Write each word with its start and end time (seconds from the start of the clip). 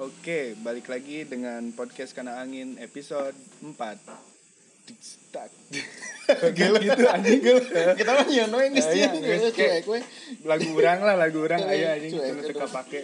Oke, 0.00 0.56
balik 0.64 0.88
lagi 0.88 1.28
dengan 1.28 1.76
podcast 1.76 2.16
Kana 2.16 2.40
Angin 2.40 2.80
episode 2.80 3.36
4 3.60 3.76
Tak. 5.28 5.50
Gila 6.56 6.78
gitu 6.80 7.04
anjing 7.04 7.40
Kita 8.00 8.10
mah 8.16 8.24
nyono 8.24 8.58
iya, 8.80 8.88
sih. 8.88 9.00
kayak- 9.52 9.84
Cuek 9.84 9.92
we. 9.92 10.00
Lagu 10.48 10.72
orang 10.72 10.98
lah, 11.04 11.14
lagu 11.20 11.44
Cuek, 11.44 11.68
aya 11.68 12.00
anjing 12.00 12.16
cuma 12.16 12.42
teka 12.42 12.66
pake. 12.66 13.00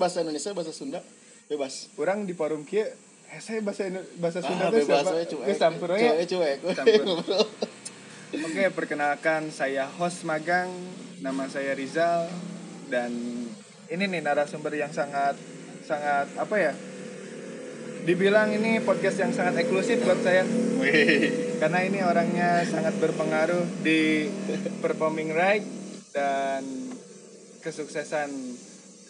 Bahasa 0.00 0.24
Indonesia, 0.24 0.56
bahasa 0.56 0.72
Sunda 0.72 1.04
bebas. 1.46 1.92
Orang 1.94 2.24
di 2.24 2.32
forum 2.32 2.64
kieu 2.64 2.88
hese 3.28 3.60
bahasa 3.60 3.84
Indo- 3.84 4.06
bahasa 4.16 4.40
Sunda 4.40 4.66
Ah, 4.66 4.72
bebas 4.72 5.04
we 5.06 5.22
cuek. 5.28 5.46
Geus 5.46 5.60
campur 5.60 5.88
we 5.92 6.00
ya. 6.00 6.12
Cuek 6.16 6.26
cuek. 6.26 6.58
Campur. 6.72 7.04
Oke, 8.46 8.64
perkenalkan 8.70 9.50
saya 9.50 9.90
host 9.90 10.22
magang, 10.22 10.70
nama 11.18 11.44
saya 11.46 11.74
Rizal 11.74 12.30
dan 12.86 13.10
ini 13.86 14.04
nih 14.06 14.22
narasumber 14.22 14.70
yang 14.72 14.90
sangat 14.90 15.34
sangat 15.82 16.30
apa 16.38 16.56
ya? 16.56 16.72
Dibilang 18.00 18.48
ini 18.48 18.80
podcast 18.80 19.18
yang 19.18 19.34
sangat 19.34 19.60
eksklusif 19.60 20.00
buat 20.00 20.22
saya 20.22 20.46
karena 21.60 21.84
ini 21.84 22.00
orangnya 22.00 22.64
sangat 22.64 22.96
berpengaruh 22.96 23.84
di 23.84 24.30
performing 24.80 25.34
right 25.34 25.66
dan 26.10 26.64
kesuksesan 27.60 28.30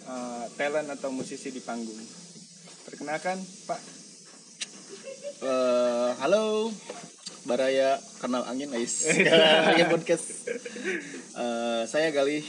uh, 0.07 0.45
talent 0.55 0.89
atau 0.93 1.11
musisi 1.13 1.53
di 1.53 1.61
panggung. 1.65 2.01
Perkenalkan, 2.87 3.41
Pak. 3.69 4.01
Eh, 5.41 6.11
halo. 6.21 6.69
Baraya 7.49 7.97
kenal 8.21 8.45
angin 8.45 8.69
Angin 8.77 9.89
podcast. 9.97 10.45
Eh, 11.33 11.83
saya 11.89 12.13
Galih 12.13 12.45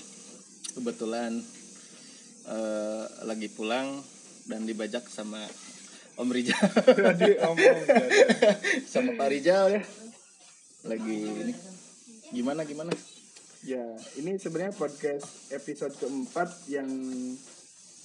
kebetulan 0.75 1.39
eh, 2.51 3.03
lagi 3.23 3.47
pulang 3.47 4.03
dan 4.43 4.67
dibajak 4.67 5.07
sama 5.07 5.39
Om 6.19 6.35
Rijal. 6.35 6.67
Tadi. 6.83 7.39
Sama 8.91 9.15
Pak 9.15 9.27
Rijal 9.31 9.79
ya. 9.79 9.81
Lagi 10.83 11.17
ini. 11.31 11.53
Gimana 12.35 12.67
gimana 12.67 12.91
Ya, 13.61 13.85
ini 14.17 14.41
sebenarnya 14.41 14.73
podcast 14.73 15.53
episode 15.53 15.93
keempat 16.01 16.65
yang 16.65 16.89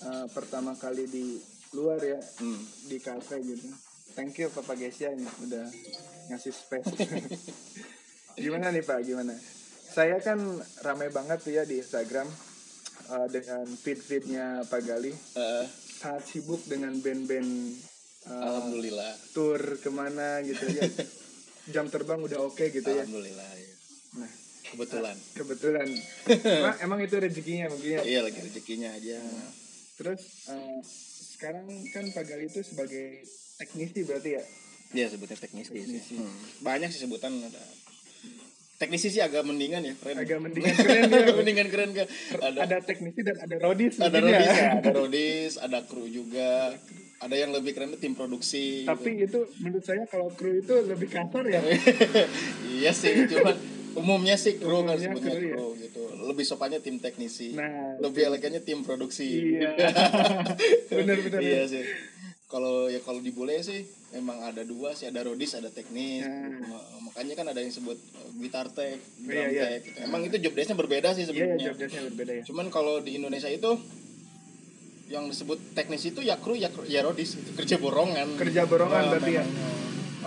uh, 0.05 0.29
pertama 0.29 0.77
kali 0.77 1.09
di 1.09 1.41
luar 1.73 1.97
ya, 1.97 2.21
hmm. 2.21 2.93
di 2.93 3.01
cafe 3.01 3.41
gitu. 3.41 3.65
Thank 4.13 4.37
you 4.37 4.53
Papa 4.53 4.77
Gesia 4.77 5.17
ini 5.17 5.25
udah 5.25 5.65
ngasih 6.29 6.53
space. 6.53 6.93
gimana 8.45 8.69
nih 8.69 8.85
Pak, 8.85 9.01
gimana? 9.09 9.33
Saya 9.89 10.21
kan 10.21 10.37
ramai 10.85 11.09
banget 11.09 11.41
tuh 11.41 11.57
ya 11.57 11.65
di 11.65 11.81
Instagram 11.81 12.29
uh, 13.17 13.25
dengan 13.33 13.65
feed-feednya 13.65 14.61
Pak 14.69 14.81
Gali. 14.85 15.13
Eh, 15.17 15.65
Sangat 15.97 16.29
sibuk 16.29 16.61
dengan 16.69 16.93
band-band 17.01 17.49
uh, 18.29 18.45
Alhamdulillah 18.45 19.13
tour 19.33 19.81
ke 19.81 19.89
mana 19.89 20.45
gitu 20.45 20.69
ya. 20.69 20.85
Jam 21.73 21.89
terbang 21.89 22.21
udah 22.21 22.45
oke 22.45 22.69
gitu 22.69 22.93
ya. 22.93 23.09
Alhamdulillah 23.09 23.51
ya. 23.57 23.73
Nah, 24.21 24.46
kebetulan 24.69 25.17
kebetulan. 25.33 25.89
emang, 26.27 26.77
emang 26.85 26.99
itu 27.01 27.17
rezekinya 27.17 27.67
mungkin 27.69 27.91
ya. 27.93 28.03
iya 28.03 28.21
lagi 28.21 28.39
rezekinya 28.41 28.91
aja 28.91 29.19
Terus 29.97 30.21
eh, 30.49 30.81
sekarang 31.33 31.65
kan 31.89 32.05
Pak 32.11 32.25
Gali 32.27 32.47
itu 32.47 32.61
sebagai 32.61 33.25
teknisi 33.57 34.05
berarti 34.05 34.37
ya? 34.37 34.43
Iya 34.93 35.07
sebutnya 35.09 35.37
teknisi, 35.37 35.73
Teknisi. 35.73 35.99
sih. 36.05 36.19
Hmm. 36.21 36.37
Banyak 36.61 36.93
sih 36.93 37.01
sebutan 37.03 37.33
ada. 37.33 37.65
Teknisi 38.77 39.09
sih 39.09 39.25
agak 39.25 39.41
mendingan 39.43 39.81
ya, 39.83 39.97
keren. 39.97 40.21
Agak 40.21 40.37
mendingan 40.45 40.77
keren 40.77 41.09
ya. 41.09 41.33
mendingan 41.33 41.69
keren 41.73 41.91
kan. 41.93 42.07
Ada 42.45 42.59
Ada 42.69 42.77
teknisi 42.85 43.25
dan 43.25 43.41
ada 43.41 43.57
rodis 43.57 43.97
ada 43.97 44.13
ya. 44.13 44.21
rodis, 44.21 44.45
ya, 44.53 44.69
ada 44.79 44.91
rodis, 44.93 45.53
ada 45.57 45.79
kru 45.83 46.05
juga. 46.05 46.77
Ada 47.17 47.33
yang 47.35 47.57
lebih 47.57 47.73
keren 47.73 47.89
tuh 47.91 48.01
tim 48.01 48.13
produksi. 48.13 48.85
Tapi 48.85 49.25
itu 49.25 49.49
menurut 49.65 49.81
saya 49.81 50.05
kalau 50.05 50.29
kru 50.29 50.53
itu 50.53 50.77
lebih 50.85 51.09
kasar 51.09 51.49
ya. 51.49 51.65
iya 52.69 52.93
sih, 52.93 53.25
cuman 53.27 53.57
umumnya 53.97 54.37
sih 54.37 54.55
kru 54.55 54.81
kan 54.81 54.95
Umumnya 54.95 55.01
sebutnya 55.03 55.33
kru, 55.33 55.43
ya. 55.43 55.53
kru 55.53 55.69
gitu. 55.79 56.01
Lebih 56.23 56.45
sopannya 56.45 56.79
tim 56.79 56.97
teknisi. 56.97 57.53
Nah, 57.53 57.97
lebih 57.99 58.23
elegannya 58.25 58.61
tim 58.61 58.81
produksi. 58.81 59.57
Iya. 59.57 59.73
Bener-bener. 60.93 61.41
iya 61.41 61.63
sih. 61.65 61.83
Kalau 62.47 62.87
ya 62.87 63.01
kalau 63.01 63.19
di 63.19 63.29
bule 63.29 63.59
sih 63.59 63.83
memang 64.13 64.39
ada 64.41 64.63
dua 64.63 64.93
sih 64.93 65.05
ada 65.05 65.19
rodis 65.21 65.51
ada 65.53 65.67
teknis 65.69 66.23
Nah. 66.23 66.63
Ma- 66.63 66.87
makanya 67.03 67.35
kan 67.35 67.47
ada 67.47 67.59
yang 67.59 67.69
sebut 67.71 67.99
uh, 68.15 68.31
gitar 68.39 68.71
tech 68.71 68.97
drum 69.19 69.35
Iya, 69.35 69.47
iya. 69.51 69.65
tech 69.69 69.83
gitu. 69.85 69.99
emang 70.01 70.21
itu 70.23 70.37
job 70.39 70.55
desk-nya 70.55 70.77
berbeda 70.77 71.09
sih 71.11 71.23
Iya, 71.23 71.29
sebenarnya 71.29 71.59
job 71.65 71.77
desk-nya 71.77 72.03
berbeda 72.07 72.33
ya. 72.33 72.43
cuman 72.45 72.67
kalau 72.69 73.01
di 73.01 73.13
Indonesia 73.15 73.51
itu 73.51 73.75
yang 75.07 75.27
disebut 75.27 75.59
teknis 75.73 76.03
itu 76.05 76.19
ya 76.21 76.35
kru 76.37 76.55
ya 76.55 76.67
kru- 76.69 76.87
ya 76.87 77.03
rodis 77.03 77.35
itu 77.35 77.51
kerja 77.53 77.77
borongan 77.77 78.35
Kerja 78.37 78.63
borongan 78.65 79.03
Oh, 79.03 79.11
berarti 79.13 79.33
ya? 79.33 79.45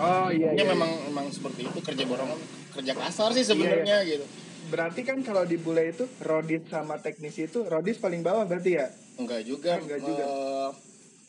Oh 0.00 0.28
iya, 0.28 0.50
Ya 0.50 0.58
iya. 0.58 0.64
memang 0.66 0.88
memang 1.06 1.26
seperti 1.28 1.62
itu 1.62 1.78
kerja 1.78 2.04
borongan 2.04 2.40
kerja 2.72 2.92
kasar 2.94 3.30
sih 3.30 3.44
sebenarnya 3.44 4.00
gitu 4.02 4.24
Berarti 4.66 5.02
kan 5.02 5.18
kalau 5.20 5.42
di 5.42 5.56
bule 5.56 5.90
itu 5.90 6.06
rodis 6.20 6.62
sama 6.64 6.96
teknisi 6.96 7.44
itu 7.44 7.64
rodis 7.64 7.98
paling 7.98 8.20
bawah 8.20 8.44
berarti 8.44 8.70
ya? 8.72 8.86
enggak 9.14 9.42
juga 9.42 9.76
Enggak 9.76 10.00
juga. 10.00 10.24
Eh, 10.24 10.70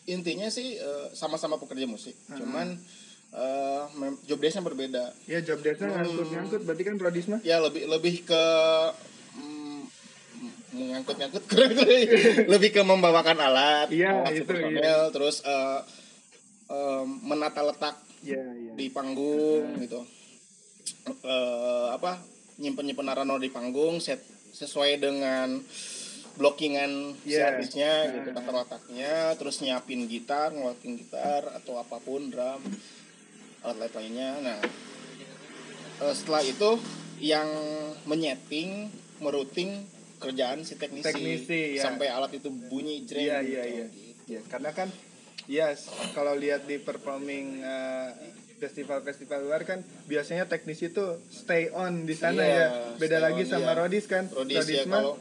intinya 0.07 0.47
sih 0.47 0.75
eh, 0.75 1.07
sama-sama 1.11 1.57
pekerja 1.57 1.83
musik 1.85 2.15
Hmm. 2.25 2.37
cuman 2.37 2.67
mem- 3.93 4.19
job 4.21 4.37
desk-nya 4.37 4.61
berbeda 4.61 5.03
Ya 5.25 5.39
job 5.39 5.59
desk-nya 5.59 5.87
Hmm. 5.89 5.97
ngangkut-ngangkut 6.01 6.61
berarti 6.63 6.83
kan 6.83 6.95
rodis 6.97 7.25
mah. 7.27 7.39
ya 7.41 7.59
lebih 7.59 7.87
lebih 7.87 8.23
ke 8.23 8.43
mm, 9.33 9.81
mengangkut-ngangkut 10.71 11.43
keren 11.45 11.71
lebih 12.53 12.69
ke 12.71 12.81
membawakan 12.81 13.37
alat 13.37 13.87
Iya, 13.89 14.27
itu, 14.29 14.47
panel, 14.47 15.11
terus 15.11 15.41
eh, 15.41 15.79
eh, 16.69 17.03
menata 17.21 17.61
letak 17.61 17.95
Iya, 18.21 18.41
iya. 18.53 18.71
di 18.73 18.87
panggung 18.89 19.77
gitu 19.79 20.01
Eh, 21.01 21.87
apa 21.89 22.17
nyimpen 22.57 22.85
nyimpen 22.85 23.05
narano 23.05 23.37
di 23.37 23.49
panggung 23.49 23.97
set 23.97 24.21
sesuai 24.51 24.97
dengan 24.97 25.57
blockingan 26.33 27.17
si 27.21 27.33
Iya. 27.33 27.53
artisnya 27.53 27.91
gitu 28.11 28.29
Nah. 28.29 28.41
tata 28.41 28.51
letaknya 28.55 29.13
terus 29.35 29.61
nyiapin 29.61 30.05
gitar 30.05 30.49
ngeluarin 30.51 30.93
gitar 30.95 31.41
atau 31.51 31.77
apa 31.77 31.97
pun 31.97 32.29
drum 32.29 32.61
alat-alat 33.61 33.93
lainnya 33.93 34.29
nah 34.41 34.57
eh, 36.01 36.13
setelah 36.13 36.41
itu 36.41 36.69
yang 37.19 37.49
menyeting 38.03 38.89
merouting 39.19 39.85
kerjaan 40.17 40.61
si 40.61 40.77
teknisi, 40.77 41.05
Teknisi, 41.07 41.61
ya. 41.77 41.81
sampai 41.83 42.09
alat 42.09 42.33
itu 42.33 42.49
bunyi 42.49 43.05
jreng 43.05 43.21
Iya, 43.21 43.37
gitu. 43.41 43.53
iya, 43.53 43.63
iya. 43.65 43.85
Ya, 44.27 44.41
karena 44.47 44.69
kan 44.71 44.89
ya 45.51 45.67
s- 45.69 45.91
kalau 46.11 46.31
lihat 46.33 46.63
di 46.63 46.79
performing 46.79 47.59
uh, 47.59 48.15
festival-festival 48.55 49.43
luar 49.43 49.61
kan 49.61 49.79
biasanya 50.05 50.45
teknisi 50.45 50.87
itu 50.87 51.03
stay 51.27 51.67
on 51.69 52.05
di 52.05 52.13
sana 52.13 52.39
Iya, 52.39 52.55
ya. 52.55 52.67
Beda 52.95 53.17
lagi 53.19 53.43
on, 53.43 53.49
sama 53.49 53.67
iya. 53.67 53.77
rodis 53.77 54.05
kan. 54.05 54.29
Rodis 54.29 54.63
ya 54.63 54.85
mah 54.85 54.95
kalau 54.95 55.13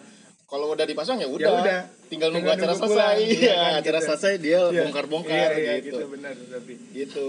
kalau 0.46 0.66
udah 0.70 0.82
dipasang 0.82 1.18
ya 1.18 1.26
udah, 1.26 1.40
Ya 1.40 1.50
udah. 1.56 1.80
tinggal 2.06 2.30
nunggu 2.30 2.46
Tinggal 2.46 2.58
acara 2.60 2.72
nunggu 2.72 2.86
selesai 2.86 3.14
pulang, 3.16 3.18
iya 3.22 3.38
ya 3.40 3.54
kan, 3.56 3.72
acara 3.76 3.98
gitu. 3.98 4.06
selesai 4.06 4.32
dia 4.36 4.60
Iya. 4.60 4.80
bongkar-bongkar 4.80 5.34
iya, 5.48 5.50
iya, 5.56 5.74
gitu. 5.80 5.98
gitu 5.98 6.04
benar 6.08 6.34
tapi. 6.36 6.72
gitu 6.92 7.28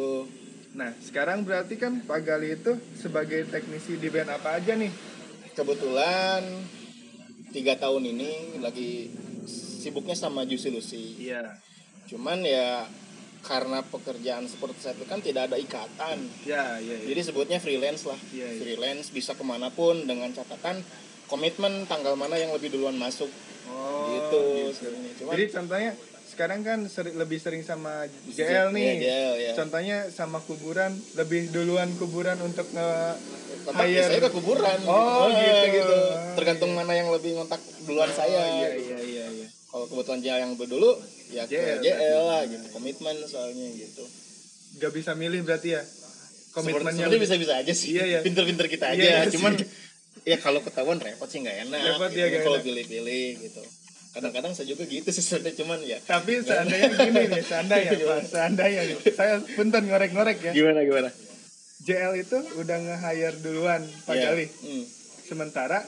Nah, 0.72 0.90
sekarang 1.00 1.44
berarti 1.44 1.76
kan 1.76 2.00
Pak 2.02 2.20
Gali 2.22 2.56
itu 2.56 2.72
sebagai 2.96 3.44
teknisi 3.46 3.98
di 3.98 4.08
band 4.08 4.32
apa 4.32 4.56
aja 4.56 4.72
nih? 4.74 4.88
kebetulan 5.52 6.42
tiga 7.50 7.76
tahun 7.76 8.08
ini 8.08 8.32
lagi 8.58 9.12
sibuknya 9.78 10.16
sama 10.16 10.44
Juicy 10.44 10.70
Lucy 10.70 11.04
Iya. 11.22 11.44
Cuman 12.12 12.40
ya 12.42 12.86
karena 13.42 13.82
pekerjaan 13.82 14.46
seperti 14.46 14.78
saya 14.80 14.94
itu 14.94 15.06
kan 15.06 15.18
tidak 15.18 15.48
ada 15.48 15.58
ikatan 15.58 16.18
Ya, 16.44 16.78
iya, 16.78 16.94
iya. 16.94 17.08
jadi 17.08 17.22
sebutnya 17.24 17.58
freelance 17.58 18.04
lah 18.04 18.20
Iya, 18.30 18.48
iya. 18.48 18.60
freelance 18.60 19.10
bisa 19.10 19.34
ke 19.34 19.42
mana 19.42 19.72
pun 19.72 20.04
dengan 20.04 20.30
catatan 20.30 20.84
komitmen 21.26 21.88
tanggal 21.88 22.14
mana 22.14 22.36
yang 22.36 22.52
lebih 22.52 22.70
duluan 22.70 22.94
masuk 22.96 23.32
Oh, 23.64 24.10
gitu, 24.10 24.42
gitu. 24.74 24.90
Cuman- 25.18 25.34
Jadi 25.34 25.46
contohnya 25.50 25.92
sekarang 26.28 26.60
kan 26.60 26.80
seri- 26.86 27.14
lebih 27.14 27.38
sering 27.38 27.62
sama 27.62 28.04
JL 28.26 28.70
nih. 28.70 28.84
Iya, 28.84 28.96
JL, 28.98 29.34
ya. 29.38 29.52
Contohnya 29.54 29.98
sama 30.10 30.40
kuburan, 30.40 30.92
lebih 31.14 31.52
duluan 31.52 31.88
kuburan 31.96 32.36
untuk 32.42 32.68
nge 32.68 32.90
hire. 33.70 34.02
saya 34.02 34.20
ke 34.20 34.32
kuburan 34.34 34.76
Oh, 34.84 35.30
gitu, 35.30 35.66
gitu. 35.72 35.98
tergantung 36.36 36.72
mana 36.72 36.92
yang 36.92 37.08
lebih 37.10 37.32
ngontak 37.34 37.60
duluan 37.86 38.08
Oh, 38.08 38.14
saya 38.14 38.34
Iya, 38.34 38.68
gitu. 38.76 38.82
iya, 38.82 38.98
iya, 39.00 39.26
iya. 39.30 39.48
Kalau 39.72 39.86
kebetulan 39.88 40.20
JL 40.20 40.40
yang 40.42 40.54
dulu 40.54 40.92
ya 41.30 41.44
ke 41.44 41.56
JL, 41.56 41.80
JL 41.80 42.24
lah 42.24 42.42
gitu 42.44 42.66
komitmen 42.70 43.16
soalnya 43.24 43.68
gitu 43.72 44.04
Gak 44.74 44.92
bisa 44.92 45.12
milih 45.14 45.44
berarti 45.44 45.76
ya. 45.76 45.84
Komitmennya 46.52 47.08
sebenarnya 47.08 47.20
bisa-bisa 47.22 47.54
aja 47.58 47.72
sih 47.72 47.92
Iya, 47.94 48.04
iya. 48.06 48.20
pinter-pinter 48.22 48.68
kita 48.68 48.88
aja 48.90 49.00
Iya, 49.00 49.16
iya 49.18 49.32
cuman 49.32 49.56
sih. 49.56 49.68
ya 50.24 50.38
kalau 50.38 50.60
ketahuan 50.60 50.96
repot 50.98 51.26
sih 51.26 51.40
nggak 51.40 51.58
enak 51.66 51.80
Repot 51.90 52.08
gitu. 52.10 52.20
ya, 52.22 52.40
kalau 52.42 52.60
pilih-pilih 52.60 53.28
gitu 53.42 53.64
kadang-kadang 54.12 54.52
saya 54.52 54.68
juga 54.68 54.84
gitu 54.84 55.08
sih 55.08 55.20
sebenarnya 55.22 55.56
cuman 55.58 55.80
ya 55.82 55.98
Tapi 56.02 56.32
seandainya 56.42 56.88
gini 56.94 57.22
nih, 57.32 57.42
seandainya 57.42 57.92
Pak, 57.96 58.20
seandainya 58.28 58.82
nih. 58.86 58.96
Saya 59.10 59.34
punten 59.50 59.84
ngorek-ngorek 59.88 60.38
ya. 60.42 60.52
gimana 60.52 60.80
gimana 60.82 61.10
JL 61.82 62.14
itu 62.16 62.38
udah 62.60 62.78
nge-hire 62.78 63.36
duluan 63.40 63.82
Pak 64.04 64.14
Iya. 64.14 64.24
Gali. 64.30 64.46
Hmm. 64.62 64.84
Sementara 65.24 65.80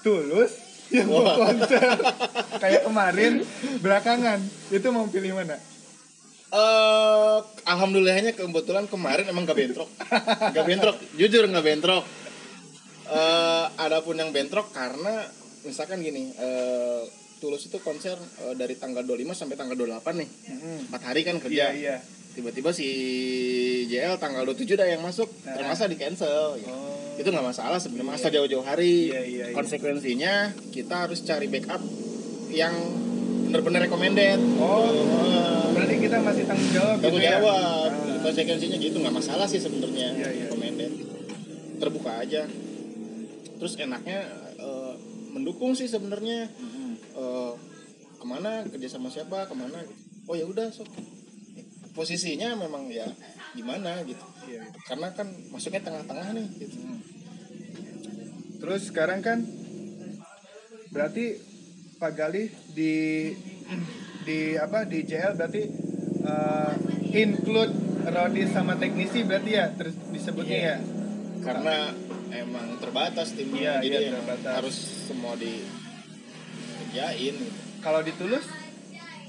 Tulus 0.00 0.50
yang 0.92 1.08
mau 1.08 1.24
Wah. 1.24 1.36
konser 1.40 1.88
kayak 2.62 2.82
kemarin 2.84 3.32
belakangan 3.80 4.38
itu 4.68 4.86
mau 4.88 5.08
pilih 5.08 5.32
mana? 5.34 5.56
Eh, 6.52 7.38
alhamdulillahnya 7.64 8.32
kebetulan 8.32 8.84
kemarin 8.84 9.24
emang 9.24 9.42
gak 9.42 9.56
bentrok, 9.56 9.88
gak 10.52 10.66
bentrok, 10.68 10.96
jujur 11.16 11.48
gak 11.48 11.64
bentrok. 11.64 12.04
Eh, 13.08 13.66
adapun 13.78 14.14
yang 14.14 14.30
bentrok 14.30 14.68
karena 14.70 15.24
misalkan 15.62 16.00
gini, 16.00 16.28
eh, 16.30 17.02
Tulus 17.40 17.66
itu 17.66 17.80
konser 17.80 18.14
eh, 18.14 18.54
dari 18.54 18.76
tanggal 18.76 19.02
25 19.02 19.32
sampai 19.34 19.56
tanggal 19.56 19.74
28 19.74 20.12
nih, 20.14 20.28
empat 20.86 21.02
hari 21.02 21.20
kan 21.22 21.36
Iya 21.36 21.42
kerja. 21.42 21.64
iya. 21.72 21.96
Tiba-tiba 22.32 22.70
si 22.70 22.88
JL 23.86 24.16
tanggal 24.16 24.42
27 24.42 24.72
dah 24.72 24.86
yang 24.86 25.00
masuk, 25.00 25.28
Nah. 25.42 25.52
termasa 25.54 25.84
di 25.84 25.94
cancel. 25.94 26.56
gitu. 26.56 26.68
Oh. 26.68 27.12
Itu 27.14 27.28
nggak 27.28 27.44
masalah 27.46 27.76
sebenarnya, 27.76 28.08
masa 28.10 28.28
jauh-jauh 28.28 28.62
hari. 28.62 29.08
Iya, 29.08 29.20
iya, 29.22 29.44
iya. 29.44 29.54
Konsekuensinya 29.54 30.34
kita 30.70 31.04
harus 31.04 31.20
cari 31.20 31.46
backup 31.46 31.84
yang 32.48 32.72
benar-benar 33.46 33.84
recommended. 33.84 34.40
Oh. 34.56 34.88
Eh, 34.88 35.64
Berarti 35.72 35.94
kita 35.98 36.16
masih 36.20 36.44
tanggung 36.44 36.70
jawab 36.70 36.96
tanggung 36.98 37.12
gitu 37.14 37.20
ya? 37.22 37.32
jawab 37.36 37.90
Ah. 37.90 38.20
konsekuensinya 38.22 38.78
gitu 38.78 38.96
nggak 38.98 39.12
masalah 39.14 39.44
sih 39.44 39.56
sebenarnya 39.58 40.08
Iya, 40.14 40.28
iya. 40.30 40.44
recommended 40.46 40.92
terbuka 41.78 42.12
aja 42.18 42.42
terus 43.54 43.74
enaknya 43.76 44.20
eh, 44.54 44.92
mendukung 45.28 45.72
sih 45.72 45.84
sebenarnya 45.84 46.48
Eh, 47.12 47.52
ke 48.14 48.24
mana 48.24 48.64
kerja 48.64 48.88
sama 48.90 49.08
siapa 49.08 49.44
ke 49.44 49.52
mana 49.52 49.84
oh 50.24 50.32
ya 50.32 50.44
udah 50.44 50.70
sok 50.70 50.88
posisinya 51.92 52.54
memang 52.54 52.88
ya 52.88 53.04
gimana 53.52 54.00
gitu 54.02 54.24
Iya. 54.42 54.64
karena 54.82 55.12
kan 55.12 55.28
masuknya 55.48 55.80
tengah-tengah 55.80 56.32
nih 56.32 56.46
gitu 56.58 56.76
Terus 58.58 58.82
sekarang 58.88 59.20
kan 59.20 59.42
berarti 60.88 61.34
Pak 61.98 62.12
Gali 62.12 62.46
di 62.68 62.94
di 64.22 64.38
apa 64.54 64.84
di 64.84 65.02
JL 65.02 65.34
berarti 65.34 65.62
eh, 66.22 66.72
include 67.12 67.74
Rodi 68.04 68.46
sama 68.46 68.74
teknisi 68.74 69.22
berarti 69.22 69.50
ya 69.50 69.66
terus 69.72 69.94
disebutnya 70.08 70.58
Iya. 70.58 70.68
ya. 70.68 70.78
karena 71.40 71.76
emang 72.32 72.78
terbatas 72.78 73.34
timnya 73.34 73.78
Iya, 73.78 73.82
jadi 73.84 73.96
emang 74.08 74.22
terbatas. 74.24 74.52
harus 74.56 74.76
semua 75.04 75.34
dikerjain 75.34 75.74
gitu. 77.34 77.50
Kalau 77.78 77.98
di 78.00 78.14
Tulus 78.14 78.46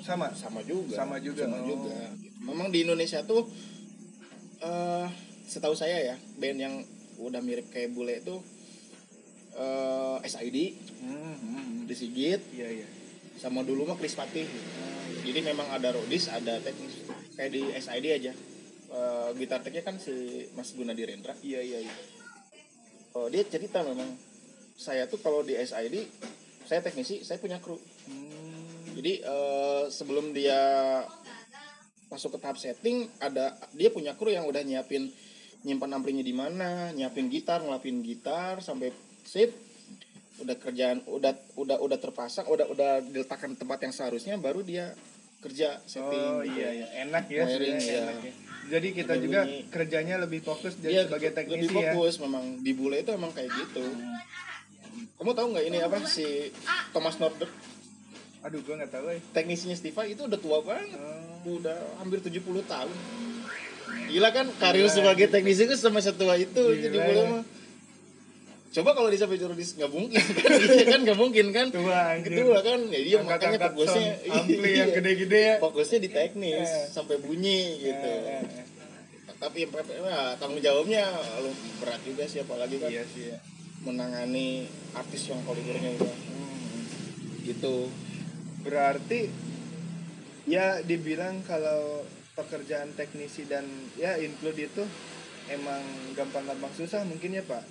sama. 0.04 0.28
sama 0.36 0.60
juga 0.62 1.00
Sama 1.00 1.16
juga, 1.18 1.48
sama 1.48 1.58
oh. 1.58 1.66
juga 1.66 1.96
gitu. 2.20 2.44
memang 2.44 2.68
di 2.70 2.84
Indonesia 2.84 3.24
tuh 3.24 3.48
eh 4.60 5.08
setahu 5.44 5.74
saya 5.74 5.98
ya 6.04 6.16
band 6.38 6.60
yang 6.60 6.76
udah 7.18 7.40
mirip 7.40 7.68
kayak 7.70 7.92
bule 7.92 8.20
itu 8.20 8.36
eh 9.54 10.18
SID 10.26 10.58
Hmm, 11.04 11.36
hmm, 11.36 11.70
di 11.84 11.94
Sigit 11.94 12.40
Iya 12.52 12.68
iya. 12.74 12.88
sama 13.36 13.60
dulu 13.62 13.84
mah 13.84 13.96
Chris 13.96 14.16
Patih 14.16 14.48
jadi 15.22 15.40
memang 15.46 15.68
ada 15.68 15.92
rodis 15.92 16.28
ada 16.28 16.60
teknis 16.60 17.04
kayak 17.34 17.52
di 17.52 17.62
SID 17.74 18.08
aja 18.14 18.34
Eh, 18.94 19.30
gitar 19.42 19.58
teknya 19.66 19.82
kan 19.82 19.98
si 19.98 20.14
Mas 20.54 20.70
Gunadi 20.72 21.02
Rendra 21.02 21.34
Iya 21.42 21.60
iya 21.60 21.82
iya. 21.82 21.96
Eh, 23.10 23.28
dia 23.34 23.42
cerita 23.44 23.82
memang 23.82 24.06
saya 24.76 25.10
tuh 25.10 25.18
kalau 25.18 25.42
di 25.42 25.58
SID 25.58 26.06
saya 26.64 26.78
teknisi 26.80 27.26
saya 27.26 27.42
punya 27.42 27.58
kru 27.58 27.74
Hmm, 28.06 28.43
Jadi 28.94 29.14
eh, 29.20 29.84
sebelum 29.90 30.32
dia 30.32 30.60
masuk 32.08 32.38
ke 32.38 32.40
tahap 32.40 32.58
setting, 32.62 33.10
ada 33.18 33.58
dia 33.74 33.90
punya 33.90 34.14
kru 34.14 34.30
yang 34.30 34.46
udah 34.46 34.62
nyiapin 34.62 35.10
nyimpan 35.64 35.96
amplinya 35.96 36.22
di 36.22 36.36
mana, 36.36 36.92
nyiapin 36.94 37.32
gitar, 37.32 37.64
ngelapin 37.64 38.04
gitar 38.06 38.62
sampai 38.62 38.94
sip. 39.26 39.50
Udah 40.42 40.58
kerjaan 40.58 41.02
udah 41.10 41.34
udah 41.58 41.78
udah 41.82 41.98
terpasang, 41.98 42.46
udah 42.46 42.70
udah 42.70 42.92
diletakkan 43.02 43.54
di 43.54 43.58
tempat 43.58 43.80
yang 43.82 43.94
seharusnya 43.94 44.36
baru 44.38 44.62
dia 44.62 44.94
kerja 45.42 45.82
setting. 45.84 46.24
Oh 46.24 46.44
iya 46.46 46.70
iya 46.72 46.88
enak 47.04 47.28
ya 47.28 47.44
Wiring, 47.44 47.78
iya. 47.80 48.02
enak 48.06 48.18
ya. 48.24 48.34
Jadi 48.64 48.88
kita 48.96 49.14
juga 49.20 49.44
bunyi. 49.44 49.68
kerjanya 49.68 50.16
lebih 50.24 50.40
fokus 50.40 50.80
jadi 50.80 50.92
Iya, 50.96 51.04
sebagai 51.12 51.36
lebih 51.36 51.38
teknisi 51.44 51.68
ya. 51.68 51.92
fokus 51.92 52.14
memang 52.24 52.44
di 52.64 52.72
bule 52.72 53.04
itu 53.04 53.12
emang 53.12 53.32
kayak 53.36 53.52
gitu. 53.52 53.84
Kamu 55.20 55.32
tahu 55.36 55.48
nggak 55.52 55.66
ini 55.68 55.78
apa 55.84 55.98
si 56.08 56.52
Thomas 56.96 57.20
Norder 57.20 57.50
Aduh 58.44 58.60
gua 58.62 58.76
nggak 58.78 58.92
tahu 58.92 59.06
ya. 59.08 59.20
teknisinya 59.32 59.72
Stiva 59.74 60.04
itu 60.04 60.22
udah 60.22 60.36
tua 60.36 60.60
banget. 60.60 61.00
Oh, 61.44 61.56
udah 61.56 61.76
hampir 61.98 62.20
70 62.20 62.40
tahun 62.64 62.98
gila 64.04 64.30
kan 64.30 64.48
karir 64.54 64.84
Gila. 64.84 64.94
sebagai 64.94 65.28
teknisi 65.28 65.64
itu 65.64 65.76
sama 65.76 66.00
setua 66.00 66.34
itu 66.36 66.60
jadi 66.74 66.94
boleh 66.94 67.24
mah 67.30 67.44
coba 68.70 68.90
kalau 68.92 69.06
di 69.08 69.16
sampai 69.16 69.38
jurudis 69.38 69.76
nggak 69.76 69.88
mungkin 69.88 70.18
kan 70.18 70.50
Iya 70.72 70.86
kan 70.88 71.00
nggak 71.04 71.20
mungkin 71.20 71.46
kan 71.50 71.68
tua 71.70 72.18
kedua 72.20 72.58
kan 72.60 72.80
ya 72.88 73.00
dia 73.00 73.18
makanya 73.20 73.60
Angkat-angkat 73.60 73.62
fokusnya 73.70 74.08
ampli 74.30 74.72
yang 74.74 74.90
gede-gede 74.92 75.42
ya. 75.42 75.56
fokusnya 75.60 76.00
di 76.00 76.10
teknis 76.10 76.66
Eh. 76.66 76.86
sampai 76.90 77.16
bunyi 77.18 77.62
gitu 77.82 78.10
Eh, 78.10 78.34
eh, 78.34 78.44
eh. 78.56 78.66
tapi 79.36 79.68
ya, 79.68 80.34
tanggung 80.36 80.58
jawabnya 80.58 81.04
lu 81.38 81.52
berat 81.78 82.02
juga 82.02 82.24
sih 82.24 82.40
apalagi 82.40 82.76
kan 82.78 82.90
Iya 82.90 83.04
sih 83.06 83.24
ya. 83.30 83.38
menangani 83.84 84.66
artis 84.92 85.22
yang 85.28 85.42
kalibernya 85.44 85.90
udah 85.94 86.16
Hmm. 86.34 86.82
gitu 87.44 87.92
Berarti 88.64 89.28
ya 90.44 90.80
dibilang 90.82 91.44
kalau 91.44 92.04
pekerjaan 92.34 92.92
teknisi 92.94 93.46
dan 93.46 93.64
ya 93.94 94.18
include 94.18 94.58
itu 94.66 94.84
emang 95.46 95.84
gampang-gampang 96.14 96.72
susah 96.74 97.04
mungkin 97.04 97.32
ya 97.34 97.44
Pak. 97.44 97.64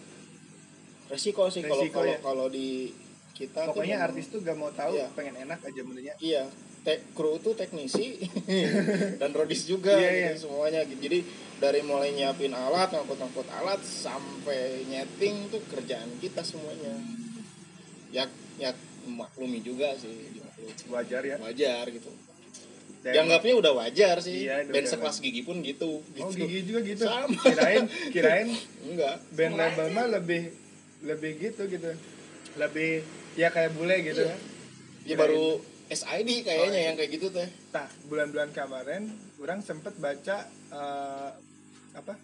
resiko 1.10 1.44
sih 1.48 1.60
kalau 1.60 1.84
kalau 1.90 2.08
ya. 2.08 2.18
kalau 2.22 2.46
di 2.48 2.88
kita 3.32 3.68
tuh 3.68 3.76
Pokoknya 3.76 4.00
memang- 4.00 4.06
artis 4.08 4.26
tuh 4.28 4.40
gak 4.40 4.56
mau 4.56 4.72
tahu, 4.72 4.96
Iya. 4.96 5.08
pengen 5.12 5.36
enak 5.38 5.60
aja 5.60 5.80
menurutnya. 5.82 6.14
Iya, 6.16 6.48
tek 6.82 7.04
kru 7.12 7.36
itu 7.36 7.52
teknisi 7.52 8.16
dan 9.20 9.32
rodis 9.32 9.64
juga 9.64 9.92
Iya, 9.92 10.32
gitu, 10.32 10.48
semuanya 10.48 10.84
gitu. 10.84 11.00
Jadi 11.02 11.18
dari 11.58 11.80
mulai 11.82 12.12
nyiapin 12.12 12.52
alat, 12.52 12.92
ngangkut-ngangkut 12.92 13.44
alat 13.50 13.80
sampai 13.80 14.84
nyeting 14.86 15.48
tuh 15.48 15.60
kerjaan 15.66 16.16
kita 16.16 16.40
semuanya. 16.40 16.96
Ya 18.08 18.24
ya 18.56 18.72
maklumi 19.04 19.58
juga 19.60 19.94
sih, 19.96 20.10
dimaklumi. 20.30 20.72
Wajar 20.88 21.22
ya. 21.22 21.36
wajar 21.38 21.84
gitu. 21.88 22.10
Dan- 23.02 23.14
Dianggapnya 23.18 23.54
udah 23.58 23.72
wajar 23.74 24.16
sih. 24.22 24.46
Iya, 24.46 24.62
Band 24.62 24.86
wajar. 24.86 24.92
sekelas 24.94 25.16
gigi 25.18 25.42
pun 25.42 25.58
gitu. 25.60 25.98
Oh 25.98 26.30
gitu. 26.30 26.46
gigi 26.46 26.60
juga 26.70 26.80
gitu. 26.86 27.02
Sama. 27.10 27.34
Kirain 27.34 27.84
kirain 28.14 28.48
Enggak. 28.86 29.16
band 29.34 29.54
label 29.58 29.86
mah 29.90 30.06
lebih 30.06 30.42
lebih 31.02 31.32
gitu 31.40 31.66
gitu. 31.66 31.90
Lebih 32.54 33.02
ya 33.34 33.50
kayak 33.50 33.74
bule 33.74 33.98
gitu. 34.06 34.22
Iya. 34.22 34.36
Ya 35.02 35.14
baru 35.18 35.58
SID 35.90 36.46
kayaknya 36.46 36.62
Oh, 36.62 36.72
iya. 36.72 36.86
yang 36.88 36.96
kayak 36.96 37.10
gitu 37.10 37.26
teh. 37.34 37.48
Nah, 37.74 37.90
bulan-bulan 38.06 38.54
kemarin 38.54 39.10
orang 39.42 39.60
sempet 39.60 39.98
baca 39.98 40.46
eh, 40.70 41.30
apa? 41.92 42.14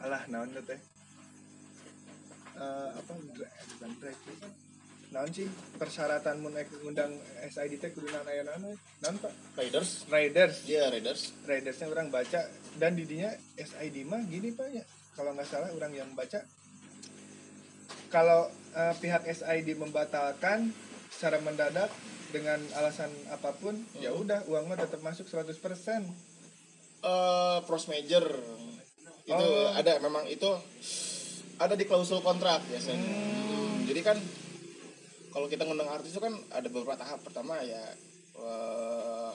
Alah, 0.00 0.24
naon 0.32 0.48
tuh 0.48 0.64
teh? 0.64 0.80
Eh, 2.54 2.88
apa 2.94 3.12
bukan 3.12 3.90
naon 5.14 5.30
sih 5.30 5.46
persyaratan 5.74 6.42
mun 6.42 6.52
ek 6.52 6.66
ngundang 6.76 7.14
SID 7.44 7.78
teh 7.78 7.88
kudu 7.88 8.10
naon 8.10 8.26
aya 8.26 8.42
naon 8.42 8.66
we? 8.66 8.74
naon 8.98 9.16
Pak 9.16 9.30
Riders. 9.56 10.04
Riders 10.08 10.66
Iya, 10.66 10.90
Riders. 10.90 11.30
Ridersnya 11.44 11.86
orang 11.86 12.10
baca 12.10 12.42
dan 12.74 12.92
didinya 12.92 13.30
SID 13.54 14.02
mah 14.02 14.20
gini 14.24 14.50
Pak 14.50 14.68
ya 14.68 14.82
kalau 15.14 15.30
nggak 15.30 15.46
salah 15.46 15.70
orang 15.70 15.94
yang 15.94 16.10
baca 16.12 16.42
kalau 18.10 18.46
eh, 18.72 18.94
pihak 18.96 19.22
SID 19.24 19.74
membatalkan 19.74 20.74
secara 21.08 21.38
mendadak 21.38 21.90
dengan 22.28 22.58
alasan 22.74 23.10
apa 23.28 23.54
pun 23.54 23.78
ya 23.96 24.10
Hmm. 24.10 24.20
udah 24.20 24.42
uang 24.44 24.66
mah 24.66 24.74
tetap 24.76 24.98
masuk 25.00 25.24
100% 25.24 25.54
eh 27.00 27.58
pros 27.62 27.86
major 27.86 28.26
itu 29.24 29.30
Oh. 29.30 29.70
ada 29.72 29.96
memang 29.98 30.26
itu 30.26 30.50
ada 31.56 31.72
di 31.72 31.84
klausul 31.84 32.18
kontrak 32.20 32.66
biasanya 32.66 32.98
Hmm. 32.98 33.86
jadi 33.86 34.00
kan 34.04 34.18
kalau 35.34 35.46
kita 35.46 35.66
ngundang 35.66 35.90
artis 35.90 36.14
itu 36.14 36.22
kan 36.22 36.30
ada 36.48 36.68
beberapa 36.68 36.94
tahap 36.94 37.18
pertama 37.20 37.58
ya 37.60 37.82
eh, 38.36 39.32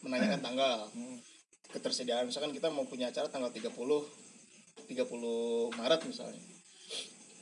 menanyakan 0.00 0.40
tanggal 0.40 0.78
Hmm. 0.90 1.18
ketersediaan 1.68 2.24
misalkan 2.24 2.50
kita 2.50 2.70
mau 2.70 2.84
punya 2.84 3.10
acara 3.10 3.28
tanggal 3.28 3.52
30 3.52 3.68
30 4.86 4.96
Maret 5.72 6.00
misalnya 6.04 6.40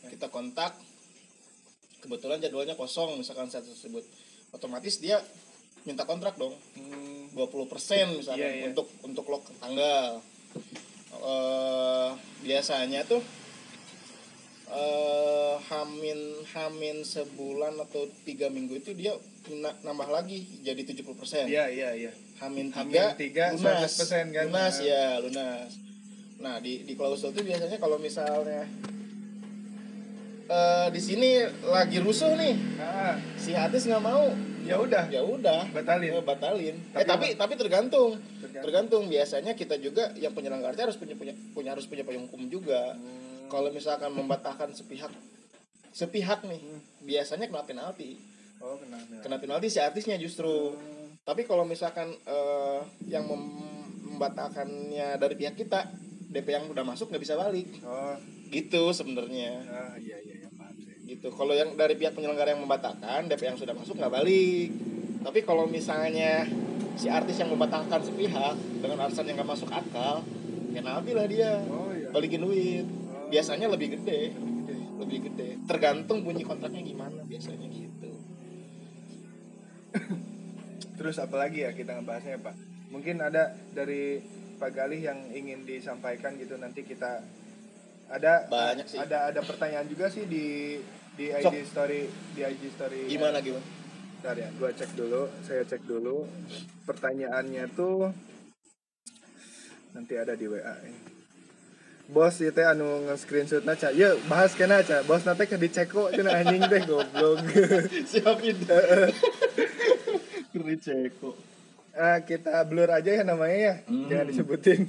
kita 0.05 0.27
kontak 0.29 0.75
kebetulan 2.01 2.37
jadwalnya 2.39 2.75
kosong 2.75 3.17
misalkan 3.17 3.47
saat 3.47 3.63
tersebut 3.63 4.03
otomatis 4.51 4.99
dia 4.99 5.23
minta 5.85 6.03
kontrak 6.03 6.35
dong 6.35 6.57
Hmm. 6.75 7.31
20% 7.35 8.15
misalnya 8.15 8.47
Iya, 8.47 8.51
iya. 8.57 8.65
untuk 8.71 8.87
untuk 9.03 9.27
lock 9.27 9.43
tanggal. 9.59 10.23
Eh 11.15 12.11
biasanya 12.43 13.03
tuh 13.03 13.19
eh 14.75 15.55
hamin 15.65 16.19
hamin 16.47 16.97
sebulan 17.01 17.79
atau 17.81 18.05
tiga 18.23 18.47
minggu 18.49 18.75
itu 18.77 18.91
dia 18.93 19.15
na- 19.55 19.77
nambah 19.83 20.09
lagi 20.09 20.43
jadi 20.61 20.83
70% 20.83 21.47
Iya 21.47 21.65
iya 21.69 21.91
iya. 21.95 22.13
Hamin 22.37 22.69
Hamin 22.69 22.91
tiga, 23.15 23.15
tiga, 23.15 23.45
lunas 23.55 23.95
100% 23.95 24.31
kan? 24.31 24.45
lunas 24.45 24.75
ya 24.81 25.19
lunas 25.19 25.71
nah 26.37 26.59
di 26.59 26.83
di 26.83 26.93
klausul 26.93 27.31
itu 27.31 27.41
biasanya 27.43 27.79
kalau 27.79 27.97
misalnya 27.97 28.67
eh 30.45 30.87
di 30.91 31.01
sini 31.01 31.31
lagi 31.65 31.99
rusuh 31.99 32.35
nih 32.35 32.55
Ah, 32.77 33.17
si 33.39 33.55
artis 33.55 33.87
nggak 33.87 34.03
mau 34.03 34.29
ya 34.61 34.77
udah. 34.77 35.09
ya 35.09 35.21
udah 35.21 35.69
Batalin. 35.71 36.11
Eh, 36.11 36.25
batalin 36.25 36.75
Tapi 36.91 36.99
eh 36.99 37.07
tapi 37.07 37.27
tapi 37.35 37.53
tergantung 37.55 38.17
Tergantung. 38.39 38.63
tergantung 38.63 39.03
biasanya 39.07 39.53
kita 39.53 39.77
juga 39.77 40.13
yang 40.15 40.33
penyelenggara 40.33 40.75
harus 40.75 40.97
punya 40.97 41.15
punya 41.15 41.33
punya 41.53 41.73
harus 41.73 41.85
punya 41.85 42.03
payung 42.03 42.27
hukum 42.27 42.49
juga 42.49 42.93
Hmm. 42.93 43.24
Kalau 43.55 43.71
misalkan 43.71 44.11
membatalkan 44.11 44.71
sepihak 44.71 45.15
sepihak 45.91 46.43
nih 46.43 46.59
Hmm. 46.59 46.83
biasanya 47.01 47.47
kena 47.47 47.63
penalti 47.63 48.19
Oh, 48.59 48.75
kenapa? 48.75 49.21
kena 49.21 49.37
penalti 49.39 49.69
si 49.69 49.79
artisnya 49.79 50.17
justru 50.17 50.51
Hmm. 50.73 51.15
tapi 51.23 51.43
kalau 51.43 51.63
misalkan 51.63 52.11
eh, 52.11 52.81
yang 53.07 53.25
mem- 53.25 53.63
membatalkannya 54.11 55.15
dari 55.15 55.35
pihak 55.35 55.55
kita 55.55 55.87
DP 56.27 56.49
yang 56.51 56.67
udah 56.67 56.83
masuk 56.83 57.09
nggak 57.09 57.23
bisa 57.23 57.37
balik 57.37 57.71
Oh, 57.81 58.19
gitu 58.49 58.91
sebenarnya 58.91 59.63
ah, 59.65 59.95
iya 59.97 60.19
iya 60.19 60.35
iya 60.37 60.49
paham 60.51 60.75
sih. 60.77 60.95
gitu 61.09 61.31
kalau 61.31 61.53
yang 61.53 61.75
dari 61.75 61.95
pihak 61.95 62.11
penyelenggara 62.13 62.51
yang 62.51 62.63
membatalkan 62.63 63.27
DP 63.27 63.43
yang 63.45 63.57
sudah 63.57 63.73
masuk 63.73 63.95
nggak 63.95 64.11
balik 64.13 64.71
tapi 65.21 65.39
kalau 65.41 65.65
misalnya 65.65 66.43
si 66.95 67.07
artis 67.09 67.37
yang 67.37 67.49
membatalkan 67.49 67.99
sepihak 68.01 68.55
dengan 68.77 68.99
alasan 69.01 69.25
yang 69.25 69.37
nggak 69.37 69.51
masuk 69.53 69.67
akal 69.69 70.23
penalti 70.71 71.11
lah 71.13 71.27
dia 71.27 71.53
Oh 71.65 71.91
iya. 71.91 72.11
balikin 72.11 72.41
duit. 72.41 72.87
Biasanya 73.35 73.67
lebih 73.67 73.89
gede 73.95 74.31
Lebih 74.31 74.55
gede. 74.63 74.77
lebih 74.97 75.19
gede 75.27 75.49
tergantung 75.67 76.23
bunyi 76.23 76.43
kontraknya 76.43 76.81
gimana 76.81 77.21
biasanya 77.25 77.67
gitu 77.67 78.11
Terus 80.95 81.19
apa 81.19 81.37
lagi 81.37 81.63
ya 81.63 81.71
kita 81.71 81.95
ngebahasnya 81.95 82.39
Pak? 82.39 82.55
Mungkin 82.89 83.19
ada 83.19 83.51
dari 83.71 84.23
Pak 84.55 84.71
Galih 84.71 85.01
yang 85.01 85.19
ingin 85.29 85.63
disampaikan 85.63 86.35
gitu 86.35 86.55
nanti 86.55 86.83
kita 86.83 87.19
ada 88.07 88.47
Banyak 88.47 88.87
sih. 88.87 88.99
ada 88.99 89.27
ada 89.27 89.41
pertanyaan 89.41 89.87
juga 89.87 90.07
sih 90.07 90.23
di 90.25 90.79
di 91.13 91.25
IG 91.29 91.43
Sok. 91.45 91.67
story 91.67 92.01
di 92.35 92.41
IG 92.43 92.63
story 92.71 93.01
gimana 93.07 93.39
gimana 93.39 93.63
Bentar 94.17 94.41
ya, 94.41 94.49
gua 94.57 94.73
cek 94.73 94.97
dulu, 94.97 95.29
saya 95.45 95.63
cek 95.63 95.85
dulu. 95.85 96.25
Pertanyaannya 96.83 97.69
tuh 97.71 98.09
nanti 99.93 100.17
ada 100.17 100.33
di 100.33 100.49
WA 100.49 100.75
ini. 100.81 101.01
Bos 102.05 102.37
itu 102.45 102.61
anu 102.61 103.09
nge-screenshot 103.09 103.65
naca. 103.65 103.89
Yuk, 103.89 104.29
bahas 104.29 104.53
kena 104.53 104.85
aja. 104.85 105.01
Bos 105.09 105.25
nanti 105.25 105.49
ke 105.49 105.57
diceko 105.57 106.13
cenah 106.13 106.45
anjing 106.45 106.61
teh 106.69 106.83
goblok. 106.85 107.41
siapin 108.11 108.61
Keri 110.55 110.77
ceko 110.79 111.35
ah, 111.95 112.19
kita 112.27 112.63
blur 112.67 112.91
aja 112.91 113.11
ya 113.11 113.23
namanya 113.25 113.57
ya. 113.57 113.75
Hmm. 113.89 114.07
Jangan 114.11 114.27
disebutin. 114.29 114.81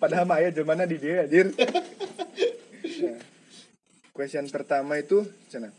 Padahal 0.00 0.26
mah 0.26 0.42
aya 0.42 0.50
mana 0.64 0.84
di 0.84 0.96
dia 0.98 1.24
anjir. 1.24 1.52
Nah, 3.02 3.18
question 4.12 4.48
pertama 4.50 4.98
itu 4.98 5.24
cina. 5.48 5.70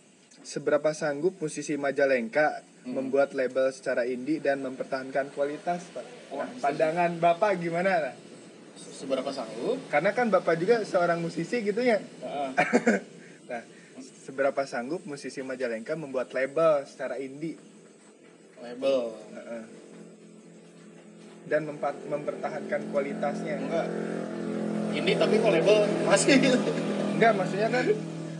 Seberapa 0.43 0.91
sanggup 0.95 1.39
musisi 1.39 1.75
Majalengka 1.79 2.63
Hmm. 2.83 2.99
membuat 2.99 3.31
label 3.31 3.71
secara 3.71 4.03
indie 4.03 4.43
dan 4.43 4.59
mempertahankan 4.59 5.31
kualitas, 5.31 5.87
Pak? 5.95 6.03
Oh, 6.35 6.43
Nah, 6.43 6.51
pandangan 6.59 7.15
Bapak 7.15 7.55
gimana? 7.55 8.11
Nah, 8.11 8.15
seberapa 9.03 9.29
sanggup 9.29 9.77
Karena 9.85 10.11
kan 10.11 10.27
Bapak 10.27 10.55
juga 10.55 10.75
seorang 10.81 11.19
musisi 11.19 11.59
gitu 11.59 11.79
ya. 11.79 11.99
Heeh. 11.99 12.49
Nah, 13.43 13.59
seberapa 14.23 14.63
sanggup 14.63 15.03
musisi 15.03 15.43
Majalengka 15.43 15.93
membuat 15.93 16.31
label 16.31 16.87
secara 16.87 17.19
indie 17.19 17.59
label 18.57 19.11
Heeh. 19.29 19.63
dan 21.45 21.67
mempa- 21.67 21.99
mempertahankan 22.07 22.87
kualitasnya? 22.87 23.59
enggak 23.59 23.87
ini 24.93 25.11
tapi 25.13 25.35
kok 25.37 25.51
label 25.51 25.77
masih 26.07 26.39
Enggak, 27.13 27.35
maksudnya 27.35 27.67
kan 27.67 27.85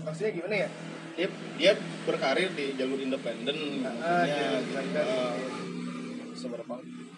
maksudnya 0.03 0.31
gimana 0.31 0.55
ya? 0.57 0.69
dia, 1.13 1.27
dia 1.59 1.71
berkarir 2.07 2.49
di 2.55 2.73
jalur 2.73 2.97
independen 2.97 3.83
Ah, 3.83 4.23
maksudnya 4.23 4.47
gitu. 4.63 4.99
Ah, 5.03 5.35
seberapa 6.33 6.73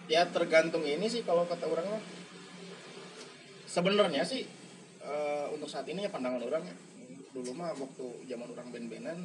ya 0.06 0.26
tergantung 0.26 0.82
ini 0.82 1.06
sih 1.06 1.22
kalau 1.22 1.46
kata 1.46 1.64
orang 1.64 1.86
mah 1.86 2.02
sebenarnya 3.76 4.24
sih 4.24 4.42
eh, 5.02 5.46
untuk 5.52 5.68
saat 5.68 5.84
ini 5.84 6.00
ya 6.00 6.10
pandangan 6.10 6.40
orang 6.42 6.64
ya 6.64 6.74
dulu 7.30 7.52
mah 7.52 7.76
waktu 7.76 8.06
zaman 8.24 8.48
orang 8.48 8.68
band-bandan 8.70 9.18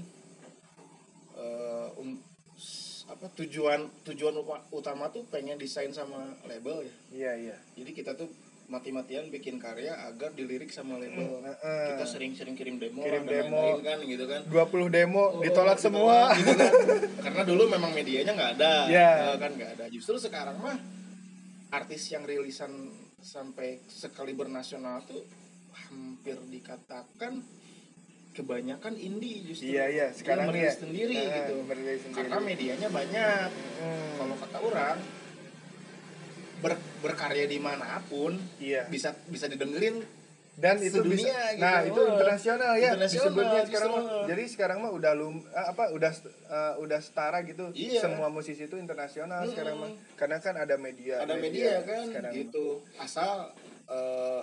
eh, 1.34 1.88
un- 1.96 2.20
s- 2.54 3.08
apa 3.08 3.32
tujuan 3.34 3.88
tujuan 4.04 4.36
utama 4.70 5.08
tuh 5.08 5.24
pengen 5.26 5.56
desain 5.56 5.92
sama 5.92 6.20
label 6.44 6.84
ya 6.84 6.92
Iya, 7.12 7.32
iya. 7.42 7.56
jadi 7.74 7.92
kita 7.94 8.12
tuh 8.14 8.28
mati-matian 8.68 9.28
bikin 9.28 9.56
karya 9.58 9.92
agar 10.02 10.32
dilirik 10.32 10.68
sama 10.70 10.96
label 10.96 11.40
Heeh. 11.42 11.88
kita 11.92 12.06
sering-sering 12.06 12.56
kirim 12.56 12.76
demo 12.78 13.04
Kirim 13.04 13.24
demo. 13.26 13.56
lain-lain 13.58 13.80
kan 13.82 13.98
gitu 14.02 14.26
kan 14.26 14.42
20 14.46 14.88
demo 14.90 15.24
Oh, 15.30 15.40
ditolak 15.40 15.76
ditolak, 15.76 15.78
semua. 15.78 16.18
gitu 16.34 16.52
kan. 16.54 16.72
karena 17.26 17.42
dulu 17.44 17.64
memang 17.68 17.92
medianya 17.92 18.32
nggak 18.32 18.52
ada 18.58 18.74
Iya. 18.88 19.10
eh, 19.26 19.38
kan 19.38 19.52
nggak 19.54 19.72
ada 19.76 19.86
justru 19.88 20.16
sekarang 20.18 20.56
mah 20.58 20.78
artis 21.70 22.12
yang 22.12 22.24
rilisan 22.24 22.72
sampai 23.22 23.80
sekali 23.84 24.34
bernasional 24.34 25.02
tuh 25.04 25.22
hampir 25.72 26.38
dikatakan 26.44 27.42
kebanyakan 28.32 28.96
indie 28.96 29.44
justru 29.44 29.72
Iya, 29.72 29.86
iya, 29.88 30.08
sekarang 30.10 30.48
Dia 30.48 30.56
ya. 30.64 30.72
merilis 30.72 30.78
sendiri 30.80 31.16
Nah, 31.18 31.34
gitu 31.36 31.56
merilis 31.64 32.00
sendiri. 32.02 32.18
karena 32.18 32.38
medianya 32.40 32.88
banyak 32.90 33.50
Hmm. 33.52 34.12
kalau 34.16 34.36
kata 34.38 34.58
orang 34.62 34.98
ber- 36.60 36.84
berkarya 37.02 37.46
di 37.46 37.58
mana 37.58 38.00
pun 38.04 38.40
Iya. 38.58 38.88
bisa 38.88 39.12
bisa 39.28 39.46
didengerin 39.46 40.00
dan 40.54 40.76
itu 40.78 40.94
sedunia 40.94 41.32
bisa 41.32 41.48
gitu. 41.50 41.60
nah 41.60 41.80
itu 41.82 41.96
Oh. 41.98 42.12
internasional 42.12 42.72
ya 42.74 42.92
Internasional, 42.92 43.24
disebutnya 43.24 43.62
sekarang 43.66 43.90
mah 43.90 44.04
jadi 44.28 44.44
sekarang 44.46 44.78
mah 44.80 44.92
udah 44.92 45.12
lum 45.14 45.36
eh, 45.46 45.66
apa 45.66 45.84
udah 45.90 46.12
eh, 46.28 46.74
udah 46.78 47.00
setara 47.00 47.40
gitu 47.42 47.72
Iya. 47.72 48.02
semua 48.02 48.28
musisi 48.28 48.64
itu 48.64 48.76
internasional 48.76 49.42
Mm-mm. 49.42 49.52
sekarang 49.52 49.76
mah 49.78 49.90
karena 50.14 50.38
kan 50.38 50.56
ada 50.56 50.76
media 50.76 51.20
ada 51.20 51.36
media 51.36 51.80
kan 51.82 52.04
sekarang 52.06 52.32
gitu 52.34 52.84
asal 52.96 53.48
eh, 53.86 54.42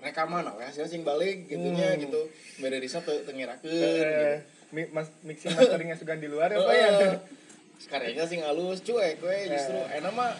rekaman 0.00 0.42
lah 0.42 0.56
hasil 0.58 0.86
sing 0.86 1.02
balik 1.02 1.44
gitunya 1.46 1.92
Hmm. 1.92 2.00
gitu 2.00 2.20
beda 2.56 2.76
riset 2.76 3.02
tuh 3.02 3.20
tengirakeun 3.22 3.68
Eh, 3.68 4.40
mi- 4.70 4.88
mas, 4.88 5.12
mixing 5.20 5.52
masteringnya 5.52 5.94
suka 5.94 6.14
di 6.14 6.24
luar 6.24 6.48
ya 6.48 6.56
gitu. 6.56 6.64
pak 6.64 6.74
ya 6.74 6.88
Eh, 7.04 7.14
karyanya 7.90 8.24
sing 8.24 8.40
halus 8.40 8.80
cuek 8.80 9.20
we 9.20 9.36
justru 9.46 9.76
Eh. 9.78 9.98
enak 9.98 10.08
mah 10.10 10.32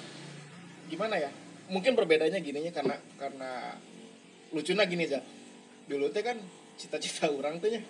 gimana 0.87 1.17
ya 1.19 1.29
mungkin 1.69 1.93
perbedaannya 1.93 2.41
gininya 2.41 2.73
karena 2.73 2.97
karena 3.15 3.51
lucunya 4.51 4.85
gini 4.87 5.07
aja 5.07 5.21
dulu 5.87 6.11
teh 6.11 6.23
kan 6.23 6.39
cita-cita 6.79 7.29
orang 7.31 7.59
tuh 7.59 7.71
ya 7.71 7.83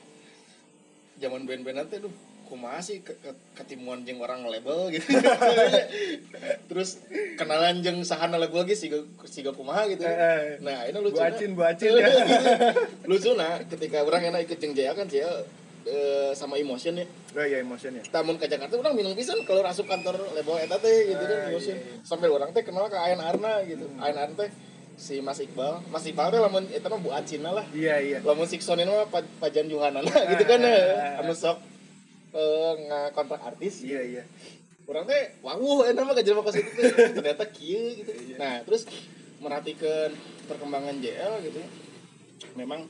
zaman 1.21 1.45
band-bandan 1.45 1.87
teh 1.88 2.00
duh 2.00 2.12
kumaha 2.50 2.83
sih 2.83 2.99
ke, 3.07 3.14
ke, 3.23 3.31
ketimuan 3.55 4.02
jeung 4.02 4.19
orang 4.19 4.43
label 4.43 4.90
gitu. 4.90 5.07
Terus 6.69 6.99
kenalan 7.38 7.79
jeung 7.79 8.02
sahana 8.02 8.43
lagu 8.43 8.59
lagi 8.59 8.75
siga 8.75 9.07
siga 9.23 9.55
kumaha 9.55 9.87
gitu. 9.87 10.02
Eh, 10.02 10.11
eh. 10.11 10.43
nah 10.59 10.83
ini 10.83 10.99
lucu 10.99 11.14
Bu 11.14 11.23
Acin, 11.23 11.55
Bu 11.55 11.62
Acin 11.62 11.95
ya. 11.95 12.11
lucu 13.11 13.38
nah 13.38 13.62
ketika 13.71 14.02
orang 14.02 14.35
enak 14.35 14.50
ikut 14.50 14.59
jeung 14.59 14.75
Jaya 14.75 14.99
kan 14.99 15.07
Jaya 15.07 15.31
eh, 15.87 16.35
sama 16.35 16.59
emotion 16.59 16.99
ya. 16.99 17.07
Oh 17.38 17.47
iya 17.47 17.62
emotion 17.62 17.95
ya. 17.95 18.02
Tamun 18.11 18.35
ke 18.35 18.50
Jakarta 18.50 18.75
orang 18.83 18.99
bingung 18.99 19.14
pisan 19.14 19.38
kalau 19.47 19.62
asup 19.62 19.87
kantor 19.87 20.19
label 20.35 20.59
eta 20.59 20.75
teh 20.83 21.07
gitu 21.07 21.23
kan 21.23 21.38
Ah, 21.47 21.55
emotion. 21.55 21.79
iya, 21.79 21.87
iya. 21.87 22.02
sampai 22.02 22.26
orang 22.35 22.50
teh 22.50 22.67
kenal 22.67 22.90
ke 22.90 22.99
Ayan 22.99 23.23
Arna 23.23 23.62
gitu. 23.62 23.87
Ayan 24.02 24.26
Arna 24.26 24.35
teh 24.35 24.50
si 25.00 25.25
Mas 25.25 25.40
Iqbal. 25.40 25.80
Mas 25.88 26.04
Iqbal 26.04 26.28
teh 26.28 26.37
lamun 26.37 26.69
eta 26.69 26.87
mah 26.87 27.00
Bu 27.00 27.09
Acina 27.11 27.50
lah. 27.50 27.64
Iya 27.73 27.97
iya. 27.99 28.19
Lamun 28.21 28.45
Sikson 28.45 28.76
ini 28.76 28.92
mah 28.92 29.09
pa- 29.09 29.33
Pajan 29.40 29.66
Johanan 29.66 30.04
gitu 30.04 30.45
kan 30.45 30.61
Ah, 30.61 30.69
eh. 30.69 30.85
ah, 30.92 31.11
ah. 31.16 31.21
anu 31.25 31.33
sok 31.33 31.57
eh, 32.30 32.73
ngakontrak 32.87 33.40
artis. 33.40 33.80
Iya 33.80 34.00
iya. 34.04 34.23
Orang 34.85 35.09
teh 35.09 35.40
wawuh 35.40 35.88
eta 35.88 36.04
mah 36.04 36.12
kajelma 36.12 36.45
ka 36.45 36.52
situ 36.52 36.69
teh. 36.69 36.92
Ternyata 37.16 37.49
kieu 37.49 37.97
gitu. 37.97 38.12
Iya. 38.12 38.37
nah 38.37 38.54
terus 38.61 38.85
merhatikan 39.40 40.12
perkembangan 40.45 41.00
JL 41.00 41.33
gitu. 41.49 41.61
Memang 42.54 42.85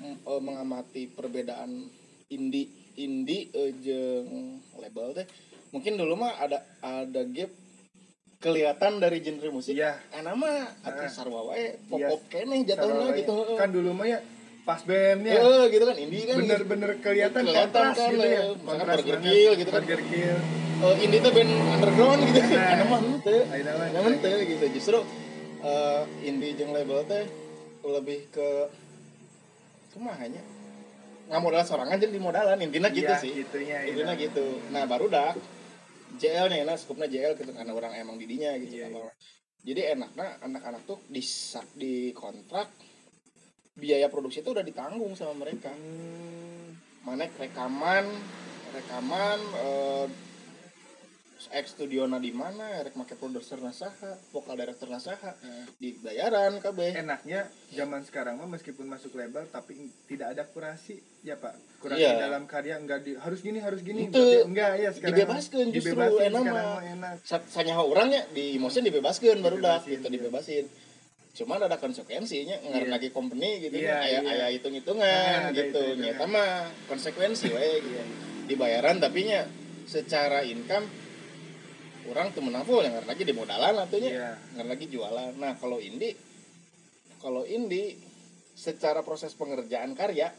eh, 0.00 0.40
mengamati 0.40 1.12
perbedaan 1.12 1.92
indie 2.32 2.72
indie 2.96 3.52
eh, 3.52 3.70
jeung 3.76 4.58
label 4.80 5.12
teh. 5.12 5.28
Mungkin 5.70 5.94
dulu 5.94 6.16
mah 6.16 6.40
ada 6.40 6.64
ada 6.80 7.22
gap 7.28 7.52
kelihatan 8.40 8.92
dari 8.98 9.20
genre 9.20 9.48
musik 9.50 9.76
Iya. 9.76 10.00
enak 10.10 10.34
mah 10.34 10.64
atuh 10.80 11.04
Ah. 11.04 11.12
sarwa 11.12 11.40
wae 11.46 11.76
pop 11.84 12.00
Iya. 12.00 12.08
pop 12.08 12.20
keneh 12.26 12.64
jatuhnya 12.64 12.96
Sarwa 13.04 13.12
gitu 13.14 13.34
ya. 13.38 13.56
kan 13.56 13.68
dulu 13.68 13.90
mah 13.92 14.06
ya 14.08 14.18
pas 14.60 14.80
bandnya 14.80 15.32
Eh, 15.34 15.64
gitu 15.68 15.84
kan 15.84 15.96
indie 15.96 16.24
kan 16.24 16.34
gitu. 16.34 16.40
bener-bener 16.42 16.90
kelihatan, 17.00 17.40
Kelihatan 17.42 17.68
kontras 17.70 17.96
kan, 17.96 18.10
gitu 18.10 18.26
ya 18.26 18.42
kontras. 18.58 18.98
Kill 19.02 19.52
gitu 19.56 19.70
kan. 19.70 19.82
Burger 19.82 20.00
Kill. 20.02 20.38
Eh, 20.80 20.94
indie 21.00 21.20
tuh 21.20 21.30
band 21.30 21.52
underground 21.70 22.20
gitu 22.24 22.40
Nah. 22.40 22.72
enak 22.72 22.86
mah 22.86 23.00
Ayeuna 23.50 23.72
mah. 23.76 23.86
enak 23.92 24.44
gitu 24.48 24.64
justru 24.72 24.98
eh, 25.60 26.02
indie 26.24 26.56
jeung 26.56 26.72
label 26.72 27.04
teh 27.04 27.24
lebih 27.82 28.24
ke 28.30 28.48
kumaha 29.90 30.24
nya 30.24 30.40
nggak 31.28 31.40
modal 31.40 31.62
sorangan 31.62 31.94
jadi 31.94 32.10
di 32.10 32.18
modalan 32.18 32.56
intinya 32.58 32.88
gitu 32.88 33.06
Iya, 33.06 33.20
sih 33.20 33.30
gitunya, 33.36 33.76
iya. 33.78 33.88
intinya 33.92 34.14
gitu 34.14 34.64
nah 34.68 34.82
baru 34.82 35.06
dak 35.06 35.36
JL 36.18 36.46
nya 36.50 36.58
enak 36.66 36.76
skupnya 36.80 37.06
JL 37.06 37.38
gitu 37.38 37.52
karena 37.54 37.70
orang 37.70 37.92
emang 37.94 38.16
didinya 38.18 38.50
gitu 38.58 38.80
Iya, 38.80 38.90
Apa- 38.90 39.14
jadi 39.60 39.92
enaknya 39.92 40.40
anak-anak 40.40 40.82
tuh 40.88 40.98
di 41.12 41.20
di 41.76 41.94
kontrak 42.16 42.72
biaya 43.76 44.08
produksi 44.08 44.40
itu 44.40 44.52
udah 44.56 44.64
ditanggung 44.64 45.12
sama 45.16 45.44
mereka. 45.44 45.68
Hmm, 45.72 46.76
mana 47.04 47.28
rekaman 47.28 48.04
rekaman 48.72 49.38
eh, 49.60 50.06
ex 51.50 51.72
studio 51.72 52.04
di 52.14 52.30
mana 52.30 52.80
rek 52.80 52.92
make 52.94 53.14
produser 53.14 53.56
nasaha 53.58 54.12
vokal 54.28 54.52
director 54.54 54.84
nasaha 54.86 55.32
dibayaran 55.74 56.58
kabeh 56.58 56.92
enaknya 56.94 57.44
zaman 57.70 58.02
sekarang 58.02 58.36
mah 58.36 58.46
meskipun 58.46 58.84
masuk 58.84 59.14
label 59.14 59.46
tapi 59.46 59.72
tidak 60.04 60.32
ada 60.32 60.44
kurasi 60.44 60.96
ya 61.20 61.34
pak 61.34 61.52
kurasi 61.78 62.02
Iya. 62.02 62.20
dalam 62.20 62.44
karya 62.44 62.76
enggak 62.76 63.00
di, 63.00 63.16
harus 63.16 63.40
gini 63.40 63.56
harus 63.56 63.80
gini 63.80 64.06
Itu 64.06 64.20
enggak 64.44 64.72
ya 64.76 64.90
sekarang 64.90 65.16
dibebaskan 65.16 65.64
justru 65.70 65.92
dibebaskan 65.94 66.28
enak 66.28 66.42
mah. 66.44 66.80
enak 66.82 67.14
Sa- 67.22 67.46
sanyaho 67.46 67.82
orangnya 67.86 68.28
di 68.28 68.56
motion 68.56 68.82
dibebaskan 68.82 69.40
baru 69.40 69.56
dah 69.58 69.78
Dibebasin, 69.78 69.90
gitu 69.90 70.04
iya. 70.04 70.14
dibebasin 70.14 70.64
cuman 71.30 71.58
ada 71.62 71.76
konsekuensinya 71.76 72.56
Iya. 72.60 72.84
lagi 72.86 73.08
company 73.08 73.62
gitu 73.62 73.76
Iya, 73.78 73.96
aya 73.96 74.18
iya. 74.20 74.30
aya 74.30 74.46
hitung 74.50 74.74
hitungan 74.74 75.00
Nah, 75.00 75.50
gitu 75.50 75.72
hitung-hitungan. 75.72 76.04
nyata 76.04 76.24
mah 76.26 76.50
konsekuensi 76.86 77.46
we 77.48 77.68
gitu 77.80 78.02
dibayaran 78.46 78.98
tapi 78.98 79.24
nya 79.24 79.48
secara 79.86 80.42
income 80.42 80.84
orang 82.10 82.34
tuh 82.34 82.42
menaful 82.42 82.82
yang 82.82 82.98
lagi 83.06 83.22
di 83.22 83.30
modalan 83.30 83.86
atunya. 83.86 84.10
Iya. 84.10 84.30
ngar 84.58 84.66
lagi 84.66 84.86
jualan. 84.90 85.32
Nah 85.38 85.54
kalau 85.56 85.78
indie 85.78 86.18
kalau 87.22 87.46
indie 87.46 87.96
secara 88.58 89.00
proses 89.06 89.32
pengerjaan 89.38 89.94
karya 89.94 90.34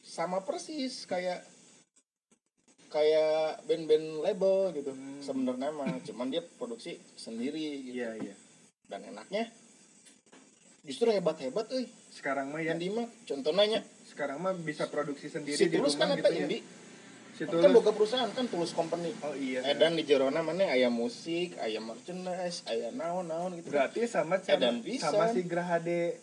sama 0.00 0.42
persis 0.42 1.04
kayak 1.04 1.44
kayak 2.90 3.62
band-band 3.68 4.24
label 4.24 4.74
gitu. 4.74 4.90
Hmm. 4.90 5.22
sebenarnya 5.22 5.70
mah 5.70 6.02
cuman 6.02 6.26
dia 6.32 6.42
produksi 6.42 6.98
sendiri 7.14 7.86
gitu. 7.86 8.02
Iya 8.02 8.10
iya. 8.18 8.34
Dan 8.90 9.06
enaknya 9.14 9.46
justru 10.82 11.12
hebat-hebat 11.14 11.70
euy. 11.70 11.86
Sekarang 12.10 12.50
mah 12.50 12.64
ya. 12.64 12.74
Yang 12.74 12.90
mah 12.96 13.06
contohnya 13.28 13.80
sekarang 14.10 14.42
mah 14.42 14.56
bisa 14.58 14.90
produksi 14.90 15.30
sendiri 15.30 15.60
si 15.60 15.70
di 15.70 15.78
Tulus 15.78 15.94
rumah 15.94 16.16
kan 16.16 16.18
gitu 16.18 16.32
ya. 16.34 16.46
Indie 16.48 16.79
si 17.40 17.48
kan 17.48 17.72
boga 17.72 17.90
perusahaan 17.90 18.28
kan 18.28 18.44
Tulus 18.44 18.72
Company 18.72 19.16
oh 19.18 19.32
iya 19.32 19.64
Edan 19.64 19.96
di 19.96 20.04
Jerona 20.04 20.40
mana 20.40 20.68
aya 20.68 20.92
musik, 20.92 21.56
aya 21.56 21.80
merchandise, 21.80 22.60
aya 22.66 22.92
naon-naon 22.92 23.56
gitu. 23.56 23.72
berarti 23.72 24.04
sama 24.04 24.36
sama, 24.38 24.76
sama 25.00 25.24
si 25.32 25.40
Grahade 25.42 26.20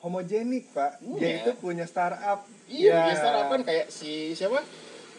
homogenik 0.00 0.72
pak 0.72 0.96
Iya. 1.00 1.18
dia 1.18 1.32
itu 1.40 1.52
punya 1.56 1.84
startup 1.84 2.48
Iya, 2.64 2.96
Ya. 2.96 3.00
ya. 3.06 3.14
startup 3.14 3.46
kan 3.50 3.60
kayak 3.62 3.86
si 3.88 4.32
siapa? 4.32 4.64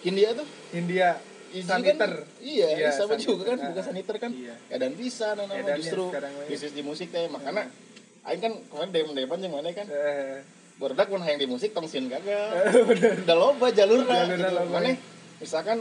Hindia 0.02 0.34
tuh. 0.34 0.46
India 0.72 1.18
Izzy 1.50 1.70
saniter 1.70 2.12
Kan, 2.12 2.42
iya, 2.42 2.68
Iya, 2.76 2.90
sama 2.92 3.16
saniter. 3.16 3.26
juga 3.28 3.44
kan, 3.48 3.58
bukan 3.64 3.78
Ah, 3.78 3.86
saniter 3.86 4.16
kan. 4.18 4.32
iya. 4.34 4.54
Edan 4.68 4.94
bisa 4.94 5.38
nah, 5.38 5.46
Edan 5.48 5.70
ya 5.72 5.78
justru 5.78 6.04
ya. 6.10 6.20
bisnis 6.50 6.74
di 6.74 6.82
musik 6.82 7.14
teh 7.14 7.30
makanya 7.30 7.70
Aing 8.26 8.42
kan 8.42 8.54
kemarin 8.66 8.90
dem 8.90 9.10
depan 9.14 9.38
yang 9.38 9.54
mana 9.54 9.70
kan 9.70 9.86
Eh, 9.86 10.42
Berdak 10.76 11.08
pun 11.08 11.24
yang 11.24 11.40
di 11.40 11.48
musik 11.48 11.72
tong 11.72 11.88
sieun 11.88 12.12
gagal. 12.12 12.52
Udah 13.24 13.36
loba 13.38 13.72
jalurna 13.72 14.28
Jalurna 14.28 14.50
gitu. 14.52 14.72
Mana 14.76 14.92
misalkan 15.40 15.80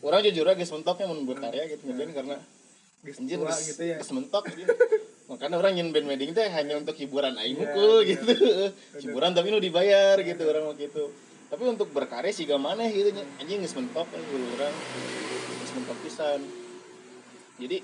orang 0.00 0.20
jujur 0.22 0.46
aja 0.46 0.54
geus 0.54 0.70
mentoknya 0.70 1.06
mun 1.10 1.26
berkarya 1.26 1.66
gitu 1.66 1.90
mungkin 1.90 2.14
karena 2.14 2.36
geus 3.02 3.18
anjir 3.18 3.38
gitu 3.42 3.82
ya 3.82 3.96
mentok 3.98 4.44
gitu. 4.54 4.70
Makanya 5.30 5.56
orang 5.62 5.72
nyin 5.78 5.88
band 5.94 6.06
wedding 6.10 6.30
teh 6.34 6.46
hanya 6.50 6.74
untuk 6.74 6.98
hiburan 6.98 7.38
aing 7.38 7.54
Iya, 7.54 7.62
hukul 7.62 7.94
iya. 8.02 8.18
gitu. 8.18 8.34
hiburan 8.98 9.30
tapi 9.30 9.54
nu 9.54 9.58
dibayar 9.62 10.18
gitu 10.22 10.42
orang 10.46 10.70
mau 10.70 10.74
gitu. 10.74 11.10
Tapi 11.50 11.62
untuk 11.66 11.90
berkarya 11.90 12.30
sih 12.30 12.46
gak 12.46 12.62
maneh 12.62 12.90
gitu 12.94 13.10
nya. 13.10 13.26
Anjing 13.42 13.58
geus 13.62 13.74
mentok 13.74 14.06
kan 14.06 14.22
orang. 14.22 14.74
Geus 15.62 15.72
mentok 15.74 15.98
pisan. 16.06 16.40
Jadi 17.58 17.82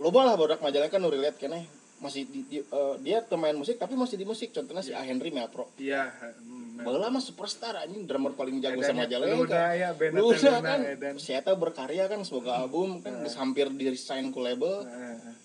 loba 0.00 0.24
lah 0.24 0.34
bodak 0.40 0.64
majalah 0.64 0.88
kan 0.88 1.00
nu 1.04 1.12
relate 1.12 1.36
keneh 1.36 1.79
masih 2.00 2.24
di, 2.24 2.40
di- 2.48 2.64
eh, 2.64 2.94
dia 3.04 3.20
pemain 3.20 3.52
musik 3.52 3.76
tapi 3.76 3.92
masih 3.92 4.16
di 4.16 4.24
musik 4.24 4.50
contohnya 4.50 4.80
si 4.80 4.96
A 4.96 5.04
Henry 5.04 5.28
Melpro 5.28 5.68
iya 5.76 6.08
hmm, 6.08 6.80
Baheula 6.80 7.12
mah 7.12 7.20
superstar 7.20 7.76
anjing 7.76 8.08
drummer 8.08 8.32
paling 8.32 8.56
jago 8.56 8.80
Edan 8.80 8.96
sama 8.96 9.04
ya, 9.04 9.20
Jalengka. 9.20 9.36
Luna 9.36 9.64
ya, 9.76 9.88
Luna 9.92 10.56
kan. 10.64 10.80
Edan. 10.80 11.14
Si 11.20 11.36
Eta 11.36 11.52
berkarya 11.52 12.08
kan 12.08 12.24
semoga 12.24 12.56
album 12.56 13.04
kan 13.04 13.20
geus 13.20 13.36
hampir 13.36 13.68
di 13.68 13.92
sign 13.92 14.32
ku 14.32 14.40
label. 14.40 14.88
Eh, 14.88 15.36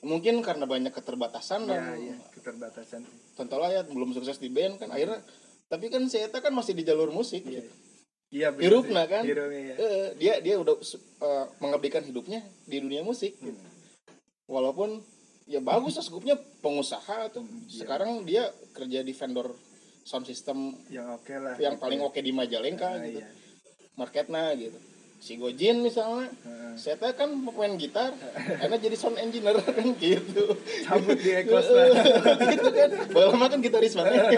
Mungkin 0.00 0.40
karena 0.40 0.64
banyak 0.64 0.96
keterbatasan 0.96 1.68
iya 1.68 1.76
dan 1.76 1.84
iya 2.00 2.16
keterbatasan 2.32 3.04
contohnya 3.36 3.68
ya 3.68 3.82
belum 3.84 4.16
sukses 4.16 4.40
di 4.40 4.48
band 4.48 4.80
kan 4.80 4.88
akhirnya 4.88 5.20
tapi 5.68 5.92
kan 5.92 6.08
Eta 6.08 6.40
kan 6.40 6.56
masih 6.56 6.72
di 6.72 6.88
jalur 6.88 7.12
musik 7.12 7.44
iya 7.44 7.60
gitu. 7.60 7.70
iya 8.32 8.48
bener 8.48 8.64
Hirupna 8.64 9.04
kan. 9.04 9.20
Hirupnya, 9.28 9.60
ya. 9.60 9.74
Eh, 9.76 10.08
dia 10.16 10.34
dia 10.40 10.56
udah 10.56 10.80
eh, 11.20 11.46
mengabdikan 11.60 12.00
hidupnya 12.00 12.40
di 12.64 12.80
dunia 12.80 13.04
musik 13.04 13.36
Hmm. 13.36 13.52
gitu. 13.52 13.60
Walaupun 14.48 15.04
ya 15.50 15.58
bagus 15.58 15.98
lah 15.98 16.04
skupnya 16.04 16.38
pengusaha 16.62 17.26
tuh. 17.28 17.42
iya. 17.66 17.82
Sekarang 17.82 18.22
dia 18.22 18.46
kerja 18.70 19.02
di 19.02 19.10
vendor 19.10 19.50
sound 20.00 20.24
system 20.24 20.78
yang 20.88 21.10
oke 21.10 21.34
lah 21.34 21.58
yang 21.58 21.74
paling 21.76 22.00
oke 22.00 22.16
di 22.16 22.30
Majalengka 22.30 22.86
Ah, 22.88 23.02
gitu. 23.02 23.18
iya. 23.18 23.28
marketnya 23.94 24.54
gitu. 24.54 24.78
Si 25.20 25.36
Gojin 25.36 25.84
misalnya 25.84 26.32
Heeh. 26.32 26.72
saya 26.80 26.96
teh 26.96 27.12
kan 27.12 27.28
pemain 27.28 27.76
gitar 27.76 28.16
karena 28.56 28.76
jadi 28.78 28.96
sound 28.96 29.18
engineer 29.18 29.58
kan 29.76 29.84
gitu. 29.92 30.56
Cabut 30.80 31.18
di 31.18 31.30
ekos 31.44 31.66
gitu 32.46 32.68
kan. 32.70 32.88
Lama 33.10 33.46
kan 33.46 33.58
gitaris 33.60 33.92
mana 33.92 34.08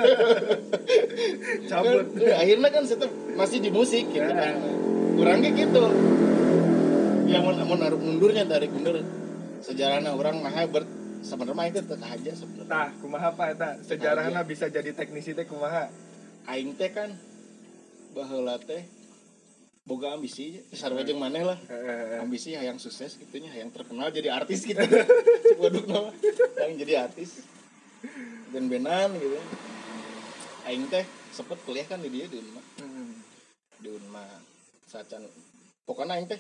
cabut. 1.71 2.07
Kan, 2.11 2.35
akhirnya 2.35 2.69
kan 2.69 2.83
saya 2.83 3.07
masih 3.35 3.59
di 3.61 3.71
musik 3.71 4.09
gitu 4.09 4.33
kan. 4.33 4.55
Kurangnya 5.15 5.51
gitu. 5.55 5.83
Ya 7.29 7.39
mau 7.39 7.53
mau 7.55 7.77
naruh 7.79 8.01
mundurnya 8.01 8.43
tarik 8.45 8.73
mundur. 8.73 8.99
Sejarahnya 9.63 10.11
orang 10.11 10.43
nah 10.43 10.67
ber 10.67 10.83
sebenarnya 11.23 11.65
itu 11.71 11.81
teh 11.87 11.99
aja 11.99 12.33
sebenarnya. 12.35 12.69
Tah 12.69 12.89
kumaha 12.99 13.31
pak? 13.33 13.47
Eta 13.57 13.69
sejarahna 13.87 14.43
bisa 14.43 14.69
jadi 14.69 14.91
teknisi 14.93 15.33
teh 15.33 15.47
kumaha? 15.47 15.89
Aing 16.51 16.75
teh 16.75 16.91
kan 16.91 17.15
baheula 18.13 18.59
teh 18.59 18.83
boga 19.83 20.15
ambisi 20.15 20.63
sarwa 20.75 21.07
jeung 21.07 21.23
maneh 21.23 21.47
lah. 21.47 21.59
Ambisi 22.21 22.55
yang 22.55 22.77
sukses 22.83 23.19
gitunya 23.19 23.51
yang 23.55 23.71
terkenal 23.71 24.11
jadi 24.11 24.35
artis 24.35 24.63
gitu. 24.69 24.83
Waduh 25.59 25.87
nama 25.87 26.11
yang 26.67 26.77
jadi 26.83 27.07
artis. 27.09 27.47
Ben-benan 28.51 29.15
gitu. 29.17 29.39
Aing 30.67 30.87
teh 30.91 31.07
sempet 31.33 31.59
kuliah 31.65 31.87
kan 31.87 32.03
di 32.03 32.11
dia 32.11 32.27
di 32.27 32.37
Unma. 32.39 32.63
Di 33.79 33.89
Unma. 33.89 34.27
Sacan 34.91 35.25
pokoknya 35.87 36.19
aing 36.19 36.29
teh 36.29 36.39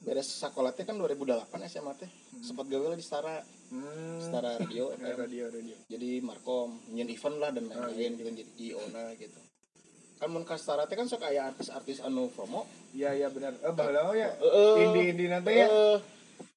beres 0.00 0.26
sekolah 0.26 0.72
teh 0.72 0.82
kan 0.82 0.96
2008 0.96 1.44
SMA 1.66 1.92
teh. 1.94 2.08
Sempat 2.40 2.66
gawe 2.66 2.86
lah 2.88 2.96
di 2.96 3.04
Stara. 3.04 3.36
Hmm. 3.68 4.16
Stara 4.18 4.56
Radio 4.56 4.90
Eh, 4.92 4.96
FM. 4.96 5.16
radio 5.18 5.44
radio. 5.46 5.76
Jadi 5.86 6.10
markom 6.20 6.80
nyen 6.88 7.06
event 7.06 7.36
lah 7.36 7.50
dan 7.50 7.64
lain-lain 7.64 8.16
gitu 8.16 8.28
jadi 8.32 8.52
IO 8.66 8.80
na 8.90 9.12
gitu. 9.14 9.36
Kan 10.16 10.28
mun 10.30 10.42
ka 10.42 10.56
Stara 10.56 10.84
teh 10.84 10.94
kan 10.94 11.04
sok 11.04 11.22
aya 11.22 11.48
artis-artis 11.48 12.00
anu 12.00 12.28
promo. 12.28 12.64
Iya 12.90 13.12
iya 13.14 13.28
benar. 13.28 13.54
Eh 13.56 13.70
baheula 13.70 14.00
mah 14.02 14.14
ya? 14.14 14.32
Heeh. 14.34 14.74
indie 14.82 15.04
indie 15.10 15.28
nanti 15.28 15.52
ya? 15.54 15.68
Eh, 15.68 15.98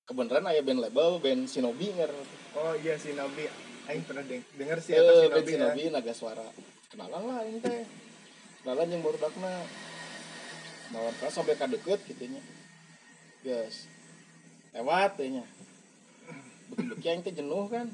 kebenaran 0.03 0.43
aya 0.45 0.59
band 0.59 0.79
label 0.79 1.19
band 1.19 1.45
Shinobi 1.45 1.91
ngar 1.93 2.11
oh 2.53 2.73
iya 2.77 2.95
si 2.95 3.11
Nabi 3.11 3.47
aing 3.83 4.03
pernah 4.03 4.19
deng 4.21 4.43
denger 4.53 4.77
eh 4.77 4.83
sih 4.83 4.91
atas 4.93 5.15
si 5.15 5.27
band 5.27 5.43
ya. 5.43 5.51
Shinobi 5.53 5.83
naga 5.89 6.13
suara 6.13 6.43
kenalan 6.87 7.23
lah 7.23 7.39
ini 7.43 7.59
teh. 7.59 7.83
Kenalan 8.59 8.87
yang 8.87 9.03
baru 9.03 9.19
dakna. 9.19 9.51
Mawar 10.89 11.11
kelas 11.17 11.33
sampai 11.33 11.55
ka 11.55 11.67
deket 11.67 11.99
gitu 12.05 12.23
nya 12.25 12.39
yes 13.43 13.93
lewat 14.73 15.21
nya. 15.21 15.45
Beki-beki 16.73 17.07
aing 17.07 17.21
teh 17.21 17.33
jenuh 17.33 17.69
kan. 17.69 17.87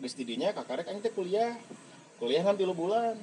Geus 0.00 0.14
di 0.16 0.24
dinya 0.28 0.52
kakarek 0.52 0.88
aing 0.92 1.00
teh 1.00 1.12
kuliah. 1.12 1.56
Kuliah 2.20 2.44
kan 2.44 2.60
3 2.60 2.68
bulan. 2.76 3.16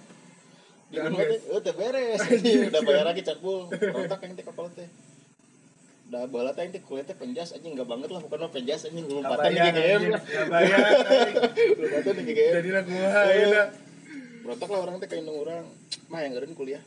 Di 0.89 0.97
rumah 0.97 1.21
teh 1.21 1.37
guys. 1.37 1.43
eh 1.45 1.61
teh 1.61 1.75
beres. 1.77 2.21
Udah 2.73 2.81
bayar 2.81 3.05
lagi 3.05 3.21
cakbul 3.21 3.69
rontak 3.69 4.19
aing 4.25 4.33
teh 4.33 4.45
kapal 4.45 4.73
teh. 4.73 4.89
Udah 6.09 6.25
bala 6.25 6.51
teh 6.57 6.65
teh 6.73 6.81
kuliah 6.81 7.05
teh 7.05 7.13
penjas 7.13 7.53
anjing 7.53 7.77
enggak 7.77 7.85
banget 7.85 8.09
lah. 8.09 8.21
Bukan 8.25 8.37
mah 8.41 8.51
penjas 8.51 8.89
anjing 8.89 9.05
lompatan 9.05 9.53
di 9.53 9.59
GGM 9.61 10.01
lah 10.09 10.21
anjing. 10.25 10.73
lompatan 11.77 12.13
di 12.19 12.23
GGM 12.25 12.53
jadi 12.57 12.69
nak 12.73 12.83
kumaha 12.89 13.21
ayeuna 13.29 13.63
berontak 14.41 14.69
lah 14.73 14.79
orang 14.81 14.95
teh 14.97 15.07
kayak 15.11 15.29
orang. 15.29 15.65
Mah 16.09 16.19
yang 16.25 16.33
ngeren 16.33 16.57
kuliah. 16.57 16.81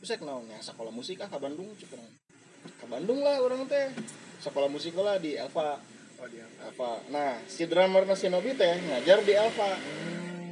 Terus 0.00 0.08
saya 0.08 0.18
kenal 0.20 0.40
yang 0.48 0.64
sekolah 0.64 0.92
musik 0.94 1.20
ah 1.20 1.28
ke 1.28 1.36
Bandung 1.36 1.68
orang 1.68 2.23
ke 2.64 2.86
Bandung 2.88 3.20
lah 3.20 3.40
orang 3.40 3.68
teh. 3.68 3.92
Sekolah 4.40 4.68
musik 4.68 4.96
lah 4.96 5.16
di 5.20 5.36
Alfa 5.40 5.80
oh 6.20 6.28
dia 6.30 6.46
Alfa 6.64 7.00
nah 7.12 7.36
si 7.50 7.64
drummer 7.68 8.04
Shinobi 8.16 8.56
teh 8.56 8.76
ngajar 8.88 9.20
di 9.24 9.34
Alfa 9.36 9.76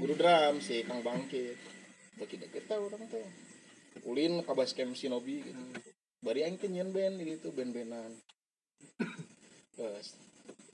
guru 0.02 0.14
drum 0.18 0.58
si 0.60 0.82
Kang 0.84 1.00
Bangkit. 1.00 1.56
Bagi 2.18 2.36
deket 2.40 2.68
tah 2.68 2.78
orang 2.80 3.06
teh. 3.08 3.24
Ulin 4.08 4.40
ke 4.42 4.52
base 4.52 4.74
camp 4.74 4.96
Shinobi 4.96 5.44
gitu. 5.44 5.62
Bari 6.22 6.46
aing 6.46 6.58
nyen 6.70 6.90
band 6.94 7.18
gitu 7.22 7.50
band-bandan. 7.50 8.14
Terus 9.76 10.14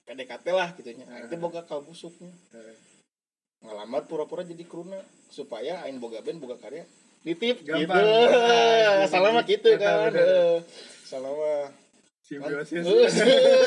PDKT 0.08 0.46
lah 0.52 0.72
gitu 0.76 0.90
nya. 0.96 1.06
Aing 1.08 1.28
teh 1.28 1.38
boga 1.40 1.64
kalbusuknya 1.64 2.32
Eh, 2.56 2.76
ngalamar 3.64 4.06
pura-pura 4.06 4.46
jadi 4.46 4.62
kruna 4.64 5.02
supaya 5.28 5.82
aing 5.84 6.00
boga 6.00 6.22
band 6.24 6.38
boga 6.40 6.56
karya. 6.56 6.84
Nitip 7.26 7.66
Gampang. 7.66 7.82
gitu. 7.82 7.98
Ah, 7.98 9.04
salah 9.10 9.34
mah 9.34 9.44
gitu 9.44 9.74
kan. 9.76 10.14
bener. 10.14 10.62
Eh, 11.16 11.16
salah 11.16 11.32
mah 11.32 11.64
simbiosis 12.20 12.84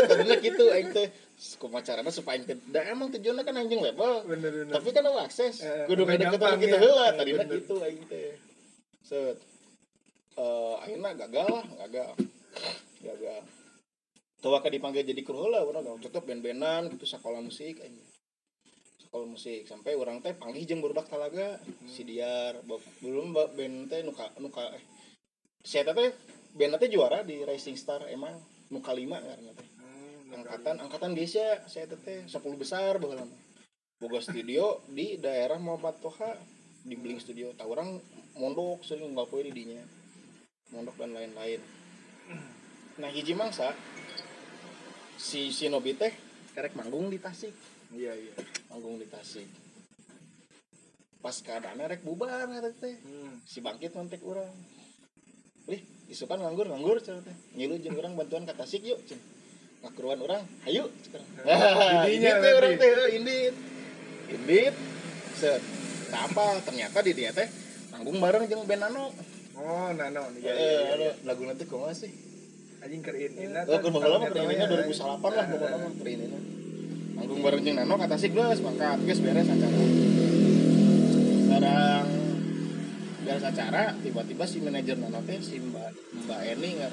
tadinya 0.06 0.38
gitu 0.38 0.70
aing 0.70 0.94
teh. 0.94 1.10
Kumacarana 1.58 2.14
supaya 2.14 2.38
aing 2.38 2.46
teh 2.46 2.58
da 2.70 2.86
emang 2.86 3.10
tujuannya 3.10 3.42
kan 3.42 3.58
anjing 3.58 3.82
level. 3.82 4.30
Bener 4.30 4.54
bener. 4.54 4.74
Tapi 4.78 4.94
kan 4.94 5.10
ada 5.10 5.26
akses. 5.26 5.66
Eh, 5.66 5.90
kudu 5.90 6.06
lebih 6.06 6.22
ngedeket 6.22 6.38
gampang 6.38 6.62
gitu 6.62 6.78
ya. 6.78 6.82
heula 6.86 7.06
Eh, 7.10 7.14
tadinya 7.18 7.46
gitu 7.50 7.76
aing 7.82 8.06
teh. 8.06 8.38
Set. 9.02 9.42
Eh 10.38 10.74
akhirnya 10.86 11.10
gagal 11.18 11.48
lah 11.50 11.66
gagal. 11.82 12.12
Gagal. 13.02 13.42
Tuh 14.42 14.58
ka 14.62 14.70
dipanggil 14.70 15.02
jadi 15.02 15.22
kru 15.26 15.42
heula 15.42 15.66
urang 15.66 15.98
tetep 15.98 16.22
band-bandan 16.22 16.94
gitu 16.94 17.10
sekolah 17.10 17.42
musik 17.42 17.82
aing. 17.82 17.98
Sekolah 19.02 19.26
musik. 19.26 19.66
Sampai 19.66 19.98
orang 19.98 20.22
teh 20.22 20.38
panggil 20.38 20.70
jeung 20.70 20.86
budak 20.86 21.10
talaga. 21.10 21.58
Si 21.90 22.06
Diar. 22.06 22.62
Belum 23.02 23.34
band 23.34 23.90
teh 23.90 24.06
nuka 24.06 24.30
nuka 24.38 24.78
eh 24.78 24.84
saya 25.66 25.90
teh 25.90 26.14
band 26.56 26.78
teh 26.80 26.90
juara 26.92 27.24
di 27.24 27.44
Rising 27.44 27.78
Star 27.80 28.08
emang 28.12 28.36
nuka 28.72 28.92
lima 28.92 29.20
karena 29.20 29.52
teh 29.56 29.72
angkatan 30.32 30.76
angkatan 30.80 31.12
Desya 31.14 31.68
saya 31.68 31.88
teh 31.92 32.28
10 32.28 32.32
besar 32.56 32.98
mah. 33.00 33.28
boga 34.02 34.18
studio 34.18 34.82
di 34.90 35.22
daerah 35.22 35.62
Muhammad 35.62 36.02
Toha 36.02 36.34
di 36.82 36.98
Bling 36.98 37.22
Studio. 37.22 37.54
Tahu 37.54 37.70
orang 37.70 38.02
mondok 38.34 38.82
sering 38.82 39.14
nggak 39.14 39.30
di 39.46 39.52
dinya. 39.54 39.84
Mondok 40.74 40.98
dan 40.98 41.14
lain-lain. 41.14 41.62
Nah 42.98 43.10
hiji 43.14 43.38
mangsa 43.38 43.78
si 45.22 45.54
Shinobi 45.54 45.94
teh 45.94 46.10
kerek 46.58 46.74
manggung 46.74 47.14
di 47.14 47.22
Tasik. 47.22 47.54
Iya 47.94 48.18
iya. 48.18 48.34
Manggung 48.74 48.98
di 48.98 49.06
Tasik. 49.06 49.46
Pas 51.22 51.38
keadaannya 51.38 51.86
rek 51.86 52.02
bubar 52.02 52.50
teh. 52.82 52.98
Hmm. 53.06 53.38
si 53.46 53.62
bangkit 53.62 53.94
mantek 53.94 54.26
orang 54.26 54.50
Lih, 55.70 55.82
isukan 56.08 56.40
nganggur 56.40 56.66
nganggur 56.66 56.98
teh. 56.98 57.14
Ngilu 57.54 57.76
jeung 57.80 57.96
urang 57.98 58.14
bantuan 58.16 58.44
ka 58.46 58.54
Tasik 58.54 58.82
yuk 58.82 58.98
cenah. 59.06 59.22
Ngakeruan 59.82 60.20
urang, 60.22 60.44
hayu 60.66 60.86
sekarang. 61.02 61.28
Didinya 62.06 62.06
Ini 62.06 62.30
teh 62.30 62.38
berarti. 62.38 62.58
urang 62.58 62.74
teh 62.78 62.90
heuh, 62.90 63.10
indit. 63.18 63.54
Indit. 64.30 64.74
Set. 65.34 65.62
Nah, 66.12 66.28
apa 66.28 66.44
ternyata 66.62 66.98
di 67.02 67.12
dia 67.14 67.32
teh 67.32 67.48
manggung 67.90 68.18
bareng 68.20 68.46
jeung 68.46 68.64
band 68.66 68.82
Nano. 68.84 69.06
oh 69.52 69.92
nano 69.94 70.26
iya 70.42 70.52
Eh, 70.52 70.58
iya 70.58 70.94
iya 70.98 71.12
lagu 71.22 71.44
nanti 71.46 71.68
kumaha 71.68 71.94
sih? 71.94 72.10
anjing 72.82 73.04
kerin 73.06 73.30
ini 73.36 73.54
Oh, 73.70 73.78
keur 73.78 73.94
baheula 73.94 74.18
mah 74.18 74.30
keringinnya 74.34 74.66
2008 74.66 74.98
lah 75.22 75.46
pokoknya 75.46 75.78
mah 75.78 75.92
keringinnya. 76.02 76.40
Manggung 77.14 77.40
bareng 77.46 77.62
jeung 77.62 77.78
Nano 77.78 77.94
ka 77.96 78.08
Tasik 78.10 78.32
geus 78.34 78.58
mangkat 78.60 78.98
geus 79.06 79.20
beres 79.22 79.46
acara. 79.46 79.78
Sekarang 81.46 82.06
beres 83.32 83.48
acara 83.48 83.96
tiba-tiba 84.04 84.44
si 84.44 84.60
manajer 84.60 85.00
Nano 85.00 85.24
teh 85.24 85.40
si 85.40 85.56
Mbak 85.56 86.20
Mbak 86.28 86.42
Eni. 86.52 86.84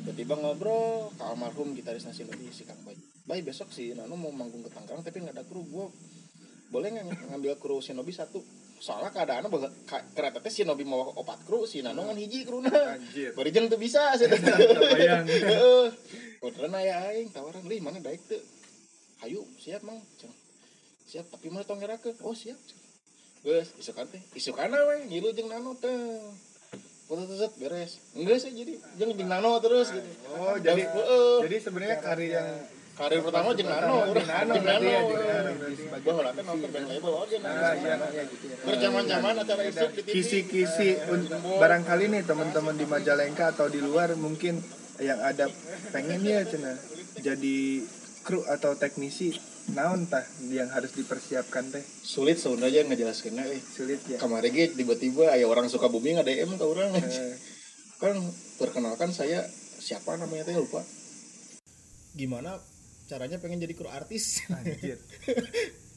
Tiba-tiba 0.00 0.32
ngobrol 0.40 1.12
ke 1.12 1.20
almarhum 1.28 1.76
gitaris 1.76 2.08
nasi 2.08 2.24
Nabi 2.24 2.48
si 2.48 2.64
Kang 2.64 2.80
Bay. 2.80 2.96
Bay 3.28 3.44
besok 3.44 3.68
si 3.68 3.92
Nano 3.92 4.16
mau 4.16 4.32
manggung 4.32 4.64
ke 4.64 4.72
Tangerang 4.72 5.04
tapi 5.04 5.20
nggak 5.20 5.36
ada 5.36 5.44
kru 5.44 5.60
gua 5.68 5.92
boleh 6.72 6.88
nggak 6.88 7.04
ngambil 7.36 7.60
kru 7.60 7.84
Shinobi 7.84 8.16
satu 8.16 8.40
soalnya 8.80 9.12
keadaannya 9.12 9.52
bahwa 9.52 9.68
kereta 10.16 10.40
teh 10.40 10.48
Shinobi 10.48 10.88
mau 10.88 11.04
opat 11.20 11.44
kru 11.44 11.68
si 11.68 11.84
Nano 11.84 12.08
kan 12.08 12.16
hiji 12.16 12.48
kru 12.48 12.64
anjir 12.64 13.36
Bari 13.36 13.52
jeung 13.52 13.68
teu 13.68 13.76
bisa 13.76 14.08
saya 14.16 14.32
teh. 14.32 14.40
Kebayang. 14.40 15.28
Heeh. 15.28 15.86
Orderan 16.40 16.80
aya 16.80 17.12
aing 17.12 17.28
tawaran 17.28 17.68
lih 17.68 17.84
mana 17.84 18.00
daek 18.00 18.24
teu. 18.24 18.40
Hayu 19.20 19.44
siap 19.60 19.84
mang. 19.84 20.00
Siap 21.04 21.28
tapi 21.28 21.52
mah 21.52 21.60
tong 21.68 21.76
ngerakeun. 21.76 22.16
Oh 22.24 22.32
siap. 22.32 22.56
Geus 23.42 23.74
isukan 23.74 24.06
teh. 24.06 24.22
Isukana 24.38 24.78
we 24.86 25.10
ngilu 25.10 25.34
jeung 25.34 25.50
nano 25.50 25.74
teh. 25.74 25.92
Foto 27.10 27.26
set 27.34 27.52
beres. 27.58 27.98
Enggak 28.14 28.38
sih 28.38 28.54
jadi 28.54 28.78
jeung 28.96 29.12
jeung 29.18 29.26
nano 29.26 29.58
terus 29.58 29.90
gitu. 29.90 30.06
oh 30.30 30.54
jadi 30.62 30.82
Heeh. 30.86 31.36
jadi 31.44 31.56
sebenarnya 31.58 31.98
karir 31.98 32.30
yang 32.38 32.48
karir 32.94 33.20
pertama 33.20 33.50
jeung 33.58 33.66
nano 33.66 34.14
urang 34.14 34.26
Nano 34.30 34.52
jeung 34.54 34.64
nano. 34.64 34.86
Nano 34.86 35.50
sebagai 35.74 36.06
Baheula 36.06 36.30
teh 36.32 36.44
nonton 36.46 36.68
band 36.70 36.86
label 36.86 37.12
oge 37.18 37.36
ah 37.42 37.74
iya 37.74 37.94
nano. 37.98 38.06
iya 38.14 38.22
gitu 38.30 38.44
ya 38.46 38.56
Berjaman-jaman 38.62 39.34
acara 39.42 39.62
isuk 39.66 39.90
di 39.90 40.02
TV. 40.06 40.12
kisi-kisi 40.14 40.88
barangkali 41.58 42.04
nih 42.14 42.22
teman-teman 42.22 42.74
di 42.78 42.86
Majalengka 42.86 43.50
atau 43.50 43.66
di 43.66 43.82
luar 43.82 44.14
mungkin 44.14 44.62
yang 45.02 45.18
ada 45.18 45.50
pengen 45.90 46.22
ya 46.22 46.46
cina 46.46 46.78
jadi 47.18 47.82
kru 48.22 48.46
atau 48.46 48.78
teknisi 48.78 49.34
naon 49.70 50.10
tah 50.10 50.26
yang 50.50 50.66
harus 50.74 50.90
dipersiapkan 50.98 51.70
teh? 51.70 51.84
Sulit 52.02 52.42
sebenarnya 52.42 52.82
ngejelaskeunna 52.90 53.46
euy. 53.46 53.62
sulit 53.62 54.02
ya? 54.10 54.18
Kemarin 54.18 54.50
gitu 54.50 54.82
tiba-tiba 54.82 55.30
ada 55.30 55.46
orang 55.46 55.70
suka 55.70 55.86
bumi 55.86 56.18
nggak 56.18 56.26
DM 56.26 56.50
ke 56.58 56.64
orang 56.66 56.90
Eh, 56.98 57.36
kan 58.02 58.18
perkenalkan 58.58 59.14
saya 59.14 59.46
siapa 59.78 60.18
namanya 60.18 60.50
teh 60.50 60.58
lupa. 60.58 60.82
Gimana 62.18 62.58
caranya 63.06 63.38
pengen 63.38 63.62
jadi 63.62 63.74
kru 63.78 63.88
artis? 63.88 64.42
Anjir. 64.50 64.98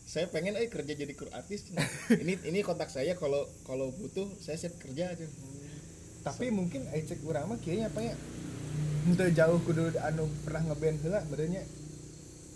Saya 0.06 0.30
pengen 0.30 0.54
eh 0.54 0.70
kerja 0.70 0.94
jadi 0.94 1.12
kru 1.18 1.28
artis. 1.34 1.66
Ini 2.14 2.38
ini 2.46 2.62
kontak 2.62 2.94
saya 2.94 3.18
kalau 3.18 3.50
kalau 3.66 3.90
butuh 3.90 4.30
saya 4.38 4.54
siap 4.54 4.78
kerja 4.78 5.12
aja. 5.12 5.26
Tapi 6.22 6.54
mungkin 6.54 6.86
ai 6.94 7.02
cek 7.02 7.26
urang 7.26 7.50
mah 7.50 7.58
kayaknya 7.58 7.90
apa 7.90 8.14
ya? 8.14 8.16
Jauh 9.34 9.60
kudu 9.66 9.98
anu 9.98 10.30
pernah 10.46 10.62
ngeband 10.62 11.02
heula 11.02 11.26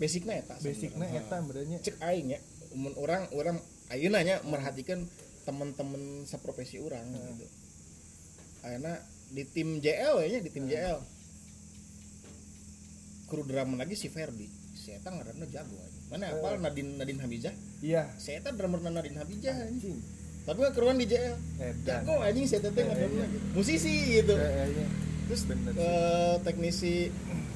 basicnya 0.00 0.40
eta 0.40 0.56
basicnya 0.64 1.06
eta 1.12 1.36
berenya 1.44 1.78
cek 1.84 2.00
aing 2.00 2.32
ya 2.32 2.40
mun 2.72 2.96
orang 2.96 3.28
orang 3.36 3.60
ayeuna 3.92 4.24
nya 4.24 4.40
merhatikan 4.48 5.04
teman-teman 5.44 6.24
seprofesi 6.24 6.80
orang 6.80 7.04
gitu. 7.36 7.46
Ayeuna 8.64 8.96
di 9.30 9.44
tim 9.44 9.78
JL 9.78 10.24
ya 10.24 10.38
di 10.40 10.50
tim 10.50 10.64
JL 10.70 10.98
kru 13.30 13.46
drama 13.46 13.78
lagi 13.78 13.94
si 13.94 14.10
Ferdi. 14.10 14.48
Si 14.74 14.90
eta 14.90 15.12
ngaranna 15.12 15.46
jago 15.52 15.76
aja. 15.76 16.00
Mana 16.10 16.34
apal 16.34 16.58
Nadine 16.58 16.98
Nadine 16.98 17.20
Habijah? 17.22 17.54
Iya. 17.84 18.10
Si 18.16 18.34
eta 18.34 18.50
drummer 18.56 18.80
Nadine 18.82 19.20
Habijah 19.20 19.68
anjing. 19.68 20.00
tapi 20.40 20.56
nggak 20.56 20.72
keruan 20.72 20.96
di 20.96 21.04
JL 21.04 21.36
edan. 21.60 22.00
Jago 22.00 22.14
anjing 22.24 22.46
si 22.48 22.54
eta 22.56 22.72
teh 22.72 22.82
ngadrumna 22.88 23.26
musisi 23.52 23.94
gitu. 24.18 24.34
Eh, 24.34 24.66
iya. 24.72 24.86
terus 25.28 25.46
Bener 25.46 25.74
eh, 25.78 26.36
teknisi 26.42 27.12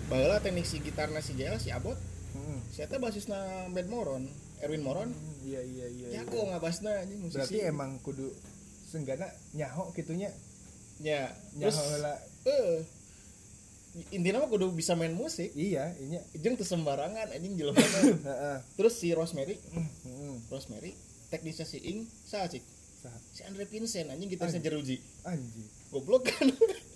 baheula 0.07 0.39
teknisi 0.39 0.79
gitarna 0.79 1.19
si 1.19 1.35
JL 1.35 1.59
si 1.59 1.75
Abot 1.75 1.97
Hmm. 2.75 2.83
si 2.83 2.91
eta 2.91 2.99
basisna 2.99 3.71
band 3.71 3.87
Moron? 3.87 4.27
Erwin 4.59 4.83
Moron? 4.83 5.15
Hmm, 5.15 5.47
iya 5.47 5.63
iya 5.63 5.87
iya 5.87 6.07
iya. 6.11 6.27
jago 6.27 6.51
ngabasna 6.51 7.07
anjing 7.07 7.23
musisi? 7.23 7.39
Berarti 7.39 7.59
emang 7.63 8.03
kudu 8.03 8.35
senggana 8.91 9.31
nyaho 9.55 9.95
gitunya? 9.95 10.35
Ya 10.99 11.31
nyaho 11.55 11.71
terus 11.71 11.79
heula 11.79 12.15
eh 12.51 12.83
intinya 14.11 14.43
mah 14.43 14.51
kudu 14.51 14.75
bisa 14.75 14.99
main 14.99 15.15
musik. 15.15 15.55
Iya 15.55 15.95
inya. 16.03 16.19
Jeung 16.35 16.59
teu 16.59 16.67
sembarangan 16.67 17.31
anjing 17.31 17.55
jelema 17.55 17.79
heeh. 18.27 18.59
Terus 18.75 18.99
si 18.99 19.15
Rosemary. 19.15 19.55
Heeh 19.55 20.35
Rosemary 20.51 20.99
teknisnya 21.31 21.67
si 21.67 21.79
Ing 21.79 22.11
saha 22.27 22.51
cik? 22.51 22.63
Si 23.31 23.47
Andre 23.47 23.71
Vincent 23.71 24.11
anjing 24.11 24.27
gitarisnya 24.27 24.67
jeruji 24.67 24.99
anjing. 25.23 25.67
Goblok 25.95 26.27
kan 26.27 26.51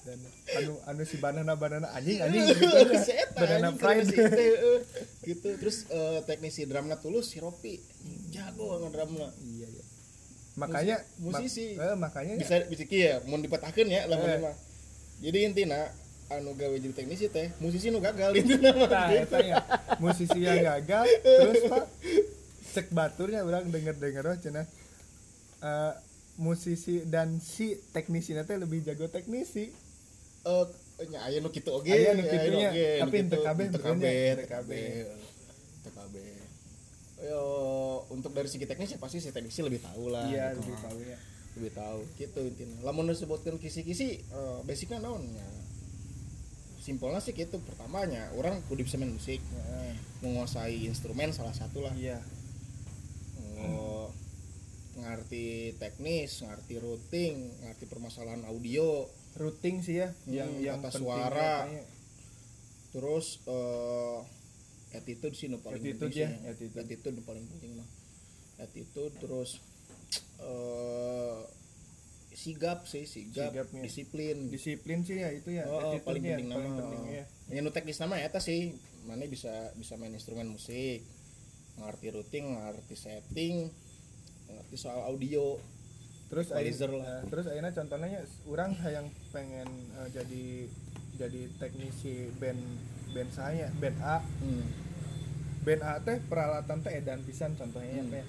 dan 0.00 0.16
anu 0.56 0.74
anu 0.84 1.02
si 1.04 1.16
banana 1.16 1.52
banana 1.54 1.92
anjing 1.92 2.18
anjing. 2.24 2.44
Gitu 2.46 2.66
banana 3.36 3.68
eh. 3.70 4.80
gitu 5.22 5.48
terus 5.56 5.84
eh, 5.88 6.20
teknisi 6.24 6.64
drumnya 6.64 6.96
tulus 6.96 7.28
si 7.28 7.38
Ropi. 7.38 7.76
Jago 8.28 8.80
ngedrumna 8.80 9.28
iya 9.40 9.68
iya. 9.68 9.84
Makanya 10.56 10.96
musisi. 11.18 11.76
mak- 11.76 11.84
eh, 11.84 11.96
makanya 11.96 12.32
bisa 12.36 12.54
bisa 12.66 12.84
kieu 12.84 13.00
ya 13.00 13.14
mau 13.24 13.36
dipatahkeun 13.36 13.88
ya 13.88 14.04
lamun 14.06 14.28
Eh. 14.28 14.40
mah 14.40 14.56
jadi 15.20 15.38
intina 15.44 15.92
anu 16.28 16.54
gawe 16.54 16.72
jadi 16.72 16.94
teknisi 16.94 17.28
teh 17.28 17.52
musisi 17.58 17.90
nu 17.90 17.98
gagal 17.98 18.32
intina 18.40 18.72
mah 18.72 18.88
nah 18.88 19.08
gitu. 19.10 19.36
ya. 19.36 19.56
Musisi 19.98 20.38
yang 20.38 20.60
gagal 20.60 21.06
terus 21.24 21.62
pak 21.66 21.84
cek 22.70 22.86
baturnya 22.90 23.42
orang 23.42 23.68
denger 23.68 23.94
denger 23.94 24.24
oh 24.26 24.36
cenah 24.36 24.66
Eh, 25.60 25.92
musisi 26.40 27.04
dan 27.04 27.36
si 27.36 27.76
teknisi 27.92 28.32
nanti 28.32 28.56
lebih 28.56 28.80
jago 28.80 29.12
teknisi 29.12 29.68
eh 30.40 30.64
nya 31.08 31.18
aya 31.24 31.40
nu 31.40 31.48
kitu 31.48 31.68
oge 31.70 31.90
Aya 31.90 32.12
nu 32.12 32.20
aya 32.20 32.28
kitu 32.28 32.48
nya, 32.52 32.70
oge, 32.70 32.88
nu 32.92 33.02
tapi 33.04 33.16
teu 33.24 33.40
kabeh 33.40 33.64
Teu 33.68 33.80
kabeh, 33.80 34.28
teu 34.36 34.46
kabeh. 34.46 34.46
kabeh. 34.48 34.88
Teu 35.80 35.92
kabeh. 35.96 36.32
Yo, 37.20 37.44
untuk 38.08 38.32
dari 38.32 38.48
segi 38.48 38.64
teknis 38.64 38.92
ya 38.92 38.98
pasti 38.98 39.20
si 39.20 39.28
teknisi 39.28 39.60
lebih 39.60 39.80
tahu 39.80 40.08
lah 40.08 40.24
iya 40.24 40.56
gitu 40.56 40.72
lebih 40.72 40.80
tahu 40.80 40.98
ya 41.04 41.18
lebih 41.50 41.72
tahu 41.76 41.98
gitu 42.16 42.40
intinya 42.48 42.78
lamun 42.80 43.12
disebutkan 43.12 43.60
kisi-kisi 43.60 44.24
eh, 44.24 44.58
basicnya 44.64 45.04
naon 45.04 45.20
ya 45.28 45.44
simpelnya 46.80 47.20
sih 47.20 47.36
gitu 47.36 47.60
pertamanya 47.60 48.32
orang 48.32 48.64
kudu 48.64 48.88
bisa 48.88 48.96
main 48.96 49.12
musik 49.12 49.36
Heeh. 49.36 49.92
menguasai 50.24 50.88
instrumen 50.88 51.28
salah 51.36 51.52
satu 51.52 51.84
lah 51.84 51.92
iya 51.92 52.20
Oh, 53.60 54.08
ngerti 54.96 55.76
teknis, 55.76 56.40
ngerti 56.40 56.80
routing, 56.80 57.36
ngerti 57.60 57.84
permasalahan 57.84 58.48
audio, 58.48 59.04
routing 59.32 59.80
sih 59.80 59.96
ya 59.96 60.08
yang 60.26 60.48
Hmm, 60.48 60.60
yang 60.60 60.78
tata 60.78 60.90
penting 60.90 61.02
suara. 61.02 61.52
katanya. 61.64 61.82
terus 62.90 63.26
eh 63.46 64.18
attitude 64.92 65.32
sih 65.32 65.46
nu 65.46 65.58
paling 65.58 65.78
Attitude 65.78 66.10
penting 66.10 66.18
ya, 66.18 66.28
sih. 66.28 66.48
attitude. 66.48 66.80
attitude 66.80 67.14
nu 67.14 67.22
paling 67.22 67.44
penting 67.46 67.70
mah. 67.74 67.88
Attitude 68.58 69.14
terus 69.16 69.62
eh 70.38 71.38
sigap 72.32 72.84
sih 72.84 73.04
sigap, 73.04 73.52
Sigapnya. 73.52 73.82
disiplin 73.82 74.48
disiplin 74.48 74.98
sih 75.00 75.18
ya 75.18 75.28
itu 75.30 75.50
ya 75.52 75.66
Oh, 75.66 75.92
attitude-nya 75.92 76.00
paling 76.00 76.22
penting 76.24 76.48
paling 76.48 76.68
nama. 76.68 76.80
penting 76.80 77.02
ya 77.12 77.24
Ya 77.48 77.60
nu 77.60 77.70
teknis 77.70 77.98
nama 77.98 78.16
eta 78.16 78.38
sih. 78.38 78.74
Mana 79.02 79.26
bisa 79.26 79.50
bisa 79.74 79.96
main 79.96 80.10
instrumen 80.10 80.46
musik, 80.46 81.02
ngerti 81.74 82.06
routing, 82.10 82.46
ngerti 82.52 82.94
setting, 82.94 83.66
ngerti 84.46 84.76
soal 84.76 85.02
audio. 85.04 85.56
Terus 86.30 86.46
ayeuna- 86.48 86.94
lah. 86.96 87.20
terus 87.26 87.44
akhirnya 87.44 87.72
contohnya 87.72 88.20
orang 88.46 88.70
yang 88.80 89.04
pengen 89.28 89.68
eh, 89.92 90.08
jadi 90.10 90.44
jadi 91.16 91.42
teknisi 91.58 92.14
band 92.32 92.62
band 93.10 93.30
saya 93.30 93.66
band 93.74 93.98
A 94.00 94.22
Hmm. 94.38 94.64
band 95.60 95.82
A 95.82 95.98
teh 95.98 96.22
peralatan 96.22 96.78
teh 96.80 96.92
edan 96.94 97.20
pisan 97.20 97.52
contohnya 97.52 97.98
Hmm. 97.98 98.14
ya 98.14 98.24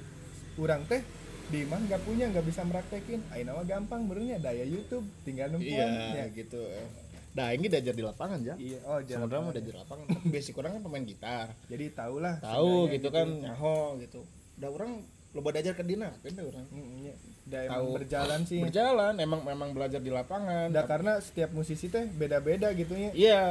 urang 0.58 0.84
teh 0.84 1.00
di 1.48 1.64
mah 1.64 1.78
nggak 1.80 2.02
punya 2.02 2.28
nggak 2.28 2.44
bisa 2.44 2.64
meraktekin 2.64 3.22
ayeuna 3.30 3.54
mah 3.54 3.64
gampang 3.64 4.04
benernya 4.04 4.40
daya 4.40 4.64
YouTube 4.64 5.06
tinggal 5.22 5.48
nempuan 5.48 5.88
Iya, 5.88 6.12
ya. 6.18 6.26
gitu. 6.34 6.58
eh. 6.60 6.88
Nah, 7.32 7.48
ini 7.50 7.64
diajar 7.66 7.92
di 7.92 8.02
lapangan 8.02 8.40
ya. 8.42 8.56
iya 8.58 8.76
oh 8.84 9.00
jalan 9.00 9.24
Sebenarnya 9.24 9.40
mau 9.42 9.54
diajar 9.54 9.68
di 9.70 9.80
lapangan, 9.80 10.04
tapi 10.06 10.28
basic 10.28 10.52
orang 10.54 10.72
kan 10.74 10.82
pemain 10.82 11.06
gitar. 11.06 11.48
jadi 11.66 11.86
tau 11.92 12.16
lah 12.18 12.36
Tahu 12.38 12.68
seenggaknya 12.68 12.92
gitu 12.94 13.08
kan, 13.10 13.28
nyaho 13.40 13.78
gitu. 13.98 14.20
Udah 14.58 14.70
orang 14.70 14.92
loba 15.32 15.50
diajar 15.50 15.72
ke 15.72 15.84
dina, 15.86 16.12
kan 16.14 16.28
dah 16.30 16.44
orang. 16.46 16.66
Mm, 16.68 16.88
iya. 17.02 17.14
Da, 17.52 17.68
Tahu. 17.68 18.00
berjalan 18.00 18.48
sih 18.48 18.64
Berjalan, 18.64 19.20
emang 19.20 19.44
memang 19.44 19.76
belajar 19.76 20.00
di 20.00 20.08
lapangan. 20.08 20.72
Dah 20.72 20.88
karena 20.88 21.20
setiap 21.20 21.52
musisi 21.52 21.92
teh 21.92 22.08
beda-beda 22.08 22.72
gitu 22.72 22.96
ya 22.96 23.12
Iya. 23.12 23.44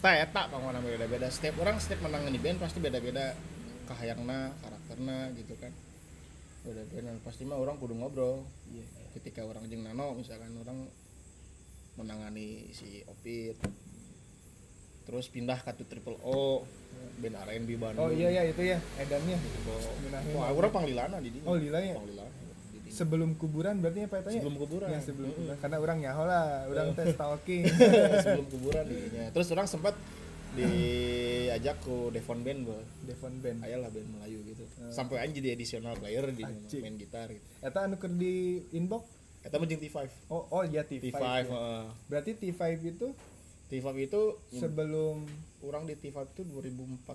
Tak 0.00 0.32
eta 0.32 0.48
pangona 0.48 0.80
beda-beda. 0.80 1.28
Setiap 1.28 1.60
orang 1.60 1.76
setiap 1.76 2.00
menang 2.00 2.24
di 2.32 2.40
band 2.40 2.56
pasti 2.56 2.80
beda-beda 2.80 3.36
kahayangna, 3.84 4.56
karakterna 4.64 5.28
gitu 5.36 5.52
kan. 5.60 5.68
Beda-beda 6.64 7.12
pasti 7.20 7.44
mah 7.44 7.60
orang 7.60 7.76
kudu 7.76 7.92
ngobrol. 7.92 8.40
Iya. 8.72 8.88
Ketika 9.12 9.44
orang 9.44 9.68
jeung 9.68 9.84
Nano 9.84 10.16
misalkan 10.16 10.56
orang 10.56 10.88
menangani 12.00 12.72
si 12.72 13.04
Opit. 13.04 13.60
Terus 15.04 15.28
pindah 15.28 15.60
ke 15.60 15.76
triple 15.84 16.16
O 16.24 16.64
band 17.20 17.36
R&B 17.36 17.76
Bandung. 17.76 18.08
oh 18.08 18.10
iya 18.12 18.28
ya 18.30 18.42
itu 18.48 18.62
ya 18.64 18.78
edannya 18.96 19.36
Wah, 19.68 19.80
Ngenahin 20.06 20.32
Wah, 20.32 20.48
orang 20.52 20.72
panglilana 20.72 21.16
di 21.20 21.28
dinya. 21.34 21.48
Oh, 21.50 21.56
lila 21.60 21.78
ya? 21.82 21.92
Panglilana. 21.96 22.32
Sebelum 22.90 23.30
kuburan 23.34 23.78
berarti 23.78 24.00
apa 24.04 24.14
ya 24.20 24.36
Sebelum 24.36 24.56
kuburan. 24.56 24.88
ya 24.88 24.98
sebelum 24.98 25.26
Mm-mm. 25.26 25.38
kuburan 25.40 25.56
karena 25.58 25.76
orang 25.78 25.98
nyaho 25.98 26.22
lah 26.24 26.44
orang 26.66 26.88
teh 26.92 27.06
stalking 27.08 27.62
sebelum 28.22 28.46
kuburan 28.48 28.84
dinya. 28.84 29.24
Terus 29.30 29.48
orang 29.48 29.66
sempat 29.66 29.94
diajak 30.50 31.78
ke 31.78 31.96
Devon 32.10 32.40
Band 32.40 32.60
Bro. 32.62 32.78
Devon 33.04 33.34
Band 33.38 33.58
Ayalah 33.62 33.88
band 33.88 34.08
Melayu 34.10 34.38
gitu. 34.44 34.64
Sampai 34.88 35.18
aja 35.18 35.30
jadi 35.30 35.54
additional 35.54 35.94
player 35.94 36.26
di 36.28 36.42
Anjing. 36.42 36.82
main 36.82 36.96
gitar 36.96 37.28
gitu. 37.28 37.46
Eta 37.60 37.78
anu 37.80 37.96
keur 37.96 38.10
di 38.10 38.34
inbox 38.70 39.06
Eta 39.40 39.56
mah 39.56 39.64
jeung 39.64 39.78
T5. 39.78 39.96
oh 40.28 40.44
oh 40.50 40.62
ya 40.62 40.84
T5, 40.84 41.00
T5 41.06 41.16
ya. 41.16 41.32
heeh. 41.42 41.84
berarti 42.06 42.30
T5 42.36 42.60
itu 42.84 43.08
T5 43.66 43.86
itu 43.96 44.20
sebelum 44.52 45.24
orang 45.62 45.86
di 45.86 45.94
T5 45.94 46.12
itu 46.28 46.42
2014. 46.44 47.08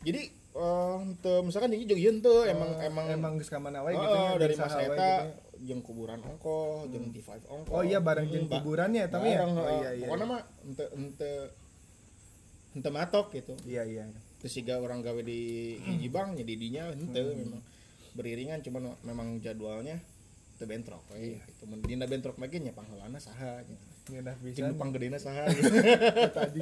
Jadi 0.00 0.22
eh 0.58 0.96
teu 1.22 1.38
misalkan 1.46 1.70
jadi 1.70 1.84
jeung 1.86 2.00
ieu 2.02 2.12
teu 2.18 2.42
emang 2.42 2.70
eh, 2.82 2.90
emang 2.90 3.06
emang 3.08 3.32
geus 3.38 3.46
ka 3.46 3.62
mana 3.62 3.86
wae 3.86 3.94
gitu 3.94 4.16
ya 4.18 4.34
dari 4.34 4.54
masa 4.58 4.78
eta 4.82 4.98
ya. 4.98 5.10
jeung 5.58 5.82
kuburan 5.82 6.18
ongko, 6.18 6.86
jeung 6.90 7.10
T5 7.10 7.46
ongko. 7.46 7.70
oh 7.70 7.82
iya 7.82 7.98
bareng 7.98 8.26
jeung 8.26 8.46
Hmm, 8.46 8.58
kuburannya 8.58 9.06
eta 9.06 9.18
mah 9.18 9.26
ya? 9.26 9.38
bareng, 9.42 9.52
oh 9.54 9.70
iya 9.82 9.90
iya 9.94 10.06
Pokoknya 10.06 10.26
mah 10.26 10.40
ente 10.66 10.84
ente 10.94 11.30
ente 12.74 12.88
matok 12.90 13.26
gitu. 13.34 13.54
iya 13.62 13.82
iya 13.82 14.06
terus 14.38 14.54
juga 14.54 14.78
orang 14.78 15.02
gawe 15.02 15.18
di 15.18 15.74
hiji 15.78 16.08
bank 16.10 16.38
jadi 16.38 16.52
dinya 16.54 16.84
henteu 16.94 17.34
memang 17.34 17.58
beriringan 18.14 18.58
cuman 18.62 18.94
memang 19.02 19.38
jadwalnya 19.38 19.98
teu 20.58 20.66
bentrok 20.66 21.02
we 21.14 21.38
gitu. 21.38 21.62
Mun 21.66 21.82
dina 21.82 22.06
bentrok 22.06 22.34
lagi 22.38 22.58
nya 22.58 22.74
pangheulana 22.74 23.18
saha 23.18 23.62
gitu. 23.62 23.78
Ngeunah 24.08 24.34
Cing 24.40 24.46
pisan 24.54 24.70
nu 24.72 24.78
panggedena 24.78 25.18
saha 25.18 25.46
gitu. 25.54 25.70
Tadi 26.34 26.60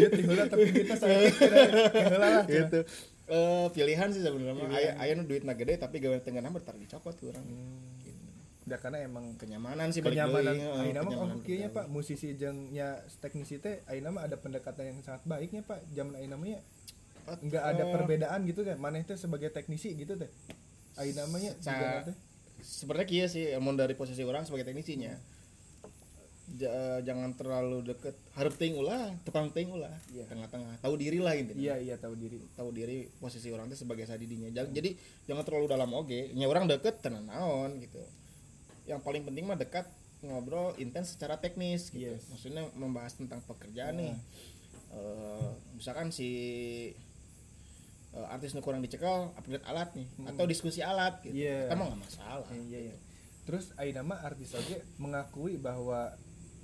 ieu 0.00 0.08
ti 0.08 0.20
heula 0.24 0.44
tapi 0.48 0.64
kita 0.68 0.94
kira 0.96 1.56
heula 2.12 2.28
lah 2.40 2.44
gitu 2.44 2.80
eh 3.24 3.66
pilihan 3.72 4.08
sih 4.12 4.20
sebenarnya 4.20 4.54
mah. 4.54 4.68
Aya 4.72 4.90
aya 5.00 5.12
nu 5.16 5.24
duitna 5.24 5.56
gede 5.56 5.80
tapi 5.80 6.00
gawe 6.00 6.20
tengah 6.20 6.44
nama 6.44 6.60
tar 6.60 6.76
dicopot 6.76 7.16
ke 7.16 7.24
urang 7.28 7.44
gitu. 7.46 8.20
Da 8.64 8.76
karena 8.80 9.04
emang 9.04 9.36
kenyamanan 9.36 9.92
sih 9.92 10.00
balik 10.00 10.20
kenyamanan. 10.24 10.56
deui, 10.56 10.64
heeh, 10.64 10.82
ayeuna 10.88 11.00
mah 11.04 11.12
oh 11.16 11.26
kayaknya 11.44 11.68
bergawe. 11.72 11.84
Pak. 11.84 11.86
Musisi 11.92 12.28
jeung 12.36 12.58
nya 12.72 13.00
teknisi 13.20 13.60
teh 13.60 13.84
ayeuna 13.88 14.12
mah 14.12 14.22
ada 14.24 14.36
pendekatan 14.36 14.92
yang 14.92 14.98
sangat 15.04 15.24
baiknya 15.28 15.64
Pak. 15.64 15.84
Zaman 15.92 16.16
ayeuna 16.16 16.36
mah 16.36 16.48
ya 16.48 16.60
nggak 17.24 17.64
ada 17.64 17.82
Eh, 17.88 17.92
perbedaan 17.92 18.40
gitu 18.44 18.60
kan. 18.64 18.76
Maneh 18.76 19.04
teh 19.04 19.16
sebagai 19.16 19.48
teknisi 19.52 19.96
gitu 19.96 20.16
teh. 20.16 20.28
Ayeuna 21.00 21.28
mah 21.28 21.40
ya 21.40 21.52
sebenarnya 22.64 23.04
kia 23.04 23.26
sih 23.28 23.52
emang 23.52 23.76
dari 23.76 23.92
posisi 23.92 24.24
orang 24.24 24.48
sebagai 24.48 24.72
teknisinya 24.72 25.12
Ja- 26.46 27.00
jangan 27.00 27.32
terlalu 27.32 27.80
deket. 27.84 28.12
Harap 28.32 28.54
ting 28.54 28.76
ulah 28.76 29.16
tukang 29.22 29.48
ting 29.48 29.66
ulah 29.66 29.90
Iya. 30.08 30.28
tengah-tengah. 30.28 30.76
Tahu 30.78 30.94
diri 30.94 31.18
lah 31.18 31.32
intinya. 31.32 31.56
Iya 31.56 31.74
iya 31.78 31.96
tahu 31.96 32.14
diri. 32.14 32.36
Tahu 32.52 32.68
diri 32.70 33.08
posisi 33.16 33.48
orang 33.48 33.66
itu 33.66 33.80
sebagai 33.80 34.04
sadidinya. 34.04 34.52
Ja- 34.52 34.68
jadi 34.68 34.92
jangan 35.24 35.42
terlalu 35.42 35.66
dalam 35.66 35.88
oge. 35.90 36.30
Nya 36.30 36.44
orang 36.44 36.68
deket 36.68 37.00
tenan 37.00 37.24
naon 37.24 37.80
gitu. 37.80 37.98
Yang 38.84 39.00
paling 39.00 39.24
penting 39.24 39.44
mah 39.44 39.56
dekat 39.56 39.88
ngobrol 40.20 40.76
intens 40.76 41.12
secara 41.12 41.36
teknis 41.36 41.88
gitu. 41.88 42.12
Yes. 42.12 42.28
maksudnya 42.28 42.68
membahas 42.72 43.12
tentang 43.14 43.40
pekerjaan 43.42 43.96
nih. 43.96 44.12
Eh, 44.90 45.48
misalkan 45.74 46.08
si 46.08 46.28
eh, 48.10 48.26
artis 48.30 48.52
nu 48.52 48.60
kurang 48.60 48.78
dicekal 48.78 49.32
upgrade 49.34 49.64
alat 49.64 49.90
nih. 49.92 50.06
Atau 50.24 50.44
diskusi 50.44 50.80
alat 50.80 51.18
gitu. 51.20 51.34
Iya. 51.34 51.66
kita 51.66 51.74
mah 51.74 51.86
nggak 51.88 52.00
masalah 52.00 52.46
Eh, 52.52 52.60
iya. 52.68 52.80
iya 52.84 52.96
terus 53.44 53.76
ayeuna 53.76 54.00
mah 54.00 54.24
artis 54.24 54.56
oge 54.56 54.80
mengakui 54.96 55.60
bahwa 55.60 56.16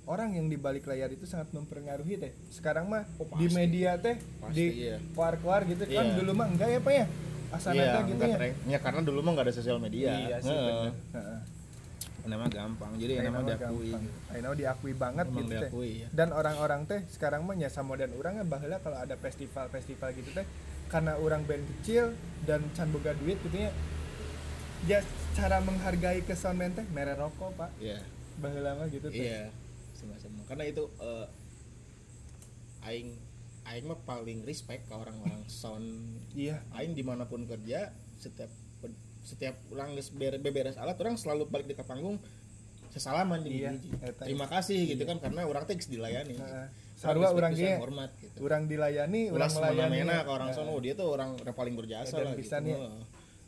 orang 0.03 0.33
yang 0.33 0.45
di 0.45 0.55
balik 0.55 0.83
layar 0.83 1.07
itu 1.07 1.23
sangat 1.23 1.49
mempengaruhi 1.51 2.17
teh. 2.17 2.33
Sekarang 2.49 2.85
mah 2.85 3.05
Oh, 3.15 3.27
di 3.37 3.47
pasti. 3.47 3.55
media 3.55 3.91
teh 3.95 4.17
Pasti, 4.39 4.53
di 4.53 4.65
iya. 4.83 4.97
keluar-keluar 5.11 5.61
gitu 5.63 5.83
kan 5.85 6.05
Iya. 6.05 6.17
dulu 6.17 6.31
mah 6.33 6.47
enggak 6.47 6.69
ya 6.69 6.79
Pak 6.79 6.93
ya? 6.93 7.05
Asal 7.51 7.71
Iya, 7.73 7.83
ada 7.85 7.99
gitu 8.05 8.23
ya. 8.23 8.35
tereng- 8.35 8.59
ya 8.65 8.77
karena 8.79 9.01
dulu 9.01 9.19
mah 9.21 9.31
nggak 9.33 9.45
ada 9.45 9.53
sosial 9.53 9.77
media. 9.77 10.09
Iya 10.09 10.37
sih 10.39 10.49
bener. 10.49 10.93
Heeh. 11.11 11.39
Ini 12.21 12.35
mah 12.35 12.49
gampang. 12.49 12.91
Jadi 12.95 13.13
mah 13.17 13.31
mah 13.31 13.43
diakui. 13.43 13.91
Ayeuna 14.29 14.49
diakui 14.53 14.93
banget 14.93 15.25
Emang 15.25 15.37
gitu 15.37 15.51
teh. 15.51 15.59
diakui 15.63 15.91
ya 15.99 16.07
dan 16.11 16.29
orang-orang 16.31 16.81
teh 16.85 17.01
sekarang 17.07 17.41
mah 17.43 17.55
nyasa 17.55 17.81
modern. 17.81 18.11
Orang 18.13 18.37
kan 18.37 18.47
baheula 18.47 18.77
kalau 18.77 18.97
ada 18.97 19.15
festival-festival 19.15 20.09
gitu 20.13 20.29
teh 20.31 20.45
karena 20.87 21.15
orang 21.17 21.41
band 21.43 21.63
kecil 21.77 22.13
dan 22.41 22.61
can 22.71 22.89
boga 22.89 23.13
duit 23.15 23.37
gitu 23.41 23.57
ya. 23.59 23.71
Ya 24.83 24.99
cara 25.31 25.59
menghargai 25.59 26.21
ke 26.21 26.33
soundman 26.33 26.71
teh 26.71 26.85
mere 26.87 27.13
rokok 27.13 27.53
pak. 27.55 27.69
Iya. 27.77 28.01
Baheula 28.37 28.73
mah 28.75 28.87
gitu 28.87 29.07
teh. 29.07 29.17
Iya, 29.19 29.49
sama-sama. 30.01 30.41
Karena 30.49 30.65
itu 30.65 30.89
eh, 30.99 31.27
aing 32.81 33.09
aing 33.69 33.85
mah 33.85 33.99
paling 34.03 34.41
respect 34.41 34.89
ke 34.89 34.93
orang-orang 34.97 35.45
sound. 35.45 35.85
iya 36.33 36.65
Aing 36.73 36.97
di 36.97 37.05
mana 37.05 37.29
pun 37.29 37.45
kerja, 37.45 37.93
setiap 38.17 38.49
setiap 39.21 39.53
orang 39.69 39.93
beberes 40.41 40.81
alat, 40.81 40.97
orang 40.97 41.13
selalu 41.13 41.45
balik 41.45 41.69
di 41.69 41.77
ke 41.77 41.85
panggung 41.85 42.17
sesalaman 42.91 43.39
di 43.45 43.63
Iya, 43.63 43.77
eta. 44.03 44.27
Terima 44.27 44.49
kasih 44.51 44.83
gitu 44.83 45.05
kan 45.07 45.21
karena 45.21 45.47
orang 45.47 45.63
geus 45.69 45.87
dilayani. 45.87 46.35
Orang 46.35 46.67
Sarua 47.01 47.33
pisan, 47.33 47.53
ge 47.57 47.81
hormat 47.81 48.11
gitu. 48.21 48.45
orang 48.45 48.69
dilayani 48.69 49.33
orang 49.33 49.49
melayani 49.49 49.97
ke 50.05 50.29
orang 50.29 50.49
Heeh. 50.53 50.57
sono, 50.61 50.77
dia 50.77 50.93
tuh 50.93 51.07
orang 51.09 51.33
yang 51.39 51.55
paling 51.57 51.73
berjasa 51.73 52.13
lah 52.21 52.33
gitu. 52.35 52.45
pisan 52.45 52.61
ya. 52.67 52.77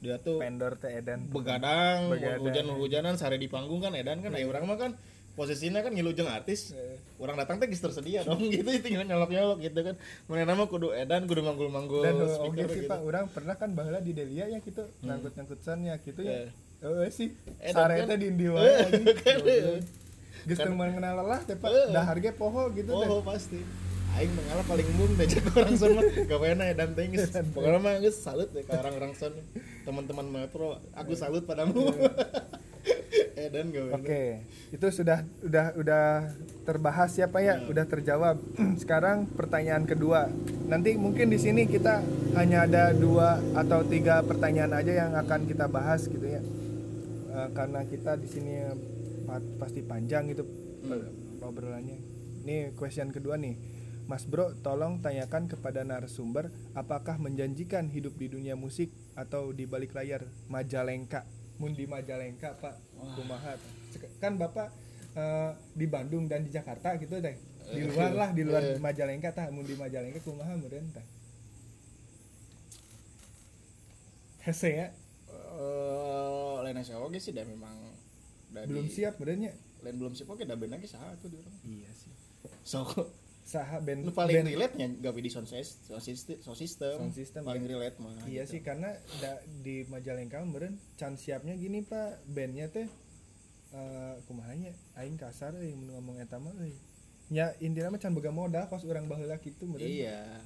Dia 0.02 0.16
tuh 0.20 0.42
pendor 0.42 0.74
teh 0.82 0.90
edan 0.90 1.30
begadang, 1.30 2.10
Begadang. 2.10 2.42
hujan-hujanan 2.42 3.14
sare 3.20 3.38
di 3.38 3.46
panggung 3.52 3.78
kan 3.84 3.94
edan 3.94 4.26
kan, 4.26 4.34
ayo 4.34 4.50
orang 4.50 4.64
mah 4.66 4.78
kan 4.80 4.92
posisinya 5.34 5.82
kan 5.82 5.92
ngilujeng 5.94 6.30
artis. 6.30 6.74
Heeh. 6.74 6.98
orang 7.24 7.40
datang 7.40 7.56
teh 7.56 7.72
tersedia 7.72 8.20
dong 8.28 8.42
gitu 8.54 8.68
tinggal 8.84 9.08
nyolok-nyolok 9.08 9.60
gitu 9.64 9.80
kan. 9.80 9.96
Mana 10.28 10.44
nama 10.44 10.64
kudu 10.68 10.92
edan 10.92 11.26
kudu 11.26 11.42
manggul-manggul 11.42 12.04
dan 12.04 12.20
oke 12.20 12.52
sih 12.68 12.84
gitu. 12.84 12.90
Pak 12.92 13.00
orang 13.02 13.26
pernah 13.32 13.56
kan 13.56 13.72
baheula 13.72 14.04
di 14.04 14.12
Delia 14.12 14.46
ya 14.52 14.60
gitu. 14.60 14.86
Ngangkut 15.02 15.34
ngangkut 15.34 15.60
soundnya 15.64 15.96
gitu 16.04 16.22
ya. 16.22 16.52
Oh 16.84 17.00
sih. 17.08 17.32
Edan 17.64 17.76
sare 17.80 17.96
kan? 18.04 18.20
di 18.20 18.28
Eh, 18.28 19.14
kan? 19.24 19.38
geus 20.44 20.60
teu 20.60 20.76
mengenal 20.76 21.24
lelah 21.24 21.40
teh 21.48 21.56
pak. 21.56 21.72
Eh. 21.72 21.88
dah 21.96 22.04
harga 22.04 22.30
poho 22.36 22.68
gitu 22.76 22.92
teh. 22.92 23.08
Oh 23.08 23.24
pasti. 23.24 23.64
Aing 24.14 24.30
mengalah 24.36 24.66
paling 24.68 24.86
umum 24.94 25.10
deh 25.16 25.28
orang 25.58 25.76
son 25.80 25.96
mah. 25.96 26.04
Gaweana 26.28 26.64
edan 26.76 26.92
teh 26.92 27.08
geus. 27.08 27.32
Pokoknya 27.32 27.80
mah 27.80 27.94
geus 28.04 28.20
salut 28.20 28.52
deh 28.52 28.68
ke 28.68 28.76
orang-orang 28.76 29.16
son 29.16 29.32
teman-teman 29.88 30.28
Metro 30.28 30.80
aku 30.96 31.16
salut 31.16 31.44
padamu 31.48 31.92
edan 33.34 33.70
gaweana 33.72 33.96
Oke, 34.00 34.44
itu 34.72 34.88
sudah 34.92 35.26
udah 35.44 35.76
udah 35.76 36.06
terbahas 36.64 37.12
ya 37.16 37.28
Pak 37.28 37.42
ya, 37.42 37.56
udah 37.68 37.86
terjawab. 37.88 38.38
Sekarang 38.82 39.28
pertanyaan 39.28 39.84
kedua. 39.84 40.32
Nanti 40.68 40.96
mungkin 40.96 41.30
di 41.30 41.40
sini 41.40 41.68
kita 41.68 42.00
hanya 42.40 42.66
ada 42.66 42.96
dua 42.96 43.40
atau 43.54 43.84
tiga 43.86 44.24
pertanyaan 44.24 44.74
aja 44.74 44.94
yang 45.06 45.12
akan 45.18 45.46
kita 45.46 45.68
bahas 45.68 46.08
gitu 46.08 46.24
ya. 46.24 46.42
Eh, 47.34 47.50
karena 47.52 47.84
kita 47.86 48.16
di 48.16 48.28
sini 48.30 48.54
pa- 49.28 49.44
pasti 49.60 49.82
panjang 49.84 50.32
gitu 50.32 50.44
obrolannya. 51.44 52.00
Nih 52.48 52.72
question 52.76 53.12
kedua 53.12 53.36
nih. 53.36 53.56
Mas 54.04 54.28
Bro, 54.28 54.60
tolong 54.60 55.00
tanyakan 55.00 55.48
kepada 55.48 55.88
narasumber 55.88 56.52
apakah 56.76 57.16
menjanjikan 57.16 57.88
hidup 57.88 58.20
di 58.20 58.28
dunia 58.28 58.60
musik 58.60 58.92
atau 59.16 59.56
di 59.56 59.64
balik 59.64 59.96
layar 59.96 60.28
Majalengka. 60.52 61.24
Mun 61.62 61.74
di 61.74 61.86
Majalengka 61.86 62.58
pak. 62.58 62.76
Kumaha 63.18 63.58
kan 64.18 64.40
bapak 64.40 64.74
eh, 65.14 65.52
di 65.78 65.86
Bandung 65.86 66.26
dan 66.26 66.46
di 66.46 66.52
Jakarta 66.54 66.98
gitu 66.98 67.20
teh. 67.20 67.36
Di 67.64 67.82
luar 67.88 68.12
lah 68.12 68.30
di 68.36 68.44
luar 68.44 68.62
Eh. 68.64 68.80
Majalengka 68.80 69.32
tah. 69.32 69.48
Mun 69.54 69.64
di 69.66 69.76
Majalengka 69.78 70.20
kumaha 70.22 70.54
meureun 70.60 70.90
tah? 70.92 71.06
Hese 74.44 74.70
ya? 74.76 74.88
Eh 75.32 76.58
lain 76.64 76.80
asa 76.80 77.00
oge 77.00 77.20
sih 77.20 77.32
dah 77.32 77.48
memang 77.48 77.76
dah 78.52 78.64
belum 78.68 78.88
siap 78.92 79.20
meureunnya. 79.20 79.56
Lain 79.84 79.96
belum 80.00 80.14
siap 80.16 80.28
oke 80.32 80.44
dah 80.44 80.56
bener 80.60 80.80
lagi 80.80 80.90
satu 80.92 81.32
di 81.32 81.38
orang 81.40 81.56
iya 81.64 81.92
sih. 81.96 82.12
So 82.68 82.84
saha 83.44 83.78
band 83.78 84.02
nu 84.02 84.12
paling 84.12 84.36
band- 84.38 84.50
relate 84.50 84.74
nya 84.74 84.88
gawe 84.90 85.16
di 85.18 85.28
sound 85.28 85.46
system 85.46 85.84
sound 86.40 86.58
system, 86.58 86.96
sound 86.96 87.12
system, 87.12 87.42
paling 87.42 87.64
ya. 87.64 87.72
relate 87.72 87.96
mah 87.98 88.16
Iya 88.24 88.44
gitu. 88.44 88.52
sih 88.52 88.62
karena 88.62 88.90
da, 89.18 89.32
di 89.58 89.84
Majalengka 89.86 90.40
meureun 90.42 90.80
can 90.94 91.14
siapnya 91.14 91.54
gini 91.54 91.82
Pak, 91.82 92.24
bandnya 92.26 92.68
teh 92.68 92.88
eh 93.72 94.16
kumahanya 94.24 94.70
aing 94.96 95.16
kasar 95.16 95.52
euy 95.56 95.74
mun 95.74 95.92
ngomong 95.92 96.16
eta 96.18 96.38
mah 96.38 96.54
euy. 96.56 96.72
Nya 97.30 97.52
intina 97.60 97.90
mah 97.90 97.98
can 97.98 98.12
boga 98.12 98.30
modal 98.30 98.64
kos 98.66 98.84
urang 98.84 99.06
baheula 99.06 99.36
kitu 99.38 99.66
meureun. 99.66 99.90
iya 99.90 100.40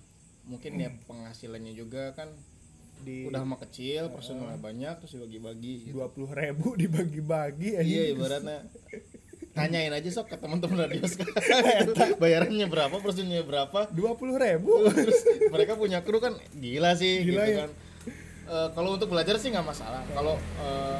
mungkin 0.43 0.75
ya 0.75 0.89
penghasilannya 1.03 1.73
juga 1.73 2.12
kan 2.13 2.31
Di 2.97 3.29
udah 3.29 3.43
mah 3.43 3.60
kecil 3.60 4.10
personalnya 4.10 4.57
banyak 4.57 4.95
terus 4.97 5.13
dibagi-bagi 5.13 5.86
gitu. 5.86 6.01
20 6.01 6.33
ribu 6.33 6.67
dibagi-bagi 6.81 7.77
iya 7.77 8.10
ibaratnya 8.10 8.65
tanyain 9.58 9.89
aja 9.89 10.10
sok 10.13 10.30
ke 10.30 10.38
teman-teman 10.38 10.86
radio 10.86 11.02
sekarang. 11.12 11.34
Bayarannya 12.22 12.70
berapa 12.70 12.96
persennya 13.02 13.41
berapa? 13.41 13.89
20 13.89 13.98
ribu. 14.38 14.72
terus 14.93 15.22
mereka 15.50 15.74
punya 15.74 16.06
kru 16.06 16.22
kan 16.22 16.38
gila 16.54 16.93
sih 16.93 17.26
Gila 17.26 17.43
gitu 17.43 17.52
ya. 17.52 17.58
kan. 17.65 17.70
Eh, 18.48 18.67
kalau 18.78 18.96
untuk 18.96 19.10
belajar 19.10 19.36
sih 19.41 19.50
nggak 19.50 19.65
masalah. 19.65 20.06
Kalau 20.13 20.38
eh, 20.38 21.00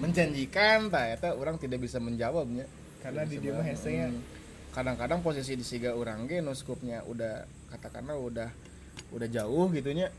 menjanjikan 0.00 0.92
eta 0.92 1.36
orang 1.36 1.60
tidak 1.60 1.84
bisa 1.84 2.00
menjawabnya 2.00 2.64
Karena 3.00 3.24
di 3.24 3.36
dia 3.40 3.52
mah 3.56 3.64
hese 3.64 3.90
ya. 3.92 4.08
Hmm. 4.08 4.20
kadang-kadang 4.70 5.20
posisi 5.20 5.58
di 5.58 5.66
siga 5.66 5.98
orang 5.98 6.30
ge 6.30 6.38
no 6.38 6.54
skupnya 6.54 7.02
udah 7.02 7.42
katakanlah 7.74 8.14
udah 8.14 8.48
udah 9.10 9.28
jauh 9.28 9.66
gitunya 9.72 10.12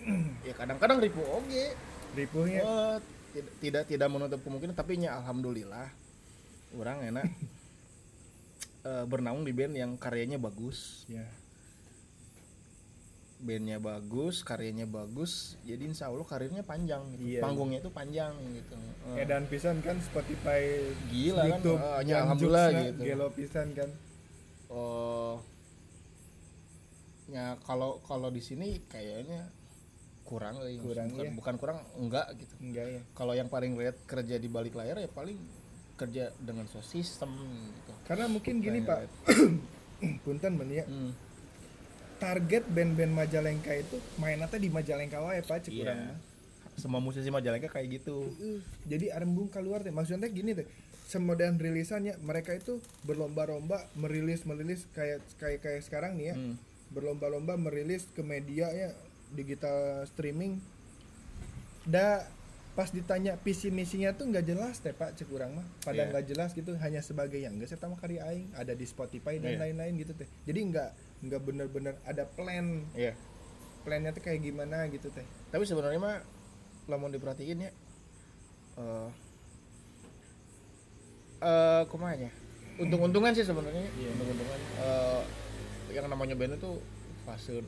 ya. 0.48 0.54
Kadang-kadang 0.54 1.02
ribu 1.02 1.20
oge 1.26 1.74
Ripuhnya. 2.10 2.62
Eh, 2.66 2.96
tidak 3.30 3.52
tidak 3.62 3.82
tidak 3.86 4.08
menutup 4.10 4.42
kemungkinan 4.42 4.74
tapi 4.74 4.98
nya 4.98 5.14
alhamdulillah 5.14 5.86
orang 6.74 7.02
enak 7.02 7.26
eh, 8.82 9.04
bernaung 9.04 9.42
di 9.42 9.50
band 9.50 9.74
yang 9.74 9.92
karyanya 9.96 10.36
bagus 10.36 11.04
ya. 11.06 11.26
bandnya 13.40 13.80
bagus 13.80 14.44
karyanya 14.44 14.84
bagus 14.84 15.56
jadi 15.64 15.88
insya 15.88 16.12
Allah 16.12 16.28
karirnya 16.28 16.60
panjang 16.60 17.00
gitu. 17.16 17.24
Iya. 17.24 17.40
panggungnya 17.40 17.80
itu 17.80 17.88
panjang 17.88 18.36
gitu 18.52 18.76
Eh, 19.16 19.24
Edan 19.24 19.48
pisan 19.48 19.80
kan 19.80 19.96
Spotify 19.96 20.60
Gila 21.08 21.48
kan, 21.48 21.56
YouTube 21.56 21.80
ya 21.80 22.04
yang 22.04 22.20
alhamdulillah 22.28 22.66
gitu. 22.84 23.00
Gelo 23.00 23.28
pisan 23.32 23.72
kan. 23.72 23.88
oh 24.68 25.40
ya 27.26 27.56
kalau 27.64 28.04
kalau 28.04 28.28
di 28.28 28.44
sini 28.44 28.84
kayaknya 28.86 29.48
kurang 30.22 30.60
Kurang, 30.78 31.08
bukan, 31.10 31.24
iya. 31.24 31.30
bukan 31.32 31.54
kurang 31.56 31.78
enggak 31.96 32.26
gitu 32.36 32.54
Enggak 32.60 32.86
ya. 32.86 33.00
kalau 33.16 33.32
yang 33.32 33.48
paling 33.48 33.72
lihat 33.74 33.96
kerja 34.04 34.36
di 34.36 34.46
balik 34.46 34.76
layar 34.76 35.00
ya 35.00 35.08
paling 35.08 35.40
kerja 36.00 36.32
dengan 36.40 36.64
sound 36.72 36.88
system 36.88 37.28
gitu. 37.76 37.92
Karena 38.08 38.24
mungkin 38.24 38.64
gini 38.64 38.80
Pak, 38.80 38.98
punten 40.24 40.56
men 40.56 40.70
ya. 40.72 40.84
Hmm. 40.88 41.12
target 42.20 42.68
band-band 42.68 43.16
Majalengka 43.16 43.72
itu 43.72 43.96
mainnya 44.20 44.44
teh 44.44 44.60
di 44.60 44.68
Majalengka 44.68 45.24
wae 45.24 45.40
Pak 45.40 45.64
cek 45.64 45.72
mah. 45.72 46.16
semua 46.76 47.00
musisi 47.00 47.32
Majalengka 47.32 47.72
kayak 47.72 48.00
gitu. 48.00 48.28
Jadi 48.84 49.08
arembung 49.08 49.48
keluar 49.48 49.80
teh 49.80 49.88
maksudnya 49.92 50.28
gini 50.28 50.52
teh 50.52 50.68
semodan 51.08 51.56
rilisannya 51.56 52.20
mereka 52.20 52.52
itu 52.54 52.78
berlomba-lomba 53.08 53.88
merilis 53.96 54.44
merilis 54.44 54.84
kayak 54.92 55.24
kayak 55.40 55.60
kayak 55.64 55.82
sekarang 55.84 56.20
nih 56.20 56.32
ya. 56.32 56.36
Hmm. 56.36 56.56
berlomba-lomba 56.90 57.54
merilis 57.54 58.04
ke 58.12 58.20
media 58.20 58.68
ya 58.68 58.92
digital 59.32 60.04
streaming. 60.10 60.60
Da 61.88 62.28
pas 62.70 62.86
ditanya 62.88 63.34
visi 63.36 63.68
misinya 63.68 64.14
tuh 64.14 64.30
nggak 64.30 64.46
jelas 64.46 64.78
teh 64.78 64.90
pak 64.90 65.12
cek 65.12 65.26
urang 65.28 65.52
mah 65.52 65.66
pada 65.82 66.00
Iya. 66.00 66.08
nggak 66.08 66.24
jelas 66.24 66.50
gitu 66.52 66.72
hanya 66.76 67.02
sebagai 67.02 67.36
yang 67.36 67.58
eta 67.58 67.84
mah 67.84 67.98
karya 67.98 68.22
aing 68.24 68.54
ada 68.54 68.72
di 68.72 68.86
Spotify 68.86 69.36
dan 69.36 69.54
Iya. 69.54 69.60
lain-lain 69.60 69.94
gitu 69.98 70.14
teh 70.14 70.28
jadi 70.44 70.60
nggak 70.64 70.90
nggak 71.26 71.40
bener-bener 71.42 71.94
ada 72.02 72.24
plan 72.24 72.86
Iya. 72.94 73.12
plannya 73.82 74.10
tuh 74.10 74.22
kayak 74.22 74.40
gimana 74.40 74.86
gitu 74.88 75.10
teh 75.10 75.26
tapi 75.50 75.66
sebenarnya 75.66 75.98
mah 75.98 76.16
lamun 76.86 77.10
diperhatiin 77.10 77.58
ya 77.60 77.70
eh 78.76 79.08
eh 81.40 81.82
kumanya 81.86 82.30
untung-untungan 82.78 83.34
sih 83.34 83.44
sebenarnya 83.44 83.82
Iya. 83.90 84.08
untung-untungan 84.14 84.58
Eh, 84.80 85.22
yang 85.90 86.06
namanya 86.06 86.32
band 86.32 86.54
itu 86.54 86.78
fase 87.26 87.60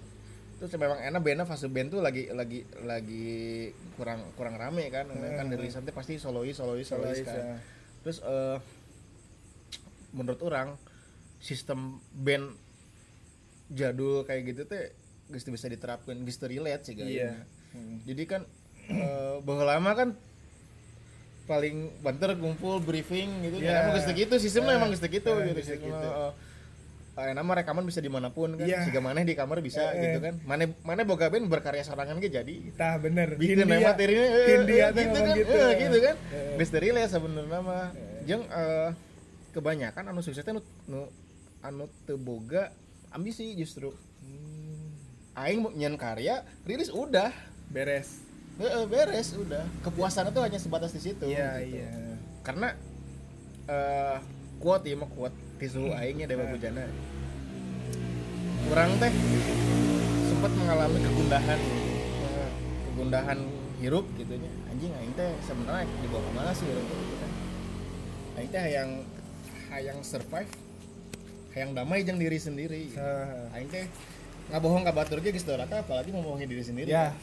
itu 0.62 0.78
memang 0.78 0.94
enak 0.96 1.18
bandnya 1.18 1.42
fase 1.42 1.66
band 1.66 1.90
tuh 1.90 1.98
lagi 1.98 2.30
lagi 2.30 2.62
lagi 2.80 3.66
kurang 3.94 4.22
kurang 4.32 4.54
rame 4.54 4.86
kan 4.88 5.10
kan 5.10 5.46
dari 5.46 5.66
santai 5.66 5.90
pasti 5.90 6.16
solois 6.16 6.54
solois 6.54 6.86
solois 6.86 7.18
Solois, 7.18 7.26
kan 7.26 7.34
ya. 7.34 7.56
terus 8.00 8.18
eh 8.20 8.58
menurut 10.12 10.38
orang 10.40 10.78
sistem 11.38 11.98
band 12.14 12.54
jadul 13.68 14.22
kayak 14.22 14.54
gitu 14.54 14.62
teh 14.64 14.94
teu 15.26 15.50
bisa 15.50 15.66
diterapkan 15.66 16.14
teu 16.38 16.46
relate 16.46 16.84
sih 16.84 16.94
guys 16.94 17.10
Iya. 17.10 17.32
Hmm. 17.72 17.98
jadi 18.04 18.22
kan 18.28 18.42
eh 18.86 19.34
bahwa 19.40 19.62
lama 19.66 19.90
kan 19.92 20.08
paling 21.42 21.90
banter 21.98 22.38
kumpul 22.38 22.78
briefing 22.78 23.28
gitu 23.42 23.58
Iya. 23.58 23.66
ya 23.66 23.78
emang 23.82 23.92
geus 23.96 24.06
teu 24.06 24.14
gitu 24.14 24.34
sistemnya 24.38 24.72
Eh, 24.74 24.78
emang 24.78 24.90
gitu 24.94 25.06
gitu 25.08 25.26
geus 25.26 25.42
teu 25.48 25.58
sistemnya, 25.58 25.90
gitu. 25.90 26.08
eh. 26.08 26.32
Eh, 27.12 27.36
nama 27.36 27.52
rekaman 27.52 27.84
bisa 27.84 28.00
di 28.00 28.08
mana 28.08 28.32
pun 28.32 28.56
kan 28.56 28.64
Iya. 28.64 28.88
jika 28.88 28.96
maneh 28.98 29.20
di 29.22 29.36
kamar 29.36 29.60
bisa 29.60 29.84
Eh, 29.84 29.90
eh. 29.92 30.02
gitu 30.08 30.18
kan. 30.22 30.34
Maneh 30.42 30.72
maneh 30.80 31.04
boga 31.04 31.28
band 31.28 31.44
berkarya 31.44 31.84
sorangan 31.84 32.16
ge 32.16 32.32
jadi. 32.32 32.72
Tah 32.72 32.96
bener. 32.96 33.36
Bikin 33.36 33.62
Hindia- 33.62 33.84
materinya 33.86 34.24
eh, 34.24 34.46
Hindia 34.48 34.72
eh, 34.82 34.88
gitu 34.90 35.12
kan. 35.14 35.36
gitu. 35.36 35.52
eh, 35.52 35.72
gitu 35.76 35.98
kan. 36.00 36.16
Eh. 36.32 36.56
geus 36.56 36.70
teu 36.70 36.80
relate 36.80 37.12
sebenarnya 37.12 37.60
mah. 37.60 37.88
Jeung 38.24 38.42
eh, 38.42 38.88
kebanyakan 39.52 40.04
anu 40.08 40.20
sukses 40.20 40.40
teh 40.40 40.50
nu, 40.50 40.64
nu 40.86 41.04
anu 41.60 41.84
teu 42.02 42.16
boga 42.16 42.72
ambisi 43.08 43.52
justru. 43.52 43.92
Hmm, 44.24 44.88
aing 45.36 45.60
mau 45.60 45.70
nyen 45.70 45.94
karya 45.94 46.40
rilis 46.64 46.88
udah. 46.88 47.28
Beres. 47.68 48.24
Heeh, 48.56 48.84
beres 48.84 49.32
udah. 49.34 49.68
Kepuasan 49.80 50.28
itu 50.28 50.40
hanya 50.40 50.56
sebatas 50.56 50.92
di 50.92 51.00
situ 51.02 51.24
iya 51.24 51.60
gitu. 51.60 51.76
iya. 51.76 51.88
Karena 52.40 52.72
eh 53.64 54.16
kuat 54.58 54.80
ya 54.82 54.94
mah 54.94 55.10
kuat 55.10 55.34
tisu 55.62 55.94
aingnya 55.94 56.26
Dewa 56.26 56.42
Nah. 56.42 56.50
Bujana. 56.50 56.84
Kurang 58.66 58.90
teh 58.98 59.12
sempat 60.26 60.52
mengalami 60.58 60.98
kegundahan 60.98 61.60
Nah, 62.22 62.50
kegundahan 62.90 63.38
hirup 63.78 64.06
gitu 64.18 64.34
nya. 64.42 64.50
Anjing 64.74 64.90
aing 64.90 65.14
teh 65.14 65.30
sebenarnya 65.46 65.86
dibawa 66.02 66.22
ke 66.26 66.30
mana 66.34 66.50
sih 66.50 66.66
hirup 66.66 66.82
gitu 66.82 67.14
kan? 67.14 67.30
Aing 68.42 68.50
teh 68.50 68.64
yang 68.74 68.90
hayang 69.70 69.98
survive 70.02 70.50
hayang 71.54 71.70
damai 71.78 72.02
jeung 72.02 72.18
diri 72.18 72.42
sendiri. 72.42 72.90
Ah, 72.98 73.54
aing 73.54 73.70
teh 73.70 73.86
ngabohong 74.50 74.82
ka 74.82 74.90
batur 74.90 75.22
ge 75.22 75.30
geus 75.30 75.46
rata 75.46 75.86
apalagi 75.86 76.10
ngomongin 76.10 76.50
diri 76.50 76.66
sendiri. 76.66 76.90
Ya. 76.90 77.14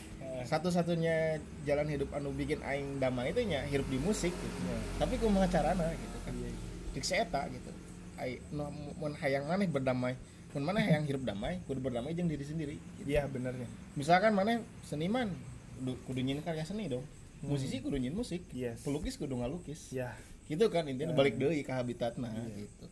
Satu-satunya 0.47 1.43
jalan 1.67 1.91
hidup 1.91 2.15
anu 2.15 2.32
bikin 2.32 2.63
aing 2.63 3.04
damai 3.04 3.36
itu 3.36 3.43
nya 3.43 3.67
hirup 3.67 3.91
di 3.91 3.99
musik 3.99 4.32
gitu. 4.32 4.58
Ya. 4.63 4.80
tapi 4.95 5.19
kumaha 5.19 5.52
carana 5.52 5.91
gitu 5.91 6.17
kan? 6.23 6.32
Iya. 6.39 6.52
cik 6.95 7.28
eta 7.28 7.43
gitu 7.52 7.71
ai 8.19 8.43
nu 8.51 8.67
mun 8.99 9.15
hayang 9.15 9.47
maneh 9.47 9.71
berdamai. 9.71 10.19
Mun 10.51 10.63
maneh 10.65 10.82
hayang 10.82 11.05
hirup 11.08 11.23
damai 11.23 11.62
kudu 11.65 11.79
berdamai 11.79 12.12
jeung 12.17 12.27
diri 12.27 12.43
sendiri. 12.43 12.75
Iya 13.08 13.25
benernya. 13.31 13.69
Misalkan 13.96 14.35
maneh 14.35 14.60
seniman 14.83 15.31
kudu, 15.79 15.93
kudu 16.10 16.19
nyin 16.19 16.43
karya 16.43 16.67
seni 16.67 16.91
dong. 16.91 17.06
Musisi 17.39 17.79
kudu 17.79 17.96
nyin 17.96 18.12
musik 18.12 18.43
Yes. 18.52 18.83
pelukis 18.83 19.15
kudu 19.15 19.39
ngalukis. 19.39 19.96
Ya 19.96 20.12
gitu 20.50 20.65
kan 20.73 20.89
intinya 20.89 21.13
balik 21.13 21.37
deui 21.37 21.62
ke 21.62 21.71
habitatna 21.71 22.33
gitu. 22.58 22.85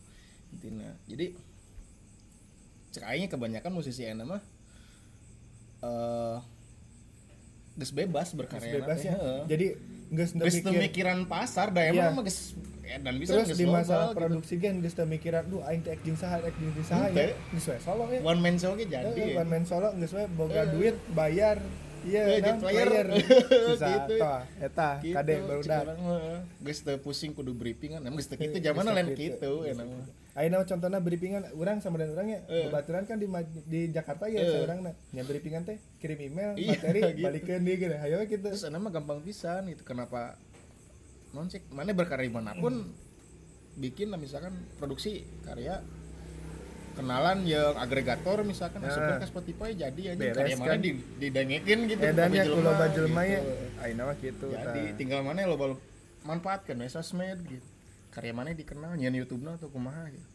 Intinya 0.54 0.94
jadi 1.10 1.34
cek 2.94 3.04
aingnya 3.04 3.28
kebanyakan 3.28 3.74
musisi 3.74 4.06
enak 4.06 4.24
mah 4.24 4.42
eh 5.84 6.38
geus 7.78 7.90
bebas 7.94 8.32
berkarya 8.38 8.82
bebas 8.82 9.02
ya. 9.02 9.14
Jadi 9.50 9.74
geus 10.08 10.32
mikir 10.32 10.72
mikiran 10.72 11.18
pasar 11.24 11.68
da 11.68 11.82
Iya. 11.82 11.92
emang 12.08 12.14
mah 12.14 12.24
geus 12.24 12.56
dan 12.88 13.14
bisa 13.14 13.36
terus 13.36 13.52
di 13.52 13.68
masalah 13.68 14.08
gitu. 14.08 14.16
produksi 14.16 14.54
kan 14.56 14.74
geus 14.78 14.92
teu 14.92 15.04
mikiran 15.04 15.44
duh 15.44 15.60
aing 15.62 15.80
teh 15.80 15.92
acting 15.92 16.16
saha 16.16 16.40
acting 16.40 16.72
di 16.72 16.80
saha 16.82 17.06
ya. 17.10 17.36
Geus 17.50 17.66
we 17.66 17.76
solo 17.78 18.04
ya. 18.08 18.20
One 18.22 18.38
man 18.38 18.56
show 18.56 18.72
ge 18.72 18.86
jadi. 18.86 19.36
One 19.36 19.46
man 19.46 19.62
solo 19.62 19.92
geus 19.94 20.10
we 20.10 20.24
boga 20.30 20.64
duit 20.66 20.96
bayar. 21.12 21.60
Iya 22.00 22.22
nah, 22.22 22.32
jadi 22.32 22.50
player. 22.56 23.06
Susah, 23.66 23.88
Gitu. 23.98 24.14
toh, 24.16 24.40
eta 24.56 24.90
Gitu, 25.02 25.12
kade 25.12 25.34
baru 25.42 25.60
dah 25.62 25.80
geus 26.58 26.78
teu 26.80 26.96
pusing 26.96 27.32
kudu 27.32 27.52
briefing 27.52 27.92
kan 27.92 28.00
emang 28.00 28.16
geus 28.16 28.26
teu 28.26 28.38
kitu 28.38 28.54
Eh, 28.54 28.62
zaman 28.62 28.86
lain 28.86 29.08
kitu, 29.12 29.52
kitu 29.68 29.84
Ayeuna 30.38 30.62
contohnya 30.62 31.02
briefingan 31.02 31.50
orang 31.50 31.82
sama 31.82 31.98
dan 31.98 32.14
orangnya 32.14 32.46
Eh. 32.46 32.70
bebaturan 32.70 33.02
kan 33.04 33.18
di 33.18 33.26
di 33.66 33.90
Jakarta 33.90 34.30
ya 34.30 34.38
Eh. 34.38 34.46
seorang 34.54 34.86
nya 34.86 35.22
briefingan 35.26 35.66
teh 35.66 35.82
kirim 35.98 36.14
email 36.22 36.54
Iya, 36.54 36.78
materi 36.78 37.00
gitu. 37.10 37.26
balikeun 37.26 37.62
deui 37.66 37.74
gitu 37.76 37.94
hayo 37.98 38.18
gitu 38.22 38.46
terus 38.46 38.62
enak 38.62 38.78
mah 38.78 38.92
gampang 38.94 39.18
pisan 39.18 39.66
gitu 39.66 39.82
kenapa 39.82 40.38
non 41.34 41.50
cek 41.50 41.66
mana 41.68 41.90
berkarya 41.90 42.22
di 42.22 42.32
mana 42.32 42.54
pun 42.54 42.86
bikin 43.74 44.08
lah 44.08 44.16
misalkan 44.16 44.54
produksi 44.78 45.26
karya 45.42 45.82
kenalan 46.94 47.42
yang 47.42 47.74
agregator 47.74 48.42
misalkan 48.42 48.82
Nah. 48.82 49.18
ke 49.18 49.26
Spotify 49.26 49.70
jadi 49.70 50.02
aja 50.14 50.18
Beres, 50.18 50.34
karya 50.34 50.56
mana 50.56 50.70
kan? 50.70 50.78
di 50.78 50.90
didengekin 51.18 51.78
gitu 51.86 51.98
edannya 52.00 52.42
ke 52.42 52.50
kulo 52.50 52.62
jelema, 52.62 52.80
bajelma 52.80 53.22
ya 53.22 53.40
gitu. 53.42 53.54
gitu 54.18 54.46
jadi 54.54 54.82
tinggal 54.94 55.22
mana 55.22 55.46
lo 55.46 55.78
manfaatkan 56.22 56.78
ya 56.78 56.88
sosmed 56.90 57.42
gitu 57.42 57.66
karya 58.08 58.32
mana 58.32 58.50
dikenal 58.50 58.94
nyen 58.94 59.14
YouTube 59.14 59.44
atau 59.46 59.66
kumaha 59.66 60.08
gitu 60.08 60.28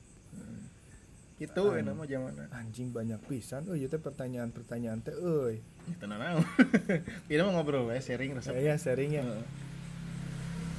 itu 1.40 1.64
Ah. 1.66 1.76
enak 1.76 1.94
mah 1.94 2.06
zaman 2.06 2.34
anjing 2.52 2.90
banyak 2.90 3.20
pisan 3.26 3.66
oh 3.66 3.76
itu 3.76 3.92
pertanyaan-pertanyaan 3.92 5.00
teh 5.00 5.12
euy 5.14 5.60
Ya, 5.84 6.00
tenang 6.00 6.16
naon. 6.16 6.40
Ini 7.28 7.44
mau 7.44 7.52
ngobrol 7.54 7.84
ya, 7.90 8.00
sharing 8.00 8.32
resep. 8.34 8.50
saya 8.50 8.74
sharingnya 8.74 9.20
Heeh. 9.22 9.44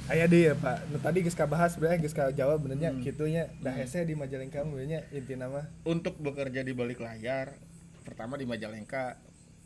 aya 0.07 0.25
deh 0.25 0.41
ya 0.43 0.53
pak 0.55 0.85
nu 0.87 0.97
tadi 0.97 1.21
geus 1.21 1.33
kabahas 1.33 1.73
sebenarnya 1.73 1.97
geus 1.99 2.13
jawab 2.31 2.57
benernya 2.59 2.89
Hmm. 2.89 3.01
gitunya 3.01 3.49
dah 3.59 3.69
hese 3.71 4.01
di 4.01 4.13
Majalengka 4.13 4.61
benernya 4.61 5.05
inti 5.11 5.33
nama 5.33 5.65
Untuk 5.83 6.17
bekerja 6.17 6.61
di 6.61 6.71
balik 6.71 6.97
layar, 6.99 7.53
pertama 8.01 8.33
di 8.33 8.45
Majalengka 8.45 9.17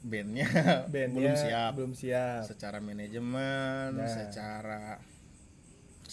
bandnya, 0.02 0.48
bandnya 0.88 1.12
belum 1.12 1.36
siap. 1.38 1.72
belum 1.76 1.94
siap 1.94 2.44
Secara 2.46 2.80
manajemen, 2.80 3.96
Nah. 3.96 4.08
secara 4.08 5.00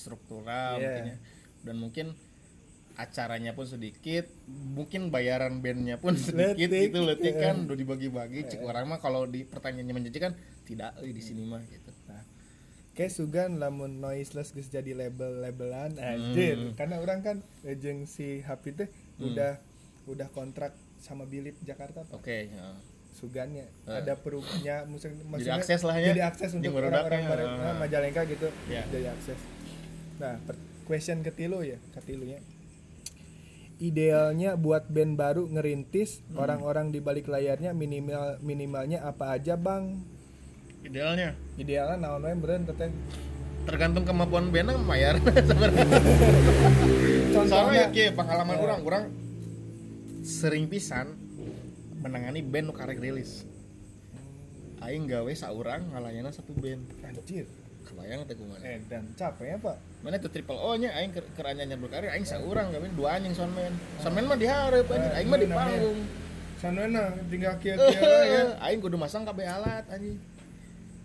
struktural 0.06 0.72
Iya. 0.72 0.86
mungkin 0.86 1.04
ya. 1.04 1.16
Dan 1.60 1.76
mungkin 1.76 2.06
acaranya 2.96 3.52
pun 3.52 3.66
sedikit, 3.66 4.24
mungkin 4.48 5.10
bayaran 5.10 5.60
bandnya 5.60 5.98
pun 5.98 6.14
sedikit 6.16 6.56
Letik. 6.64 6.88
gitu 6.88 6.98
letik 7.02 7.34
Iya. 7.34 7.42
kan 7.44 7.56
udah 7.64 7.76
dibagi-bagi. 7.76 8.40
Cik 8.46 8.62
orang 8.62 8.86
mah 8.86 8.98
kalau 8.98 9.26
di 9.26 9.42
pertanyaannya 9.42 9.94
menjanjikan 9.94 10.32
tidak 10.62 10.96
euy 10.98 11.10
di 11.10 11.20
sini 11.20 11.42
mah 11.42 11.60
gitu. 11.62 11.90
kayak 12.96 13.12
sugan 13.12 13.60
lamun 13.60 14.00
noiseless 14.00 14.56
geus 14.56 14.72
jadi 14.72 14.96
label-labelan 14.96 16.00
anjir 16.00 16.56
Hmm. 16.56 16.72
karena 16.72 16.96
orang 16.96 17.20
kan 17.20 17.36
eh, 17.60 17.76
jeung 17.76 18.08
si 18.08 18.40
Happy 18.40 18.72
teh 18.72 18.88
udah 19.20 19.60
udah 20.06 20.32
kontrak 20.32 20.72
sama 20.96 21.28
Bilip 21.28 21.60
Jakarta. 21.60 22.08
Oke, 22.08 22.48
ya. 22.48 22.72
sugannya 23.12 23.68
Eh. 23.84 24.00
ada 24.00 24.16
perutnya 24.16 24.88
maksudnya 24.88 25.28
akses 25.54 25.84
lah 25.84 25.92
ya. 25.94 26.08
jadi 26.08 26.24
akses 26.24 26.52
untuk 26.52 26.72
orang-orang 26.72 27.20
ya. 27.22 27.44
nah, 27.52 27.76
Majalengka 27.76 28.24
gitu 28.24 28.48
Ya. 28.64 28.80
jadi 28.88 29.12
akses 29.12 29.36
nah 30.16 30.40
per- 30.40 30.58
question 30.84 31.20
ketilu 31.20 31.60
ya 31.60 31.76
ketilu 31.92 32.24
ya. 32.26 32.40
Idealnya 33.76 34.56
buat 34.56 34.88
band 34.88 35.20
baru 35.20 35.44
ngerintis 35.46 36.24
Hmm. 36.32 36.40
orang-orang 36.40 36.88
di 36.88 36.98
balik 36.98 37.28
layarnya 37.28 37.76
minimal 37.76 38.40
minimalnya 38.40 39.04
apa 39.04 39.36
aja 39.36 39.52
bang? 39.52 40.00
Idealnya? 40.80 41.36
Idealnya 41.60 42.00
naon 42.00 42.24
wae 42.24 42.32
beren 42.32 42.64
teteh 42.64 42.88
tergantung 43.66 44.06
kemampuan 44.06 44.48
bandnya 44.48 44.80
bayar 44.80 45.20
sebenarnya. 45.50 45.84
Soalnya 47.34 47.84
ya 47.92 48.14
pengalaman 48.14 48.56
orang 48.56 48.80
orang 48.80 49.04
sering 50.24 50.70
pisan 50.70 51.12
menangani 52.00 52.40
band 52.40 52.70
nu 52.70 52.72
karek 52.72 52.96
rilis. 52.96 53.44
Aing 54.80 55.04
gawe 55.04 55.32
saurang 55.34 55.92
ngalayana 55.92 56.32
satu 56.32 56.56
band. 56.56 56.80
Anjir 57.04 57.44
kebayang 57.86 58.26
teh 58.26 58.34
kumaha 58.34 58.60
eh 58.66 58.82
dan 58.90 59.06
capek 59.14 59.46
ya 59.46 59.56
pak 59.62 59.76
mana 60.02 60.18
itu 60.18 60.28
triple 60.28 60.58
O 60.58 60.74
nya 60.74 60.90
aing 60.98 61.14
ker 61.14 61.24
ker 61.38 61.46
anyanya 61.46 61.78
berkarya 61.78 62.10
aing 62.12 62.26
saurang 62.26 62.74
gawe 62.74 62.86
dua 62.98 63.16
anjing 63.16 63.32
soundman 63.32 63.72
soundman 64.02 64.26
mah 64.26 64.38
dihareup 64.38 64.86
anjing. 64.90 65.12
Aing 65.14 65.28
mah 65.30 65.38
di 65.38 65.48
panggung 65.48 65.98
sanana 66.56 67.14
tinggal 67.30 67.54
kia-kia 67.62 68.10
ya. 68.34 68.44
Aing 68.66 68.82
kudu 68.82 68.98
masang 68.98 69.22
kabeh 69.22 69.46
alat 69.46 69.86
anjing. 69.86 70.18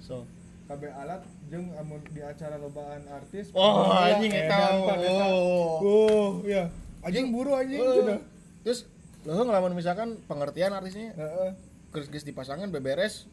So. 0.01 0.25
Kabeh 0.65 0.89
alat 0.89 1.21
jeung 1.51 1.67
amun 1.75 1.99
di 2.15 2.23
acara 2.23 2.55
lobaan 2.55 3.03
artis 3.11 3.51
oh 3.51 3.91
anjing 3.91 4.31
eta. 4.31 4.81
Oh. 4.81 5.77
Oh 5.83 6.29
ya 6.47 6.71
anjing 7.05 7.29
buru 7.29 7.53
anjing 7.53 7.77
cenah. 7.77 8.19
terus 8.65 8.87
lo 9.27 9.45
ngelamun 9.45 9.77
misalkan 9.77 10.17
pengertian 10.25 10.73
artisnya. 10.73 11.13
Heeh. 11.13 11.51
geus 11.91 12.07
geus 12.07 12.23
dipasangkan 12.23 12.71
beberes 12.71 13.27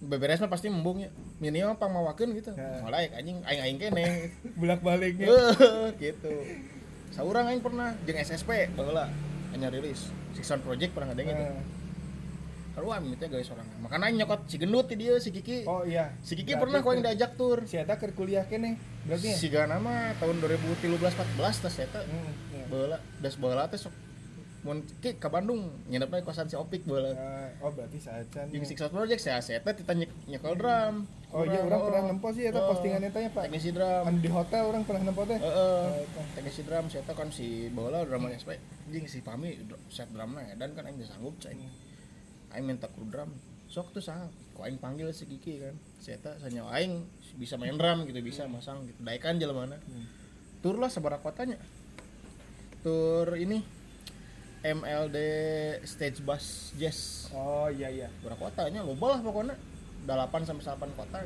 beberes 0.00 0.38
mah 0.44 0.50
pasti 0.52 0.68
membung 0.68 1.00
ya. 1.00 1.10
Minimal 1.40 1.80
pangmawakeun 1.80 2.36
gitu. 2.36 2.52
Ya. 2.52 2.84
malah 2.84 3.00
anjing 3.16 3.40
aing 3.44 3.62
aing 3.64 3.78
kene. 3.80 4.04
Bolak-baliknya. 4.60 5.28
Eh, 5.56 5.88
gitu. 5.98 6.32
Saurang 7.14 7.48
aing 7.48 7.64
pernah 7.64 7.96
jeung 8.04 8.18
SSP 8.20 8.76
baheula 8.76 9.08
hanya 9.56 9.72
rilis. 9.72 10.12
Six 10.36 10.44
Sound 10.44 10.62
Project 10.66 10.92
pernah 10.92 11.12
ngadeng 11.12 11.32
itu. 11.32 11.44
Nah, 11.48 11.64
kalau 12.76 12.92
aing 12.92 13.16
teh 13.16 13.28
guys 13.32 13.48
orang. 13.48 13.64
Makanya 13.80 14.04
aing 14.12 14.16
nyokot 14.20 14.40
si 14.52 14.56
gendut 14.60 14.86
dia 14.92 15.16
si 15.16 15.32
Kiki. 15.32 15.64
Oh 15.64 15.80
iya. 15.88 16.12
Si 16.20 16.36
Kiki 16.36 16.52
Berarti 16.52 16.62
pernah 16.68 16.78
kau 16.84 16.92
yang 16.92 17.04
diajak 17.04 17.32
tur. 17.40 17.64
si 17.64 17.80
eta 17.80 17.96
keur 17.96 18.12
kuliah 18.12 18.44
kene 18.44 18.76
berarti 19.08 19.32
ya? 19.32 19.36
Si 19.38 19.48
Gana 19.48 19.80
mah 19.80 20.12
tahun 20.20 20.44
2013 20.44 20.92
14 21.00 21.64
tes 21.64 21.74
eta. 21.88 22.04
Hmm, 22.04 22.32
iya. 22.52 22.64
baheula 22.68 22.98
das 23.24 23.40
baheula 23.40 23.72
teh 23.72 23.80
sok 23.80 24.05
mun 24.66 24.82
Ki 24.98 25.14
ka 25.14 25.30
Bandung 25.30 25.70
nginepna 25.86 26.18
di 26.18 26.26
kosan 26.26 26.50
si 26.50 26.58
Opik 26.58 26.82
baheula 26.82 27.14
Eh, 27.14 27.62
oh 27.62 27.70
berarti 27.70 28.02
saacan 28.02 28.50
Jeung 28.50 28.66
Six 28.66 28.82
Project 28.90 29.22
saya 29.22 29.38
seta 29.38 29.70
kita 29.70 29.94
nyek 29.94 30.10
nyekel 30.26 30.58
drum. 30.58 31.06
oh 31.30 31.42
iya 31.42 31.62
orang 31.62 31.80
pernah 31.82 32.02
nempo 32.10 32.28
sih 32.32 32.44
eta 32.44 32.58
Oh. 32.58 32.70
postingan 32.70 33.02
eta 33.02 33.18
ya 33.22 33.30
pak 33.30 33.46
Teknisi 33.46 33.70
drum. 33.70 34.02
Kan 34.02 34.16
di 34.18 34.30
hotel 34.30 34.62
orang 34.66 34.82
pernah 34.82 35.02
nempo 35.06 35.22
teh 35.22 35.38
Heeh. 35.38 35.82
Oh, 35.86 36.02
eta. 36.02 36.22
Teknisi 36.34 36.62
drum 36.66 36.84
saya 36.90 37.06
kan 37.06 37.28
si 37.30 37.46
bola 37.70 38.02
drummer 38.02 38.34
SP. 38.34 38.58
Jeung 38.90 39.06
si 39.06 39.22
Pami 39.22 39.54
set 39.86 40.10
drumna 40.10 40.42
dan 40.58 40.74
kan 40.74 40.82
aing 40.84 40.98
sanggup 41.00 41.38
cai. 41.38 41.54
Aing 42.50 42.66
minta 42.66 42.90
kru 42.90 43.06
drum. 43.06 43.30
Sok 43.66 43.94
tuh 43.94 44.02
sah. 44.02 44.26
Kok 44.52 44.64
aing 44.64 44.82
panggil 44.82 45.12
si 45.12 45.24
Kiki 45.24 45.62
kan. 45.62 45.74
Eta 46.02 46.38
sanya 46.38 46.66
aing 46.72 47.06
bisa 47.36 47.54
main 47.54 47.76
drum 47.76 48.02
gitu 48.04 48.18
bisa 48.18 48.48
masang 48.48 48.82
gitu. 48.82 48.98
Daikan 49.04 49.36
jelemana. 49.36 49.76
Tur 50.64 50.80
lah 50.80 50.88
seberapa 50.88 51.20
kotanya. 51.20 51.60
Tur 52.80 53.34
ini 53.36 53.60
MLD 54.66 55.18
Stage 55.86 56.18
Bass 56.26 56.74
Jazz. 56.74 57.30
Oh 57.30 57.70
iya 57.70 57.86
iya. 57.86 58.08
Berapa 58.26 58.50
kotanya? 58.50 58.82
Loba 58.82 59.14
lah 59.14 59.20
pokoknya. 59.22 59.54
8 60.06 60.42
sampai 60.42 60.62
8 60.66 60.98
kota. 60.98 61.18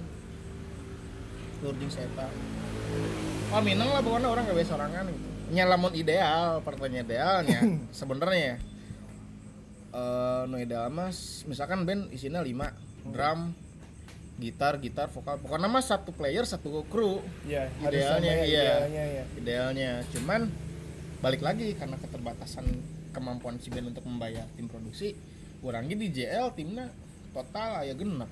Lurding 1.65 1.93
Seta. 1.93 2.29
Oh 3.53 3.61
Minang 3.65 3.93
lah 3.93 4.01
pokoknya 4.05 4.29
orang 4.29 4.45
gak 4.49 4.57
bisa 4.61 4.77
sorangan 4.77 5.09
gitu. 5.09 5.29
Nyalamun 5.51 5.93
ideal 5.97 6.63
pertanyaan 6.63 7.07
idealnya 7.09 7.59
sebenarnya 7.99 8.63
eh 9.91 10.43
no 10.47 10.55
ideal 10.55 10.87
mas 10.87 11.43
misalkan 11.51 11.83
band 11.83 12.15
isinya 12.15 12.39
5 12.39 13.11
drum 13.11 13.51
gitar 14.41 14.81
gitar 14.81 15.13
vokal. 15.13 15.37
Pokoknya 15.43 15.69
mas 15.69 15.89
satu 15.91 16.17
player 16.17 16.49
satu 16.49 16.87
kru. 16.89 17.21
Iya 17.45 17.69
Idealnya, 17.85 18.33
ya, 18.41 18.45
iya. 18.49 18.63
idealnya 18.65 19.05
ya. 19.05 19.25
Idealnya. 19.37 19.91
Cuman 20.17 20.41
balik 21.21 21.45
lagi 21.45 21.77
karena 21.77 22.01
keterbatasan 22.01 22.65
kemampuan 23.11 23.59
si 23.59 23.69
band 23.69 23.91
untuk 23.91 24.05
membayar 24.05 24.47
tim 24.55 24.67
produksi 24.67 25.15
kurangnya 25.59 25.95
di 25.95 26.09
JL 26.11 26.51
timnya 26.53 26.89
total 27.31 27.83
ya 27.83 27.93
genep 27.93 28.31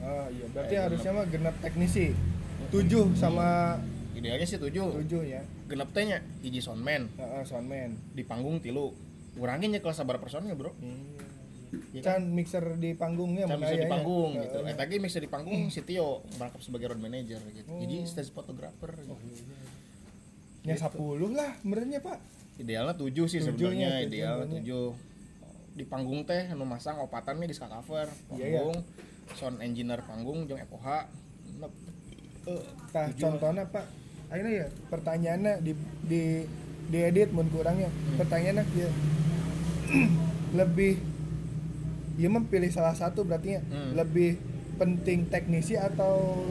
oh 0.00 0.26
iya 0.28 0.46
berarti 0.50 0.70
Kayak 0.70 0.84
harusnya 0.86 1.10
mah 1.12 1.26
genap 1.26 1.54
teknisi 1.58 2.04
tujuh 2.68 3.14
sama 3.14 3.78
idealnya 4.12 4.44
sih 4.44 4.56
tujuh 4.56 5.02
tujuh 5.02 5.22
ya 5.24 5.40
genep 5.64 5.90
tehnya 5.90 6.20
hiji 6.40 6.58
soundman 6.58 7.10
Heeh, 7.14 7.42
soundman 7.42 7.94
di 8.12 8.22
panggung 8.22 8.58
tilu 8.58 8.94
kurangin 9.34 9.70
nyekel 9.70 9.90
sabar 9.90 10.18
personnya 10.18 10.54
bro 10.54 10.70
Iya 11.90 12.06
kan? 12.06 12.22
kan 12.22 12.22
mixer 12.30 12.64
di 12.78 12.94
panggungnya 12.94 13.46
Can 13.46 13.58
mana 13.58 13.66
bisa 13.66 13.74
di 13.74 13.78
aya 13.78 13.86
ya? 13.86 13.90
panggung 13.90 14.30
gitu. 14.38 14.58
Heeh. 14.62 14.70
Eh 14.70 14.76
tadi 14.78 14.94
bisa 14.96 15.18
di 15.18 15.26
panggung 15.26 15.60
si 15.74 15.82
Tio 15.82 16.22
merangkap 16.38 16.62
sebagai 16.62 16.86
road 16.86 17.02
manager 17.02 17.42
gitu. 17.50 17.66
Jadi 17.66 17.96
Oh. 17.98 18.06
stage 18.06 18.30
photographer. 18.30 18.94
Gitu. 18.94 19.14
Ya 20.62 20.78
10 20.78 20.94
lah 21.34 21.50
sebenarnya 21.58 21.98
Pak. 21.98 22.18
Idealnya 22.54 22.94
tujuh 22.94 23.26
sih 23.26 23.40
sebenarnya 23.40 24.02
idealnya 24.02 24.46
tujuh. 24.52 24.94
Di 25.74 25.82
panggung 25.82 26.22
teh 26.22 26.46
anu 26.48 26.62
masang 26.62 26.98
opatan 26.98 27.38
nih 27.38 27.50
di 27.50 27.54
ska 27.54 27.66
cover 27.66 28.06
Iya, 28.30 28.46
iya. 28.46 28.58
panggung, 28.62 28.76
sound 29.34 29.58
engineer 29.58 30.00
panggung 30.00 30.46
jeung 30.46 30.62
FOH. 30.62 31.10
Eh, 32.44 32.62
Tah 32.90 33.08
contohnya 33.10 33.64
Pak. 33.66 33.84
Akhirnya 34.28 34.52
ya 34.54 34.66
pertanyaannya 34.88 35.52
di 35.60 35.72
di 36.04 36.22
diedit 36.86 37.30
mun 37.30 37.48
kurangnya. 37.48 37.90
Hmm. 37.90 38.16
Pertanyaannya 38.22 38.64
ya 38.72 38.88
lebih 40.58 41.00
ya 42.14 42.30
mah 42.30 42.46
pilih 42.46 42.70
salah 42.70 42.94
satu 42.94 43.26
berarti 43.26 43.58
ya 43.58 43.62
Hmm. 43.64 43.98
lebih 43.98 44.38
penting 44.74 45.26
teknisi 45.26 45.74
atau 45.74 46.46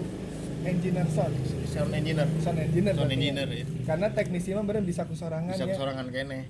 engineer 0.65 1.07
sound 1.07 1.35
sound 1.65 1.91
engineer. 1.91 2.27
sound 2.37 2.57
engineer 2.57 2.93
Sound 2.93 3.07
ya. 3.07 3.15
engineer 3.15 3.47
ya. 3.47 3.65
karena 3.85 4.07
teknisi 4.09 4.49
mah 4.51 4.63
bener 4.63 4.81
bisa 4.81 5.03
kusorangan 5.03 5.51
Bisa 5.51 5.65
ya 5.65 5.75
sorangan 5.75 6.07
kene. 6.07 6.47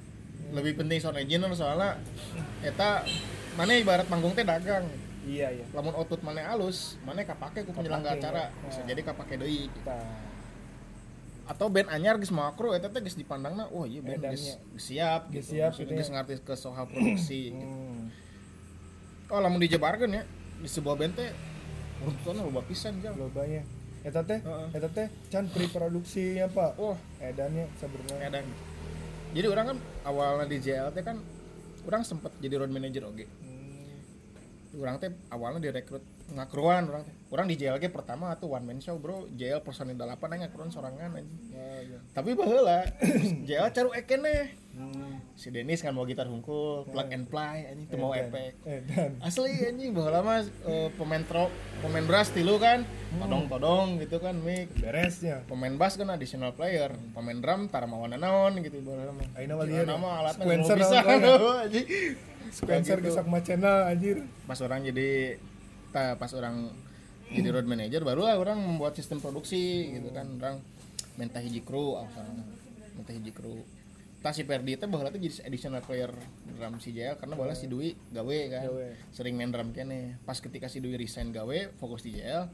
Lebih 0.52 0.78
penting 0.78 0.98
sound 0.98 1.18
engineer 1.18 1.52
soalnya 1.52 1.98
eta 2.62 3.04
mana 3.54 3.74
ibarat 3.74 4.06
panggung 4.06 4.32
teh 4.32 4.42
dagang. 4.42 4.86
iya 5.24 5.48
iya 5.50 5.64
Lamun 5.72 5.94
output 5.94 6.20
mana 6.20 6.44
halus, 6.46 7.00
mana 7.02 7.22
kapake 7.22 7.64
ku 7.64 7.72
penyelenggara 7.72 8.16
acara. 8.16 8.44
ya. 8.46 8.68
Bisa 8.68 8.80
Nah. 8.80 8.88
jadi 8.88 9.02
kapake 9.04 9.34
deui. 9.36 9.68
Tah. 9.82 10.32
atau 11.44 11.68
band 11.68 11.90
anyar 11.90 12.16
geus 12.16 12.32
makro 12.32 12.72
eta 12.72 12.88
teh 12.88 13.00
geus 13.00 13.14
dipandangna 13.14 13.68
oh 13.68 13.84
iya 13.84 14.00
band 14.00 14.24
geus 14.26 14.56
siap 14.74 15.28
gitu. 15.28 15.52
siap 15.52 15.76
gitu 15.76 15.92
geus 15.92 16.08
ya. 16.08 16.14
ngarti 16.16 16.40
ke 16.40 16.56
soal 16.56 16.88
produksi 16.88 17.52
gitu. 17.52 17.60
Hmm. 17.60 18.08
Oh 19.28 19.40
lamun 19.40 19.60
dijebarkeun 19.60 20.14
ya 20.14 20.24
di 20.58 20.68
sebuah 20.68 20.96
band 20.96 21.14
teh 21.14 21.36
runtutanna 22.00 22.44
loba 22.44 22.64
pisan 22.64 22.96
jam. 23.00 23.12
lobanya 23.16 23.60
eta 24.04 24.20
teh 24.22 24.40
Heeh. 24.44 24.68
eta 24.76 24.88
teh 24.92 25.08
can 25.32 25.48
pre-produksinya 25.48 26.52
pak 26.52 26.76
wah 26.76 27.00
edannya 27.24 27.66
sebenarnya. 27.80 28.28
Edan. 28.28 28.46
Jadi 29.34 29.48
orang 29.50 29.66
kan 29.74 29.78
awalnya 30.06 30.46
di 30.46 30.58
JLT 30.62 30.98
kan 31.02 31.18
orang 31.88 32.02
sempat 32.04 32.32
jadi 32.44 32.60
road 32.60 32.72
manager 32.72 33.08
oke? 33.10 33.26
Hmm. 33.26 34.82
orang 34.82 34.96
teh 35.00 35.10
awalnya 35.30 35.70
direkrut 35.70 36.04
ngakruan 36.34 36.86
orang 36.86 37.04
orang 37.30 37.46
di 37.46 37.56
JLG 37.56 37.90
pertama 37.90 38.34
tuh 38.36 38.52
one 38.52 38.64
man 38.64 38.78
show 38.78 38.96
bro. 38.96 39.26
JL 39.32 39.62
personil 39.62 39.94
delapan 39.94 40.34
aja 40.34 40.40
ngakruan 40.44 40.70
sorangan 40.70 41.14
aja 41.14 41.30
Ya, 41.50 41.66
ya. 41.88 42.00
tapi 42.12 42.34
baheula 42.34 42.90
JL 43.48 43.70
caru 43.70 43.90
ekene. 43.92 44.60
Hmm. 44.74 45.22
si 45.34 45.50
Denis 45.50 45.82
kan 45.82 45.94
mau 45.94 46.02
gitar 46.02 46.26
hungkul 46.26 46.90
plug 46.90 47.10
and 47.10 47.26
play 47.26 47.62
anjing 47.64 47.86
teu 47.86 47.98
mau 47.98 48.10
efek 48.10 48.58
asli 49.22 49.54
anjing 49.64 49.94
baheula 49.94 50.22
mah 50.22 50.42
eh, 50.42 50.90
pemain 50.92 51.22
tro 51.22 51.54
pemain 51.80 52.02
brass 52.02 52.30
tilu 52.30 52.58
kan. 52.58 52.82
Todong 53.14 53.46
todong 53.48 53.88
gitu 54.00 54.18
kan 54.18 54.34
mic 54.36 54.74
beresnya. 54.74 55.46
Pemain 55.46 55.74
bass 55.74 55.94
kan 55.94 56.10
additional 56.10 56.52
player. 56.52 56.90
Pemain 57.14 57.38
drum 57.38 57.70
tara 57.70 57.86
mawana 57.86 58.18
naon 58.18 58.58
gitu 58.60 58.82
baheula 58.82 59.14
mah. 59.14 59.30
Mah 59.32 59.64
lieur 59.64 59.86
ya. 59.86 59.94
nama 59.94 60.08
alatnya 60.26 60.46
bisa 60.58 60.98
anjing. 61.66 61.86
Spencer 62.50 62.98
Gitu. 62.98 63.10
gesak 63.10 63.26
macena 63.26 63.86
anjir. 63.86 64.26
Pas 64.46 64.58
orang 64.58 64.82
jadi 64.84 65.38
ta, 65.94 66.18
pas 66.18 66.34
orang 66.34 66.74
jadi 67.34 67.50
road 67.50 67.66
manager 67.70 68.02
barulah 68.04 68.36
orang 68.36 68.60
membuat 68.60 68.98
sistem 68.98 69.22
produksi 69.22 69.94
gitu 69.94 70.10
kan. 70.12 70.28
Orang 70.42 70.66
minta 71.18 71.38
hiji 71.38 71.62
kru 71.62 72.02
asalnya 72.02 72.46
minta 72.98 73.14
hiji 73.14 73.32
kru. 73.32 73.62
Tas 74.24 74.40
si 74.40 74.48
Perdi 74.48 74.80
itu 74.80 74.88
bahwa 74.88 75.12
jadi 75.12 75.44
additional 75.44 75.84
player 75.84 76.08
drum 76.56 76.80
si 76.80 76.96
JL 76.96 77.20
karena 77.20 77.36
bahwa 77.36 77.52
si 77.52 77.68
Dwi 77.68 77.92
gawe 78.16 78.38
kan. 78.48 78.62
Gawe. 78.72 78.88
sering 79.12 79.36
main 79.36 79.52
drum 79.52 79.76
kene. 79.76 80.16
Pas 80.24 80.40
ketika 80.40 80.72
si 80.72 80.80
Dwi 80.80 80.96
resign 80.96 81.36
gawe 81.36 81.76
fokus 81.76 82.08
di 82.08 82.16
JL 82.16 82.48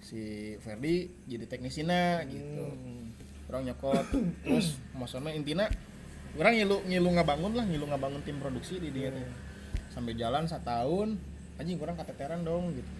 si 0.00 0.56
Ferdi 0.64 1.12
jadi 1.28 1.44
teknisina 1.44 2.24
gitu. 2.24 2.64
Hmm. 2.64 3.12
orang 3.52 3.68
nyokot. 3.68 4.06
Terus 4.46 4.80
maksudnya 4.96 5.36
intinya 5.36 5.66
orang 6.40 6.56
ngilu 6.56 6.76
ngilu 6.88 7.08
ngabangun 7.18 7.52
lah 7.52 7.64
ngilu 7.66 7.84
ngabangun 7.90 8.22
tim 8.24 8.38
produksi 8.38 8.78
di 8.80 8.94
dia 8.94 9.10
teh. 9.10 9.26
sampai 9.90 10.14
jalan 10.14 10.46
setahun 10.46 11.18
anjing 11.60 11.76
orang 11.76 11.96
keteteran 12.00 12.40
dong 12.40 12.72
gitu. 12.72 12.90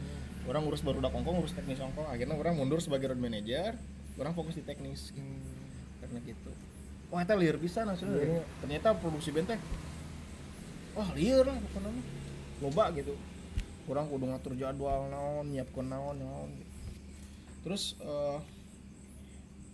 Orang 0.45 0.69
ngurus 0.69 0.85
baru 0.85 1.01
udah 1.01 1.09
kongkong 1.09 1.41
ngurus 1.41 1.57
teknis 1.57 1.81
kongkong. 1.81 2.05
Akhirnya 2.13 2.37
orang 2.37 2.61
mundur 2.61 2.85
sebagai 2.85 3.11
road 3.13 3.21
manager 3.21 3.81
orang 4.21 4.37
fokus 4.37 4.61
di 4.61 4.65
teknis. 4.65 5.17
Hmm. 5.17 5.41
karena 6.01 6.17
gitu. 6.25 6.53
Wah 7.13 7.21
itu 7.25 7.35
liar 7.37 7.57
bisa 7.61 7.85
nah 7.85 7.93
sudah 7.93 8.17
Liar. 8.17 8.45
ternyata 8.65 8.97
produksi 8.97 9.33
teh 9.37 9.61
wah 10.97 11.09
liar 11.13 11.45
lah 11.45 11.57
pokoknya 11.57 11.91
loba 12.61 12.85
gitu. 12.97 13.15
Orang 13.91 14.07
kudu 14.07 14.31
ngatur 14.31 14.55
jadwal 14.55 15.11
naon 15.11 15.51
nyiapkan 15.51 15.89
naon 15.89 16.17
naon 16.21 16.51
gitu. 16.57 16.73
terus 17.61 17.97
eh, 18.01 18.39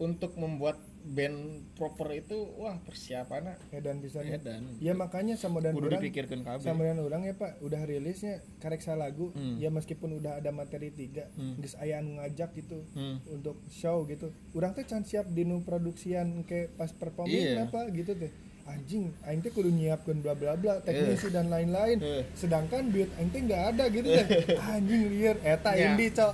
untuk 0.02 0.34
membuat 0.36 0.76
band 1.06 1.38
proper 1.72 2.10
itu 2.12 2.34
wah 2.56 2.74
persiapannya 2.82 3.54
edan 3.70 3.98
bisa 3.98 4.20
edan 4.20 4.66
ya 4.76 4.90
makanya 4.90 5.38
sama 5.38 5.62
dan 5.62 5.72
orang 5.72 6.02
dipikirkan 6.02 6.42
kabeh 6.42 6.60
sama 6.60 6.82
dan 6.82 6.98
orang 6.98 7.22
ya 7.22 7.32
pak 7.32 7.58
udah 7.60 7.78
rilisnya 7.80 8.42
kareksa 8.58 8.92
lagu 8.92 9.30
Hmm. 9.30 9.56
ya 9.56 9.70
meskipun 9.70 10.18
udah 10.18 10.36
ada 10.36 10.50
materi 10.50 10.90
tiga 10.90 11.30
Hmm. 11.32 11.56
geus 11.56 11.74
anu 11.76 12.18
ngajak 12.18 12.50
gitu 12.54 12.82
Hmm. 12.92 13.22
untuk 13.28 13.62
show 13.68 14.02
gitu 14.04 14.28
orang 14.52 14.72
teh 14.72 14.82
can 14.82 15.02
siap 15.02 15.26
di 15.28 15.42
nu 15.42 15.62
produksian 15.62 16.42
ke 16.42 16.68
pas 16.70 16.90
performing 16.90 17.54
Iya. 17.54 17.64
apa 17.64 17.86
gitu 17.88 18.12
teh 18.12 18.32
anjing 18.66 19.14
aing 19.22 19.40
teh 19.40 19.54
kudu 19.54 19.70
nyiapkeun 19.70 20.18
bla 20.18 20.34
bla 20.34 20.58
bla 20.58 20.82
teknisi 20.82 21.30
dan 21.30 21.46
lain-lain 21.46 22.02
Eh. 22.02 22.26
sedangkan 22.34 22.90
duit 22.90 23.06
aing 23.14 23.30
teh 23.30 23.40
nggak 23.40 23.62
ada 23.72 23.84
gitu 23.88 24.10
teh 24.10 24.26
anjing 24.58 25.06
liar 25.08 25.38
eta 25.40 25.70
Ya. 25.72 25.94
indie 25.94 26.10
cok 26.10 26.32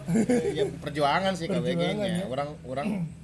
ya 0.51 0.65
perjuangan 0.81 1.33
sih 1.35 1.45
nya 1.45 1.61
ya. 1.61 2.25
orang 2.25 2.49
orang 2.65 2.89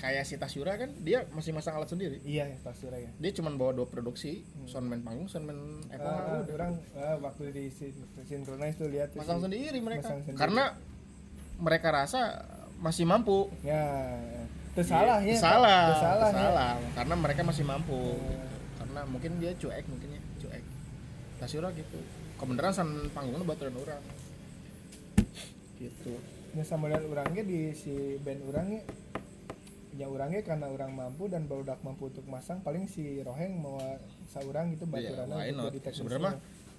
kayak 0.00 0.24
si 0.24 0.34
Tasyura 0.34 0.80
kan 0.80 0.90
dia 0.98 1.28
masih 1.30 1.52
masang 1.52 1.76
alat 1.76 1.92
sendiri. 1.92 2.24
Iya 2.24 2.48
pasti 2.64 2.88
ya 2.88 3.12
dia 3.12 3.30
cuma 3.36 3.52
bawa 3.52 3.76
dua 3.76 3.84
produksi 3.84 4.40
soundman 4.64 5.04
panggung 5.04 5.28
soundman 5.28 5.84
Ah, 5.92 6.40
udah. 6.40 6.56
orang 6.56 6.72
ah, 6.96 7.16
waktu 7.20 7.52
di 7.52 7.64
sin- 7.68 7.92
synchronize 8.24 8.80
tuh 8.80 8.88
lihat 8.88 9.12
masang 9.12 9.38
si- 9.38 9.44
sendiri 9.44 9.78
mereka. 9.78 10.08
Masang 10.08 10.20
sendiri. 10.24 10.40
karena 10.40 10.64
mereka 11.60 11.88
rasa 11.92 12.20
masih 12.80 13.04
mampu. 13.04 13.52
Ya 13.60 14.16
tersalah 14.72 15.20
ya. 15.20 15.36
Pak. 15.36 15.42
salah 15.44 15.80
tersalah 15.92 16.28
ya. 16.28 16.36
salah. 16.40 16.72
Karena 16.96 17.14
mereka 17.20 17.40
masih 17.44 17.64
mampu. 17.68 18.00
Hmm. 18.16 18.48
karena 18.80 19.00
mungkin 19.06 19.32
dia 19.38 19.52
cuek 19.54 19.84
mungkin 19.86 20.08
ya 20.16 20.20
cuek. 20.40 20.64
Tasyura 21.38 21.68
gitu. 21.76 22.00
Kebenaran 22.40 22.72
san 22.72 22.88
panggungnya 23.12 23.44
baturan 23.44 23.76
orang. 23.76 24.00
Gitu. 25.76 26.12
Ya 26.56 26.64
sama 26.64 26.90
dan 26.90 27.04
orangnya 27.06 27.44
di 27.44 27.70
si 27.70 28.18
band 28.20 28.42
orangnya 28.48 28.80
ya 29.94 30.06
orangnya 30.06 30.42
karena 30.42 30.70
orang 30.70 30.94
mampu 30.94 31.26
dan 31.26 31.50
barudak 31.50 31.82
mampu 31.82 32.08
untuk 32.08 32.22
masang 32.26 32.62
paling 32.62 32.86
si 32.86 33.18
Roheng 33.20 33.58
mau 33.58 33.78
saurang 34.30 34.70
gitu 34.70 34.86
Iya, 34.86 34.92
baturannya 35.10 35.36
why 35.36 35.48
untuk 35.50 35.58
not? 35.58 35.72
jadi 35.74 35.78
sebenarnya 35.90 36.32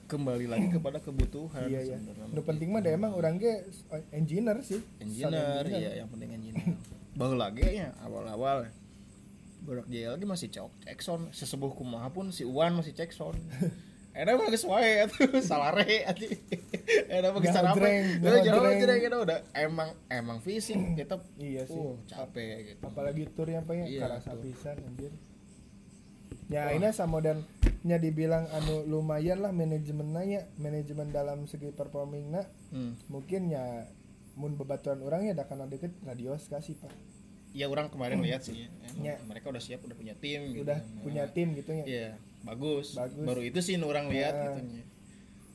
kembali 0.07 0.45
lagi 0.51 0.67
kepada 0.75 0.99
kebutuhan 0.99 1.71
iya 1.71 1.81
ya 1.87 1.97
sebenarnya. 1.99 2.35
nu 2.35 2.41
penting 2.43 2.67
mah 2.71 2.83
deh 2.83 2.91
emang 2.91 3.15
orangnya 3.15 3.63
engineer 4.11 4.59
sih. 4.59 4.83
Engineer 4.99 5.63
iya 5.67 6.03
yang 6.03 6.09
penting 6.11 6.35
engineer. 6.35 6.75
Baru 7.15 7.35
lagi 7.39 7.63
ya 7.63 7.95
awal-awal. 8.03 8.67
Borak 9.61 9.85
JL 9.87 10.17
lagi 10.17 10.25
masih 10.25 10.49
cok 10.49 10.71
sound 10.99 11.23
sesebuh 11.31 11.71
kumaha 11.77 12.09
pun 12.09 12.33
si 12.33 12.41
Uwan 12.43 12.73
masih 12.73 12.91
cek 12.97 13.13
Ada 14.11 14.31
mah 14.33 14.47
geus 14.47 14.63
wae 14.63 15.01
atuh 15.01 15.39
salare 15.49 16.03
atuh. 16.03 16.27
Ada 17.07 17.27
mah 17.29 17.39
geus 17.39 17.53
sarapan. 17.53 17.79
jauh 18.19 18.59
jreng. 18.59 18.77
jreng 18.77 19.01
itu 19.01 19.17
udah 19.21 19.39
emang 19.53 19.89
emang 20.07 20.37
fisik 20.39 20.75
kita 20.93 21.15
Iya 21.35 21.63
sih. 21.63 21.75
uh, 21.75 21.95
capek 22.05 22.49
gitu. 22.69 22.81
apalagi 22.83 23.23
turnya 23.29 23.59
apa 23.59 23.71
ya 23.73 23.85
Iya, 23.85 24.01
karasa 24.05 24.31
tuh. 24.31 24.43
pisan 24.43 24.77
anjir 24.81 25.11
ya 26.47 26.67
ini 26.69 26.91
sama 26.91 27.19
dan 27.19 27.47
nya 27.81 27.95
dibilang 27.95 28.43
anu 28.51 28.83
lumayan 28.85 29.39
lah 29.39 29.49
manajemennya 29.49 30.21
ya 30.21 30.41
manajemen 30.57 31.07
dalam 31.09 31.43
segi 31.45 31.71
performing 31.71 32.35
Hmm. 32.67 32.95
mungkin 33.07 33.47
ya 33.47 33.87
mun 34.33 34.55
bebaturan 34.55 34.99
orang 34.99 35.23
ya 35.25 35.35
karena 35.37 35.63
deket 35.65 35.91
radios 36.01 36.45
kasih 36.45 36.75
pak 36.75 36.91
Ya 37.51 37.67
orang 37.67 37.87
kemarin 37.87 38.19
lihat 38.21 38.43
sih 38.43 38.63
emang 38.81 39.03
Ya. 39.05 39.15
mereka 39.21 39.47
udah 39.47 39.59
siap 39.59 39.79
udah 39.81 39.91
punya 39.91 40.15
tim 40.15 40.51
gitu. 40.51 40.63
udah 40.63 40.79
Nah, 40.79 41.03
punya 41.03 41.23
tim 41.27 41.51
gitu 41.51 41.71
ya 41.73 41.83
Iya, 41.83 42.09
bagus. 42.43 42.97
Bagus. 42.97 43.25
Baru 43.25 43.41
itu 43.41 43.59
sih 43.61 43.75
orang 43.77 44.09
lihat 44.09 44.33
gitu 44.33 44.59
nya. 44.65 44.83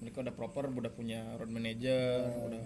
Mereka 0.03 0.17
udah 0.23 0.35
proper, 0.37 0.69
udah 0.69 0.93
punya 0.93 1.25
road 1.41 1.49
manager, 1.49 2.29
Ya. 2.29 2.43
udah 2.47 2.65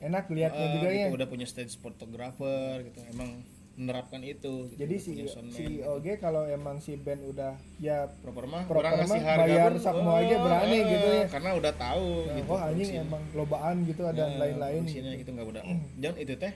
enak 0.00 0.24
lihatnya 0.32 0.64
eh, 0.64 0.72
juga 0.80 0.88
gitu, 0.88 1.00
ya 1.02 1.06
udah 1.12 1.26
punya 1.28 1.46
stage 1.48 1.76
photographer 1.76 2.80
gitu. 2.86 3.00
Emang 3.12 3.44
menerapkan 3.80 4.20
itu. 4.20 4.68
Gitu. 4.68 4.76
jadi 4.76 4.94
si 5.00 5.10
si 5.16 5.80
gitu. 5.80 5.88
OG 5.88 6.20
kalau 6.20 6.44
emang 6.44 6.76
si 6.84 7.00
band 7.00 7.24
udah 7.24 7.56
ya 7.80 8.12
proper 8.20 8.44
mah 8.44 8.68
proper 8.68 8.84
orang 8.84 8.92
ngasih 9.00 9.22
harga 9.24 9.46
bayar 9.48 9.70
pun, 9.72 9.80
sakmo 9.80 10.10
aja 10.20 10.34
oh, 10.36 10.40
berani 10.44 10.76
eh, 10.76 10.80
gitu 10.84 11.08
ya. 11.16 11.24
karena 11.32 11.50
udah 11.56 11.72
tahu 11.80 12.08
gitu 12.28 12.50
oh 12.50 12.60
anjing 12.60 12.90
emang 13.00 13.22
lobaan 13.32 13.76
gitu 13.88 14.02
ada 14.04 14.24
Ya, 14.28 14.36
lain-lain 14.36 14.82
gitu. 14.84 15.00
gitu 15.24 15.30
nggak 15.32 15.48
udah 15.48 15.62
dan 16.02 16.12
itu 16.20 16.34
teh 16.36 16.52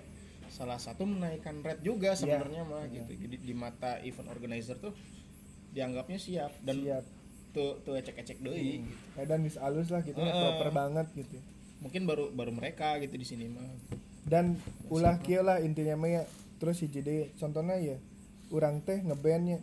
salah 0.52 0.76
satu 0.76 1.08
menaikkan 1.08 1.64
rate 1.64 1.80
juga 1.80 2.12
sebenarnya 2.12 2.62
mah 2.68 2.84
gitu 2.92 3.10
jadi 3.16 3.36
di 3.40 3.54
mata 3.56 3.98
event 4.04 4.28
organizer 4.28 4.76
tuh 4.76 4.92
dianggapnya 5.74 6.16
siap 6.16 6.52
dan 6.62 6.78
siap. 6.78 7.04
tuh 7.50 7.78
tuh 7.82 7.94
ecek-ecek 7.94 8.38
deui 8.40 8.82
gitu. 8.82 8.94
Eh, 9.14 9.26
dan 9.26 9.38
wis 9.40 9.54
alus 9.54 9.86
lah 9.86 10.02
gitu 10.02 10.16
ya, 10.16 10.26
Heeh. 10.26 10.42
proper 10.42 10.70
banget 10.70 11.06
gitu. 11.14 11.38
Mungkin 11.78 12.02
baru 12.02 12.30
baru 12.30 12.50
mereka 12.50 12.98
gitu 12.98 13.14
di 13.14 13.22
sini 13.22 13.46
mah. 13.46 13.62
Dan 14.24 14.58
ulah 14.88 15.18
kia 15.18 15.38
lah 15.38 15.58
intinya 15.58 15.94
mah 15.94 16.10
ya. 16.10 16.22
Terus 16.58 16.78
si 16.78 16.88
jadi 16.88 17.30
contohnya 17.34 17.78
ya 17.78 17.96
orang 18.50 18.82
teh 18.82 18.98
ngebandnya 18.98 19.62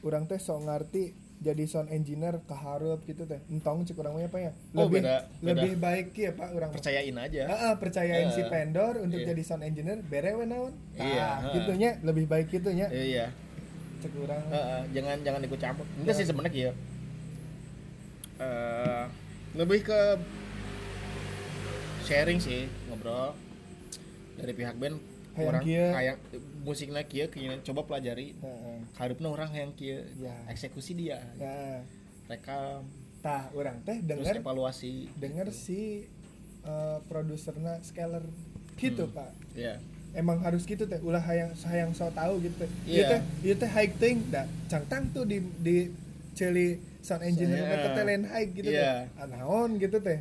orang 0.00 0.26
teh 0.26 0.36
sok 0.36 0.66
ngerti 0.66 1.14
jadi 1.38 1.62
sound 1.68 1.92
engineer 1.92 2.42
keharup 2.42 3.04
gitu 3.04 3.22
teh. 3.24 3.38
Entong 3.46 3.84
cek 3.84 3.94
orang 3.94 4.16
mah 4.16 4.24
apa 4.24 4.38
ya. 4.40 4.52
Oh, 4.72 4.88
lebih 4.88 4.98
beda- 4.98 5.22
beda. 5.22 5.46
lebih 5.54 5.72
baik 5.78 6.06
ya 6.16 6.30
pak 6.32 6.50
orang 6.50 6.70
percayain 6.72 7.14
aja. 7.14 7.42
Ah, 7.44 7.58
ah, 7.68 7.74
percayain 7.76 8.26
si 8.32 8.42
Eh, 8.42 8.48
vendor 8.48 8.98
untuk 8.98 9.20
iya. 9.20 9.30
jadi 9.30 9.42
sound 9.44 9.62
engineer 9.62 10.02
bere 10.02 10.34
we 10.34 10.46
naon? 10.46 10.74
Iya, 10.94 10.98
nah 10.98 11.34
heeh. 11.46 11.54
gitunya 11.54 11.90
lebih 12.02 12.26
baik 12.26 12.50
gitunya. 12.50 12.90
Iya 12.90 13.30
cek 14.04 14.12
orang 14.20 14.44
Heeh, 14.52 14.80
jangan 14.92 15.16
jangan 15.24 15.40
ikut 15.48 15.56
campur. 15.56 15.86
Enggak 15.96 16.14
sih 16.20 16.28
sebenarnya 16.28 16.52
ya 16.68 16.72
Eh, 18.34 19.04
lebih 19.54 19.86
ke 19.86 20.00
sharing 22.04 22.42
sih 22.42 22.68
ngobrol. 22.90 23.32
Dari 24.34 24.52
pihak 24.52 24.76
band 24.76 24.98
Hayang 25.34 25.50
orang 25.50 25.62
kayak 25.66 26.16
musiknya 26.62 27.02
kia 27.06 27.26
kayaknya 27.30 27.62
coba 27.64 27.80
pelajari. 27.86 28.34
Heeh. 28.38 28.78
harupnya 28.98 29.28
orang 29.30 29.50
yang 29.54 29.70
kia. 29.74 30.02
Ya. 30.18 30.34
eksekusi 30.50 30.98
dia. 30.98 31.22
Ya. 31.38 31.82
Rekam. 32.26 32.86
Tah 33.22 33.48
orang 33.56 33.80
teh 33.86 34.02
denger 34.04 34.44
evaluasi. 34.44 35.08
denger 35.16 35.48
si 35.54 36.10
uh, 36.66 37.00
produserna 37.08 37.80
Scaler 37.80 38.26
gitu 38.76 39.06
pak. 39.14 39.30
Ya 39.54 39.78
emang 40.14 40.38
harus 40.40 40.62
gitu 40.62 40.86
teh. 40.86 40.98
Ulah 40.98 41.20
hayang 41.20 41.52
hayang 41.66 41.90
so 41.92 42.08
tahu 42.10 42.38
gitu 42.40 42.54
teh. 42.56 42.70
Iya. 42.86 43.20
Ieu 43.42 43.54
teh 43.54 43.66
high 43.66 43.92
thing 43.92 44.22
dah 44.30 44.46
cangtang 44.66 45.10
tuh 45.10 45.22
di 45.22 45.42
di 45.60 45.90
celi 46.32 46.78
sound 46.98 47.22
engineer 47.22 47.60
Iya. 47.60 47.68
mereka 47.68 47.88
teh 47.92 48.04
lain 48.04 48.24
high 48.24 48.48
gitu 48.48 48.68
Iya. 48.68 49.10
teh 49.10 49.20
Ah, 49.20 49.26
naon 49.26 49.76
gitu 49.76 49.98
teh. 49.98 50.18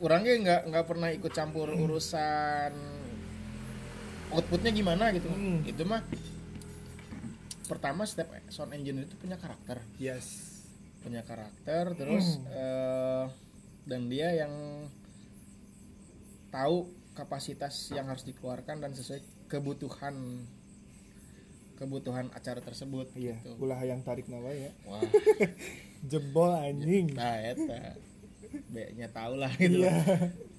Orangnya 0.00 0.32
nggak 0.38 0.60
nggak 0.68 0.84
pernah 0.86 1.08
ikut 1.10 1.32
campur 1.32 1.68
urusan 1.68 2.72
outputnya 4.30 4.70
gimana 4.70 5.10
gitu. 5.10 5.26
Hmm. 5.26 5.60
itu 5.66 5.82
mah 5.82 6.06
pertama 7.66 8.02
step 8.02 8.30
sound 8.48 8.72
engineer 8.72 9.04
itu 9.04 9.16
punya 9.16 9.36
karakter. 9.36 9.82
Yes. 9.96 10.56
Punya 11.00 11.24
karakter 11.24 11.96
terus 11.96 12.36
eh, 12.46 13.24
dan 13.84 14.06
dia 14.06 14.36
yang 14.36 14.52
tahu 16.50 16.90
kapasitas 17.12 17.90
yang 17.90 18.06
harus 18.06 18.22
dikeluarkan 18.22 18.80
dan 18.80 18.92
sesuai 18.92 19.20
kebutuhan 19.46 20.14
kebutuhan 21.74 22.28
acara 22.30 22.60
tersebut 22.60 23.08
iya 23.14 23.40
gitu. 23.40 23.56
ulah 23.58 23.80
yang 23.80 24.00
tarik 24.00 24.28
nawa 24.28 24.52
ya. 24.52 24.68
Wah. 24.84 25.00
Jebol 26.10 26.52
anjing. 26.52 27.12
Nah 27.12 27.40
eta. 27.40 27.96
B-nya 28.68 29.08
tahu 29.08 29.34
lah 29.36 29.48
gitu. 29.54 29.80
Iya. 29.80 29.96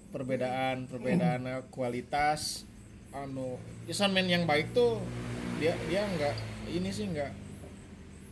Perbedaan 0.10 0.90
perbedaan 0.90 1.42
kualitas 1.70 2.66
anu 3.12 3.60
ya 3.86 3.94
soundman 3.94 4.26
yang 4.26 4.44
baik 4.44 4.72
tuh 4.72 4.98
dia 5.60 5.76
dia 5.86 6.08
nggak 6.08 6.36
ini 6.70 6.90
sih 6.90 7.06
nggak 7.06 7.32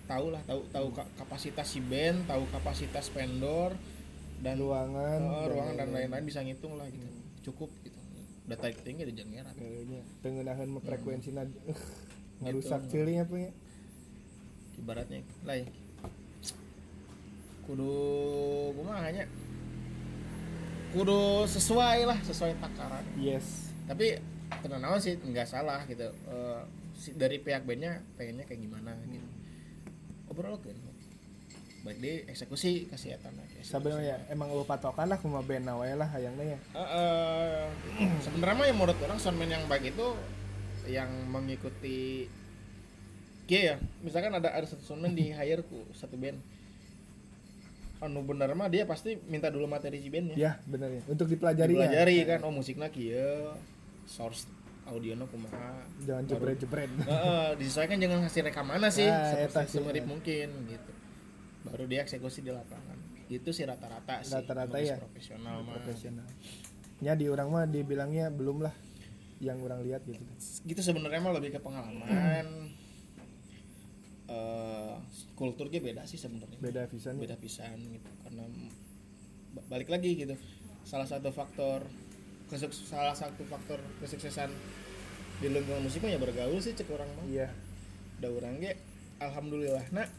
tahu 0.07 0.32
lah 0.32 0.41
tahu 0.43 0.63
tahu 0.72 0.88
ka- 0.89 1.11
kapasitas 1.15 1.67
si 1.67 1.80
band 1.80 2.26
tahu 2.26 2.47
kapasitas 2.49 3.11
vendor 3.11 3.76
dan 4.39 4.55
ruangan 4.55 5.20
Oh, 5.22 5.45
ruangan 5.45 5.76
dan 5.78 5.88
lain-lain. 5.91 6.24
bisa 6.26 6.39
ngitung 6.41 6.74
lah 6.74 6.88
gitu. 6.88 7.05
Cukup 7.45 7.70
gitu 7.84 7.99
udah 8.50 8.58
tarik 8.58 8.82
tinggi 8.82 9.06
di 9.06 9.14
jengeran 9.14 9.54
Kayaknya 9.54 10.02
tengenahan 10.20 10.68
mah 10.68 10.82
frekuensi 10.82 11.30
Hmm. 11.30 11.78
ngarusak 12.41 12.82
Gitu. 12.89 12.91
ceuling 12.97 13.22
apa 13.22 13.36
ya? 13.38 13.52
Ibaratnya 14.76 15.18
ya. 15.22 15.26
kudu 17.64 17.93
kumaha 18.74 19.06
hanya 19.06 19.30
kudu 20.89 21.45
sesuai 21.45 22.10
lah 22.10 22.18
sesuai 22.26 22.58
takaran. 22.58 23.06
Yes. 23.16 23.70
Tapi 23.86 24.18
tenang 24.66 24.82
naon 24.82 24.97
sih 24.97 25.14
nggak 25.16 25.45
salah 25.45 25.86
gitu. 25.86 26.10
Si- 26.97 27.14
dari 27.14 27.38
pihak 27.38 27.64
bandnya 27.64 28.02
pengennya 28.18 28.43
kayak 28.43 28.60
gimana 28.60 28.97
gitu. 29.06 29.28
Obrol 30.28 30.58
kan 30.58 30.74
baik 31.80 31.95
di 32.04 32.14
eksekusi 32.28 32.91
kasih 32.91 33.16
etan 33.16 33.32
sebenarnya 33.64 34.28
emang 34.28 34.52
lu 34.52 34.68
patokan 34.68 35.08
lah 35.08 35.16
kuma 35.16 35.39
band 35.39 35.64
lah 35.95 36.10
hayangna 36.12 36.43
ya. 36.43 36.60
Eh, 36.76 37.59
sebenarnya 38.30 38.55
mah 38.55 38.65
yang 38.65 38.77
menurut 38.77 38.97
orang 39.01 39.17
soundman 39.17 39.49
yang 39.49 39.63
baik 39.65 39.89
itu 39.89 40.07
yang 40.86 41.09
mengikuti 41.27 42.30
Iya 43.45 43.61
ya, 43.65 43.75
misalkan 43.99 44.30
ada 44.32 44.53
ada 44.53 44.61
satu 44.63 44.86
soundman 44.86 45.11
di 45.11 45.34
hire 45.36 45.61
ku 45.63 45.82
satu 45.91 46.13
band. 46.13 46.38
Anu 47.99 48.21
bener 48.21 48.53
mah 48.53 48.69
dia 48.69 48.86
pasti 48.86 49.17
minta 49.25 49.49
dulu 49.49 49.65
materi 49.65 49.99
si 49.99 50.07
bandnya. 50.07 50.38
ya 50.38 50.51
bener 50.63 50.88
ya 50.88 51.01
untuk 51.05 51.27
dipelajari 51.27 51.67
ya 51.67 51.89
Dipelajari 51.89 52.17
kan, 52.23 52.39
oh 52.45 52.53
musiknya 52.53 52.88
kieu, 52.88 53.51
source 54.05 54.47
audionya 54.86 55.25
kumaha. 55.25 55.84
jangan 55.99 56.23
jebret 56.23 56.57
jebret 56.57 56.88
Heeh, 57.11 57.47
disesuaikan 57.57 57.97
dengan 57.97 58.23
hasil 58.23 58.45
rekamannya 58.45 58.88
sih, 58.88 59.03
Ah, 59.03 59.49
sih, 59.49 59.75
semirip 59.75 60.01
ya. 60.01 60.07
mungkin 60.07 60.47
gitu. 60.65 60.91
Baru 61.65 61.84
dia 61.86 62.01
eksekusi 62.01 62.39
di 62.39 62.49
lapangan. 62.49 62.95
Itu 63.27 63.51
sih 63.51 63.65
rata-rata 63.65 64.23
sih. 64.23 64.32
Rata-rata 64.32 64.77
ya. 64.80 64.95
Profesional 64.95 65.59
mah. 65.59 65.73
profesional 65.75 66.25
ya 67.00 67.16
di 67.16 67.32
orang 67.32 67.47
mah 67.47 67.66
dibilangnya 67.68 68.28
belum 68.32 68.64
lah 68.64 68.76
yang 69.39 69.60
orang 69.64 69.84
lihat 69.88 70.04
gitu. 70.04 70.20
Gitu 70.68 70.82
sebenarnya 70.84 71.24
mah 71.24 71.34
lebih 71.36 71.56
ke 71.56 71.60
pengalaman. 71.64 72.76
Eh 74.28 74.95
kulturnya 75.39 75.80
beda 75.80 76.04
sih 76.04 76.20
sebenarnya. 76.20 76.60
Beda 76.60 76.86
pisan 76.91 77.16
ya. 77.18 77.20
beda 77.24 77.36
pisan 77.39 77.80
gitu 77.80 78.12
karena 78.28 78.43
ba- 79.56 79.68
balik 79.72 79.89
lagi 79.89 80.20
gitu. 80.20 80.36
Salah 80.84 81.08
satu 81.08 81.32
faktor 81.32 81.88
salah 82.74 83.14
satu 83.14 83.45
faktor 83.45 83.80
kesuksesan 84.04 84.50
di 85.39 85.47
lingkungan 85.47 85.86
musik 85.86 86.04
mah 86.04 86.12
ya 86.12 86.20
bergaul 86.20 86.60
sih 86.60 86.76
cek 86.76 86.91
orang 86.91 87.10
mah. 87.16 87.26
Iya. 87.32 87.47
Da 88.20 88.28
orang 88.28 88.60
ge 88.60 88.76
alhamdulillah 89.24 89.88
nak. 89.95 90.12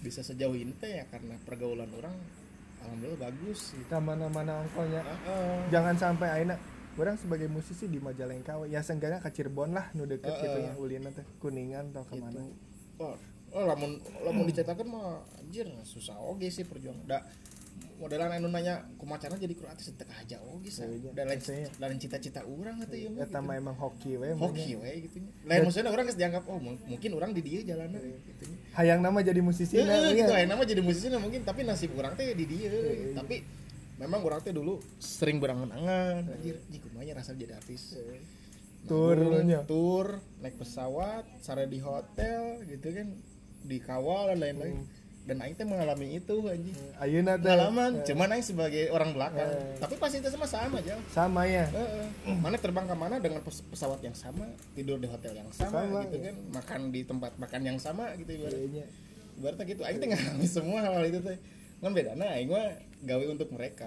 Bisa 0.00 0.24
sejauh 0.24 0.56
ini 0.56 0.72
teh 0.78 1.02
ya 1.02 1.04
karena 1.12 1.36
pergaulan 1.44 1.90
orang 1.92 2.14
alhamdulillah 2.84 3.20
bagus 3.20 3.60
gitu. 3.74 3.82
kita 3.84 3.96
mana-mana 3.98 4.52
ongkolnya 4.62 5.02
Heeh. 5.02 5.58
jangan 5.70 5.94
sampai 5.96 6.28
aina 6.42 6.54
orang 6.98 7.14
sebagai 7.14 7.46
musisi 7.46 7.86
di 7.86 8.02
Majalengka 8.02 8.58
ya 8.66 8.82
seenggaknya 8.82 9.22
ke 9.22 9.30
Cirebon 9.30 9.70
lah 9.70 9.86
nu 9.94 10.02
deket 10.02 10.34
Heeh. 10.34 10.42
gitu 10.42 10.58
ya 10.66 10.72
ulina 10.78 11.10
teh 11.14 11.22
kuningan 11.38 11.94
atau 11.94 12.02
gitu. 12.06 12.10
ke 12.10 12.22
mana 12.22 12.40
Oh, 12.98 13.14
oh 13.54 13.62
lamun 13.62 14.02
lamun 14.26 14.42
diceritakan 14.50 14.86
mah 14.90 15.22
anjir 15.38 15.70
susah 15.86 16.18
oge 16.18 16.50
sih 16.50 16.66
perjuangan. 16.66 17.06
Da 17.06 17.22
modelan 17.98 18.30
anu 18.30 18.46
nanya 18.46 18.86
kumacana 18.94 19.34
jadi 19.34 19.50
kru 19.58 19.66
artis 19.66 19.90
teu 19.98 20.06
aja 20.06 20.38
oge 20.54 20.70
sih. 20.70 20.86
Iya, 20.86 21.10
Dan 21.12 21.26
lain 21.26 21.40
dan 21.74 21.98
cita-cita 21.98 22.46
orang 22.46 22.78
atuh 22.86 22.94
ieu 22.94 23.10
mah. 23.10 23.26
eta 23.26 23.38
mah 23.42 23.58
emang 23.58 23.74
hoki 23.74 24.14
we 24.14 24.30
Hoki 24.38 24.78
we 24.78 25.10
gitu 25.10 25.18
nya. 25.18 25.30
Lain 25.44 25.66
maksudnya 25.66 25.90
orang 25.90 26.06
geus 26.06 26.14
dianggap 26.14 26.46
oh 26.46 26.62
mung- 26.62 26.78
mungkin 26.86 27.10
orang 27.18 27.30
di 27.34 27.42
dieu 27.42 27.60
jalanna 27.66 27.98
gitu 27.98 28.44
nya. 28.46 28.56
hayang 28.78 29.02
nama 29.02 29.18
jadi 29.18 29.42
musisi 29.42 29.82
nah, 29.82 29.98
iya. 29.98 30.14
gitu 30.14 30.30
ayeuna 30.30 30.54
mah 30.54 30.66
jadi 30.66 30.82
musisi 30.82 31.10
mungkin 31.10 31.42
tapi 31.42 31.66
nasib 31.66 31.90
orang 31.98 32.14
teh 32.14 32.30
di 32.38 32.46
dieu. 32.46 32.70
Tapi 33.18 33.42
memang 33.98 34.20
orang 34.22 34.40
teh 34.46 34.54
dulu 34.54 34.78
sering 35.02 35.42
berangan-angan 35.42 36.30
anjir 36.38 36.62
anjir 36.62 36.80
kumaha 36.86 37.12
rasa 37.18 37.34
jadi 37.34 37.58
artis. 37.58 37.98
Tur 38.86 39.18
tur 39.66 40.22
naik 40.38 40.54
pesawat 40.56 41.26
sare 41.42 41.66
di 41.66 41.82
hotel 41.82 42.62
gitu 42.64 42.94
kan 42.94 43.10
dikawal 43.68 44.32
dan 44.32 44.38
lain-lain 44.38 44.86
dan 45.28 45.36
aing 45.38 45.52
teh 45.52 45.62
mengalami 45.62 46.16
itu 46.16 46.36
anjing. 46.42 46.72
Ayeuna 46.96 47.36
teh. 47.36 47.44
Pengalaman. 47.44 48.00
Cuman 48.00 48.28
aing 48.30 48.42
sebagai 48.42 48.88
orang 48.88 49.12
belakang 49.12 49.44
Eh. 49.46 49.76
tapi 49.76 49.94
pasti 49.94 50.18
itu 50.18 50.28
sama 50.28 50.44
sama 50.44 50.80
aja. 50.80 50.96
Sama 51.08 51.44
ya. 51.44 51.68
Heeh. 51.68 52.08
mana 52.40 52.56
terbang 52.56 52.82
ke 52.82 52.96
mana 52.96 53.20
dengan 53.20 53.40
pes- 53.40 53.60
pesawat 53.62 54.00
yang 54.00 54.12
sama 54.12 54.48
tidur 54.72 54.96
di 54.96 55.04
hotel 55.04 55.36
yang 55.36 55.50
sama, 55.50 55.84
Sama, 55.84 56.00
gitu 56.02 56.16
ya. 56.16 56.24
kan. 56.26 56.34
Makan 56.50 56.80
di 56.88 57.00
tempat 57.02 57.32
makan 57.36 57.60
yang 57.62 57.76
sama 57.76 58.08
gitu 58.16 58.32
ibarat. 58.34 58.56
Kayaknya 58.56 58.84
ibaratnya 59.36 59.64
gitu. 59.66 59.82
Aing 59.84 59.98
teh 59.98 60.08
ngalami 60.08 60.46
semua 60.48 60.78
hal 60.80 61.04
itu 61.04 61.20
teh. 61.20 61.36
Kan 61.78 61.92
beda 61.92 62.16
nah 62.16 62.32
aing 62.32 62.48
mah 62.48 62.72
gawe 63.00 63.24
untuk 63.28 63.52
mereka 63.52 63.86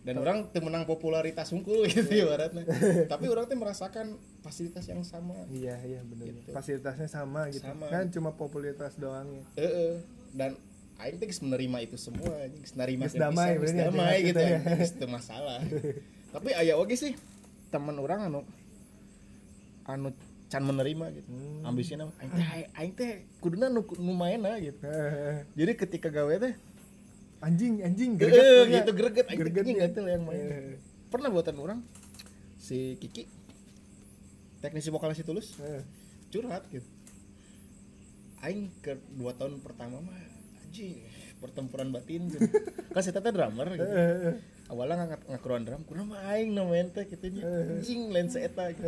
dan 0.00 0.16
orang 0.16 0.48
teu 0.48 0.64
menang 0.64 0.88
popularitas 0.88 1.52
unggul 1.52 1.84
gitu 1.92 2.08
ibaratnya. 2.08 2.64
Tapi 3.04 3.28
orang 3.28 3.44
teh 3.44 3.58
merasakan 3.58 4.16
fasilitas 4.40 4.88
yang 4.88 5.04
sama. 5.04 5.36
Iya 5.52 5.76
iya 5.84 6.00
bener. 6.00 6.32
Gitu. 6.32 6.50
fasilitasnya 6.56 7.04
sama 7.04 7.52
gitu. 7.52 7.68
Sama. 7.68 7.86
kan 7.92 8.08
cuma 8.08 8.32
popularitas 8.32 8.96
doang 8.96 9.28
ya. 9.28 9.44
Heeh. 9.60 9.92
dan 10.30 10.56
aing 11.00 11.20
geus 11.20 11.40
menerima 11.44 11.78
itu 11.84 11.96
semua 12.00 12.32
geus 12.48 12.72
narima 12.76 13.08
Geus 13.08 13.16
damai, 13.16 13.56
geus 13.60 13.72
ya, 13.72 13.88
damai 13.88 14.08
hati 14.20 14.28
gitu 14.32 14.40
teh. 14.40 14.48
ya. 14.48 14.58
Geus 14.80 14.92
teu 14.96 15.08
masalah. 15.08 15.60
Tapi 16.32 16.48
aya 16.56 16.80
oge 16.80 16.96
sih 16.96 17.12
teman 17.68 18.00
orang 18.00 18.32
anu 18.32 18.40
anu 19.84 20.14
can 20.50 20.66
menerima 20.66 21.14
gitu. 21.14 21.28
Hmm. 21.30 21.62
ambisinya 21.62 22.08
aing 22.18 22.32
teh 22.32 22.46
aing 22.74 22.92
teh 22.96 23.10
kuduna 23.38 23.68
nu 23.68 23.84
nu 24.00 24.12
maena 24.16 24.56
gitu. 24.58 24.80
Jadi 25.54 25.72
ketika 25.76 26.08
gawe 26.08 26.34
teh 26.40 26.54
anjing 27.40 27.80
anjing 27.80 28.10
greget 28.20 28.36
greget 28.36 28.68
gitu 28.84 28.92
greget 28.92 29.24
teh 29.26 29.36
Greget 29.36 29.62
anjing 29.64 29.76
ya. 29.80 29.88
gatel 29.88 30.04
yang 30.06 30.22
main 30.28 30.44
Eh, 30.44 30.74
pernah 31.08 31.28
buatan 31.32 31.56
orang 31.56 31.80
si 32.60 33.00
Kiki 33.00 33.24
teknisi 34.60 34.92
vokalis 34.92 35.16
si 35.16 35.24
tulus 35.24 35.56
eh. 35.64 35.80
curhat 36.28 36.68
gitu 36.68 36.84
aing 38.44 38.68
ke 38.84 38.96
dua 39.16 39.32
tahun 39.36 39.60
pertama 39.64 40.00
mah 40.00 40.20
anjing 40.64 41.00
pertempuran 41.40 41.88
batin 41.88 42.28
gitu. 42.28 42.44
kan 42.94 43.00
si 43.00 43.08
teh 43.08 43.32
drummer 43.32 43.66
gitu. 43.72 43.88
Eh, 43.88 44.36
awalnya 44.68 45.16
nggak 45.16 45.20
ngakruan 45.32 45.64
drum 45.64 45.82
kurang 45.88 46.12
mah 46.12 46.20
aing 46.36 46.52
no 46.52 46.68
teh 46.92 47.08
gitu 47.08 47.24
anjing 47.40 48.12
lain 48.12 48.28
seeta 48.28 48.68
gitu. 48.76 48.84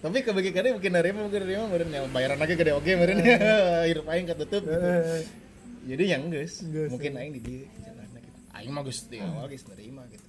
tapi 0.00 0.24
kebagi 0.24 0.50
kadang 0.56 0.80
mungkin 0.80 0.92
nerima 0.96 1.20
mungkin 1.22 1.40
nerima 1.44 1.68
meureun 1.68 1.92
ya 1.92 2.00
bayaran 2.08 2.40
lagi 2.40 2.56
gede 2.56 2.72
oge 2.72 2.96
meureun 2.96 3.20
ya 3.20 3.36
hirup 3.92 4.08
aing 4.08 4.24
katutup 4.24 4.64
gitu. 4.64 5.43
Jadi 5.84 6.04
yang 6.16 6.32
Geus, 6.32 6.64
mungkin 6.64 7.12
aing 7.20 7.32
di 7.36 7.68
jalanna 7.84 8.18
gitu. 8.18 8.38
Aing 8.56 8.70
mah 8.72 8.82
geus 8.82 9.04
di 9.06 9.20
awal 9.20 9.52
geus 9.52 9.64
nerima 9.68 10.08
gitu. 10.08 10.28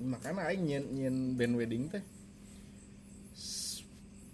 Makanya 0.00 0.48
aing 0.48 0.62
nyen 0.64 0.84
nyen 0.96 1.16
band 1.36 1.54
wedding 1.60 1.84
teh 1.92 2.02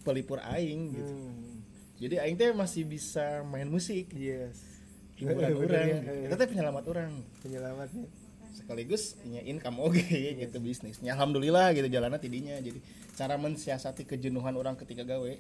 pelipur 0.07 0.39
aing 0.41 0.95
gitu. 0.95 1.13
Hmm, 1.13 1.61
jadi 1.99 2.25
aing 2.25 2.37
teh 2.39 2.55
masih 2.55 2.87
bisa 2.87 3.43
main 3.45 3.67
musik. 3.67 4.15
Yes. 4.15 4.63
Hiburan 5.21 5.53
orang 5.53 5.85
ya, 5.85 5.99
eh. 6.01 6.27
itu 6.31 6.35
teh 6.39 6.49
penyelamat 6.49 6.85
orang 6.89 7.13
penyelamatnya 7.45 8.09
sekaligus 8.57 9.21
punya 9.21 9.45
income 9.45 9.79
oke 9.83 10.07
gitu 10.41 10.57
bisnisnya. 10.63 11.13
Alhamdulillah 11.19 11.75
gitu 11.77 11.91
jalannya 11.91 12.23
tidinya. 12.23 12.57
Jadi 12.63 12.81
cara 13.19 13.37
mensiasati 13.37 14.07
kejenuhan 14.07 14.55
orang 14.55 14.79
ketika 14.79 15.05
gawe 15.05 15.33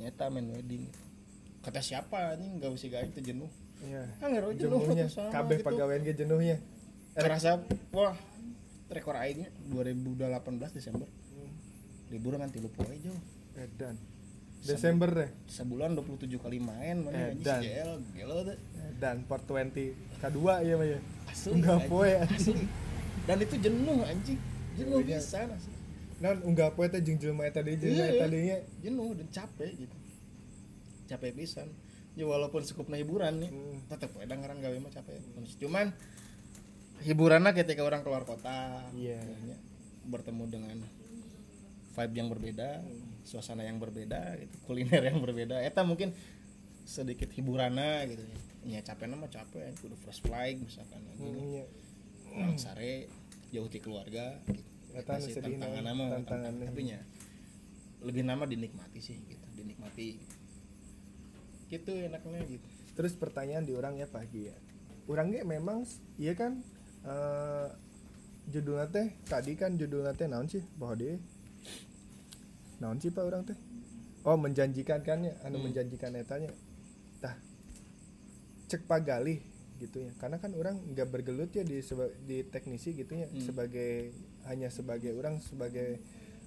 nyata 0.00 0.24
main 0.32 0.48
wedding. 0.48 0.86
Kata 1.60 1.84
siapa 1.84 2.34
anjing? 2.34 2.58
Gak 2.58 2.72
usah 2.72 2.88
gawe 2.88 3.06
teh 3.12 3.20
jenuh 3.22 3.50
iya. 3.82 4.02
Nggak 4.18 4.54
jenuh 4.58 4.80
kabeh 5.30 5.56
pegawaian 5.62 6.02
ge 6.02 6.14
jenuhnya. 6.14 6.56
Kerasa 7.12 7.60
wah 7.92 8.16
rekor 8.88 9.16
aingnya 9.16 9.48
2018 9.72 10.76
Desember. 10.76 11.08
Libur 12.12 12.36
kan 12.36 12.48
tilu 12.52 12.68
poe 12.68 12.92
jauh 13.00 13.20
edan. 13.56 13.96
Desember 14.62 15.10
deh. 15.10 15.30
sebulan 15.50 15.98
27 15.98 16.38
kali 16.38 16.62
main 16.62 17.02
mana 17.02 17.34
anjing 17.34 17.42
Edan. 17.42 17.98
Gelo 18.14 18.46
teh 18.46 18.56
dan 19.02 19.26
420 19.26 20.22
kedua 20.22 20.62
ya 20.62 20.78
mah 20.78 20.86
ya 20.86 20.98
asli 21.26 21.58
Enggak 21.58 21.90
poe, 21.90 22.06
asli. 22.22 22.62
Dan 23.26 23.36
itu 23.42 23.58
jenuh 23.58 23.98
anjing. 24.06 24.38
Jenuh 24.78 25.02
Iya. 25.02 25.18
bisa 25.18 25.50
asli 25.50 25.74
non 26.22 26.38
unggah 26.46 26.70
poe 26.78 26.86
teh 26.86 27.02
jeung 27.02 27.18
jelema 27.18 27.50
eta 27.50 27.66
deui 27.66 27.74
jeung 27.82 27.98
Iya, 27.98 28.04
eta 28.14 28.26
iya. 28.30 28.62
deui. 28.62 28.86
Jenuh 28.86 29.10
dan 29.18 29.26
capek 29.34 29.70
gitu. 29.74 29.96
Capek 31.10 31.30
pisan 31.34 31.68
ya 32.12 32.24
walaupun 32.24 32.60
sekupna 32.60 32.94
hiburan 32.94 33.40
nih 33.40 33.48
Hmm. 33.48 33.78
tetep 33.88 34.12
we 34.12 34.24
ngarang 34.24 34.58
gawe 34.58 34.76
mah 34.78 34.90
capek 34.90 35.16
cuman 35.58 35.92
hiburannya 37.00 37.50
ketika 37.52 37.82
orang 37.82 38.00
keluar 38.00 38.22
kota 38.22 38.84
Iya. 38.92 39.18
ya, 39.18 39.56
bertemu 40.04 40.44
dengan 40.46 40.76
vibe 41.92 42.14
yang 42.14 42.28
berbeda 42.28 42.80
suasana 43.22 43.62
yang 43.62 43.76
berbeda 43.76 44.38
gitu 44.38 44.54
kuliner 44.64 45.02
yang 45.04 45.18
berbeda 45.18 45.60
eta 45.60 45.82
mungkin 45.82 46.12
sedikit 46.82 47.30
hiburannya 47.30 48.06
gitu 48.08 48.22
ya 48.22 48.38
ya 48.62 48.80
capeknya 48.80 49.16
mah 49.16 49.26
capek 49.26 49.74
kudu 49.78 49.96
fresh 49.96 50.20
flight 50.20 50.58
misalkan 50.58 51.02
gini 51.12 51.26
Hmm, 51.32 51.50
nya. 51.52 51.64
orang 52.32 52.56
sare 52.56 53.10
jauh 53.50 53.66
di 53.66 53.78
keluarga 53.78 54.38
gitu. 54.46 54.62
Eta 54.92 55.16
Masih 55.16 55.36
tantangan 55.36 55.84
mah 55.88 56.06
tantanganna. 56.18 56.64
tapi 56.66 56.82
nya 56.84 57.00
lebih 58.00 58.22
nama 58.22 58.44
dinikmati 58.44 59.00
sih 59.00 59.16
gitu 59.22 59.46
dinikmati 59.52 60.06
gitu 60.16 60.36
enaknya 61.72 62.40
gitu 62.44 62.66
Terus 62.92 63.16
pertanyaan 63.16 63.64
di 63.64 63.72
orang 63.72 63.96
ya 63.96 64.04
pagi 64.04 64.52
ya. 64.52 64.56
Orang 65.08 65.32
ge 65.32 65.40
memang 65.42 65.88
iya 66.20 66.36
kan 66.36 66.60
eh 67.02 67.68
judulnya 68.46 68.84
teh 68.92 69.16
tadi 69.24 69.56
kan 69.56 69.80
judulnya 69.80 70.12
teh 70.12 70.28
naon 70.28 70.44
sih? 70.44 70.60
Bahwa 70.76 71.00
dia 71.00 71.16
naon 72.78 73.00
sih 73.00 73.08
Pak 73.08 73.24
orang 73.24 73.48
teh? 73.48 73.56
Oh, 74.22 74.36
menjanjikan 74.36 75.02
kan 75.02 75.24
ya, 75.24 75.34
anu 75.42 75.58
Hmm. 75.58 75.72
menjanjikan 75.72 76.14
etanya. 76.14 76.52
Tah. 77.18 77.34
Cek 78.68 78.86
pagalih 78.86 79.40
gitu 79.80 79.98
ya. 79.98 80.12
Karena 80.14 80.36
kan 80.38 80.52
orang 80.54 80.78
nggak 80.92 81.08
bergelut 81.10 81.50
ya 81.50 81.64
di 81.64 81.80
seba- 81.82 82.14
di 82.22 82.44
teknisi 82.44 82.92
gitu 82.92 83.16
ya 83.16 83.26
Hmm. 83.26 83.40
sebagai 83.40 84.12
hanya 84.46 84.68
sebagai 84.68 85.16
orang 85.16 85.40
sebagai 85.40 85.98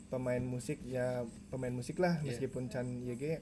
pemain 0.08 0.40
musik 0.40 0.80
ya 0.86 1.26
pemain 1.50 1.74
musik 1.74 1.98
lah 1.98 2.22
Iya. 2.22 2.38
meskipun 2.38 2.70
can 2.70 3.02
ya 3.04 3.18
ge 3.18 3.42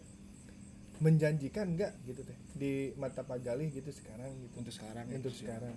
menjanjikan 1.03 1.67
enggak 1.69 1.91
gitu 2.01 2.23
teh? 2.23 2.37
Di 2.53 2.71
mata 2.95 3.21
Pak 3.21 3.43
Galih 3.43 3.67
gitu 3.67 3.91
sekarang 3.91 4.31
gitu. 4.39 4.55
Untuk 4.55 4.71
sekarang 4.71 5.03
untuk 5.05 5.29
itu 5.29 5.29
sih. 5.35 5.39
sekarang. 5.43 5.75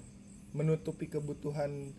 Menutupi 0.52 1.06
kebutuhan 1.06 1.90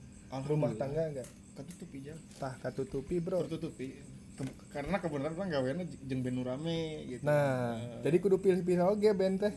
rumah 0.48 0.72
tangga 0.74 1.04
enggak 1.06 1.28
ketutup 1.54 1.90
aja 1.92 2.14
tah 2.38 2.54
katutupi 2.58 3.20
bro. 3.20 3.44
Tertutupi. 3.44 4.00
Ke- 4.34 4.56
karena 4.72 4.96
kebenaran 4.98 5.34
orang 5.34 5.50
gaweannya 5.50 5.86
jeung 6.02 6.22
band 6.22 6.36
nu 6.36 6.44
rame 6.44 6.80
gitu. 7.06 7.22
Nah 7.22 7.76
Eh, 7.76 8.02
jadi 8.02 8.18
kudu 8.18 8.38
pilih-pilih 8.38 8.86
oge 8.88 9.12
band 9.12 9.36
teh. 9.40 9.54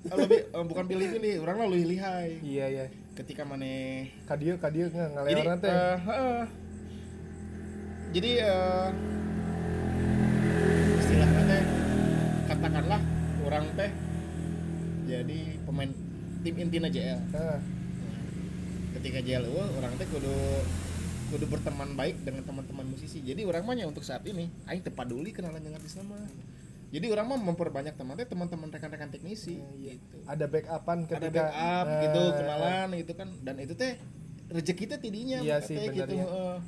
Eh, 0.00 0.16
lebih 0.16 0.40
eh, 0.48 0.64
bukan 0.64 0.84
pilih-pilih 0.86 1.44
orang 1.44 1.56
lalu 1.60 1.84
lihai 1.86 2.40
iya 2.40 2.72
ya 2.72 2.84
ketika 3.12 3.44
mana 3.44 3.68
kadieu 4.24 4.56
kadieu 4.56 4.88
nggak 4.88 5.12
jadi 5.12 5.42
ngaleoran 5.44 5.58
teh. 5.60 5.68
eh, 5.68 5.96
heeh. 6.00 6.40
jadi 8.10 8.30
eh, 8.40 8.88
istilahnya 10.96 11.42
teh 11.44 11.62
katakanlah 12.48 13.00
orang 13.60 13.76
teh 13.76 13.90
jadi 15.04 15.40
pemain 15.68 15.90
tim 16.40 16.54
intina 16.56 16.88
JL 16.88 17.20
Nah, 17.28 17.60
ketika 18.96 19.20
JL 19.20 19.44
eueuh, 19.52 19.68
orang 19.76 19.92
teh 20.00 20.08
kudu 20.08 20.32
kudu 21.30 21.44
berteman 21.46 21.94
baik 21.94 22.24
dengan 22.24 22.42
teman-teman 22.42 22.88
musisi. 22.88 23.20
Jadi 23.20 23.44
orang 23.44 23.62
mah 23.62 23.76
untuk 23.84 24.02
saat 24.02 24.24
ini 24.24 24.48
aing 24.64 24.80
teu 24.80 24.90
paduli 24.96 25.30
kenalan 25.30 25.60
dengan 25.60 25.78
artis 25.78 26.00
nama. 26.00 26.16
Jadi 26.90 27.06
orang 27.06 27.26
mah 27.30 27.38
memperbanyak 27.38 27.94
teman 27.94 28.16
teh 28.16 28.26
teman-teman 28.26 28.66
rekan-rekan 28.72 29.12
teknisi 29.12 29.60
iya. 29.78 29.94
gitu. 29.94 30.16
Ada 30.24 30.48
backupan 30.48 31.06
ketika 31.06 31.20
ada 31.20 31.30
backup 31.30 31.86
Nah, 31.86 32.00
gitu 32.02 32.22
kenalan 32.34 32.88
gitu 32.96 33.12
kan. 33.12 33.28
Dan 33.44 33.54
itu 33.60 33.74
teh 33.76 33.92
rezeki 34.50 34.84
teh 34.88 34.98
tidinya 34.98 35.38
Iya 35.44 35.62
sih, 35.62 35.76
gitu 35.78 36.16
ya. 36.16 36.58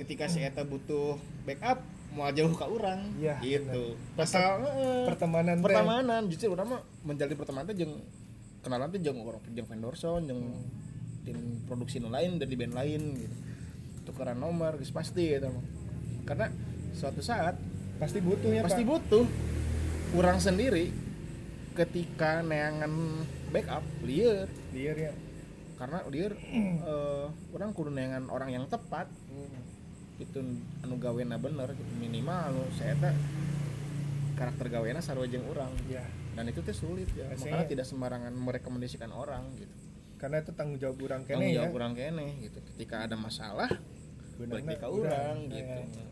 ketika 0.00 0.32
si 0.32 0.40
eta 0.40 0.64
butuh 0.64 1.20
backup 1.44 1.84
mau 2.10 2.26
jauh 2.34 2.50
ke 2.50 2.66
orang. 2.66 3.00
Iya, 3.18 3.38
gitu. 3.38 3.94
bener. 3.94 4.26
asal 4.26 4.66
heeh. 4.66 5.06
pertemanan 5.06 5.56
teh. 5.62 5.64
pertemanan. 5.70 6.22
Justru 6.26 6.50
orang 6.50 6.66
mah 6.66 6.80
menjalin 7.06 7.36
pertemanan 7.38 7.66
teh 7.70 7.76
jeung 7.78 7.94
kenalan 8.60 8.88
teh 8.90 9.00
jeung 9.00 9.18
orang 9.22 9.40
jeung 9.54 9.68
vendor 9.68 9.94
sound 9.94 10.26
jeung 10.26 10.40
Hmm. 10.40 10.88
tim 11.20 11.36
produksi 11.68 12.00
nu 12.00 12.08
lain 12.08 12.40
dan 12.40 12.48
di 12.48 12.56
band 12.56 12.72
lain 12.72 13.02
gitu. 13.20 13.36
Tukeran 14.08 14.40
nomor 14.40 14.80
geus 14.80 14.88
pasti 14.90 15.36
gitu 15.36 15.52
mah. 15.52 15.64
Karena 16.24 16.46
suatu 16.96 17.20
saat 17.20 17.60
pasti 18.00 18.24
butuh 18.24 18.48
ya 18.48 18.64
pasti 18.64 18.82
Pak 18.82 18.88
butuh 18.88 19.26
orang 20.16 20.40
sendiri 20.40 20.88
ketika 21.76 22.40
neangan 22.40 23.22
backup 23.52 23.84
liar. 24.02 24.48
Liar 24.72 24.96
ya. 24.96 25.12
Karena 25.76 26.02
liar 26.08 26.32
eh, 26.92 27.26
orang 27.54 27.70
kudu 27.76 27.92
neangan 27.92 28.32
orang 28.32 28.50
yang 28.50 28.64
tepat. 28.66 29.06
Hmm. 29.28 29.69
Itu 30.20 30.38
anu 30.84 31.00
gawena 31.00 31.40
bener 31.40 31.72
gitu. 31.72 31.92
minimal 31.96 32.52
anu 32.52 32.62
saya 32.76 32.94
teh 33.00 33.14
karakter 34.36 34.68
gawena 34.68 35.00
jeung 35.00 35.44
orang 35.48 35.72
ya 35.88 36.04
dan 36.34 36.44
itu 36.46 36.60
tuh 36.62 36.72
sulit 36.72 37.10
ya. 37.12 37.26
Biasanya- 37.28 37.52
makanya 37.52 37.66
tidak 37.68 37.86
sembarangan 37.86 38.32
merekomendasikan 38.32 39.10
orang 39.10 39.44
gitu. 39.58 39.74
Karena 40.20 40.44
itu 40.44 40.52
tanggung 40.52 40.78
jawab 40.78 40.98
orang 41.04 41.22
tanggung 41.24 41.48
kene 41.48 41.56
ya. 41.56 41.58
jawab 41.64 41.74
orang 41.80 41.92
kene 41.96 42.26
gitu. 42.44 42.58
Ketika 42.74 43.08
ada 43.08 43.16
masalah 43.18 43.70
balik 44.40 44.80
orang 44.80 44.88
urang, 44.88 45.36
gitu. 45.52 45.80
Ya. 45.84 46.08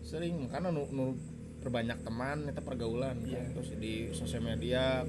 sering 0.00 0.48
karena 0.48 0.72
nu, 0.72 0.88
nu 0.90 1.12
perbanyak 1.60 2.02
teman 2.02 2.48
itu 2.48 2.62
pergaulan 2.64 3.20
kan. 3.20 3.28
Iya. 3.28 3.52
terus 3.52 3.68
di 3.76 4.08
sosial 4.16 4.42
media 4.42 5.04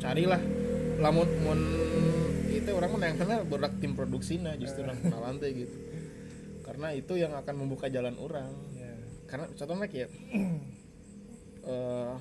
carilah. 0.00 0.40
Lamun 1.02 1.28
mun 1.44 1.60
itu 2.48 2.70
orang 2.72 2.90
mah 2.94 3.08
yang 3.12 3.18
kenal 3.18 3.40
berak 3.48 3.74
tim 3.80 3.92
produksi 3.96 4.38
nah 4.38 4.54
justru 4.54 4.84
orang 4.86 5.00
kenalan 5.00 5.40
teh 5.40 5.50
gitu 5.52 5.74
karena 6.72 6.88
itu 6.90 7.12
yang 7.14 7.36
akan 7.36 7.54
membuka 7.58 7.86
jalan 7.86 8.16
orang. 8.16 8.48
Ya. 8.72 8.96
karena 9.26 9.44
contohnya 9.50 9.86
kayak 9.86 10.08
eh 11.64 12.12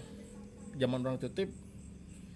zaman 0.73 0.99
orang 1.01 1.17
tutup 1.17 1.47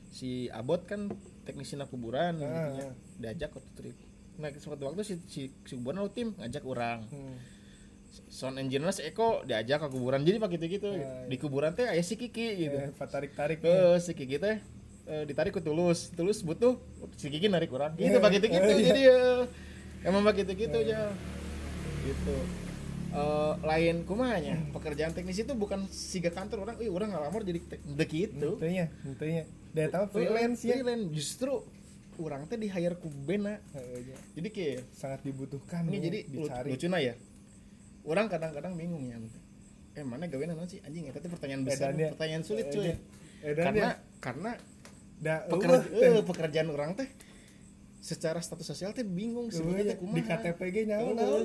si 0.09 0.47
Abot 0.49 0.79
kan 0.81 1.11
teknisi 1.43 1.75
na 1.75 1.85
kuburan 1.85 2.35
Ah, 2.35 2.39
gitu 2.39 2.55
nya. 2.73 2.85
ah. 2.85 2.93
diajak 3.17 3.51
waktu 3.51 3.71
trip. 3.73 3.97
Nah 4.35 4.47
suatu 4.53 4.83
waktu 4.85 5.03
si 5.03 5.13
si, 5.25 5.41
si 5.59 5.73
kuburan 5.73 5.99
lo 6.01 6.09
tim 6.09 6.31
ngajak 6.33 6.63
orang. 6.63 7.03
Hmm. 7.07 7.35
sound 8.25 8.55
engineer 8.57 8.91
si 8.91 9.03
Eko 9.03 9.43
diajak 9.43 9.75
ke 9.77 9.87
kuburan. 9.89 10.23
Jadi 10.23 10.39
pak 10.39 10.49
gitu. 10.49 10.65
Gitu. 10.69 10.87
Ah, 10.93 11.23
di 11.25 11.35
kuburan 11.35 11.71
teh 11.71 11.83
aya 11.85 11.99
si 11.99 12.15
Kiki 12.15 12.47
gitu. 12.61 12.75
Eh, 12.77 12.91
tarik 12.97 13.31
tarik 13.33 13.59
Eh, 13.61 13.99
si 13.99 14.11
Kiki 14.11 14.35
teh 14.35 14.55
eh, 15.05 15.23
ditarik 15.23 15.51
ke 15.51 15.59
tulus. 15.59 16.09
Tulus 16.09 16.39
butuh 16.39 16.79
si 17.13 17.27
Kiki 17.27 17.47
narik 17.47 17.69
orang. 17.69 17.91
Gitu 17.93 18.11
Eh, 18.11 18.19
pak 18.19 18.31
gitu 18.33 18.47
gitu. 18.49 18.63
eh, 18.65 18.71
iya. 18.73 18.85
jadi 18.85 19.01
eh, 19.05 19.41
emang 20.03 20.23
pak 20.23 20.35
gitu 20.37 20.51
gitu 20.57 20.77
aja 20.81 21.11
gitu 22.05 22.37
Eh, 23.15 23.53
lain 23.63 24.03
kumanya 24.03 24.59
pekerjaan 24.75 25.15
teknis 25.15 25.39
itu 25.39 25.55
bukan 25.55 25.87
siga 25.87 26.35
kantor 26.35 26.67
orang, 26.67 26.75
ih 26.83 26.91
orang 26.91 27.15
ngalamar 27.15 27.47
jadi 27.47 27.63
dek 27.95 28.11
gitu. 28.11 28.59
Tentunya, 28.59 28.91
tentunya. 29.07 29.43
Dia 29.71 29.87
tahu 29.87 30.11
freelance 30.11 30.67
ya. 30.67 30.75
Freelance 30.75 31.15
justru 31.15 31.63
orang 32.19 32.43
teh 32.51 32.59
di 32.59 32.67
hire 32.67 32.99
ku 32.99 33.07
bena. 33.07 33.63
Iya. 33.71 34.19
Jadi 34.35 34.49
kayak 34.51 34.79
Sangat 34.91 35.23
dibutuhkan. 35.23 35.87
ini 35.87 35.95
ya, 35.95 36.01
jadi 36.11 36.19
dicari. 36.27 36.69
lucuna 36.75 36.97
ya. 36.99 37.15
Orang 38.03 38.27
kadang-kadang 38.27 38.75
bingung 38.75 39.07
ya. 39.07 39.15
Eh 39.95 40.03
mana 40.03 40.27
gawean 40.27 40.51
naon 40.51 40.67
sih 40.67 40.83
anjing 40.83 41.07
eta 41.07 41.23
teh 41.23 41.31
pertanyaan 41.31 41.63
besar, 41.63 41.95
pertanyaan 41.95 42.43
sulit 42.43 42.67
cuy. 42.67 42.99
Karena 43.47 43.79
ya. 43.79 43.89
karena 44.19 44.51
Da, 45.15 45.47
pekerja, 45.47 45.79
eh, 45.95 46.19
pekerjaan 46.27 46.67
orang 46.75 46.99
teh 46.99 47.07
secara 48.05 48.37
status 48.37 48.69
sosial 48.69 48.93
teh 48.93 49.01
bingung 49.01 49.49
sebenarnya 49.49 49.93
ya. 49.93 49.95
kumaha. 49.97 50.13
di 50.13 50.21
KTP 50.29 50.59
ge 50.69 50.81
nyawa 50.93 51.09
naon. 51.17 51.41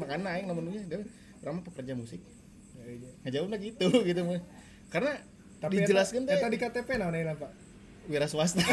Makanya 0.00 0.28
aing 0.40 0.46
namanya 0.48 0.80
dia 0.88 1.04
orang 1.44 1.60
mah 1.60 1.64
pekerja 1.68 1.92
musik. 1.92 2.24
Eh, 2.80 2.96
iya. 2.96 3.10
ngejawabnya 3.28 3.58
gitu 3.60 3.86
gitu 4.08 4.20
mah 4.24 4.40
karena 4.88 5.20
Tapi 5.60 5.84
dijelaskan 5.84 6.24
teh 6.24 6.40
di 6.40 6.58
KTP 6.58 6.88
naon 6.96 7.12
enak, 7.12 7.36
Pak? 7.36 7.52
wira 8.10 8.26
swasta 8.26 8.58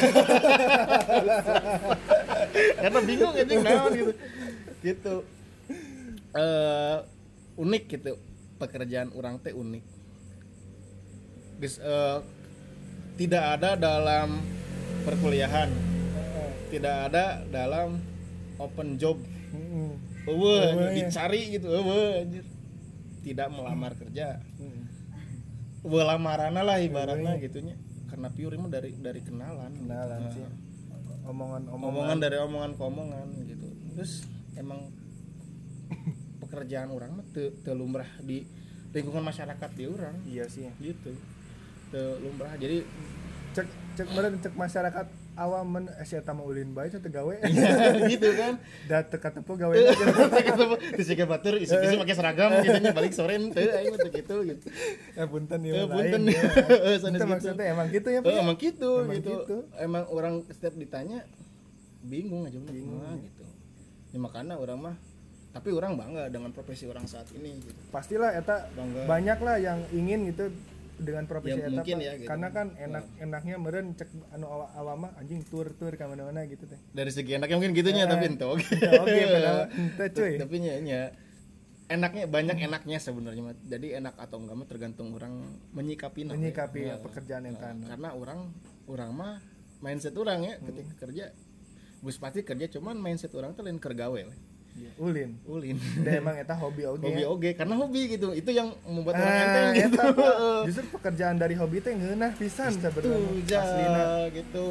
karena 2.81 2.99
bingung 3.05 3.29
aja 3.29 3.53
naon 3.61 3.91
gitu 3.93 4.13
gitu 4.81 5.15
eh 6.33 6.97
unik 7.61 7.83
gitu 7.93 8.17
pekerjaan 8.57 9.13
orang 9.13 9.37
teh 9.37 9.53
unik 9.53 9.85
Dis- 11.61 11.77
eh, 11.77 12.17
tidak 13.19 13.59
ada 13.59 13.75
dalam 13.75 14.39
perkuliahan. 15.03 15.67
Tidak 16.69 16.95
ada 17.11 17.43
dalam 17.49 17.97
open 18.61 18.95
job. 18.95 19.17
Eueuh, 20.29 20.61
ya. 20.77 20.93
dicari 20.93 21.57
gitu 21.57 21.67
eueuh 21.73 22.21
anjir. 22.21 22.45
Tidak 23.25 23.47
melamar 23.49 23.97
kerja. 23.97 24.37
Eueuh 25.81 26.05
lamarana 26.05 26.61
lah 26.61 26.77
ibaratnya 26.77 27.33
gitunya. 27.41 27.75
Karena 28.09 28.29
pure 28.29 28.55
mah 28.61 28.69
dari 28.69 28.93
dari 28.97 29.21
kenalan. 29.25 29.73
Kenalan 29.73 30.19
Nah, 30.21 30.31
sih. 30.33 30.45
Omongan 31.25 31.61
omongan. 31.69 32.17
Dari 32.21 32.37
omongan 32.41 32.71
ke 32.77 32.83
omongan 32.85 33.27
gitu. 33.49 33.67
Terus 33.97 34.13
emang 34.53 34.89
pekerjaan 36.45 36.93
orang 36.93 37.17
mah 37.21 37.25
teu 37.33 37.73
lumrah 37.73 38.09
di 38.21 38.45
lingkungan 38.93 39.25
masyarakat 39.25 39.69
di 39.73 39.83
orang. 39.89 40.15
Iya 40.29 40.45
sih. 40.45 40.69
gitu. 40.77 41.17
Lumrah 42.21 42.53
jadi 42.61 42.85
cek 43.57 43.65
cek 43.97 44.07
cek 44.45 44.53
masyarakat 44.53 45.05
awam 45.39 45.63
men 45.65 45.85
eh, 45.87 46.03
sia 46.03 46.19
eta 46.19 46.31
mah 46.31 46.43
ulin 46.43 46.69
bae 46.69 46.91
teh 46.91 46.99
gawe 46.99 47.33
gitu 48.11 48.29
kan 48.35 48.59
da 48.85 49.01
teu 49.01 49.17
katempo 49.17 49.55
gawe 49.55 49.71
aja 49.71 49.95
terus 50.93 51.07
juga 51.07 51.25
batur 51.25 51.55
isi 51.55 51.71
isi 51.71 51.95
pakai 51.95 52.13
seragam 52.13 52.51
gitu 52.59 52.77
nya 52.77 52.91
balik 52.91 53.11
sore 53.11 53.39
teu 53.49 53.63
aing 53.65 53.89
mah 53.89 53.99
teu 53.99 54.11
gitu 54.11 54.35
gitu 54.43 54.67
ya 55.15 55.23
punten 55.25 55.59
Eh, 55.61 55.71
ya 55.71 55.85
punten. 55.85 56.21
ya. 56.27 56.41
Eh, 56.85 56.97
Itu 56.97 57.07
gitu. 57.09 57.25
maksudnya 57.25 57.65
emang 57.67 57.87
gitu 57.87 58.07
ya 58.07 58.19
Pak, 58.19 58.29
ya? 58.29 58.39
emang 58.39 58.57
gitu 58.57 58.91
Emang 58.99 59.15
gitu. 59.15 59.31
gitu. 59.39 59.57
Emang 59.75 60.03
orang 60.09 60.33
setiap 60.45 60.73
ditanya 60.73 61.23
bingung 62.01 62.43
aja 62.43 62.59
bingung 62.59 62.99
gitu. 63.21 63.43
Ya 64.09 64.19
makanya 64.19 64.55
orang 64.55 64.79
mah 64.81 64.95
tapi 65.49 65.73
orang 65.73 65.97
bangga 65.97 66.29
dengan 66.29 66.51
profesi 66.51 66.85
orang 66.85 67.05
saat 67.05 67.25
ini 67.33 67.57
gitu. 67.57 67.73
pastilah 67.89 68.31
eta 68.31 68.69
Bangga. 68.69 69.01
banyak 69.05 69.39
lah 69.39 69.55
yang 69.57 69.79
ingin 69.89 70.29
gitu 70.29 70.53
dengan 70.99 71.23
profesi 71.25 71.55
Ya, 71.55 71.67
mungkin 71.67 71.97
ya, 71.97 72.13
gitu. 72.13 72.27
karena 72.27 72.47
kan 72.49 72.75
enak 72.75 73.03
enaknya 73.17 73.55
meren 73.55 73.87
cek 73.93 74.09
anu 74.29 74.45
awa- 74.45 74.71
awam 74.73 74.97
mah 75.01 75.11
anjing 75.15 75.41
tur 75.41 75.71
tur 75.73 75.91
ka 75.91 76.05
mana-mana 76.05 76.43
gitu 76.43 76.63
teh 76.63 76.77
Dari 76.91 77.09
segi 77.09 77.33
enaknya 77.33 77.55
mungkin 77.55 77.73
gitunya 77.73 78.03
Eh, 78.03 78.09
tapi 78.09 78.23
ente 78.27 78.43
oke. 78.43 78.67
ya, 78.77 78.91
oke, 78.97 79.21
ente, 79.79 80.05
cuy. 80.11 80.33
Tapi 80.37 80.55
nya 80.59 80.73
nya 80.79 80.99
enaknya 81.87 82.25
banyak 82.25 82.57
enaknya 82.61 82.97
sebenarnya. 82.97 83.41
Jadi 83.63 83.95
enak 83.95 84.13
atau 84.15 84.37
enggak 84.37 84.55
mah 84.55 84.67
tergantung 84.67 85.07
orang 85.11 85.33
menyikapi 85.71 86.27
menyikapi 86.27 86.79
Ya. 86.85 86.99
pekerjaan 86.99 87.43
yang 87.43 87.55
Nah, 87.55 87.63
kan 87.65 87.75
karena 87.81 88.09
orang 88.13 88.39
orang 88.85 89.09
mah 89.11 89.33
mindset 89.79 90.13
orang 90.13 90.43
ya 90.43 90.53
ketika 90.59 91.07
kerja 91.07 91.25
bus 91.99 92.15
pasti 92.15 92.41
kerja 92.41 92.67
cuman 92.69 92.95
mindset 92.95 93.31
orang 93.31 93.51
tuh 93.51 93.63
lain 93.63 93.75
kergawe 93.75 94.21
Iya, 94.79 94.91
ulin. 94.97 95.29
Ulin. 95.43 95.75
Dan 95.99 96.13
emang 96.17 96.33
eta 96.33 96.55
hobi 96.55 96.87
oge. 96.87 97.03
Hobi 97.03 97.23
oge 97.25 97.49
karena 97.53 97.75
hobi 97.75 98.01
gitu. 98.09 98.31
Itu 98.31 98.49
yang 98.49 98.71
membuat 98.83 99.19
orang 99.19 99.27
Ah, 99.29 99.43
enteng 99.43 99.69
gitu. 99.75 100.05
justru 100.67 100.85
pekerjaan 100.89 101.35
dari 101.35 101.53
hobi 101.53 101.77
teh 101.77 101.91
ngeunah 101.91 102.31
pisan. 102.33 102.71
Sebenarnya 102.71 103.59
aslina 103.59 104.03
gitu. 104.31 104.67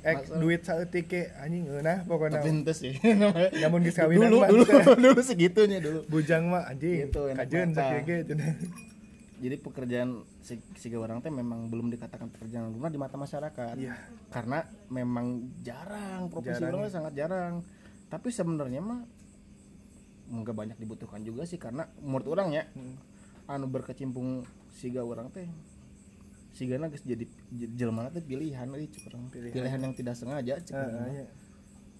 Ek 0.00 0.16
Masa- 0.24 0.40
duit 0.40 0.60
saeutik 0.64 1.04
ke 1.06 1.28
anjing 1.36 1.68
ngeunah 1.68 2.08
pokoknya. 2.08 2.40
Tapi 2.40 2.72
sih 2.72 2.96
Namun 3.62 3.84
geus 3.84 3.92
kawinan 3.94 4.32
dulu 4.32 4.64
dulu 4.64 4.64
dulu 5.04 5.20
segitunya 5.20 5.76
dulu. 5.76 6.08
Bujang 6.08 6.48
mah 6.48 6.64
anjing. 6.66 7.04
Gitu, 7.06 7.20
kajeun 7.36 7.70
sakege 7.70 8.24
cenah. 8.24 8.56
jadi 9.40 9.56
pekerjaan 9.56 10.20
si, 10.40 10.60
si 10.74 10.92
orang 10.92 11.20
teh 11.20 11.28
memang 11.28 11.68
belum 11.68 11.88
dikatakan 11.88 12.28
pekerjaan 12.28 12.68
lunak 12.70 12.88
di 12.88 13.00
mata 13.00 13.16
masyarakat. 13.16 13.72
Iya. 13.72 13.96
karena 14.28 14.62
memang 14.88 15.26
jarang 15.60 16.28
profesi 16.28 16.60
Jarang 16.60 16.76
orang 16.76 16.88
ya. 16.88 16.92
sangat 16.92 17.12
jarang 17.16 17.54
tapi 18.10 18.28
sebenarnya 18.28 18.80
mah 18.80 19.00
nggak 20.28 20.52
banyak 20.52 20.76
dibutuhkan 20.76 21.22
juga 21.22 21.42
sih 21.42 21.56
karena 21.56 21.86
menurut 21.98 22.28
orang 22.28 22.52
ya 22.52 22.64
Hmm. 22.70 22.94
anu 23.46 23.66
berkecimpung 23.66 24.42
siga 24.72 25.00
orang 25.00 25.26
teh 25.28 25.46
sigana 26.52 26.86
geus 26.86 27.02
jadi 27.02 27.24
j- 27.48 27.70
jelema 27.72 28.06
teh 28.08 28.20
pilihan 28.20 28.66
euy. 28.68 28.86
Pilihan. 28.86 29.50
pilihan. 29.50 29.78
yang 29.80 29.90
tidak 29.92 30.14
sengaja 30.14 30.58
cek 30.58 30.74
mah. 30.74 31.06
iya. 31.08 31.26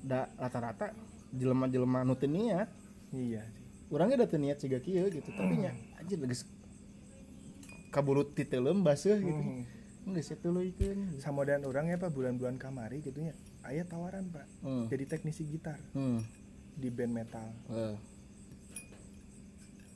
da 0.00 0.20
rata-rata 0.34 0.90
jelema-jelema 1.30 2.02
nu 2.02 2.14
teu 2.14 2.26
niat 2.26 2.66
iya 3.10 3.46
urangnya 3.86 4.16
udah 4.16 4.28
teu 4.28 4.38
niat 4.38 4.58
siga 4.58 4.78
kieu 4.78 5.06
gitu 5.06 5.26
tapi 5.28 5.54
nya 5.56 5.70
anjir 5.96 6.18
geus 6.20 6.46
kaburu 7.90 8.22
titeulem 8.24 8.80
baseuh 8.80 9.18
gitu 9.18 9.38
Hmm. 9.40 9.66
geus 10.08 10.30
tuluy 10.36 10.70
ikeun 10.70 11.18
samodan 11.18 11.62
orang 11.62 11.86
ya 11.86 11.96
pak 11.96 12.10
bulan-bulan 12.10 12.56
kamari 12.56 12.98
gitunya 13.00 13.34
aya 13.62 13.84
tawaran 13.84 14.24
pak 14.28 14.46
hmm. 14.60 14.88
jadi 14.88 15.04
teknisi 15.06 15.44
gitar 15.44 15.76
hmm. 15.92 16.20
di 16.76 16.88
band 16.88 17.12
metal 17.12 17.48
Eh. 17.68 17.94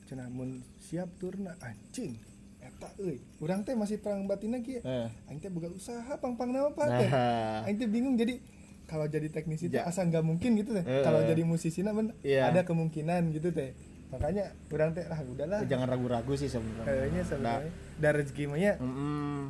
cenah 0.05 0.29
mun 0.29 0.61
siap 0.77 1.09
turna 1.17 1.57
anjing 1.59 2.13
eta 2.61 2.89
euy 2.97 3.17
urang 3.37 3.61
teh 3.61 3.73
masih 3.73 3.97
perang 3.97 4.25
batina 4.25 4.61
kieu 4.61 4.81
Eh. 4.81 5.09
aing 5.27 5.39
teh 5.39 5.49
boga 5.49 5.69
usaha 5.69 6.13
pang-pang 6.17 6.49
nama 6.49 6.69
pak 6.71 6.87
teh 6.95 7.09
Nah, 7.09 7.65
aing 7.65 7.77
teh 7.77 7.89
bingung 7.89 8.13
jadi 8.15 8.37
kalau 8.85 9.05
jadi 9.05 9.29
teknisi 9.29 9.65
teh 9.65 9.81
Ja. 9.81 9.89
asa 9.89 10.05
nggak 10.05 10.21
mungkin 10.21 10.53
gitu 10.55 10.73
teh 10.73 10.85
Eh. 10.85 11.01
kalau 11.01 11.21
jadi 11.21 11.41
musisi 11.41 11.81
nah 11.81 11.93
Iya. 12.21 12.53
ada 12.53 12.61
kemungkinan 12.61 13.33
gitu 13.33 13.49
teh 13.49 13.73
makanya 14.05 14.53
urang 14.69 14.93
teh 14.93 15.01
ah 15.03 15.17
udahlah 15.19 15.65
jangan 15.65 15.89
ragu-ragu 15.89 16.37
sih 16.37 16.45
sebenarnya. 16.45 16.85
kayaknya 16.85 17.21
sebenarnya 17.25 17.71
dari 17.97 18.15
rezeki 18.21 18.43
mah 18.45 18.59
nya 18.61 18.73
Mm-mm. 18.77 19.41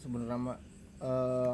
sebenarnya 0.00 0.36
mah 0.40 0.56
eh 0.98 1.52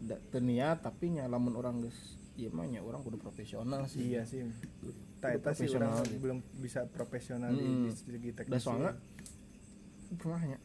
da- 0.00 0.20
teu 0.28 0.40
niat 0.40 0.80
tapi 0.80 1.12
nya 1.12 1.24
lamun 1.26 1.52
orang 1.52 1.80
geus 1.80 2.16
ieu 2.34 2.48
mah 2.48 2.64
nya 2.64 2.80
orang 2.80 3.00
kudu 3.00 3.16
profesional 3.16 3.84
sih. 3.84 4.10
iya 4.10 4.24
sih. 4.24 4.48
Tak 5.20 5.36
eta 5.36 5.52
sih 5.52 5.68
urang 5.68 6.00
gitu. 6.02 6.16
belum 6.18 6.38
bisa 6.56 6.88
profesional 6.88 7.52
di, 7.52 7.60
Hmm. 7.60 7.84
di 7.84 7.90
segi 7.92 8.30
teknisi. 8.32 8.48
Da 8.48 8.58
soalnya 8.58 8.92
pernah 10.16 10.40
nya? 10.40 10.58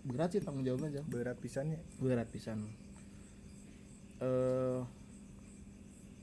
Berat 0.00 0.30
sih 0.30 0.40
tanggung 0.40 0.62
jawabnya 0.62 0.94
jauh 0.94 1.06
berat 1.06 1.36
pisannya 1.36 1.82
berat 1.98 2.30
pisan. 2.30 2.62
Eh 4.18 4.80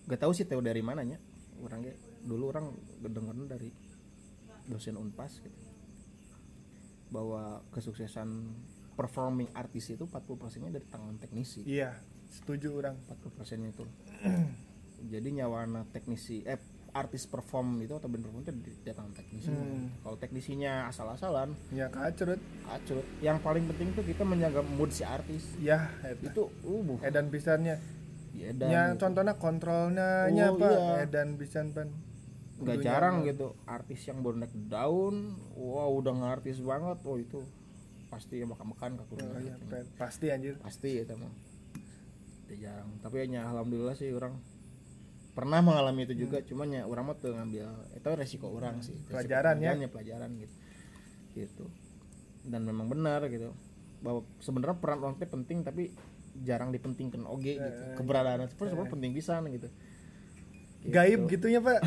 gak 0.06 0.22
tahu 0.22 0.32
sih 0.32 0.45
tahu 0.45 0.62
dari 0.62 0.80
mananya 0.80 1.18
orang 1.60 1.82
ge 1.82 1.93
dulu 2.22 2.47
orang 2.47 2.70
dengarnya 3.01 3.47
dari 3.51 3.70
dosen 4.66 4.95
unpas 4.95 5.39
gitu. 5.39 5.60
Bahwa 7.10 7.60
kesuksesan 7.70 8.30
performing 8.95 9.51
artis 9.51 9.91
itu 9.91 10.08
40 10.08 10.39
persennya 10.39 10.72
dari 10.72 10.88
tangan 10.88 11.20
teknisi. 11.20 11.68
Iya 11.68 11.91
setuju 12.30 12.80
orang. 12.82 12.95
40 13.09 13.38
persennya 13.38 13.69
itu. 13.73 13.86
Jadi 15.13 15.30
nyawana 15.38 15.86
teknisi 15.93 16.41
eh 16.45 16.57
artis 16.95 17.28
perform 17.28 17.84
itu 17.84 17.91
atau 17.91 18.07
band 18.07 18.23
perform 18.23 18.41
itu 18.47 18.55
tangan 18.88 19.11
teknisi. 19.11 19.51
Hmm. 19.51 19.91
kalau 19.99 20.15
teknisinya 20.15 20.88
asal-asalan 20.88 21.51
ya 21.76 21.91
kacrut. 21.91 22.39
acut 22.71 23.03
yang 23.19 23.43
paling 23.43 23.67
penting 23.67 23.91
tuh 23.91 24.07
kita 24.07 24.23
menjaga 24.23 24.63
mood 24.63 24.95
si 24.95 25.03
artis. 25.03 25.43
Ya 25.59 25.91
itu 26.23 26.47
uh. 26.63 26.95
Edan 27.03 27.28
pisannya. 27.28 27.84
Ya 28.32 28.49
dan 28.55 28.67
nya 28.71 28.82
gitu. 28.95 29.07
contohnya 29.07 29.36
kontrolnya 29.36 30.32
nya 30.32 30.51
Oh, 30.51 30.59
pak. 30.59 30.71
iya. 30.71 31.03
edan 31.07 31.36
pisan 31.36 31.76
pan 31.76 31.91
nggak 32.55 32.88
jarang 32.88 33.28
gitu 33.28 33.51
artis 33.67 34.07
yang 34.07 34.23
baru 34.23 34.39
naik 34.39 34.55
daun 34.71 35.36
wow 35.59 35.91
udah 35.91 36.15
ngartis 36.15 36.63
banget. 36.63 36.95
Oh 37.03 37.19
itu 37.19 37.43
pasti 38.07 38.39
ya 38.39 38.47
makan 38.47 38.71
makan 38.71 38.91
kaku. 39.03 39.19
Oh, 39.19 39.39
iya, 39.43 39.59
pasti 39.99 40.32
anjir. 40.32 40.55
Pasti 40.63 40.95
ya 40.95 41.03
teman 41.03 41.28
itu 42.46 42.54
jarang. 42.62 42.89
Tapi 43.02 43.26
ya 43.28 43.41
alhamdulillah 43.50 43.98
sih 43.98 44.14
orang 44.14 44.38
pernah 45.36 45.60
mengalami 45.60 46.06
itu 46.08 46.16
juga. 46.28 46.39
Cuman 46.46 46.72
ya 46.72 46.82
orang 46.86 47.12
mah 47.12 47.18
tuh 47.18 47.34
ngambil 47.36 47.68
itu 47.98 48.08
resiko 48.16 48.48
orang 48.54 48.80
sih. 48.86 48.96
Resiko 48.96 49.12
Pelajaran 49.12 49.56
ya. 49.60 49.74
pelajaran 49.89 50.30
gitu. 50.39 50.56
Gitu. 51.36 51.66
Dan 52.46 52.64
memang 52.64 52.88
benar 52.88 53.26
gitu. 53.28 53.52
Bahwa 54.00 54.24
sebenarnya 54.39 54.78
peran 54.78 55.00
orang 55.02 55.18
teh 55.18 55.28
penting 55.28 55.66
tapi 55.66 55.91
jarang 56.46 56.72
dipentingkan. 56.72 57.26
Oge 57.28 57.58
gitu. 57.58 57.82
Eh, 57.84 57.96
keberadaan 57.98 58.48
itu 58.48 58.54
sebenarnya 58.56 58.91
penting 58.93 59.12
bisa 59.12 59.41
gitu. 59.43 59.68
Gaib 60.86 61.26
gitunya 61.28 61.60
pak. 61.66 61.82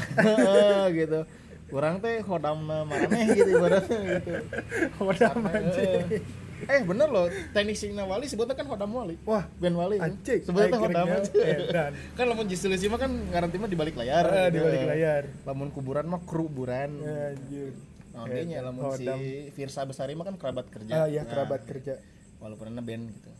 Gitu. 0.98 1.22
Orang 1.68 2.00
teh 2.00 2.24
hodam 2.24 2.64
maraneh 2.64 3.36
gitu 3.36 3.60
ibaratnya 3.60 3.98
gitu. 4.16 4.32
Hodam 5.04 5.44
anjing. 5.44 6.24
Eh, 6.64 6.82
bener 6.82 7.06
loh. 7.06 7.26
Teknik 7.48 7.74
Sina 7.74 8.02
Wali 8.02 8.24
sebutnya 8.24 8.52
kan 8.52 8.66
hodam 8.66 8.90
wali. 8.90 9.14
Wah 9.22 9.46
Ben 9.54 9.72
Wali 9.72 9.96
kan? 9.96 10.10
anjing. 10.10 10.40
Sebutnya 10.42 10.66
Aing 10.68 10.82
hodam 10.82 11.06
aja 11.08 11.32
edan 11.38 11.92
kan 12.12 12.24
lamun 12.24 12.46
jisilisi 12.46 12.86
mah 12.86 12.96
kan 12.96 13.10
ngaranti 13.10 13.56
mah 13.56 13.66
di 13.66 13.76
balik 13.76 13.94
layar. 13.94 14.24
Ah, 14.24 14.48
di 14.48 14.56
gitu. 14.56 14.64
balik 14.64 14.84
layar. 14.88 15.22
Lamun 15.44 15.68
kuburan 15.68 16.04
mah 16.04 16.20
kruburan 16.20 16.90
anjir 16.98 17.70
nah 18.08 18.26
dia 18.26 18.58
lamun 18.60 18.90
si. 18.94 19.06
Firsa 19.52 19.84
Besari 19.84 20.12
mah 20.12 20.24
kan 20.24 20.34
kerabat 20.34 20.66
kerja. 20.66 20.92
Ah 20.92 21.06
ya 21.06 21.22
Nah, 21.22 21.30
kerabat 21.30 21.62
kerja. 21.62 22.02
walaupun 22.38 22.66
ana 22.66 22.80
band 22.80 23.10
gitu. 23.10 23.30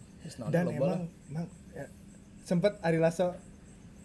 Dan 0.47 0.66
loba 0.66 0.85
lah. 0.85 0.99
emang 0.99 1.03
emang 1.29 1.47
ya, 1.73 1.87
sempet 2.43 2.79
Ari 2.81 2.99
Lasso 2.99 3.35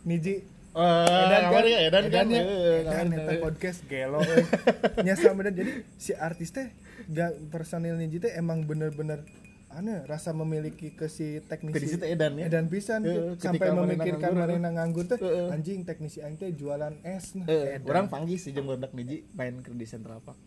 Niji. 0.03 0.41
Eh, 0.73 1.37
kamar 1.43 1.65
ya 1.65 1.79
edan 1.83 2.09
kan? 2.09 2.25
Ya 2.25 2.41
Eh, 2.41 2.81
edan 2.81 3.07
kamar. 3.07 3.29
eta 3.29 3.33
podcast 3.39 3.79
gelo 3.85 4.17
euy. 4.19 4.41
nya 5.01 5.13
sama 5.13 5.43
dan 5.43 5.53
jadi 5.53 5.71
si 5.95 6.13
artis 6.13 6.49
teh 6.49 6.65
gak 6.65 6.73
personil 6.73 6.92
Niji 7.09 8.17
teh 8.19 8.31
emang 8.35 8.63
bener-bener 8.63 9.23
ane 9.73 10.05
rasa 10.05 10.37
memiliki 10.37 10.93
ke 10.93 11.09
si 11.09 11.41
teknisi 11.49 11.97
teh 11.97 12.13
edan 12.13 12.37
ya? 12.37 12.45
edan 12.45 12.69
pisan 12.69 13.01
tuh. 13.01 13.33
sampai 13.41 13.73
memikirkan 13.73 14.37
mana 14.37 14.69
nganggur 14.69 15.09
teh 15.09 15.17
Heeh. 15.17 15.49
anjing 15.49 15.81
teknisi 15.81 16.21
aing 16.21 16.37
teh 16.37 16.53
jualan 16.53 16.93
es 17.01 17.33
nah 17.33 17.49
Eh, 17.49 17.81
orang 17.81 18.05
panggil 18.05 18.37
sih 18.37 18.53
jeung 18.53 18.69
budak 18.69 18.93
niji 18.93 19.25
main 19.33 19.65
ke 19.65 19.73
di 19.73 19.89
Central 19.89 20.21
Park. 20.21 20.37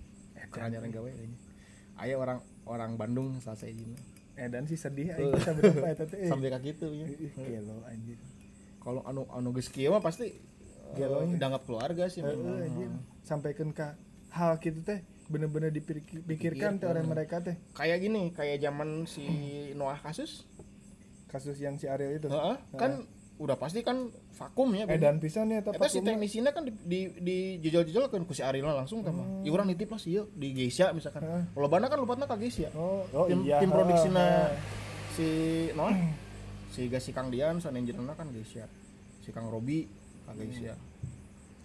Kurang 0.47 0.71
jarang 0.71 0.95
gawe 0.95 1.11
ini. 1.11 1.35
Aya 1.99 2.15
orang 2.15 2.39
orang 2.71 2.95
Bandung 2.95 3.35
saya 3.43 3.67
ini. 3.67 3.99
edan 4.37 4.69
sih 4.69 4.77
sedih 4.77 5.17
aing 5.17 5.33
bisa 5.33 5.57
berapa 5.57 5.87
eta 5.91 6.05
teh 6.07 6.23
eh. 6.23 6.29
Sampai 6.31 6.53
kaki 6.53 6.77
itu 6.77 6.87
ya. 6.93 7.07
Gelo 7.35 7.83
anjir 7.89 8.21
Kalau 8.79 9.03
anu 9.03 9.27
anu 9.33 9.51
geus 9.51 9.73
kieu 9.73 9.91
mah 9.91 9.99
pasti 9.99 10.39
Gelonya. 10.95 11.35
uh, 11.35 11.39
dianggap 11.41 11.63
keluarga 11.67 12.07
sih 12.07 12.23
memang. 12.23 13.03
sampaikan 13.27 13.75
ke 13.75 13.91
hal 14.31 14.55
gitu 14.63 14.87
teh 14.87 15.03
bener-bener 15.27 15.71
dipikirkan 15.71 16.79
teh 16.79 16.87
oleh 16.87 17.03
mereka 17.03 17.43
teh 17.43 17.59
Kayak 17.73 17.99
gini, 18.01 18.31
kayak 18.31 18.61
zaman 18.61 19.05
si 19.05 19.25
Noah 19.75 19.99
kasus. 19.99 20.47
kasus 21.27 21.59
yang 21.59 21.75
si 21.77 21.91
Ariel 21.91 22.17
itu 22.17 22.31
Heeh, 22.31 22.57
kan 22.79 23.03
udah 23.37 23.59
pasti 23.59 23.85
kan 23.85 24.09
vakum 24.33 24.73
ya. 24.73 24.89
Ben. 24.89 24.97
edan 24.97 25.17
pisan 25.21 25.53
ya 25.53 25.61
tepat 25.61 25.93
si 25.93 26.01
teknisinya 26.01 26.55
kan 26.55 26.65
di 26.65 26.73
di, 26.73 27.01
di 27.21 27.37
jejol-jejol 27.61 28.09
kan 28.09 28.25
ku 28.25 28.33
si 28.33 28.41
Arila 28.41 28.73
langsung 28.73 29.05
teh 29.05 29.13
mah. 29.13 29.45
Ya 29.45 29.53
urang 29.53 29.69
nitip 29.69 29.93
lah 29.93 30.01
sih 30.01 30.17
di 30.33 30.57
Geisha 30.57 30.95
misalkan. 30.97 31.21
Heeh. 31.21 31.43
Kalau 31.53 31.69
bana 31.69 31.91
kan 31.91 31.99
lupatna 32.01 32.25
ka 32.25 32.39
Geisha. 32.39 32.73
oh, 32.73 33.05
oh 33.13 33.27
tim 33.29 33.45
iya 33.45 33.61
tim 33.61 33.69
produksinya 33.69 34.49
heeh. 34.49 34.57
si 35.13 35.29
si 35.29 35.29
non 35.77 35.93
si 36.73 36.89
si 36.89 37.11
Kang 37.13 37.29
Dian 37.29 37.61
sound 37.61 37.77
engineer 37.77 38.17
kan 38.17 38.31
Geisha 38.33 38.65
si 39.21 39.29
Kang 39.35 39.51
Robi 39.53 39.85
Kang 40.25 40.41
Geisha 40.41 40.73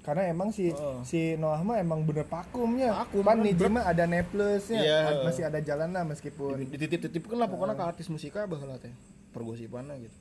karena 0.01 0.25
emang 0.25 0.49
si 0.49 0.69
Oh. 0.71 1.01
si 1.01 1.33
Noah 1.35 1.61
mah 1.61 1.77
emang 1.77 2.01
bener 2.01 2.25
pakumnya. 2.25 2.89
Vakum, 2.97 3.21
pan 3.21 3.37
kan, 3.37 3.45
berat. 3.47 3.69
mah 3.69 3.83
ada 3.85 4.03
neplusnya 4.03 4.81
Iya. 4.81 4.97
ad- 5.07 5.23
masih 5.23 5.43
ada 5.45 5.59
jalan 5.59 5.89
lah 5.89 6.03
meskipun 6.03 6.57
dititip-titipkan 6.65 7.37
lah 7.37 7.45
pokoknya 7.45 7.73
ke 7.73 7.85
artis 7.87 8.07
musika 8.07 8.43
baheula 8.43 8.75
teh. 8.75 8.89
Pergosipanna 9.29 9.95
gitu. 9.95 10.17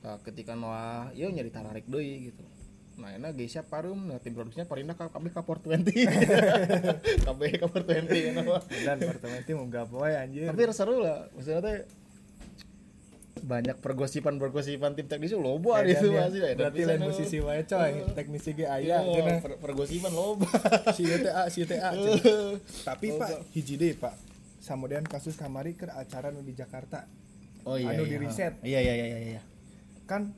Nah, 0.00 0.18
ketika 0.20 0.52
Noah 0.52 1.08
ieu 1.12 1.30
nyari 1.30 1.48
tararik 1.48 1.86
deui 1.86 2.28
gitu. 2.28 2.42
Nah 2.94 3.10
enak 3.10 3.34
Geisha 3.34 3.58
parum 3.60 4.06
nah 4.06 4.18
tim 4.18 4.30
produksinya 4.30 4.62
parindah 4.64 4.94
ka 4.94 5.08
kabeh 5.08 5.30
ka 5.30 5.42
420 5.42 6.06
kabeh 7.26 7.48
ka 7.56 7.66
420 7.66 8.30
enak 8.30 8.44
mah. 8.44 8.62
dan 8.62 8.96
pertama 9.00 9.34
itu 9.36 9.50
mau 9.52 9.66
gapoy 9.66 10.14
anjir. 10.14 10.46
Tapi 10.46 10.60
seru 10.70 10.98
lah 10.98 11.26
maksudnya 11.30 11.58
teh 11.58 11.78
banyak 13.42 13.82
pergosipan 13.82 14.38
pergosipan 14.38 14.94
tim 14.94 15.10
teknis 15.10 15.34
loba 15.34 15.82
situ 15.82 16.14
ya. 16.14 16.30
masih 16.30 16.40
edan 16.46 16.56
berarti 16.60 16.80
lain 16.86 17.02
musisi 17.02 17.38
wae 17.42 17.62
coy. 17.66 17.92
Teknisi 18.14 18.50
ge 18.54 18.66
aya 18.70 19.02
Iya, 19.02 19.10
cenah. 19.10 19.38
per- 19.42 19.58
pergosipan 19.58 20.12
loba. 20.14 20.46
Si 20.94 21.02
UTA 21.02 21.42
si 21.50 21.58
UTA 21.66 21.90
cenah. 21.98 22.22
tapi 22.88 23.10
pak 23.18 23.50
hiji 23.50 23.74
deui 23.74 23.98
pak. 23.98 24.14
Samudian 24.62 25.02
kasus 25.04 25.34
kamari 25.34 25.74
ke 25.74 25.90
acara 25.90 26.30
nu 26.30 26.46
di 26.46 26.54
Jakarta. 26.54 27.10
Oh 27.66 27.74
iya 27.74 27.96
Anu 27.96 28.06
iya. 28.06 28.10
di 28.12 28.16
riset. 28.22 28.54
iya 28.62 28.78
iya 28.80 28.94
iya 28.94 29.18
iya. 29.18 29.42
Kan 30.06 30.30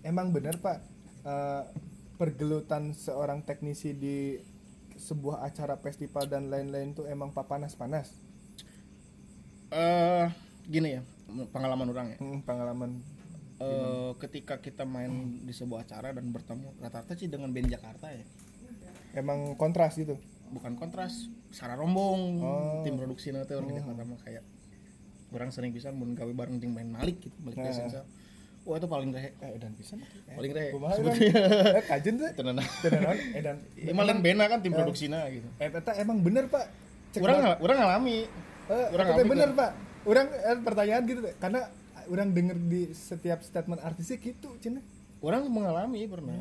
emang 0.00 0.32
bener 0.32 0.56
pak 0.56 0.80
eh, 1.22 1.62
pergelutan 2.16 2.96
seorang 2.96 3.44
teknisi 3.44 3.92
di 3.92 4.38
sebuah 4.96 5.42
acara 5.42 5.74
festival 5.78 6.30
dan 6.30 6.46
lain-lain 6.46 6.94
tuh 6.94 7.10
emang 7.10 7.34
panas-panas 7.34 8.14
eh 9.72 10.28
gini 10.68 11.00
ya 11.00 11.02
pengalaman 11.50 11.86
orang 11.90 12.06
ya? 12.12 12.18
Hmm, 12.18 12.40
pengalaman. 12.42 12.90
Eh, 13.62 14.10
ketika 14.18 14.58
kita 14.58 14.82
main 14.82 15.38
di 15.46 15.54
sebuah 15.54 15.86
acara 15.86 16.10
dan 16.10 16.34
bertemu 16.34 16.74
rata-rata 16.82 17.14
sih 17.14 17.30
dengan 17.30 17.54
band 17.54 17.70
Jakarta 17.70 18.10
ya. 18.10 18.26
Emang 19.14 19.54
kontras 19.54 19.94
gitu? 19.94 20.18
Bukan 20.50 20.74
kontras 20.74 21.30
secara 21.52 21.78
rombong 21.78 22.42
Oh. 22.42 22.80
tim 22.82 22.96
produksi 22.98 23.30
nanti 23.30 23.54
orang 23.54 23.70
Jakarta 23.76 24.02
mah 24.02 24.18
kayak 24.24 24.42
orang 25.30 25.52
sering 25.52 25.70
bisa 25.70 25.92
mun 25.94 26.16
gawe 26.16 26.28
bareng 26.32 26.58
jeung 26.58 26.74
main 26.74 26.88
Malik 26.88 27.20
gitu 27.22 27.36
Malik 27.44 27.60
Nah. 27.60 27.70
Esensial 27.70 28.04
wah 28.62 28.78
itu 28.78 28.86
paling 28.86 29.10
rehe 29.10 29.34
eh 29.42 29.58
edan 29.58 29.74
pisan 29.74 29.98
paling 30.38 30.52
rehe 30.54 30.70
sebetulnya 30.70 31.34
eh 31.82 31.84
kajen 31.86 32.14
tuh 32.14 32.30
tenan. 32.34 32.56
Tenan 32.62 33.16
edan. 33.34 33.56
Emang 33.74 34.04
lain 34.06 34.20
bena 34.22 34.44
kan 34.46 34.62
tim 34.62 34.70
produksinya 34.70 35.26
gitu. 35.28 35.46
Eh 35.58 35.66
eta 35.66 35.92
emang 35.98 36.22
bener 36.22 36.46
pak. 36.46 36.70
Cek 37.10 37.20
orang 37.20 37.58
orang 37.58 37.76
ngalami. 37.78 38.18
Eh, 38.70 38.86
orang 38.94 39.06
ngalami 39.12 39.28
bener 39.28 39.50
pak 39.54 39.70
orang 40.06 40.26
eh, 40.30 40.58
pertanyaan 40.62 41.02
gitu 41.06 41.20
karena 41.38 41.70
orang 42.10 42.34
denger 42.34 42.58
di 42.58 42.90
setiap 42.90 43.40
statement 43.46 43.82
artisnya 43.82 44.18
gitu 44.18 44.54
cina. 44.58 44.82
Orang 45.22 45.46
mengalami 45.46 46.02
pernah. 46.10 46.34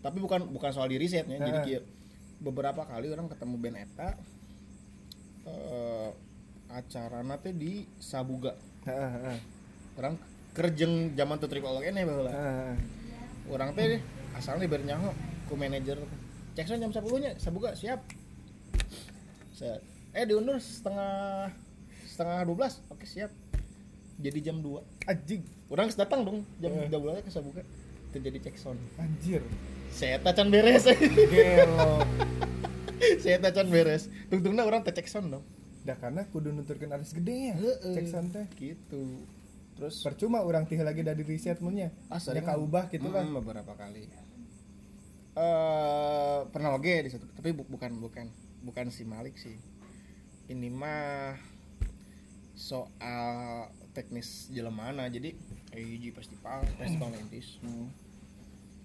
Tapi 0.00 0.18
bukan 0.18 0.48
bukan 0.48 0.70
soal 0.72 0.88
di 0.88 0.96
risetnya 0.96 1.36
jadi 1.36 1.60
Heeh. 1.60 1.66
kieu 1.68 1.82
beberapa 2.42 2.82
kali 2.82 3.06
orang 3.06 3.30
ketemu 3.30 3.54
band 3.54 3.76
eta 3.78 4.08
eh 5.46 6.10
acara 6.72 7.20
teh 7.38 7.52
di 7.52 7.84
Sabuga. 8.00 8.56
Heeh. 8.88 9.38
orang 9.92 10.16
kerjeng 10.56 11.12
zaman 11.12 11.36
tuh 11.36 11.52
triple 11.52 11.84
ini 11.84 12.02
baheula. 12.02 12.32
Heeh. 12.32 12.74
orang 13.52 13.76
teh 13.76 14.00
asalnya 14.32 14.64
diberi 14.64 14.88
nyaho 14.88 15.12
ku 15.46 15.54
manajer. 15.54 16.00
Cek 16.52 16.68
jam 16.68 16.92
10 16.92 17.00
nya 17.20 17.32
Sabuga 17.36 17.76
siap. 17.76 18.00
Saya 19.52 19.80
eh 20.12 20.24
diundur 20.24 20.56
setengah 20.60 21.52
setengah 22.12 22.44
12 22.44 22.52
oke 22.88 23.04
siap. 23.04 23.32
Jadi 24.16 24.38
jam 24.40 24.60
2 24.60 25.08
anjing. 25.08 25.42
Orang 25.66 25.88
datang 25.90 26.20
dong. 26.22 26.38
Jam 26.58 26.70
Eh. 26.70 26.86
12 26.86 27.24
ke 27.24 27.30
Sabuga 27.30 27.64
terjadi 28.12 28.38
cek 28.42 28.56
sound 28.56 28.76
anjir. 28.96 29.40
Saya 29.88 30.20
tacan 30.20 30.48
beres. 30.48 30.84
Gelo 30.84 32.04
saya 33.24 33.40
tacan 33.40 33.66
beres. 33.66 34.12
Tungtungna 34.28 34.62
orang 34.62 34.84
teh 34.84 34.92
cek 34.92 35.08
sound 35.08 35.32
dong. 35.32 35.44
Dah 35.82 35.96
karena 35.96 36.28
kudu 36.28 36.52
nuturkeun 36.52 36.92
artis 36.92 37.10
gede 37.10 37.50
ya 37.50 37.56
cek 37.82 38.06
sound 38.06 38.30
teh. 38.30 38.44
Gitu. 38.54 39.24
Terus? 39.72 40.04
Percuma 40.04 40.40
orang 40.40 40.68
tih 40.68 40.76
lagi 40.78 41.00
dari 41.00 41.24
riset 41.24 41.58
munnya. 41.58 41.88
Ah 42.06 42.20
ya 42.20 42.40
kaubah 42.40 42.86
gitu 42.86 43.08
lah 43.08 43.24
Mm, 43.24 43.40
beberapa 43.40 43.72
kali. 43.72 44.04
Eh 45.32 46.38
pernah 46.46 46.76
oke 46.76 46.92
di 47.00 47.08
situ 47.08 47.24
tapi 47.32 47.50
bu- 47.50 47.64
bukan 47.66 47.96
bukan 47.96 48.28
bukan 48.62 48.86
si 48.92 49.02
Malik 49.02 49.34
sih. 49.34 49.56
Ini 50.46 50.68
mah 50.68 51.40
soal 52.62 53.66
teknis 53.90 54.28
jelemana 54.48 55.04
jadi 55.06 55.34
hiji 55.74 56.10
festival 56.10 56.62
festival 56.76 57.10
lentis 57.10 57.58
Hmm. 57.58 57.90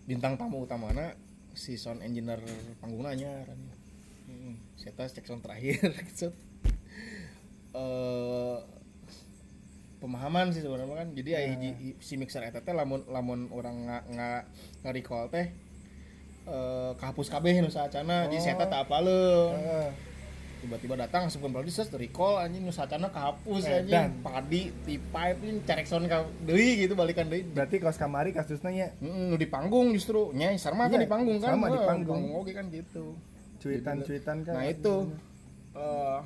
bintang 0.03 0.34
tamu 0.34 0.65
utamana 0.65 1.13
si 1.53 1.75
sound 1.75 2.01
engineer 2.01 2.41
panggungannya 2.78 3.45
Hmm. 4.25 4.57
saya 4.73 4.91
tes 4.93 5.13
cek 5.13 5.23
sound 5.23 5.39
terakhir 5.39 5.78
gitu. 6.09 6.34
eh 7.73 8.57
pemahaman 9.97 10.49
sih 10.49 10.59
sebenarnya 10.59 10.93
kan 10.95 11.09
jadi 11.11 11.30
hiji- 11.51 11.97
si 11.99 12.13
mixer 12.15 12.41
eta 12.41 12.59
teh 12.59 12.69
lamun 12.71 13.05
lamun 13.07 13.49
orang 13.49 13.75
nggak 13.84 14.03
nggak 14.09 14.41
nge-recall 14.84 15.25
teh 15.28 15.47
eh 16.45 16.91
kahapus 16.95 17.28
kabeh 17.28 17.59
nu 17.59 17.67
saacana 17.67 18.25
jadi 18.25 18.39
saya 18.39 18.55
teh 18.57 18.67
tak 18.67 18.82
apaleun 18.84 19.53
Heeh. 19.53 19.89
Tiba-tiba 20.58 20.95
datang 20.95 21.26
langsung 21.26 21.39
ke 21.39 21.47
produser 21.47 21.86
recall 21.93 22.38
anjing 22.38 22.62
nu 22.62 22.70
saacana 22.70 23.08
kahapus 23.08 23.64
Eh, 23.64 23.80
anjing. 23.80 23.93
dan. 23.93 24.10
padi 24.20 24.62
ti 24.82 24.97
pipe 24.97 25.41
ini 25.41 25.62
sound 25.84 26.05
ka 26.05 26.22
deui 26.41 26.80
gitu 26.80 26.93
balikan 26.93 27.26
deui. 27.26 27.43
Berarti 27.43 27.78
kaos 27.78 27.95
kamari 27.95 28.32
kasusnya 28.32 28.70
ya 28.70 28.88
nu 28.99 29.34
di 29.34 29.45
panggung 29.45 29.91
justru. 29.91 30.32
Nya 30.32 30.51
sama 30.55 30.86
kan 30.86 30.97
Iya, 30.97 31.05
di 31.05 31.10
panggung 31.10 31.38
kan 31.38 31.53
sama 31.53 31.68
di 31.68 31.80
panggung. 31.80 32.24
oke 32.34 32.51
kan 32.51 32.68
gitu. 32.68 33.14
Cuitan-cuitan 33.58 34.38
kan 34.41 34.53
nah 34.53 34.66
itu. 34.66 34.95
eh 35.74 36.20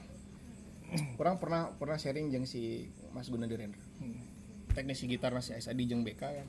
orang 1.15 1.35
pernah 1.37 1.71
pernah 1.71 1.95
sharing 1.95 2.27
jeung 2.27 2.43
si 2.43 2.87
Mas 3.11 3.27
Guna 3.27 3.47
Direndra 3.47 3.79
Hmm. 3.97 4.17
teknisi 4.71 5.05
gitar 5.05 5.31
si 5.39 5.51
Adi 5.53 5.83
jeung 5.85 6.01
BK 6.01 6.19
kan. 6.19 6.47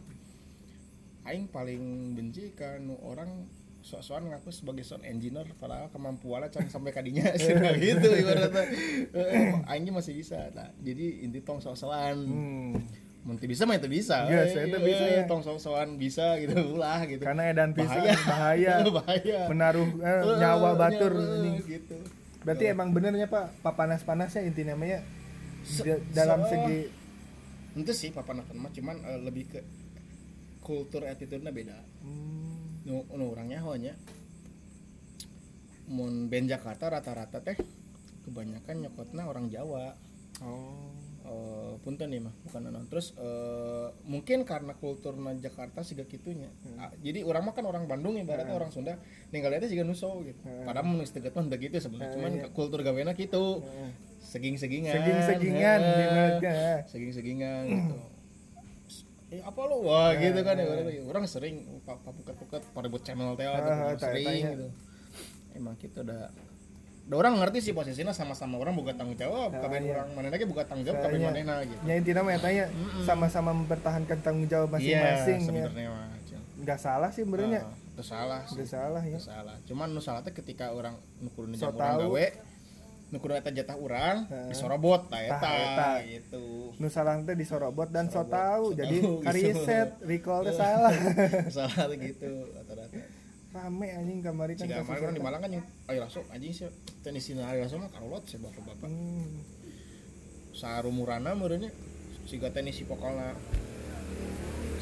Aing 1.23 1.47
paling 1.47 1.83
benci 2.13 2.51
kan 2.51 2.83
nu 2.83 2.99
orang 2.99 3.47
sok-sokan 3.83 4.25
ngaku 4.29 4.49
sebagai 4.49 4.81
sound 4.81 5.03
engineer 5.03 5.45
padahal 5.55 5.91
kemampuannya 5.91 6.49
can 6.49 6.65
sampai 6.67 6.91
kadinya. 6.91 7.27
Sih 7.35 7.51
gitu 7.83 8.09
ibaratnya. 8.09 8.65
Eh, 9.11 9.51
aing 9.71 9.91
masih 9.91 10.15
bisa. 10.15 10.49
Nah 10.51 10.71
jadi 10.79 11.21
inti 11.21 11.43
tong 11.43 11.59
sok-sokan 11.59 12.17
Hmm. 13.23 13.39
bisa 13.39 13.63
mah 13.63 13.79
teu 13.79 13.87
bisa 13.87 14.27
Iya, 14.27 14.39
Eh, 14.41 14.47
saya 14.49 14.67
eh, 14.67 14.81
bisa 14.81 15.05
ya. 15.05 15.23
tong 15.27 15.43
sok-sokan 15.43 15.95
bisa 15.95 16.39
gitu 16.39 16.55
ulah 16.73 17.03
gitu. 17.05 17.23
Karena 17.23 17.47
edan 17.49 17.71
pisan 17.71 18.03
bahaya. 18.03 18.15
bahaya. 18.19 18.75
Bahaya. 18.99 19.41
Menaruh 19.47 19.89
eh, 19.97 20.23
nyawa 20.39 20.71
batur 20.75 21.13
ini. 21.15 21.59
gitu. 21.63 21.99
Berarti 22.43 22.65
emang 22.67 22.91
benernya 22.91 23.27
pak 23.27 23.55
papanas-panasnya 23.61 24.43
inti 24.43 24.63
namanya 24.63 25.03
dalam 26.11 26.43
se- 26.43 26.51
segi 26.51 26.81
itu 27.73 27.93
sih 27.93 28.11
papan 28.11 28.43
mah 28.53 28.71
cuman 28.71 28.97
eh, 29.01 29.21
lebih 29.23 29.45
ke 29.49 29.61
kultur 30.61 31.03
attitude-nya 31.03 31.51
beda. 31.51 31.79
Hmm, 32.03 32.32
nu, 32.87 33.07
nu 33.15 33.25
orangnya 33.31 33.63
hanya 33.63 33.95
mun 35.91 36.31
band 36.31 36.49
Jakarta 36.49 36.89
rata-rata 36.89 37.43
teh 37.43 37.59
kebanyakan 38.23 38.87
nyokotna 38.87 39.27
orang 39.27 39.51
Jawa. 39.51 39.95
Oh. 40.43 40.91
Eh, 41.23 41.75
punten 41.87 42.11
nih 42.11 42.19
mah 42.19 42.35
bukan 42.43 42.67
anon 42.67 42.91
terus 42.91 43.15
eh, 43.15 43.95
mungkin 44.11 44.43
karena 44.43 44.75
kulturna 44.75 45.31
Jakarta 45.39 45.87
sih 45.87 45.95
gitunya 45.95 46.51
Ah, 46.75 46.91
jadi 46.99 47.23
orang 47.23 47.47
mah 47.47 47.55
kan 47.55 47.63
orang 47.63 47.87
Bandung 47.87 48.19
ibaratnya 48.19 48.51
orang 48.51 48.75
Sunda. 48.75 48.99
Ninggalnya 49.31 49.63
sih 49.71 49.79
nuso 49.87 50.19
gitu. 50.27 50.43
Padahal 50.67 50.83
mun 50.83 50.99
geus 50.99 51.15
deket 51.15 51.31
mah 51.39 51.47
gitu 51.47 51.79
sebenarnya. 51.79 52.15
Cuman 52.19 52.33
kultur 52.51 52.83
gawena 52.83 53.15
gitu 53.15 53.63
seging-segingan. 54.19 54.91
Seging-segingan 54.99 55.79
Heeh. 55.79 55.95
di 55.95 56.05
mereka 56.11 56.57
seging-segingan 56.91 57.63
gitu 57.71 57.97
eh 59.33 59.41
apa 59.41 59.61
lo 59.65 59.81
wah 59.81 60.13
gitu 60.13 60.45
kan 60.45 60.55
ya 60.55 60.69
orang, 60.69 60.87
orang 61.09 61.25
sering 61.25 61.55
pa- 61.83 61.97
papuket-puket 61.99 62.63
pada 62.71 62.87
buat 62.87 63.01
channel 63.01 63.33
teh 63.33 63.49
gitu, 63.49 63.57
Ah, 63.65 63.97
sering 63.97 64.45
gitu. 64.45 64.67
Emang 65.53 65.75
kita 65.75 66.05
udah 66.05 66.29
udah 67.03 67.17
orang 67.19 67.35
ngerti 67.35 67.59
sih 67.61 67.73
posisinya 67.73 68.13
sama-sama 68.13 68.57
orang 68.57 68.77
buka 68.77 68.93
tanggung 68.93 69.17
jawab 69.17 69.51
kabeh 69.51 69.83
iya. 69.83 69.97
orang 69.97 70.09
mana 70.13 70.29
lagi 70.29 70.45
buka 70.45 70.63
tanggung 70.63 70.87
jawab 70.87 71.03
Tanya. 71.03 71.29
manehna 71.29 71.55
gitu 71.65 71.81
ya 71.83 71.95
inti 71.97 72.13
namanya 72.13 72.39
tanya. 72.39 72.65
Sama-sama 73.03 73.51
mempertahankan 73.53 74.19
tanggung 74.21 74.47
jawab 74.47 74.69
iya 74.79 75.01
masing-masing 75.17 75.37
ya. 75.37 75.47
sebenarnya 75.67 75.89
mah 75.89 76.07
nggak 76.63 76.79
salah 76.79 77.11
sih 77.11 77.27
sebenarnya. 77.27 77.61
Ah, 77.67 77.75
itu 77.75 78.03
salah 78.07 78.41
sih. 78.47 78.63
salah 78.63 79.03
ya. 79.03 79.19
Salah. 79.19 79.57
Cuman 79.67 79.91
nu 79.91 79.99
salah 79.99 80.23
teh 80.23 80.31
ketika 80.31 80.71
orang 80.71 80.95
So 81.59 81.67
jam 81.67 81.75
orang 81.75 81.99
tau. 81.99 81.99
gawe 82.07 82.27
nukur 83.13 83.37
eta 83.37 83.53
jatah 83.53 83.77
orang 83.77 84.25
Heeh. 84.25 84.49
disorobot 84.57 85.13
ta 85.13 85.21
eta 85.21 85.49
eta. 85.53 85.91
gitu. 86.01 86.73
Nu 86.81 86.89
salah 86.89 87.21
teh 87.21 87.37
disorobot 87.37 87.93
dan 87.93 88.09
so 88.09 88.25
so 88.25 88.73
jadi 88.73 88.97
kariset 89.21 90.01
recall 90.01 90.49
teh 90.49 90.57
salah. 90.57 90.97
Salah 91.55 91.93
gitu 91.93 92.49
rata-rata. 92.57 93.05
Rame 93.53 93.87
anjing 93.93 94.25
kamari 94.25 94.57
kan 94.57 94.65
orang 94.81 95.13
di. 95.13 95.21
Malang 95.21 95.41
kan 95.45 95.53
ayo 95.93 95.99
langsung 96.01 96.25
anjing 96.33 96.57
sih 96.57 96.73
tenis 97.05 97.29
ayo 97.37 97.69
langsung 97.69 97.85
mah 97.85 97.93
karolot 97.93 98.25
sih 98.25 98.41
bapak-bapak. 98.41 98.89
Hmm. 98.89 99.45
sarumurana 100.53 101.33
meureunnya 101.33 101.73
si 102.29 102.37
nih 102.37 102.73
si 102.77 102.85
pokalna 102.85 103.33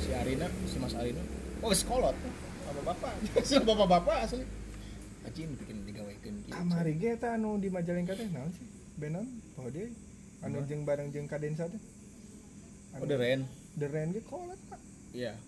si 0.03 0.11
Arina 0.15 0.47
si 0.71 0.79
Mas 0.79 0.95
Arina. 0.95 1.23
Oh 1.67 1.75
sekolot 1.75 2.15
apa 2.71 2.81
bapak. 2.95 3.13
Si 3.49 3.59
bapak 3.59 3.87
bapak 3.91 4.17
asli. 4.23 4.47
Anjing 5.27 5.51
bikin 5.59 5.83
kamari 6.51 6.95
ge 6.95 7.15
eta 7.15 7.35
anu 7.35 7.57
di 7.57 7.69
Majalengka 7.69 8.13
teh 8.13 8.27
naon 8.29 8.51
sih? 8.51 8.67
Benon? 8.97 9.27
Poho 9.55 9.71
deui 9.71 9.91
anu 10.43 10.61
jeung 10.67 10.83
bareng 10.83 11.09
jeung 11.09 11.25
Kadensa 11.25 11.65
teh 11.67 11.81
oh 12.97 13.07
deren 13.07 13.47
The 13.79 13.87
Rain 13.87 14.11
ge 14.11 14.21
kolot 14.21 14.59
pak. 14.67 14.81
Iya. 15.15 15.39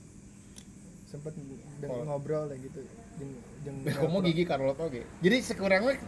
Sempet 1.04 1.34
deng- 1.36 1.90
Kolot. 1.90 2.06
ngobrol 2.06 2.44
lah 2.46 2.56
gitu 2.56 2.80
jeung 3.18 3.32
jeung 3.62 3.76
Komo 3.98 4.22
gigi 4.22 4.46
Carlot 4.46 4.78
oge. 4.78 5.02
Jadi 5.20 5.36
sekurang 5.42 5.82
mah 5.84 5.98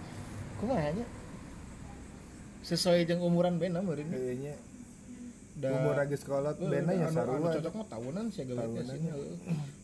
kumaha 0.56 0.94
nya? 0.94 1.06
Sesuai 2.62 3.04
jeung 3.04 3.20
umuran 3.20 3.58
bena 3.58 3.82
meureun. 3.82 4.08
kayaknya 4.08 4.54
Da- 5.54 5.70
umur 5.70 5.94
lagi 5.94 6.16
Eh, 6.18 6.66
bena 6.66 6.90
ya 6.90 7.06
anu- 7.06 7.14
anu 7.14 7.14
sarua 7.14 7.48
cocok 7.52 7.72
mah 7.76 7.86
tahunan 7.86 8.24
sih 8.30 8.42
Tahunan 8.42 8.84
sih. 8.88 9.00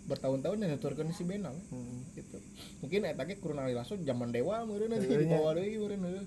Bertahun-tahun 0.09 0.57
yang 0.63 0.71
nuturkeun 0.77 1.13
si 1.13 1.25
bena 1.27 1.51
we. 1.53 1.61
Heeh. 1.61 1.99
gitu. 2.21 2.39
Mungkin 2.85 3.05
eta 3.05 3.25
ge 3.29 3.37
kurang 3.41 3.61
langsung 3.61 4.01
zaman 4.05 4.33
dewa 4.33 4.65
meureun 4.65 4.91
nanti 4.95 5.07
Heueuh 5.09 5.27
nya. 5.27 5.37
dibawa 5.37 5.51
deui 5.57 5.77
meureun 5.77 6.03
heueuh. 6.05 6.27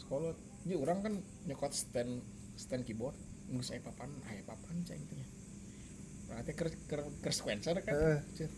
Sekolot. 0.00 0.36
Jadi 0.64 0.74
urang 0.80 0.98
kan 1.04 1.14
nyokot 1.46 1.72
stand 1.76 2.24
stand 2.56 2.82
keyboard 2.88 3.14
geus 3.52 3.70
aya 3.70 3.84
papan, 3.84 4.08
aya 4.30 4.40
papan 4.48 4.80
cai 4.88 4.96
teh. 4.96 5.26
Berarti 6.28 6.52
ker 6.56 6.68
ker 6.88 7.00
ker 7.20 7.32
sequencer 7.36 7.76
kan. 7.84 8.24
Cek. 8.34 8.50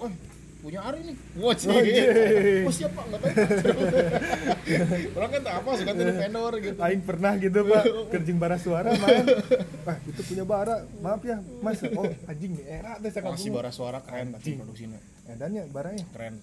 Oh, 0.00 0.10
punya 0.60 0.80
Ari 0.82 1.00
nih. 1.02 1.16
Wah, 1.36 1.52
cik. 1.52 1.68
Anjing. 1.70 2.06
Oh, 2.62 2.72
siapa? 2.72 3.00
Enggak 3.02 3.20
tahu. 3.22 3.32
Orang 5.16 5.30
kan 5.30 5.40
tak 5.42 5.54
apa, 5.56 5.70
suka 5.74 5.90
tuh 5.90 6.04
vendor 6.12 6.52
gitu. 6.56 6.78
Aing 6.78 7.02
pernah 7.02 7.32
gitu 7.34 7.60
pak 7.62 7.82
kerjing 8.12 8.36
bara 8.36 8.56
suara 8.56 8.92
main 8.92 9.24
ah 9.82 9.96
itu 10.02 10.20
punya 10.22 10.44
bara 10.44 10.76
maaf 10.98 11.22
ya 11.22 11.40
mas 11.58 11.80
oh 11.84 12.06
anjing 12.24 12.52
nih 12.52 12.64
era 12.70 12.94
teh 12.96 13.08
sakal 13.08 13.34
Masih 13.34 13.50
bara 13.50 13.70
suara 13.70 13.98
keren 14.00 14.30
tapi 14.30 14.54
produksinya. 14.54 15.00
edannya 15.26 15.66
barangnya 15.66 16.04
Keren. 16.10 16.34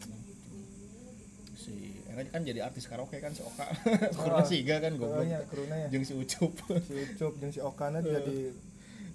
Si 1.55 1.73
Era 2.07 2.21
kan 2.25 2.41
jadi 2.41 2.59
artis 2.61 2.85
karaoke 2.85 3.17
kan 3.17 3.31
si 3.31 3.41
Oka. 3.41 3.65
Kurang 4.17 4.43
siga 4.43 4.79
kan 4.79 4.91
oh 4.93 4.99
goblok. 4.99 5.23
nya 5.23 5.39
kruna 5.45 5.75
ya 5.77 5.87
Jeung 5.89 6.03
si 6.03 6.13
Ucup. 6.13 6.51
si 6.81 6.93
Ucup 7.05 7.33
jeung 7.37 7.51
si 7.51 7.61
Okana 7.61 7.99
jadi 7.99 8.51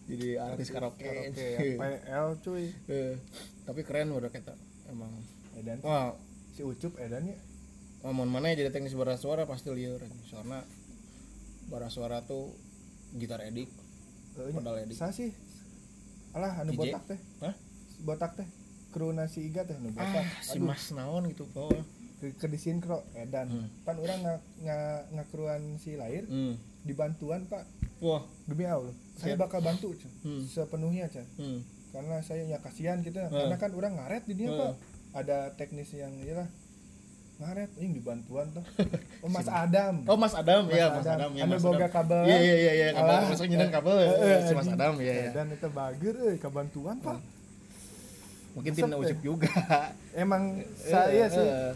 jadi 0.04 0.28
artis 0.40 0.68
karaoke. 0.68 1.02
karaoke 1.02 1.48
PL 1.76 2.28
cuy 2.40 2.64
Eh, 2.86 3.14
tapi 3.62 3.80
keren 3.82 4.10
udah 4.10 4.28
kita 4.28 4.54
emang. 4.92 5.10
edan 5.56 5.78
Wah, 5.80 6.12
si 6.52 6.60
Ucup 6.62 6.96
edannya 6.96 7.36
Amun 8.02 8.26
mana 8.26 8.50
jadi 8.50 8.68
teknis 8.68 8.92
bara 8.92 9.14
suara 9.14 9.46
pasti 9.46 9.70
liur 9.70 10.02
soalnya 10.26 10.66
bara 11.70 11.86
suara 11.86 12.18
tuh 12.22 12.50
gitar 13.14 13.38
edik 13.40 13.70
eh. 14.36 14.50
Modal 14.50 14.82
edik. 14.82 14.98
sa 14.98 15.14
sih 15.14 15.30
alah 16.32 16.60
anu 16.60 16.72
DJ? 16.74 16.78
botak 16.92 17.02
teh 17.06 17.20
Hah? 17.40 17.54
botak 18.02 18.32
teh 18.34 18.48
kruna 18.90 19.28
si 19.28 19.46
Iga 19.46 19.62
teh 19.62 19.78
anu 19.78 19.94
botak 19.94 20.18
ah 20.18 20.26
si 20.42 20.58
Aduh, 20.58 20.66
mas 20.66 20.84
naon 20.90 21.28
gitu 21.30 21.46
po 21.48 21.70
ke, 22.18 22.34
ke 22.34 22.46
disinkro 22.48 23.06
edan 23.14 23.46
Hmm. 23.48 23.68
pan 23.84 23.96
orang 23.98 24.18
nga, 24.20 24.34
nga, 24.62 24.78
ngakruan 25.14 25.78
si 25.78 25.94
lahir 25.94 26.26
hmm. 26.26 26.58
dibantuan 26.82 27.46
pak 27.46 27.62
wah 28.02 28.26
demi 28.50 28.66
Allah 28.66 28.90
saya 29.14 29.38
bakal 29.38 29.62
bantu. 29.62 29.94
Hmm. 30.26 30.42
sepenuhnya 30.42 31.06
Cen. 31.06 31.22
hmm. 31.38 31.60
Karena 31.92 32.16
saya 32.20 32.42
ya 32.42 32.58
kasihan 32.58 32.98
gitu 32.98 33.16
Hmm. 33.18 33.30
karena 33.30 33.56
kan 33.56 33.70
orang 33.70 33.92
ngaret 33.94 34.24
di 34.24 34.34
dia 34.34 34.48
Hmm. 34.48 34.58
pak. 34.58 34.72
Ada 35.12 35.38
teknis 35.54 35.92
yang 35.92 36.08
iyalah 36.18 36.48
ngaret 37.36 37.68
ini 37.76 37.98
dibantuan 37.98 38.48
tuh 38.50 38.64
oh 39.24 39.28
Mas 39.28 39.44
Adam. 39.44 39.94
Oh 40.04 40.16
mas 40.16 40.32
Adam. 40.32 40.64
Mas 40.64 40.72
ya 40.72 40.86
mas 40.88 41.02
Adam. 41.02 41.16
Adam 41.20 41.30
ya 41.34 41.44
mas 41.44 41.60
boga 41.60 41.76
Adam. 41.80 41.90
kabel. 41.90 42.22
iya 42.24 42.38
iya 42.38 42.54
iya 42.56 42.72
iya. 42.72 42.88
Kabel 42.94 43.18
masuk 43.28 43.46
nyidan 43.46 43.70
kabel. 43.70 43.96
Eh, 43.98 44.08
eh, 44.08 44.38
si 44.42 44.52
mas. 44.54 44.68
Adam 44.68 44.94
ya 44.98 45.12
ya 45.12 45.30
dan 45.32 45.46
itu 45.48 45.68
bager 45.68 46.14
euy 46.18 46.36
kabantuan 46.36 46.96
pak. 46.98 47.18
Mungkin 48.52 48.72
timnya 48.72 48.94
teh. 48.94 49.04
ucup 49.08 49.18
juga. 49.22 49.52
Emang 50.14 50.42
saya 50.78 51.24
Eh, 51.24 51.28
sih. 51.28 51.40
Eh, 51.42 51.72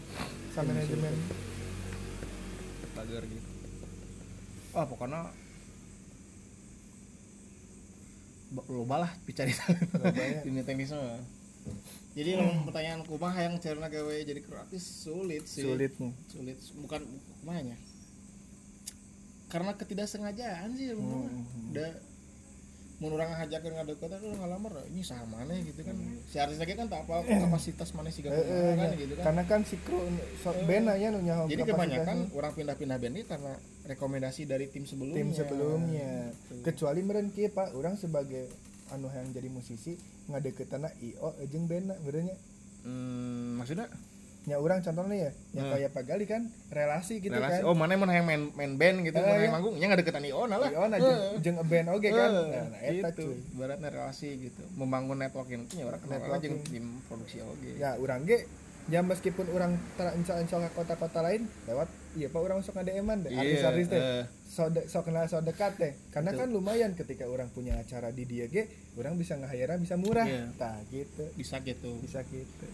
sama 0.52 0.72
manajemen. 0.72 1.12
Pagar 2.92 3.22
gitu. 3.22 3.48
Ah 4.72 4.84
pokoknya 4.84 5.20
ba- 5.20 5.34
loba 8.48 8.96
lah 9.02 9.12
bicara 9.22 9.50
Lobanya. 9.92 10.40
ini 10.48 10.62
teknis 10.62 10.90
mah 10.90 11.18
jadi 12.14 12.38
lamun 12.38 12.64
pertanyaan 12.64 13.02
kumaha 13.02 13.36
yang 13.42 13.58
caranya 13.58 13.90
gawe 13.90 14.14
jadi 14.22 14.40
kreatif? 14.40 14.80
Sulit 14.80 15.44
sih. 15.44 15.66
Sulitnya 15.66 16.14
sulit. 16.26 16.56
Bukan 16.78 17.04
kumahanya. 17.42 17.76
Karena 19.46 19.74
ketidaksengajaan 19.74 20.74
sih 20.74 20.90
sebenarnya 20.90 21.28
Hmm. 21.28 21.70
udah 21.70 21.90
mun 22.96 23.12
urang 23.12 23.28
ngajakeun 23.28 23.76
ngadeukeut 23.76 24.08
kan 24.08 24.20
urang 24.22 24.40
ngalamar 24.40 24.72
ini 24.88 25.04
saha 25.04 25.22
maneh 25.22 25.60
gitu 25.62 25.84
kan. 25.84 25.92
Si 26.24 26.40
artis 26.40 26.56
lagi 26.56 26.72
kan 26.72 26.88
tak 26.88 27.04
apa 27.04 27.20
kapasitas 27.20 27.92
maneh 27.92 28.08
siga 28.08 28.32
Hmm. 28.32 28.40
Eh, 28.40 28.48
eh, 28.48 28.72
kan 28.72 28.88
nya. 28.88 28.96
gitu 28.96 29.12
kan. 29.12 29.24
Karena 29.26 29.42
kan 29.44 29.60
si 29.62 29.76
kru 29.76 30.00
so, 30.40 30.50
band 30.64 30.86
nya 30.88 31.08
nu 31.10 31.20
nyaho 31.20 31.44
jadi 31.46 31.62
kebanyakan 31.62 32.16
orang 32.32 32.52
pindah-pindah 32.54 32.96
band 32.96 33.12
ini 33.12 33.22
karena 33.22 33.52
rekomendasi 33.86 34.44
dari 34.44 34.66
tim 34.66 34.82
sebelumnya. 34.82 35.16
Tim 35.16 35.30
sebelumnya. 35.32 36.12
Gitu. 36.44 36.62
kecuali 36.62 37.00
meren 37.00 37.30
kieu 37.30 37.48
pak 37.48 37.72
orang 37.72 37.94
sebagai 37.94 38.50
anu 38.88 39.06
yang 39.08 39.30
jadi 39.30 39.46
musisi 39.46 39.94
ngadekeutana 40.26 40.90
io 41.00 41.30
jeung 41.46 41.64
band 41.64 41.94
merenya 42.00 42.34
Hmm, 42.82 43.58
maksudnya? 43.58 43.90
Nya 44.46 44.62
orang 44.62 44.78
contohnya 44.78 45.16
ya 45.18 45.30
yang 45.52 45.66
Hmm. 45.66 45.74
kayak 45.74 45.90
Pak 45.90 46.04
Gali 46.06 46.22
kan 46.22 46.42
relasi 46.70 47.18
gitu 47.18 47.34
relasi. 47.34 47.58
kan. 47.58 47.66
Oh 47.66 47.74
mana 47.74 47.98
yang 47.98 48.22
main 48.22 48.46
main 48.48 48.72
band 48.76 49.02
gitu 49.02 49.14
Eh, 49.14 49.18
mana 49.18 49.34
yang 49.34 49.42
iya. 49.42 49.50
manggung 49.50 49.74
nya 49.74 49.90
nggak 49.90 50.00
deketan 50.02 50.22
Iona 50.22 50.54
lah. 50.56 50.70
Io 50.70 50.86
na 50.86 50.94
Eh, 50.94 51.02
jeung 51.02 51.18
jeung 51.42 51.66
band 51.66 51.88
oge 51.90 52.08
kan. 52.08 52.30
Eh, 52.30 52.46
nah, 52.46 52.66
nah 52.68 52.78
eta 52.80 53.08
gitu. 53.10 53.26
cuy. 53.26 53.38
Ibaratnya 53.52 53.88
relasi 53.90 54.28
gitu. 54.40 54.62
Membangun 54.72 55.18
networking 55.18 55.66
itu 55.66 55.74
ya 55.76 55.84
orang 55.84 55.98
kenal 55.98 56.14
aja 56.14 56.26
Networking. 56.30 56.54
tim 56.62 56.86
produksi 57.10 57.36
oge. 57.42 57.72
Ya 57.74 57.98
orang 57.98 58.22
ge 58.22 58.38
ya 58.86 59.02
meskipun 59.02 59.46
orang 59.50 59.72
terancol 59.98 60.38
ke 60.38 60.70
kota-kota 60.78 61.20
lain 61.20 61.50
lewat 61.66 61.90
iya 62.16 62.26
pak 62.26 62.40
orang 62.40 62.58
sok 62.60 62.80
nge-DM-an 62.80 63.18
deh 63.22 63.30
Iya, 63.30 63.40
artis-artis 63.44 63.86
teh 63.86 64.00
eh. 64.00 64.24
so, 64.42 64.62
de, 64.66 64.80
so 64.88 65.04
kenal 65.04 65.28
so 65.28 65.38
dekat 65.38 65.76
teh 65.76 65.92
karena 66.08 66.32
Betul. 66.32 66.40
kan 66.40 66.48
lumayan 66.50 66.90
ketika 66.96 67.28
orang 67.28 67.52
punya 67.52 67.76
acara 67.76 68.08
di 68.10 68.24
dia 68.24 68.48
ge 68.48 68.66
orang 68.96 69.14
bisa 69.14 69.36
nge 69.36 69.52
bisa 69.76 69.94
murah 69.94 70.24
Iya. 70.24 70.48
tah 70.56 70.80
gitu 70.88 71.28
bisa 71.36 71.60
gitu 71.60 72.00
bisa 72.00 72.24
gitu 72.24 72.66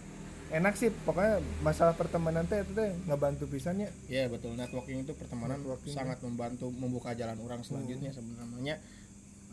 enak 0.49 0.77
sih 0.77 0.93
pokoknya 0.93 1.41
masalah 1.59 1.91
pertemanan 1.93 2.45
teh 2.45 2.61
itu 2.61 2.71
teh 2.71 2.93
ngebantu 3.03 3.49
pisannya 3.49 3.89
ya 4.07 4.29
betul 4.31 4.53
networking 4.53 5.01
itu 5.01 5.11
pertemanan 5.11 5.59
Networking. 5.59 5.91
sangat 5.91 6.21
membantu 6.21 6.69
membuka 6.69 7.11
jalan 7.11 7.35
orang 7.41 7.65
selanjutnya 7.65 8.13
sebenarnya 8.13 8.77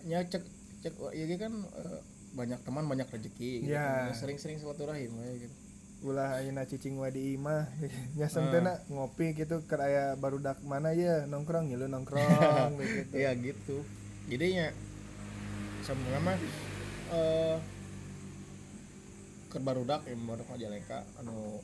nya 0.05 0.19
cek 0.23 0.44
cek 0.81 0.94
ya 1.12 1.24
kan 1.36 1.52
eh, 1.56 2.01
banyak 2.31 2.62
teman 2.62 2.86
banyak 2.86 3.10
rezeki 3.10 3.66
gitu 3.66 3.74
Ya. 3.74 4.06
kan. 4.06 4.14
sering-sering 4.14 4.56
silaturahim 4.56 5.10
we, 5.19 5.44
gitu 5.44 5.56
ulah 6.01 6.36
ayeuna 6.36 6.64
cicing 6.64 6.97
wa 6.97 7.09
di 7.09 7.35
imah 7.35 7.68
nyasem 8.18 8.48
teh 8.48 8.59
na 8.59 8.81
ngopi 8.89 9.35
gitu 9.35 9.60
ke 9.62 9.77
aya 9.77 10.16
barudak 10.16 10.56
mana 10.62 10.90
ya 10.90 11.24
nongkrong 11.24 11.68
ngilu 11.68 11.86
nongkrong 11.86 12.72
gitu 12.81 13.12
Iya 13.12 13.36
gitu. 13.36 13.85
Jadinya 14.27 14.72
sebenarnya 15.82 16.20
mah 16.20 16.36
eh 17.10 17.56
kerbarudak 19.51 20.06
yang 20.06 20.22
baru 20.24 20.47
Majalengka 20.47 21.02
anu 21.18 21.59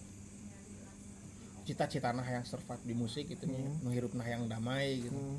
cita-cita 1.62 2.10
nah 2.10 2.22
yang 2.22 2.42
survive 2.42 2.82
di 2.82 2.94
musik 2.94 3.26
gitu 3.26 3.46
nya 3.46 3.58
Hmm. 3.58 3.82
menghirup 3.82 4.12
nah 4.12 4.26
yang 4.26 4.46
damai 4.46 5.00
gitu 5.00 5.14
Hmm. 5.14 5.38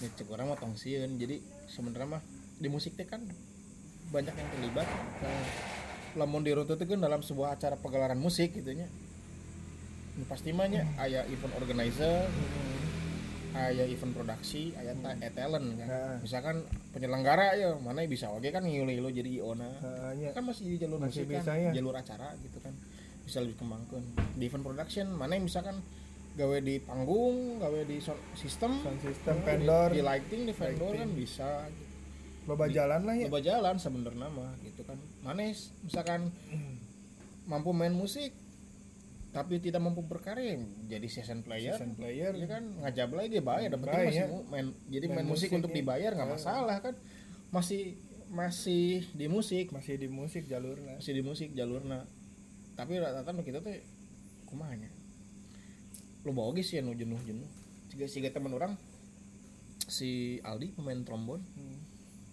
Ya, 0.00 0.08
cek 0.10 0.32
orang 0.32 0.48
mah 0.48 0.56
tong 0.56 0.74
sieun. 0.74 1.16
jadi 1.16 1.44
sebenarnya 1.68 2.16
mah 2.16 2.22
di 2.56 2.68
musik 2.68 2.96
teh 2.96 3.04
kan 3.04 3.20
banyak 4.08 4.32
yang 4.32 4.48
terlibat 4.50 4.88
nah, 5.20 5.44
lamun 6.12 6.42
diruntutkeun 6.42 6.98
dalam 6.98 7.20
sebuah 7.20 7.54
acara 7.54 7.74
pegelaran 7.74 8.16
musik 8.16 8.52
gitu 8.52 8.72
nya 8.72 8.86
Nu 10.12 10.24
pasti 10.24 10.50
mah 10.50 10.66
nya 10.66 10.84
aya 10.96 11.22
event 11.24 11.54
organizer 11.54 12.26
aya 13.50 13.82
event 13.84 14.12
produksi 14.12 14.70
aya 14.74 14.94
ta- 14.96 15.16
eh, 15.16 15.32
talent 15.32 15.74
kan 15.74 15.86
Nah. 15.86 16.16
misalkan 16.18 16.56
penyelenggara 16.90 17.54
ya 17.56 17.74
mana 17.76 18.02
bisa 18.04 18.28
oke 18.28 18.46
kan 18.46 18.60
ngilu-ngilu 18.60 19.10
jadi 19.12 19.30
iona 19.36 19.66
Heeh, 19.76 20.10
nya. 20.16 20.30
kan 20.30 20.42
masih 20.44 20.66
di 20.68 20.76
jalur 20.78 20.98
Masih 20.98 21.22
musik 21.22 21.34
bisa, 21.34 21.50
kan 21.50 21.58
ya. 21.60 21.70
jalur 21.72 21.94
acara 21.94 22.30
gitu 22.38 22.58
kan 22.58 22.74
bisa 23.20 23.38
lebih 23.38 23.56
kembangkan 23.56 24.02
di 24.32 24.44
event 24.44 24.62
production 24.62 25.06
mana 25.10 25.34
yang 25.34 25.44
misalkan 25.44 25.82
gawe 26.32 26.58
di 26.58 26.78
panggung 26.78 27.58
gawe 27.58 27.80
di 27.82 27.98
sound 27.98 28.22
system 28.34 28.70
Sound 28.80 29.00
system, 29.00 29.34
di- 29.36 29.44
vendor. 29.44 29.88
di, 29.88 30.00
lighting 30.00 30.40
di 30.42 30.52
vendor 30.52 30.86
Lighting. 30.88 31.00
kan 31.00 31.10
bisa 31.12 31.50
loba 32.50 32.66
jalan 32.66 33.00
lah 33.06 33.14
ya. 33.14 33.26
Coba 33.30 33.40
jalan 33.40 33.74
sebenarnya 33.78 34.26
mah 34.26 34.52
gitu 34.66 34.82
kan. 34.82 34.98
Mana 35.22 35.54
misalkan 35.86 36.34
mampu 37.46 37.70
main 37.70 37.94
musik 37.94 38.34
tapi 39.30 39.62
tidak 39.62 39.78
mampu 39.78 40.02
berkarya 40.02 40.58
jadi 40.90 41.06
season 41.06 41.46
player. 41.46 41.78
Season 41.78 41.94
player. 41.94 42.34
Ya 42.34 42.46
kan 42.50 42.66
ngajab 42.82 43.14
lagi 43.14 43.38
dia 43.38 43.44
bayar. 43.46 43.70
Dapat 43.70 43.86
masih 44.10 44.26
ya. 44.26 44.26
main 44.50 44.66
jadi 44.90 45.06
Main 45.06 45.16
main, 45.22 45.26
musik, 45.30 45.48
musik, 45.48 45.58
untuk 45.62 45.70
ya. 45.70 45.76
dibayar 45.78 46.10
nggak 46.18 46.28
Eh. 46.28 46.34
masalah 46.34 46.76
kan. 46.82 46.94
Masih 47.54 47.94
masih 48.26 49.06
di 49.14 49.26
musik. 49.30 49.70
Masih 49.70 49.94
di 50.02 50.10
musik 50.10 50.50
jalurnya. 50.50 50.98
Masih 50.98 51.14
di 51.14 51.22
musik 51.22 51.54
jalurna 51.54 52.02
tapi 52.80 52.96
rata-rata 52.96 53.36
kita 53.44 53.60
teh 53.60 53.84
kumahanya 54.48 54.88
lu 56.24 56.32
bawa 56.32 56.56
sih 56.64 56.80
nu 56.80 56.96
jenuh 56.96 57.20
jenuh 57.28 57.44
jika 57.92 58.08
si 58.08 58.24
teman 58.24 58.56
orang 58.56 58.72
si 59.84 60.40
Aldi 60.46 60.72
pemain 60.78 61.02
trombon. 61.04 61.44
Hmm. 61.58 61.76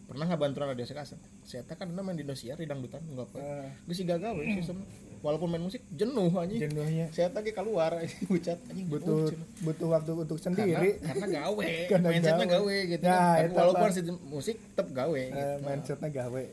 Pernah 0.07 0.23
nggak 0.23 0.39
bantuan 0.39 0.67
radio 0.69 0.83
sekasa 0.83 1.19
saya 1.41 1.67
kan 1.67 1.83
anda 1.85 1.99
main 1.99 2.15
di 2.15 2.23
Indosiar 2.23 2.55
di 2.55 2.63
dangdutan 2.63 3.03
nggak 3.05 3.27
apa 3.27 3.37
Ah. 3.37 3.67
gue 3.83 3.91
sih 3.91 4.03
gagal 4.03 4.31
sistem 4.55 4.81
walaupun 5.17 5.49
main 5.49 5.59
musik 5.59 5.81
jenuh 5.89 6.29
anjing. 6.31 6.61
Jenuhnya. 6.61 7.09
Saya 7.09 7.27
tadi 7.27 7.49
keluar 7.49 7.89
bucat 8.23 8.53
anjing 8.63 8.85
butuh 8.85 9.27
jenuh. 9.27 9.47
butuh 9.61 9.87
waktu 9.89 10.11
untuk 10.13 10.37
karena 10.37 10.45
sendiri. 10.55 10.89
karena 11.01 11.27
gawe. 11.41 11.67
Karena 11.91 12.07
mindsetnya 12.07 12.45
gawe. 12.45 12.53
gawe 12.55 12.77
gitu. 12.87 13.03
Nah, 13.03 13.33
eta, 13.35 13.57
walaupun 13.57 13.89
sistem 13.91 14.15
musik 14.23 14.55
tetap 14.61 14.87
gawe 14.89 15.17
Eh, 15.17 15.27
gitu. 15.27 15.65
mindsetnya 15.65 16.09
gawe. 16.13 16.43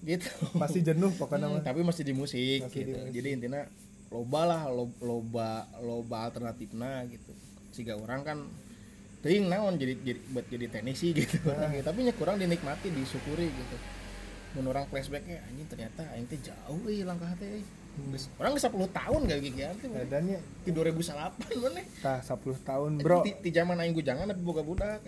Gitu. 0.00 0.28
Pasti 0.54 0.78
jenuh 0.80 1.10
pokoknya 1.12 1.46
Hmm, 1.48 1.60
tapi 1.60 1.82
masih 1.82 2.02
di 2.02 2.14
musik 2.14 2.62
Masih 2.62 2.78
di 2.80 2.82
gitu. 2.88 2.96
musik. 2.96 3.12
jadi 3.12 3.28
intinya 3.32 3.62
loba 4.08 4.40
lah 4.44 4.62
lo- 4.66 4.98
loba 4.98 5.50
loba 5.78 6.16
alternatifnya 6.24 7.02
gitu. 7.08 7.34
Sehingga 7.70 7.96
orang 7.96 8.22
kan 8.22 8.38
ting 9.22 9.46
naon? 9.46 9.74
Jadi 9.76 9.94
jadi 10.02 10.20
buat 10.28 10.44
jadi 10.44 10.66
teknisi 10.68 11.14
gitu 11.18 11.38
Ah. 11.46 11.70
tapi 11.80 12.02
nya 12.02 12.12
kurang 12.12 12.36
dinikmati 12.36 12.90
disyukuri 12.90 13.46
gitu. 13.46 13.76
Mun 14.52 14.68
orang 14.68 14.84
flashbacknya 14.84 15.40
anjing 15.42 15.64
ternyata 15.64 16.04
aing 16.12 16.26
teh 16.26 16.36
jauh 16.38 16.76
euy 16.84 17.00
langkah 17.02 17.30
teh 17.36 17.62
Geus- 17.92 18.32
orang 18.36 18.56
geus 18.56 18.64
10 18.64 18.88
tahun 18.88 19.20
gak 19.24 19.38
gitu 19.42 19.60
teh 19.60 19.88
edannya 19.92 20.40
di 20.64 20.70
2008 20.72 21.12
mana? 21.60 21.84
Tah 22.00 22.20
10 22.20 22.40
tahun 22.62 22.90
bro. 22.98 23.20
di, 23.20 23.36
di 23.38 23.50
zaman 23.50 23.76
aing 23.76 23.92
gujangan 23.92 24.24
tapi 24.26 24.40
boga 24.40 24.64
budak 24.64 25.00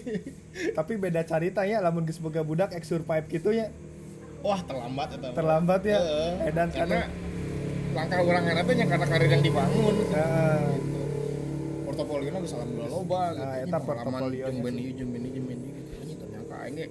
tapi 0.78 0.92
beda 0.94 1.22
ceritanya 1.22 1.78
lamun 1.80 2.02
geus 2.02 2.18
boga 2.18 2.42
budak 2.42 2.70
ex 2.72 2.86
survive 2.86 3.26
gitu 3.28 3.50
ya. 3.50 3.70
Wah 4.38 4.58
terlambat 4.60 5.14
eta 5.14 5.28
terlambat 5.32 5.80
ya. 5.84 5.98
Heeh. 5.98 6.48
edan 6.48 6.68
karena 6.70 6.98
anu. 7.02 7.14
langkah 7.94 8.18
orang 8.20 8.42
teh 8.46 8.74
nya 8.74 8.86
karena 8.86 9.06
karir 9.06 9.28
yang 9.28 9.42
dibangun. 9.42 9.96
Heeh. 10.08 10.62
Portofolio 11.88 12.28
nya 12.28 12.40
salam 12.44 12.68
dua 12.70 12.86
loba 12.86 13.22
gitu. 13.32 13.40
Nah, 13.40 13.56
Ini 13.56 13.64
eta 13.64 13.78
portofolionya 13.80 14.52
jeung 14.52 14.60
sih. 14.68 14.84
ieu 14.84 14.92
jeung 14.94 15.10
band 15.10 15.24
ieu 15.24 15.32
jeung 15.32 15.46
ieu 15.48 15.58
gitu. 16.04 16.14
Ternyata 16.20 16.54
aing 16.60 16.74
ge 16.74 16.86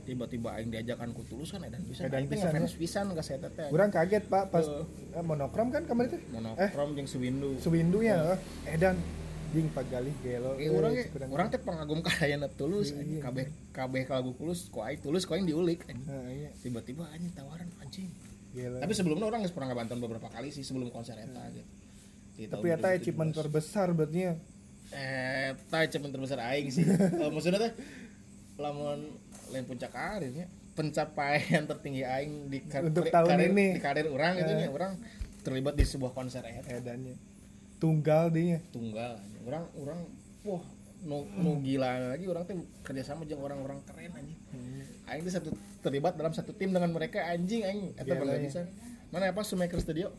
tiba-tiba 0.00 0.48
aing 0.56 0.68
diajakan 0.70 1.08
ku 1.12 1.22
tulus 1.24 1.50
kan 1.50 1.62
edan 1.62 1.82
pisan. 1.84 2.02
Edan 2.08 2.18
Aing 2.18 2.26
teh 2.26 2.34
pisan, 2.34 2.50
ngefans 2.50 2.74
pisan 2.74 3.04
ka 3.12 3.22
saya 3.22 3.38
teh. 3.44 3.68
Kurang 3.68 3.90
kaget 3.90 4.24
pak 4.26 4.44
pas 4.48 4.66
eh, 4.66 5.22
monokrom 5.22 5.68
kan 5.70 5.82
kemarin 5.84 6.16
tuh 6.16 6.20
monokrom 6.30 6.88
jeung 6.94 7.06
Suwindu. 7.06 7.50
Suwindu 7.58 7.98
ya 8.00 8.34
eh, 8.34 8.74
edan 8.74 8.96
jing 9.50 9.66
pak 9.68 9.86
galih 9.86 10.14
gelo 10.22 10.54
Eh, 10.56 10.70
orang 10.70 10.94
ge 10.94 11.04
kurang- 11.10 11.30
orang 11.30 11.46
teh 11.48 11.60
pengagum 11.60 12.00
karyana 12.06 12.48
tulus 12.48 12.90
Iya, 12.90 13.02
iya. 13.02 13.20
kabeh 13.20 13.44
kabeh 13.70 14.02
lagu 14.08 14.30
tulus 14.34 14.66
ku 14.66 14.78
aing 14.80 14.98
tulus 14.98 15.22
ku 15.22 15.34
aing 15.34 15.46
diulik 15.46 15.84
anjing. 15.86 16.06
Nah, 16.06 16.26
iya 16.26 16.50
Tiba-tiba 16.58 17.06
anjing 17.06 17.30
tawaran 17.30 17.68
anjing. 17.78 18.08
gelo 18.50 18.82
Tapi 18.82 18.92
sebelumnya 18.94 19.26
orang 19.26 19.46
pernah 19.46 19.68
ngabantuan 19.68 20.00
beberapa 20.00 20.26
kali 20.26 20.50
sih 20.50 20.62
sebelum 20.62 20.90
konser 20.90 21.14
eta 21.14 21.44
gitu. 21.54 21.66
Di 22.40 22.48
tapi 22.48 22.72
eta 22.72 22.88
achievement 22.88 23.28
2017. 23.28 23.36
terbesar 23.36 23.86
berarti 23.92 24.18
ya. 24.22 24.34
Eh 24.90 25.52
achievement 25.70 26.08
terbesar 26.10 26.38
aing 26.40 26.68
sih. 26.72 26.84
Eh, 27.20 27.28
maksudnya 27.28 27.60
teh 27.60 27.72
lamun 28.56 29.12
lain 29.50 29.64
puncak 29.64 29.90
karirnya 29.90 30.48
pencapaian 30.72 31.68
tertinggi 31.68 32.00
aing 32.00 32.48
di 32.48 32.64
kar- 32.64 32.86
Untuk 32.86 33.04
tahun 33.06 33.28
karir, 33.28 33.50
ini. 33.50 33.66
di 33.76 33.82
karir 33.82 34.06
orang 34.08 34.32
gitu 34.36 34.48
Eh. 34.48 34.58
nya 34.58 34.68
orang 34.70 34.92
terlibat 35.40 35.74
di 35.74 35.84
sebuah 35.84 36.12
konser 36.12 36.40
eta 36.40 36.70
edannya 36.70 37.16
tunggal 37.76 38.28
dia 38.28 38.60
tunggal 38.68 39.16
orang 39.42 39.64
orang 39.74 40.00
wah 40.42 40.60
nu, 41.00 41.24
nu 41.34 41.60
gila 41.60 42.12
lagi 42.12 42.24
orang 42.24 42.44
tuh 42.44 42.56
kerjasama 42.82 43.24
dengan 43.24 43.48
orang-orang 43.48 43.80
keren 43.84 44.12
anjing. 44.12 44.36
Aing 45.06 45.24
tuh 45.24 45.32
satu 45.32 45.50
terlibat 45.80 46.12
dalam 46.14 46.30
satu 46.30 46.52
tim 46.52 46.70
dengan 46.70 46.88
mereka 46.88 47.24
anjing 47.26 47.64
aing 47.64 47.82
eta 47.96 48.12
bangga 48.12 48.36
ya. 48.36 48.40
bisa 48.40 48.60
mana 49.08 49.32
apa 49.32 49.40
Sumaker 49.40 49.80
Studio 49.80 50.12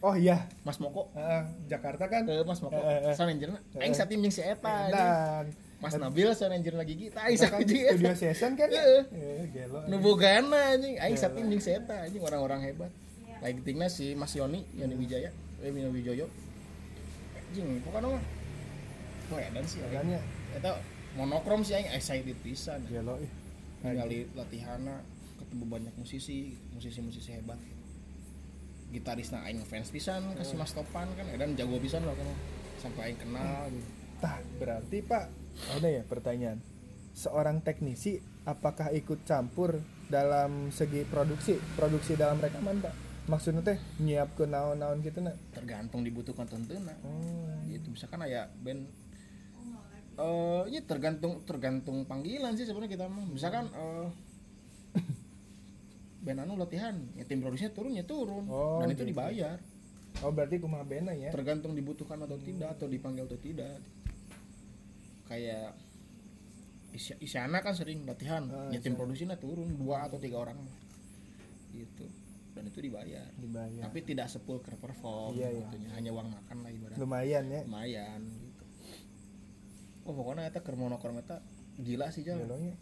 oh 0.00 0.14
iya. 0.16 0.48
Mas 0.64 0.80
Moko. 0.80 1.12
Heeh, 1.12 1.42
Jakarta 1.68 2.04
kan? 2.08 2.24
Ke 2.24 2.44
Mas 2.44 2.60
Moko. 2.60 2.80
Eh. 2.80 3.12
Sanenjerna 3.16 3.58
aing 3.80 3.94
satim 3.96 4.20
jeung 4.20 4.34
si 4.34 4.42
eta 4.44 4.88
dan 4.92 5.46
Mas 5.80 5.96
Nabil 5.96 6.28
Sanenjer 6.36 6.76
lagi 6.76 6.96
kita 6.96 7.20
aing 7.24 7.38
kan 7.40 7.60
satim 7.60 7.68
jeung 7.68 7.86
studio 7.96 8.14
session 8.16 8.52
kan? 8.56 8.68
Heeh. 8.68 9.02
Eh, 9.12 9.44
gelo. 9.52 9.84
Nu 9.88 10.00
bogana 10.00 10.76
anjing 10.76 10.96
aing 11.00 11.16
satim 11.16 11.48
jeung 11.48 11.62
si 11.62 11.70
eta 11.72 12.08
anjing 12.08 12.20
orang-orang 12.24 12.60
hebat. 12.64 12.92
Lagi 13.40 13.60
tingna 13.64 13.88
si 13.88 14.12
Mas 14.16 14.32
Yoni 14.36 14.64
Yoni 14.76 14.94
Wijaya. 14.96 15.32
Eh 15.60 15.68
Yoni 15.68 15.92
Wijoyo. 15.92 16.26
Anjing 17.36 17.80
pokoknya 17.84 18.16
mah. 18.16 18.24
Wah 19.30 19.40
edan 19.40 19.64
sih 19.68 19.80
aing 19.80 19.92
edannya 19.94 20.20
eta 20.56 20.70
monokrom 21.16 21.64
sih 21.64 21.76
aing 21.76 21.92
excited 21.96 22.36
pisan 22.40 22.84
gelo 22.88 23.16
ih. 23.20 23.32
Ningali 23.80 24.28
latihana 24.36 25.00
ketemu 25.40 25.64
banyak 25.64 25.94
musisi 25.96 26.52
musisi-musisi 26.76 27.32
hebat 27.40 27.56
gitarisna 28.90 29.46
aing 29.46 29.62
fans 29.66 29.90
pisan 29.94 30.34
kasih 30.34 30.58
Mas 30.58 30.74
Topan 30.74 31.06
kan 31.14 31.26
edan 31.30 31.54
jago 31.54 31.78
pisan 31.78 32.02
loh 32.02 32.14
kan 32.14 32.26
sampai 32.82 33.12
aing 33.12 33.18
kenal 33.18 33.70
gitu. 33.70 33.88
Tah, 34.20 34.36
berarti 34.60 35.00
Pak, 35.00 35.24
ada 35.80 35.88
ya 35.88 36.04
pertanyaan. 36.04 36.60
Seorang 37.16 37.64
teknisi 37.64 38.20
apakah 38.44 38.92
ikut 38.92 39.24
campur 39.24 39.80
dalam 40.12 40.68
segi 40.68 41.08
produksi, 41.08 41.56
produksi 41.72 42.20
dalam 42.20 42.36
rekaman, 42.36 42.84
Pak? 42.84 42.94
Maksudnya 43.32 43.64
teh 43.64 43.78
nyiap 43.96 44.36
ke 44.36 44.44
naon-naon 44.44 45.00
gitu 45.00 45.24
nak? 45.24 45.40
tergantung 45.56 46.04
dibutuhkan 46.04 46.44
tentunya 46.44 46.92
Oh, 47.00 47.48
gitu 47.70 47.94
misalkan 47.94 48.26
aya 48.26 48.50
band 48.60 48.90
eh 50.20 50.64
ya 50.68 50.80
tergantung 50.84 51.40
tergantung 51.48 52.04
panggilan 52.04 52.52
sih 52.52 52.68
sebenarnya 52.68 52.92
kita 52.92 53.06
mah 53.08 53.24
misalkan 53.24 53.72
eh 53.72 54.08
band 56.20 56.38
anu 56.38 56.54
latihan 56.54 56.94
ya 57.14 57.24
tim 57.24 57.38
produksinya 57.38 57.72
turun 57.72 57.92
ya 57.92 58.04
turun 58.04 58.44
Oh, 58.46 58.78
dan 58.78 58.88
itu 58.88 59.02
gitu. 59.02 59.10
dibayar 59.10 59.56
oh 60.20 60.30
berarti 60.30 60.56
kumaha 60.56 60.82
bena 60.82 61.12
ya? 61.12 61.30
tergantung 61.30 61.72
dibutuhkan 61.72 62.20
atau 62.20 62.36
tidak 62.36 62.72
atau 62.72 62.86
dipanggil 62.86 63.24
atau 63.24 63.38
tidak 63.38 63.80
kayak 65.26 65.72
Isya- 66.90 67.16
Isyana 67.18 67.60
kan 67.60 67.72
sering 67.72 68.02
latihan 68.02 68.42
Ah, 68.46 68.66
ya 68.68 68.78
tim 68.78 68.92
produksinya 68.92 69.34
turun 69.34 69.70
dua 69.74 70.04
atau 70.04 70.18
tiga 70.18 70.40
orang 70.40 70.58
gitu 71.70 72.02
dan 72.50 72.66
itu 72.66 72.82
dibayar 72.82 73.30
Dibayar. 73.32 73.86
tapi 73.86 74.02
tidak 74.02 74.26
sepul 74.26 74.58
ke 74.58 74.74
perform 74.74 75.32
Iya, 75.32 75.54
iya. 75.54 75.66
hanya 75.94 76.10
uang 76.10 76.28
makan 76.28 76.56
lah 76.60 76.70
ibarat 76.70 76.96
Lumayan 76.98 77.44
ya. 77.46 77.62
lumayan 77.62 78.20
gitu 78.26 78.64
oh 80.02 80.12
pokoknya 80.12 80.44
eta 80.44 80.58
keur 80.58 80.74
monokrom 80.74 81.16
eta 81.16 81.38
gila 81.78 82.10
sih 82.10 82.20
jal 82.20 82.42
Gelonya. 82.42 82.74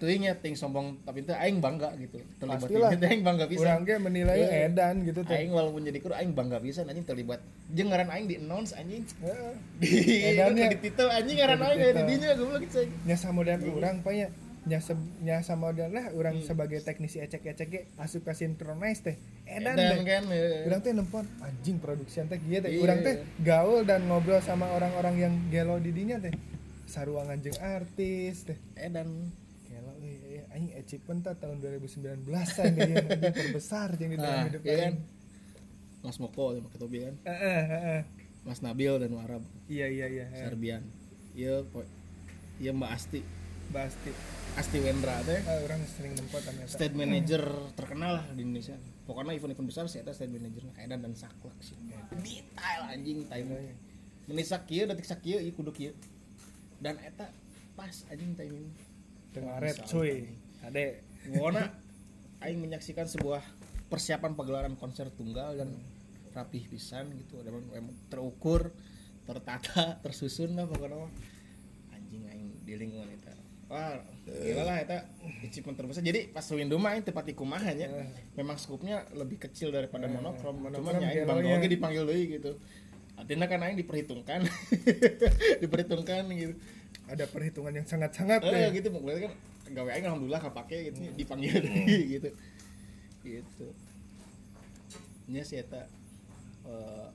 Kurang 0.00 0.08
ge 0.08 0.08
teuing 0.08 0.22
nya 0.22 0.32
ting 0.34 0.56
sombong 0.56 0.96
tapi 1.04 1.20
teh 1.20 1.36
aing 1.36 1.60
bangga 1.60 1.92
gitu 1.94 2.16
terlibat 2.40 2.64
Pastilah. 2.64 2.90
di 2.90 3.04
aing 3.12 3.22
bangga 3.22 3.44
bisa 3.44 3.60
Urang 3.60 3.82
ge 3.84 3.94
menilai 4.00 4.38
Iya. 4.40 4.48
edan 4.66 5.04
gitu 5.04 5.20
teh. 5.22 5.36
aing 5.36 5.52
walaupun 5.52 5.84
jadi 5.84 5.98
kru 6.00 6.16
aing 6.16 6.32
bangga 6.32 6.58
bisa 6.58 6.80
anjing 6.82 7.04
terlibat 7.04 7.40
jeung 7.68 7.92
ngaran 7.92 8.08
aing 8.08 8.26
di 8.26 8.36
announce 8.40 8.72
anjing 8.72 9.04
Heeh. 9.20 9.52
di 9.80 9.88
Edannya. 10.32 10.68
di 10.72 10.78
titel 10.80 11.08
anjing 11.12 11.36
ngaran 11.36 11.60
aing 11.60 11.80
di 11.92 12.02
dinya 12.08 12.28
goblok 12.32 12.60
gitu. 12.64 12.80
Nya 13.04 13.16
samodern 13.16 13.60
urang 13.62 14.00
Pak 14.00 14.14
ya. 14.16 14.28
Nya, 14.60 14.76
se- 14.76 14.92
nya 15.24 15.40
lah 15.88 16.12
urang 16.12 16.36
Hmm. 16.36 16.44
sebagai 16.44 16.84
teknisi 16.84 17.16
ecek-ecek 17.16 17.68
ge 17.68 17.80
asup 17.96 18.28
ka 18.28 18.36
synchronize 18.36 19.00
teh. 19.00 19.16
Edan, 19.48 19.72
edan 19.72 20.04
deh. 20.04 20.04
kan 20.04 20.24
eh. 20.28 20.68
Urang 20.68 20.80
teh 20.84 20.92
nempon 20.92 21.24
anjing 21.40 21.80
produksi 21.80 22.20
teh 22.20 22.36
kieu 22.36 22.60
teh. 22.60 22.68
Iya. 22.68 22.80
Urang 22.84 23.00
teh 23.00 23.24
gaul 23.40 23.88
dan 23.88 24.04
ngobrol 24.04 24.36
sama 24.44 24.68
orang-orang 24.76 25.16
yang 25.16 25.34
gelo 25.48 25.80
di 25.80 25.96
dinya 25.96 26.20
teh. 26.20 26.32
Saruangan 26.84 27.40
jeung 27.40 27.56
artis 27.56 28.44
teh. 28.44 28.58
edan 28.76 29.32
anjing 30.50 30.74
achievement 30.74 31.20
tah 31.22 31.34
tahun 31.38 31.62
2019 31.62 32.26
an 32.26 32.70
deh 32.74 32.90
anjing 32.90 33.34
terbesar 33.34 33.88
jeung 33.94 34.12
di 34.14 34.18
dalam 34.18 34.34
nah 34.34 34.46
hidup 34.50 34.62
iya 34.66 34.76
kan. 34.90 34.94
Mas 36.00 36.16
Moko 36.16 36.56
sama 36.56 36.68
Ketobi 36.72 36.98
kan. 37.04 37.14
Mas 38.48 38.64
Nabil 38.64 38.94
dan 38.96 39.12
Warab 39.12 39.44
Iya 39.68 39.86
iya 39.92 40.06
iya. 40.08 40.26
Serbian. 40.32 40.82
Iya 41.36 41.60
iya 42.56 42.70
Mbak 42.72 42.90
Asti. 42.90 43.20
Pasti. 43.70 44.10
Asti. 44.56 44.78
Wendra 44.80 45.20
teh. 45.28 45.44
Ah, 45.44 45.60
orang 45.62 45.84
sering 45.86 46.16
eta. 46.16 46.66
state 46.66 46.96
manager 46.96 47.44
terkenal 47.76 48.18
lah 48.18 48.26
di 48.32 48.42
Indonesia. 48.42 48.74
Pokoknya 49.04 49.36
event-event 49.36 49.68
besar 49.68 49.84
saya 49.86 50.08
state 50.10 50.32
manager 50.32 50.64
Edan 50.80 51.04
dan 51.04 51.12
saklek 51.12 51.54
sih. 51.60 51.76
Detail 52.24 52.80
anjing 52.88 53.28
timing 53.28 53.76
menit 54.30 54.46
sakieu 54.46 54.86
detik 54.86 55.06
sakieu 55.06 55.42
ieu 55.42 55.52
kudu 55.52 55.74
kieu. 55.74 55.92
Dan 56.80 56.96
eta 57.04 57.28
pas 57.76 57.92
anjing 58.08 58.32
timing 58.34 58.72
Tengah 59.30 59.56
red 59.62 59.78
cuy. 59.86 60.34
Ade. 60.60 61.06
pokoknya 61.20 61.72
aing 62.44 62.58
menyaksikan 62.60 63.04
sebuah 63.08 63.44
persiapan 63.92 64.32
pagelaran 64.36 64.74
konser 64.76 65.12
tunggal 65.12 65.56
yang 65.56 65.70
rapih 66.32 66.66
pisan 66.66 67.10
gitu. 67.16 67.40
Ada 67.40 67.54
terukur 68.10 68.72
tertata 69.28 70.00
tersusun 70.02 70.58
lah 70.58 70.66
pokoknya 70.66 71.06
anjing 71.94 72.24
aing 72.26 72.48
di 72.66 72.74
lingkungan 72.74 73.08
itu 73.14 73.30
wah 73.70 74.02
gila 74.26 74.62
lah 74.66 74.76
eta. 74.82 75.06
Achievement 75.46 75.78
terbesar. 75.78 76.02
Jadi 76.02 76.34
pas 76.34 76.42
windu 76.50 76.74
mah 76.76 76.98
aing 76.98 77.06
tepat 77.06 77.30
di 77.30 77.34
kumaha 77.38 77.70
nya 77.70 77.86
memang 78.34 78.58
skupnya 78.58 79.06
lebih 79.14 79.38
kecil 79.38 79.70
daripada 79.70 80.10
monokrom. 80.10 80.66
Cuman 80.74 80.98
ya 80.98 81.22
aing 81.22 81.30
bangga 81.30 81.48
oge 81.54 81.68
dipanggil 81.70 82.02
deui 82.02 82.24
gitu. 82.34 82.58
Artinya 83.14 83.46
kan 83.46 83.62
aing 83.62 83.78
diperhitungkan. 83.78 84.42
Diperhitungkan 85.62 86.26
gitu 86.34 86.54
Ada 87.10 87.26
perhitungan 87.26 87.74
yang 87.74 87.86
sangat-sangat 87.86 88.46
eh 88.46 88.70
deh. 88.70 88.78
gitu 88.78 88.94
berarti 88.94 89.26
kan 89.26 89.32
gawe 89.70 89.90
aing 89.90 90.06
alhamdulillah 90.06 90.42
kepake 90.42 90.76
gitu 90.90 90.98
dipanggil 91.18 91.58
deui 91.58 91.98
gitu. 92.18 92.30
Gitu. 93.26 93.66
Nya 95.26 95.42
sih 95.42 95.58
eta 95.58 95.90
eh, 96.66 97.08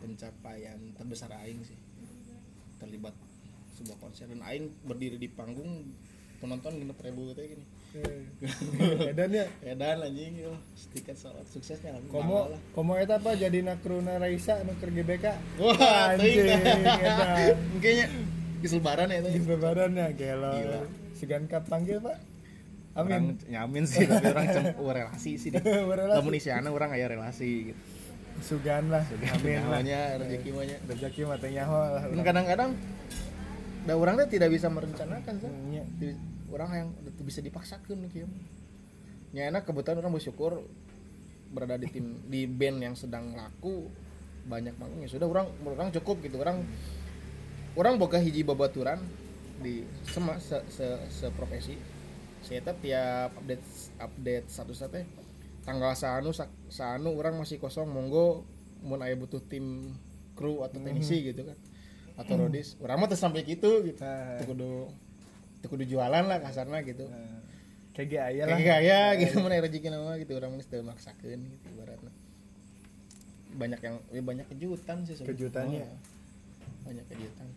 pencapaian 0.00 0.80
terbesar 0.96 1.30
aing 1.44 1.60
sih. 1.64 1.76
Terlibat 2.80 3.12
sebuah 3.76 4.00
konser. 4.00 4.28
Dan 4.28 4.40
aing 4.40 4.72
berdiri 4.88 5.20
di 5.20 5.28
panggung 5.28 5.84
penonton 6.40 6.76
genep 6.80 7.00
ribu 7.00 7.32
teh 7.32 7.44
gini. 7.48 7.64
Edan 9.08 9.32
ya? 9.32 9.46
Edan 9.72 10.04
anjing 10.04 10.36
yo. 10.36 10.52
Tiket 10.92 11.16
salat 11.16 11.48
suksesnya 11.48 11.96
komo 12.12 12.52
komo 12.76 12.96
eta 12.96 13.16
apa? 13.16 13.32
Jadi 13.36 13.64
nakruna 13.64 14.20
Raisa 14.20 14.60
nuker 14.64 14.92
GBK? 14.92 15.26
Wah 15.60 16.12
anjing 16.12 16.44
edan. 16.44 16.80
Mungkinnya 17.72 18.06
geus 18.60 18.72
lebaran 18.76 19.12
ya 19.12 19.20
di 19.20 19.30
teh 19.30 19.44
lebarannya 19.44 20.06
gelo. 20.16 20.52
Gila. 20.56 20.80
segan 21.16 21.44
kap 21.48 21.64
panggil 21.68 22.00
pak. 22.00 22.16
Orang 22.96 23.12
amin 23.12 23.24
nyamin 23.52 23.84
sih 23.84 24.08
tapi 24.08 24.32
orang 24.32 24.46
cem 24.48 24.64
oh, 24.80 24.88
relasi 24.88 25.36
sih 25.36 25.52
deh 25.52 25.60
lamun 25.60 26.32
isiana 26.32 26.72
orang 26.72 26.96
aya 26.96 27.12
relasi 27.12 27.72
gitu. 27.72 27.80
Sugan 28.40 28.92
lah. 28.92 29.04
Amin 29.36 29.60
lah. 29.64 29.80
namanya 29.80 30.20
rezeki 30.20 30.50
mah 30.52 30.64
nya 30.68 30.76
rezeki 30.88 31.20
mata 31.24 31.48
nyaho 31.48 31.76
lah 31.76 32.04
Dan 32.08 32.20
kadang-kadang 32.24 32.70
da 33.84 33.92
orang 33.96 34.14
teh 34.24 34.40
tidak 34.40 34.48
bisa 34.52 34.68
merencanakan 34.72 35.34
sih 35.40 35.50
Nya. 35.72 35.84
Orang 36.52 36.70
yang 36.72 36.88
itu 37.04 37.22
bisa 37.24 37.40
dipaksakan 37.44 38.08
kieu 38.08 38.28
nya 39.36 39.52
enak 39.52 39.68
kebetulan 39.68 40.00
orang 40.00 40.16
bersyukur 40.16 40.64
berada 41.52 41.76
di 41.76 41.88
tim 41.92 42.24
di 42.24 42.48
band 42.48 42.80
yang 42.80 42.94
sedang 42.96 43.36
laku 43.36 43.92
banyak 44.46 44.72
manggung 44.78 45.02
ya 45.02 45.10
sudah 45.10 45.28
orang 45.28 45.46
orang 45.66 45.92
cukup 45.92 46.24
gitu. 46.24 46.40
Orang 46.40 46.64
orang 47.76 48.00
boga 48.00 48.18
hiji 48.18 48.42
babaturan 48.42 48.98
di 49.60 49.84
sema 50.08 50.36
se, 50.40 50.60
se, 50.68 50.86
seprofesi 51.08 51.76
saya 52.44 52.60
teh 52.60 52.76
tiap 52.88 53.32
update 53.40 53.64
update 54.00 54.46
satu 54.48 54.72
teh 54.72 55.04
tanggal 55.66 55.92
sanu 55.98 56.30
sanu 56.70 57.10
orang 57.16 57.36
masih 57.40 57.58
kosong 57.58 57.88
monggo 57.90 58.46
mun 58.84 59.02
aya 59.02 59.18
butuh 59.18 59.42
tim 59.44 59.96
kru 60.36 60.62
atau 60.62 60.78
teknisi 60.78 61.32
gitu 61.32 61.42
kan 61.48 61.58
atau 62.16 62.34
rodis. 62.40 62.80
Orang 62.80 63.04
mah 63.04 63.12
sampai 63.12 63.44
gitu 63.44 63.84
gitu. 63.84 64.00
Nah. 64.00 64.40
Teu 64.40 64.48
kudu 64.52 64.88
teu 65.60 65.68
kudu 65.68 65.84
jualan 65.84 66.24
lah 66.24 66.38
kasarnya 66.40 66.80
gitu. 66.84 67.04
Nah, 67.08 67.44
kayak 67.92 68.08
gak 68.08 68.24
aya 68.32 68.42
lah. 68.48 68.56
Kayak 68.56 68.68
gaya 68.68 69.00
gitu 69.20 69.34
mana 69.44 69.60
rezeki 69.60 69.88
nama 69.92 70.16
gitu. 70.16 70.32
Orang 70.36 70.56
mah 70.56 70.64
teu 70.64 70.80
maksakeun 70.80 71.40
gitu 71.44 71.66
ibaratnya 71.76 72.12
banyak 73.56 73.80
yang 73.80 73.96
ya 74.12 74.20
banyak 74.20 74.46
kejutan 74.52 75.08
sih 75.08 75.16
sebenarnya. 75.16 75.32
Kejutannya. 75.32 75.84
Oh, 75.88 75.98
banyak 76.84 77.04
kejutan 77.08 77.48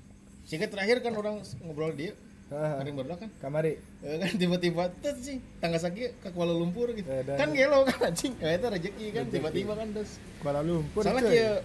sehingga 0.49 0.65
terakhir 0.65 1.05
kan 1.05 1.13
orang 1.13 1.45
ngobrol 1.61 1.93
dia 1.93 2.17
kemarin 2.49 2.97
baru 2.97 3.13
kan? 3.13 3.29
Kamari. 3.37 3.77
Eh, 4.01 4.17
kan 4.17 4.33
tiba-tiba 4.33 4.89
tet 5.05 5.21
sih 5.21 5.37
tangga 5.61 5.77
sakit 5.77 6.17
ke 6.17 6.33
Kuala 6.33 6.57
Lumpur 6.57 6.89
gitu. 6.97 7.05
Dan- 7.05 7.37
kan 7.37 7.53
gelo 7.53 7.85
kan 7.85 8.09
anjing. 8.09 8.33
Ya 8.41 8.57
itu 8.57 8.65
rezeki 8.65 9.05
kan 9.13 9.25
tiba-tiba 9.29 9.77
kan 9.77 9.93
terus 9.93 10.17
Kuala 10.41 10.65
Lumpur 10.65 11.05
salah 11.05 11.21
kia 11.21 11.61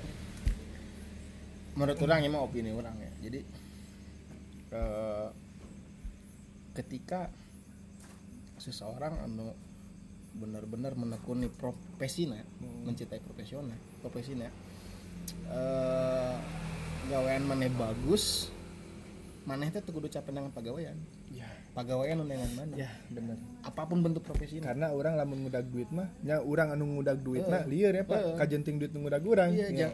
menurut 1.74 1.98
orang 2.04 2.20
ya 2.20 2.28
mah 2.28 2.44
opini 2.44 2.70
orang 2.76 2.92
ya. 3.00 3.10
Jadi 3.24 3.40
eh, 4.76 5.28
ketika 6.76 7.32
seseorang 8.60 9.16
anu 9.24 9.56
benar-benar 10.34 10.98
menekuni 10.98 11.46
profesinya 11.46 12.42
mencintai 12.82 13.22
profesional 13.22 13.78
profesinya 14.02 14.50
eh 15.46 16.34
gawean 17.06 17.46
maneh 17.46 17.70
bagus 17.70 18.50
maneh 19.44 19.68
teh 19.68 19.84
teu 19.84 19.92
kudu 19.92 20.08
capek 20.08 20.32
dengan 20.32 20.48
pagawean 20.52 20.96
ya. 21.28 21.44
Pagawean 21.76 22.22
nu 22.22 22.24
dengan 22.24 22.48
mana? 22.56 22.72
Ya 22.78 22.88
bener. 23.12 23.36
Apa 23.60 23.84
pun 23.84 24.00
bentuk 24.00 24.24
profesi 24.24 24.62
karena 24.62 24.88
orang 24.94 25.20
lamun 25.20 25.44
ngudag 25.44 25.68
duit 25.68 25.90
mah 25.92 26.08
nya 26.24 26.40
orang 26.40 26.72
anu 26.72 26.96
ngudag 26.96 27.20
duit 27.20 27.44
mah 27.44 27.68
lieur 27.68 27.92
ya 27.92 28.08
pak. 28.08 28.40
Kajenting 28.40 28.80
duit 28.80 28.92
ngudag 28.96 29.20
urang. 29.20 29.52
Iya 29.52 29.68
Ya. 29.74 29.88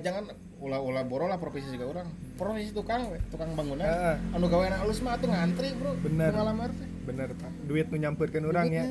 jangan 0.00 0.32
ulah-ulah 0.64 1.04
boro 1.04 1.28
lah 1.28 1.36
profesi 1.36 1.68
juga 1.68 1.84
orang 1.92 2.08
profesi 2.40 2.72
tukang 2.72 3.12
we, 3.12 3.20
tukang 3.28 3.52
bangunan. 3.52 3.84
Heeh. 3.84 4.16
anu 4.32 4.48
gawean 4.48 4.72
halus 4.72 5.04
mah 5.04 5.20
tuh 5.20 5.28
ngantri 5.28 5.76
bro. 5.76 5.92
Bener. 6.00 6.32
pengalaman 6.32 6.70
teh. 6.72 6.88
Bener 7.04 7.28
pak. 7.36 7.50
Duit 7.68 7.86
nu 7.92 7.96
nyamperkeun 8.00 8.48
urang 8.48 8.72
ya. 8.72 8.88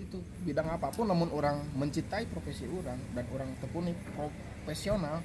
Itu 0.00 0.24
bidang 0.48 0.70
apa 0.72 0.88
pun 0.94 1.12
namun 1.12 1.28
orang 1.34 1.60
mencintai 1.76 2.24
profesi 2.32 2.64
orang 2.64 2.96
dan 3.12 3.24
orang 3.28 3.52
tekuni 3.60 3.92
profesional 4.16 5.20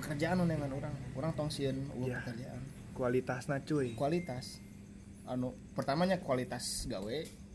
pekerjaan 0.00 0.40
dengan 0.48 0.72
orang 0.72 0.94
orang 1.12 1.30
tong 1.36 1.52
sieun 1.52 1.76
eueuh 1.92 2.08
Iya. 2.08 2.24
pekerjaan 2.24 2.79
kualitasna 3.00 3.64
cuy. 3.64 3.96
Kualitas. 3.96 4.60
Anu 5.24 5.56
pertamanya 5.72 6.20
kualitas 6.20 6.84
gawe 6.84 7.48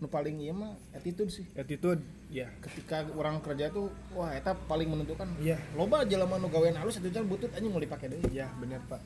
nu 0.00 0.08
paling 0.08 0.40
iya 0.40 0.56
mah 0.56 0.74
attitude 0.96 1.30
sih. 1.30 1.46
Attitude 1.54 2.00
ya 2.32 2.48
ketika 2.64 3.04
orang 3.14 3.38
kerja 3.44 3.68
tuh 3.70 3.92
wah 4.16 4.34
eta 4.34 4.56
paling 4.66 4.90
menentukan. 4.90 5.28
Iya. 5.38 5.60
Loba 5.78 6.02
jelema 6.02 6.42
nu 6.42 6.50
gawean 6.50 6.74
halus 6.74 6.98
jangan 6.98 7.28
butut 7.30 7.52
anjing 7.54 7.70
mau 7.70 7.78
dipake 7.78 8.10
deui. 8.10 8.24
Iya 8.34 8.50
bener 8.58 8.82
pak. 8.90 8.98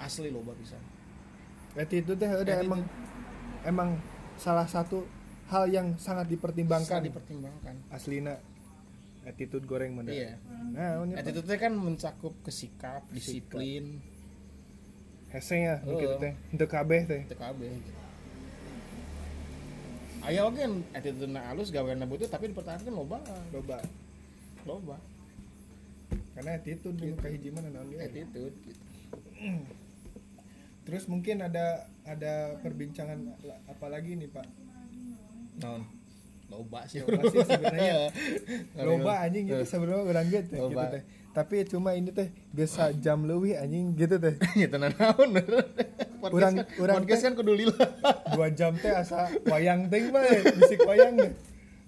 Asli 0.00 0.32
loba 0.32 0.56
bisa 0.56 0.78
attitude 1.76 2.16
teh 2.16 2.30
udah 2.32 2.40
Attitude. 2.40 2.64
emang 2.64 2.80
emang 3.68 3.88
salah 4.40 4.64
satu 4.64 5.04
hal 5.52 5.68
yang 5.68 5.98
sangat 6.00 6.30
dipertimbangkan. 6.32 7.04
Sangat 7.04 7.12
dipertimbangkan. 7.12 7.74
Aslina 7.92 8.40
attitude 9.26 9.66
goreng 9.68 9.98
bener. 9.98 10.14
Iya. 10.14 10.32
Nah 10.72 11.04
attitude 11.18 11.44
teh 11.44 11.58
kan 11.60 11.74
mencakup 11.76 12.32
kesikap 12.46 13.04
disiplin 13.12 14.00
hese 15.30 15.56
ya 15.58 15.74
Heeh. 15.82 16.16
teh 16.18 16.32
untuk 16.52 16.68
kabeh 16.68 17.00
teh 17.04 17.22
TKB 17.26 17.60
Ayo 20.26 20.50
oke 20.50 20.58
attitude 20.90 21.30
na 21.30 21.54
halus 21.54 21.70
gawean 21.70 22.02
na 22.02 22.06
butut 22.06 22.26
tapi 22.26 22.50
dipertahankan 22.50 22.90
loba 22.90 23.22
loba 23.54 23.78
loba 24.66 24.96
karena 26.34 26.58
attitude 26.58 26.98
gitu. 26.98 27.14
kahiji 27.16 27.48
mana 27.54 27.70
naon 27.70 27.86
ge. 27.88 28.02
attitude 28.02 28.56
gitu. 28.66 28.82
terus 30.82 31.06
mungkin 31.06 31.46
ada 31.46 31.86
ada 32.02 32.58
perbincangan 32.58 33.18
la- 33.42 33.62
apa 33.70 33.86
lagi 33.86 34.18
nih 34.18 34.26
pak 34.26 34.46
non 35.62 35.86
loba 36.46 36.86
sih 36.86 37.00
Loba 37.00 37.22
sih 37.26 37.40
sebenarnya. 37.40 38.10
loba 38.86 39.12
anjing 39.20 39.44
gitu 39.44 39.58
Eh. 39.58 39.66
sebenarnya 39.66 40.02
urang 40.04 40.26
gitu, 40.26 40.54
gitu 40.54 40.84
teh. 40.88 41.02
Tapi 41.32 41.54
cuma 41.66 41.90
ini 41.92 42.10
teh 42.10 42.28
biasa 42.48 42.94
jam 42.94 43.22
lebih 43.22 43.54
anjing 43.54 43.92
gitu 43.92 44.16
teh. 44.16 44.34
Ya 44.56 44.66
tenan 44.66 44.92
naon. 44.92 45.30
Urang- 46.26 46.58
kan, 46.58 46.66
urang 46.76 46.96
podcast 46.98 47.12
teh- 47.12 47.24
kan 47.24 47.34
kudu 47.34 47.52
lila. 47.52 47.76
Dua 48.30 48.48
jam 48.50 48.74
teh 48.74 48.90
asa 48.90 49.28
wayang 49.44 49.86
ting 49.86 50.08
mah 50.08 50.22
eh, 50.22 50.42
bisik 50.52 50.82
wayang 50.82 51.14
deh 51.16 51.32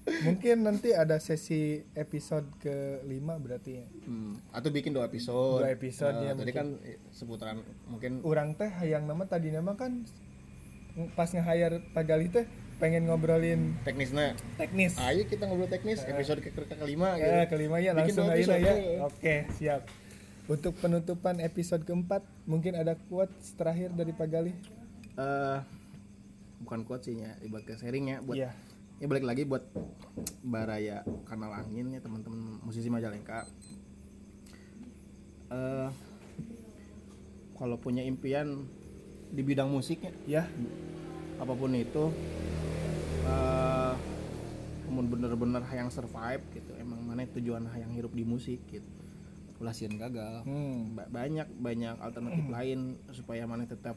mungkin 0.08 0.64
nanti 0.64 0.88
ada 0.90 1.18
sesi 1.18 1.84
episode 1.92 2.48
ke 2.56 2.72
lima 3.04 3.36
berarti 3.36 3.76
ya. 3.76 3.84
Hmm, 4.02 4.40
atau 4.48 4.68
bikin 4.68 4.90
dua 4.90 5.04
episode. 5.04 5.60
Dua 5.60 5.68
episode, 5.68 6.16
Nah, 6.16 6.24
ya, 6.24 6.32
tadi 6.32 6.48
mungkin. 6.48 6.56
kan 6.56 6.68
eh, 6.82 6.96
seputaran 7.08 7.58
mungkin 7.84 8.12
orang 8.22 8.54
teh 8.54 8.72
yang 8.82 9.04
nama 9.04 9.22
tadi 9.22 9.50
nama 9.50 9.74
kan 9.74 10.08
pas 11.12 11.28
nge-hire 11.28 11.84
Pak 11.88 12.04
Galih 12.04 12.26
teh 12.26 12.46
pengen 12.78 13.10
ngobrolin 13.10 13.74
teknisnya. 13.82 14.38
teknis. 14.54 14.94
Ayo 14.96 15.26
kita 15.26 15.46
ngobrol 15.46 15.66
teknis 15.66 15.98
episode 16.02 16.38
ke, 16.38 16.54
ke 16.54 16.74
kelima 16.74 17.18
gitu. 17.18 17.26
Ya, 17.28 17.44
kelima 17.50 17.76
ya 17.78 17.90
Bikin 17.92 18.14
langsung 18.14 18.26
aja 18.30 18.54
ya. 18.54 18.74
Oke, 19.02 19.34
siap. 19.58 19.82
Untuk 20.48 20.78
penutupan 20.78 21.42
episode 21.42 21.84
keempat, 21.84 22.24
mungkin 22.46 22.72
ada 22.72 22.96
quotes 23.10 23.52
terakhir 23.54 23.92
dari 23.92 24.14
Pak 24.14 24.28
Galih. 24.28 24.56
eh 25.18 25.58
bukan 26.62 26.86
quote 26.86 27.04
sih 27.04 27.18
ya. 27.18 27.34
Buat 27.46 27.66
ke 27.66 27.74
sharing 27.74 28.06
ya 28.08 28.18
buat 28.22 28.38
Iya. 28.38 28.50
ya 28.98 29.06
balik 29.06 29.26
lagi 29.26 29.42
buat 29.42 29.62
baraya 30.40 31.02
kanal 31.26 31.54
angin 31.54 31.90
ya 31.92 32.00
teman-teman 32.00 32.62
musisi 32.62 32.86
Majalengka. 32.86 33.46
Eh 35.50 35.88
kalau 37.54 37.74
punya 37.76 38.06
impian 38.06 38.70
di 39.28 39.42
bidang 39.42 39.68
musiknya 39.68 40.14
Ya, 40.24 40.46
apa 41.38 41.52
pun 41.52 41.70
itu 41.72 42.04
namun 44.88 45.14
bener-bener 45.14 45.62
hayang 45.62 45.94
survive 45.94 46.42
gitu 46.50 46.74
emang 46.74 46.98
mana 47.06 47.22
tujuan 47.30 47.70
hayang 47.70 47.94
hirup 47.94 48.10
di 48.10 48.26
musik 48.26 48.58
gitu 48.66 48.82
ulah 49.62 49.70
sieun 49.70 49.94
gagal 49.94 50.42
hmm. 50.42 50.98
Ba- 50.98 51.06
banyak 51.06 51.46
banyak 51.54 51.94
alternatif 52.02 52.46
lain 52.50 52.80
supaya 53.10 53.46
mana 53.46 53.62
tetap 53.62 53.94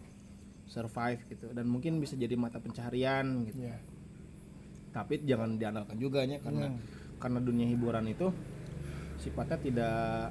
survive 0.70 1.18
gitu 1.26 1.50
dan 1.58 1.66
mungkin 1.66 1.98
bisa 1.98 2.14
jadi 2.14 2.38
mata 2.38 2.62
pencaharian 2.62 3.50
gitu 3.50 3.66
ya. 3.66 3.82
tapi 4.94 5.26
jangan 5.26 5.58
diandalkan 5.58 5.98
juga 5.98 6.22
ya 6.22 6.38
karena 6.38 6.70
Hmm. 6.70 6.78
karena 7.18 7.40
dunia 7.42 7.66
hiburan 7.66 8.06
itu 8.06 8.30
sifatnya 9.18 9.58
tidak 9.58 10.30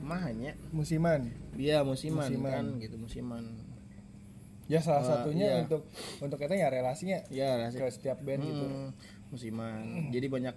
kumahanya 0.00 0.56
Musiman. 0.70 1.28
dia 1.52 1.80
musiman, 1.80 2.28
Musiman. 2.28 2.48
kan 2.48 2.64
gitu 2.80 2.96
musiman 2.96 3.44
Ya 4.64 4.80
salah 4.80 5.00
Eh, 5.00 5.08
satunya 5.10 5.46
iya. 5.46 5.56
untuk 5.62 5.84
untuk 6.18 6.38
kita 6.38 6.54
ya 6.54 6.68
relasinya 6.68 7.20
ya 7.28 7.60
rasanya 7.60 7.84
ke 7.84 7.92
setiap 7.92 8.18
band 8.20 8.42
gitu. 8.42 8.64
Hmm, 8.64 8.90
musiman 9.28 10.08
jadi 10.08 10.26
banyak 10.26 10.56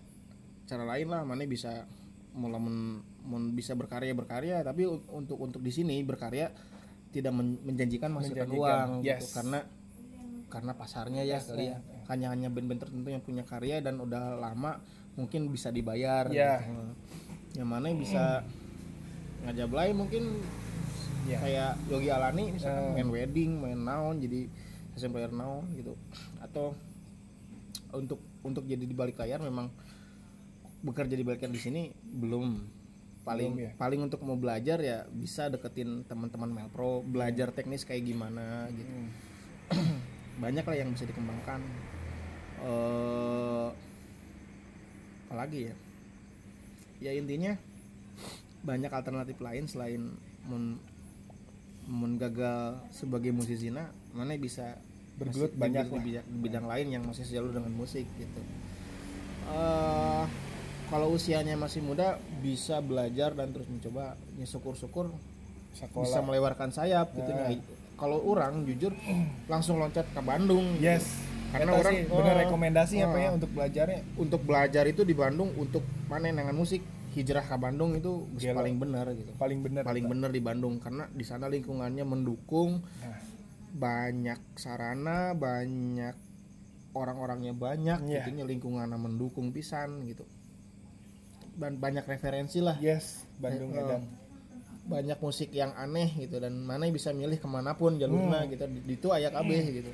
cara 0.64 0.84
lain 0.86 1.08
lah 1.08 1.24
mana 1.24 1.44
bisa 1.44 1.88
mulai 2.32 2.56
men, 2.58 3.02
men- 3.24 3.52
bisa 3.52 3.74
berkarya 3.74 4.14
berkarya 4.14 4.62
tapi 4.62 4.86
untuk 4.86 5.36
untuk 5.36 5.60
di 5.60 5.72
sini 5.72 6.00
berkarya 6.02 6.54
tidak 7.10 7.34
men- 7.34 7.58
menjanjikan 7.64 8.12
menghasilkan 8.12 8.46
Menjanjikan, 8.46 8.88
uang 8.88 8.90
yes. 9.02 9.18
gitu 9.18 9.28
karena 9.34 9.60
karena 10.48 10.72
pasarnya 10.72 11.22
ya 11.24 11.40
kali 11.42 11.68
ya 11.68 11.78
hanya 12.08 12.28
hanya 12.32 12.48
band-band 12.48 12.80
tertentu 12.80 13.10
yang 13.10 13.20
punya 13.20 13.44
karya 13.44 13.84
dan 13.84 14.00
udah 14.00 14.38
lama 14.38 14.80
mungkin 15.16 15.50
bisa 15.50 15.68
dibayar 15.68 16.30
Ya. 16.30 16.62
gitu. 16.62 17.60
yang 17.60 17.68
mana 17.68 17.90
yang 17.90 18.00
bisa 18.00 18.46
ngajak 19.44 19.68
lain 19.68 19.96
mungkin 19.98 20.24
Iya. 21.28 21.38
kayak 21.44 21.72
Yogi 21.91 22.10
Alani 22.10 22.44
misalkan 22.56 22.95
main 22.95 23.10
wedding 23.12 23.52
main 23.60 23.76
naon 23.78 24.18
jadi 24.18 24.48
session 24.95 25.12
player 25.12 25.30
naon 25.30 25.68
gitu 25.76 25.94
atau 26.40 26.72
untuk 27.91 28.20
untuk 28.41 28.64
jadi 28.64 28.82
di 28.82 28.95
balik 28.95 29.20
layar 29.20 29.40
memang 29.40 29.68
bekerja 30.80 31.14
di 31.14 31.24
balik 31.24 31.44
layar 31.44 31.52
di 31.52 31.60
sini 31.60 31.82
belum 31.91 32.64
paling 33.22 33.52
Belum 33.52 33.66
ya? 33.68 33.72
paling 33.76 33.99
untuk 33.99 34.24
mau 34.24 34.40
belajar 34.40 34.80
ya 34.80 35.04
bisa 35.12 35.52
deketin 35.52 36.08
teman-teman 36.08 36.48
Melpro 36.48 37.04
belajar 37.04 37.52
teknis 37.52 37.84
kayak 37.84 38.08
gimana 38.08 38.72
gitu 38.72 38.88
Hmm. 38.88 39.12
banyak 40.44 40.64
lah 40.64 40.76
yang 40.80 40.95
bisa 40.95 41.04
dikembangkan 41.04 41.60
eh 42.64 43.68
apalagi 45.28 45.68
ya 45.68 45.76
ya 47.04 47.12
intinya 47.14 47.52
banyak 48.64 48.88
alternatif 48.88 49.36
lain 49.44 49.68
selain 49.68 50.16
mun 51.88 52.20
gagal 52.20 52.84
sebagai 52.92 53.32
musisina 53.32 53.88
mana 54.12 54.36
bisa 54.36 54.76
Bergelut 55.18 55.50
banyak 55.58 55.90
di, 55.90 55.98
bidang, 56.14 56.26
di 56.30 56.38
bidang 56.46 56.66
lain 56.70 56.88
yang 56.94 57.02
masih 57.02 57.26
sejalur 57.26 57.50
dengan 57.50 57.74
musik 57.74 58.06
gitu 58.06 58.42
eh 59.48 60.24
kalau 60.88 61.12
usianya 61.12 61.60
masih 61.60 61.84
muda 61.84 62.16
bisa 62.40 62.80
belajar 62.80 63.36
dan 63.36 63.52
terus 63.52 63.68
mencoba 63.68 64.16
ya 64.40 64.46
syukur-syukur 64.46 65.12
bisa 65.74 65.88
sekolah 65.88 66.22
melewarkan 66.24 66.70
sayap 66.72 67.12
gitu 67.12 67.28
Nah. 67.28 67.50
nya. 67.50 67.60
kalau 67.98 68.22
orang 68.24 68.64
jujur 68.64 68.94
langsung 69.48 69.82
loncat 69.82 70.06
ke 70.08 70.22
Bandung 70.22 70.78
gitu. 70.78 70.86
yes 70.86 71.06
Karena 71.48 71.72
Eta 71.72 71.80
orang- 71.80 71.94
sih 71.96 72.04
bener 72.12 72.36
oh, 72.36 72.40
rekomendasi 72.44 72.96
apa 73.00 73.16
oh. 73.16 73.24
ya 73.24 73.30
untuk 73.32 73.50
belajarnya 73.56 74.00
untuk 74.20 74.42
belajar 74.44 74.84
itu 74.84 75.02
di 75.02 75.16
Bandung 75.16 75.50
untuk 75.56 75.80
mana 76.12 76.28
dengan 76.28 76.52
musik 76.52 76.84
hijrah 77.18 77.41
ke 77.41 77.57
Bandung 77.57 77.91
itu 77.94 78.30
Gelo. 78.38 78.61
paling 78.61 78.77
benar 78.77 79.06
gitu. 79.11 79.31
Paling 79.34 79.60
bener 79.60 79.81
paling 79.81 80.06
benar 80.06 80.30
di 80.30 80.39
Bandung 80.39 80.77
karena 80.77 81.10
di 81.10 81.26
sana 81.26 81.49
lingkungannya 81.49 82.03
mendukung. 82.03 82.80
Nah. 83.02 83.26
banyak 83.68 84.57
sarana 84.57 85.34
banyak 85.34 86.15
orang-orangnya 86.91 87.53
banyak 87.53 87.99
Iya. 88.02 88.23
gitu 88.23 88.30
nya 88.34 88.45
lingkungannya 88.48 88.95
mendukung 88.95 89.52
pisan 89.52 90.02
gitu. 90.03 90.26
Dan 91.53 91.77
banyak 91.77 92.02
referensi 92.03 92.57
lah. 92.57 92.77
Yes 92.77 93.26
Bandung 93.38 93.73
Eh, 93.73 93.81
Edan 93.81 94.02
banyak 94.88 95.19
musik 95.19 95.52
yang 95.52 95.76
aneh 95.76 96.07
gitu 96.15 96.39
dan 96.39 96.64
mana 96.64 96.88
bisa 96.88 97.11
milih 97.11 97.38
ke 97.38 97.45
mana 97.45 97.76
pun 97.76 97.99
jalurnya 97.99 98.48
Hmm. 98.48 98.49
gitu. 98.49 98.64
Di 98.88 98.94
itu 98.95 99.07
ayak 99.11 99.35
kabeh 99.35 99.64
gitu. 99.76 99.91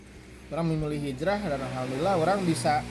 Orang 0.47 0.69
memilih 0.69 1.01
hijrah 1.03 1.41
dan 1.41 1.59
alhamdulillah 1.59 2.13
orang 2.15 2.39
bisa 2.45 2.85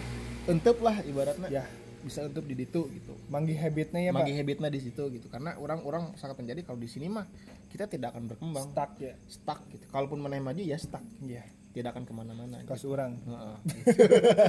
entep 0.45 0.77
lah 0.83 0.99
ibaratnya. 1.01 1.49
Ya 1.49 1.65
bisa 2.05 2.27
entep 2.27 2.45
di 2.45 2.55
itu 2.59 2.83
gitu 2.91 3.13
manggi 3.31 3.55
habitnya 3.57 4.01
ya 4.03 4.11
pak 4.13 4.23
bagi 4.23 4.35
habitnya 4.37 4.69
di 4.69 4.81
situ 4.83 5.03
gitu 5.11 5.27
karena 5.31 5.55
orang-orang 5.59 6.15
sangat 6.19 6.37
menjadi 6.43 6.67
kalau 6.67 6.79
di 6.79 6.91
sini 6.91 7.07
mah 7.09 7.27
kita 7.71 7.89
tidak 7.89 8.13
akan 8.13 8.29
berkembang 8.29 8.67
stuck 8.69 8.93
ya 9.01 9.15
stuck 9.27 9.61
gitu 9.71 9.85
kalaupun 9.89 10.19
mana 10.21 10.37
maju 10.39 10.61
ya 10.61 10.77
stuck 10.77 11.03
iya 11.25 11.47
tidak 11.73 11.97
akan 11.97 12.05
ke 12.05 12.13
mana-mana 12.13 12.57
gitu. 12.61 12.69
kos 12.69 12.85
orang 12.85 13.17
Heeh. 13.25 13.57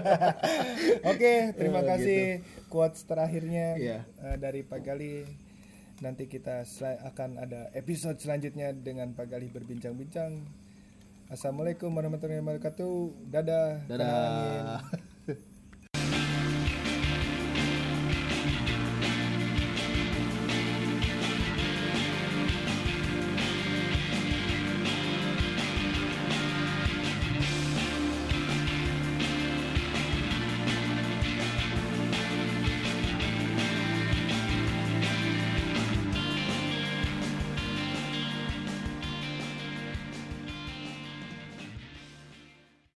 Oke, 1.11 1.33
terima 1.55 1.79
Eh, 1.79 1.87
kasih 1.87 2.21
quotes 2.67 3.07
terakhirnya 3.07 3.79
Iya. 3.79 3.99
eh, 4.03 4.35
dari 4.35 4.67
Pak 4.67 4.83
Gali. 4.83 5.23
Nanti 6.03 6.27
kita 6.27 6.67
akan 7.07 7.39
ada 7.39 7.71
episode 7.71 8.19
selanjutnya 8.19 8.75
dengan 8.75 9.15
Pak 9.15 9.31
Gali 9.31 9.47
berbincang-bincang. 9.47 10.35
Assalamualaikum 11.31 11.95
warahmatullahi 11.95 12.43
wabarakatuh. 12.43 13.31
Dadah. 13.31 13.87
dadah 13.87 15.09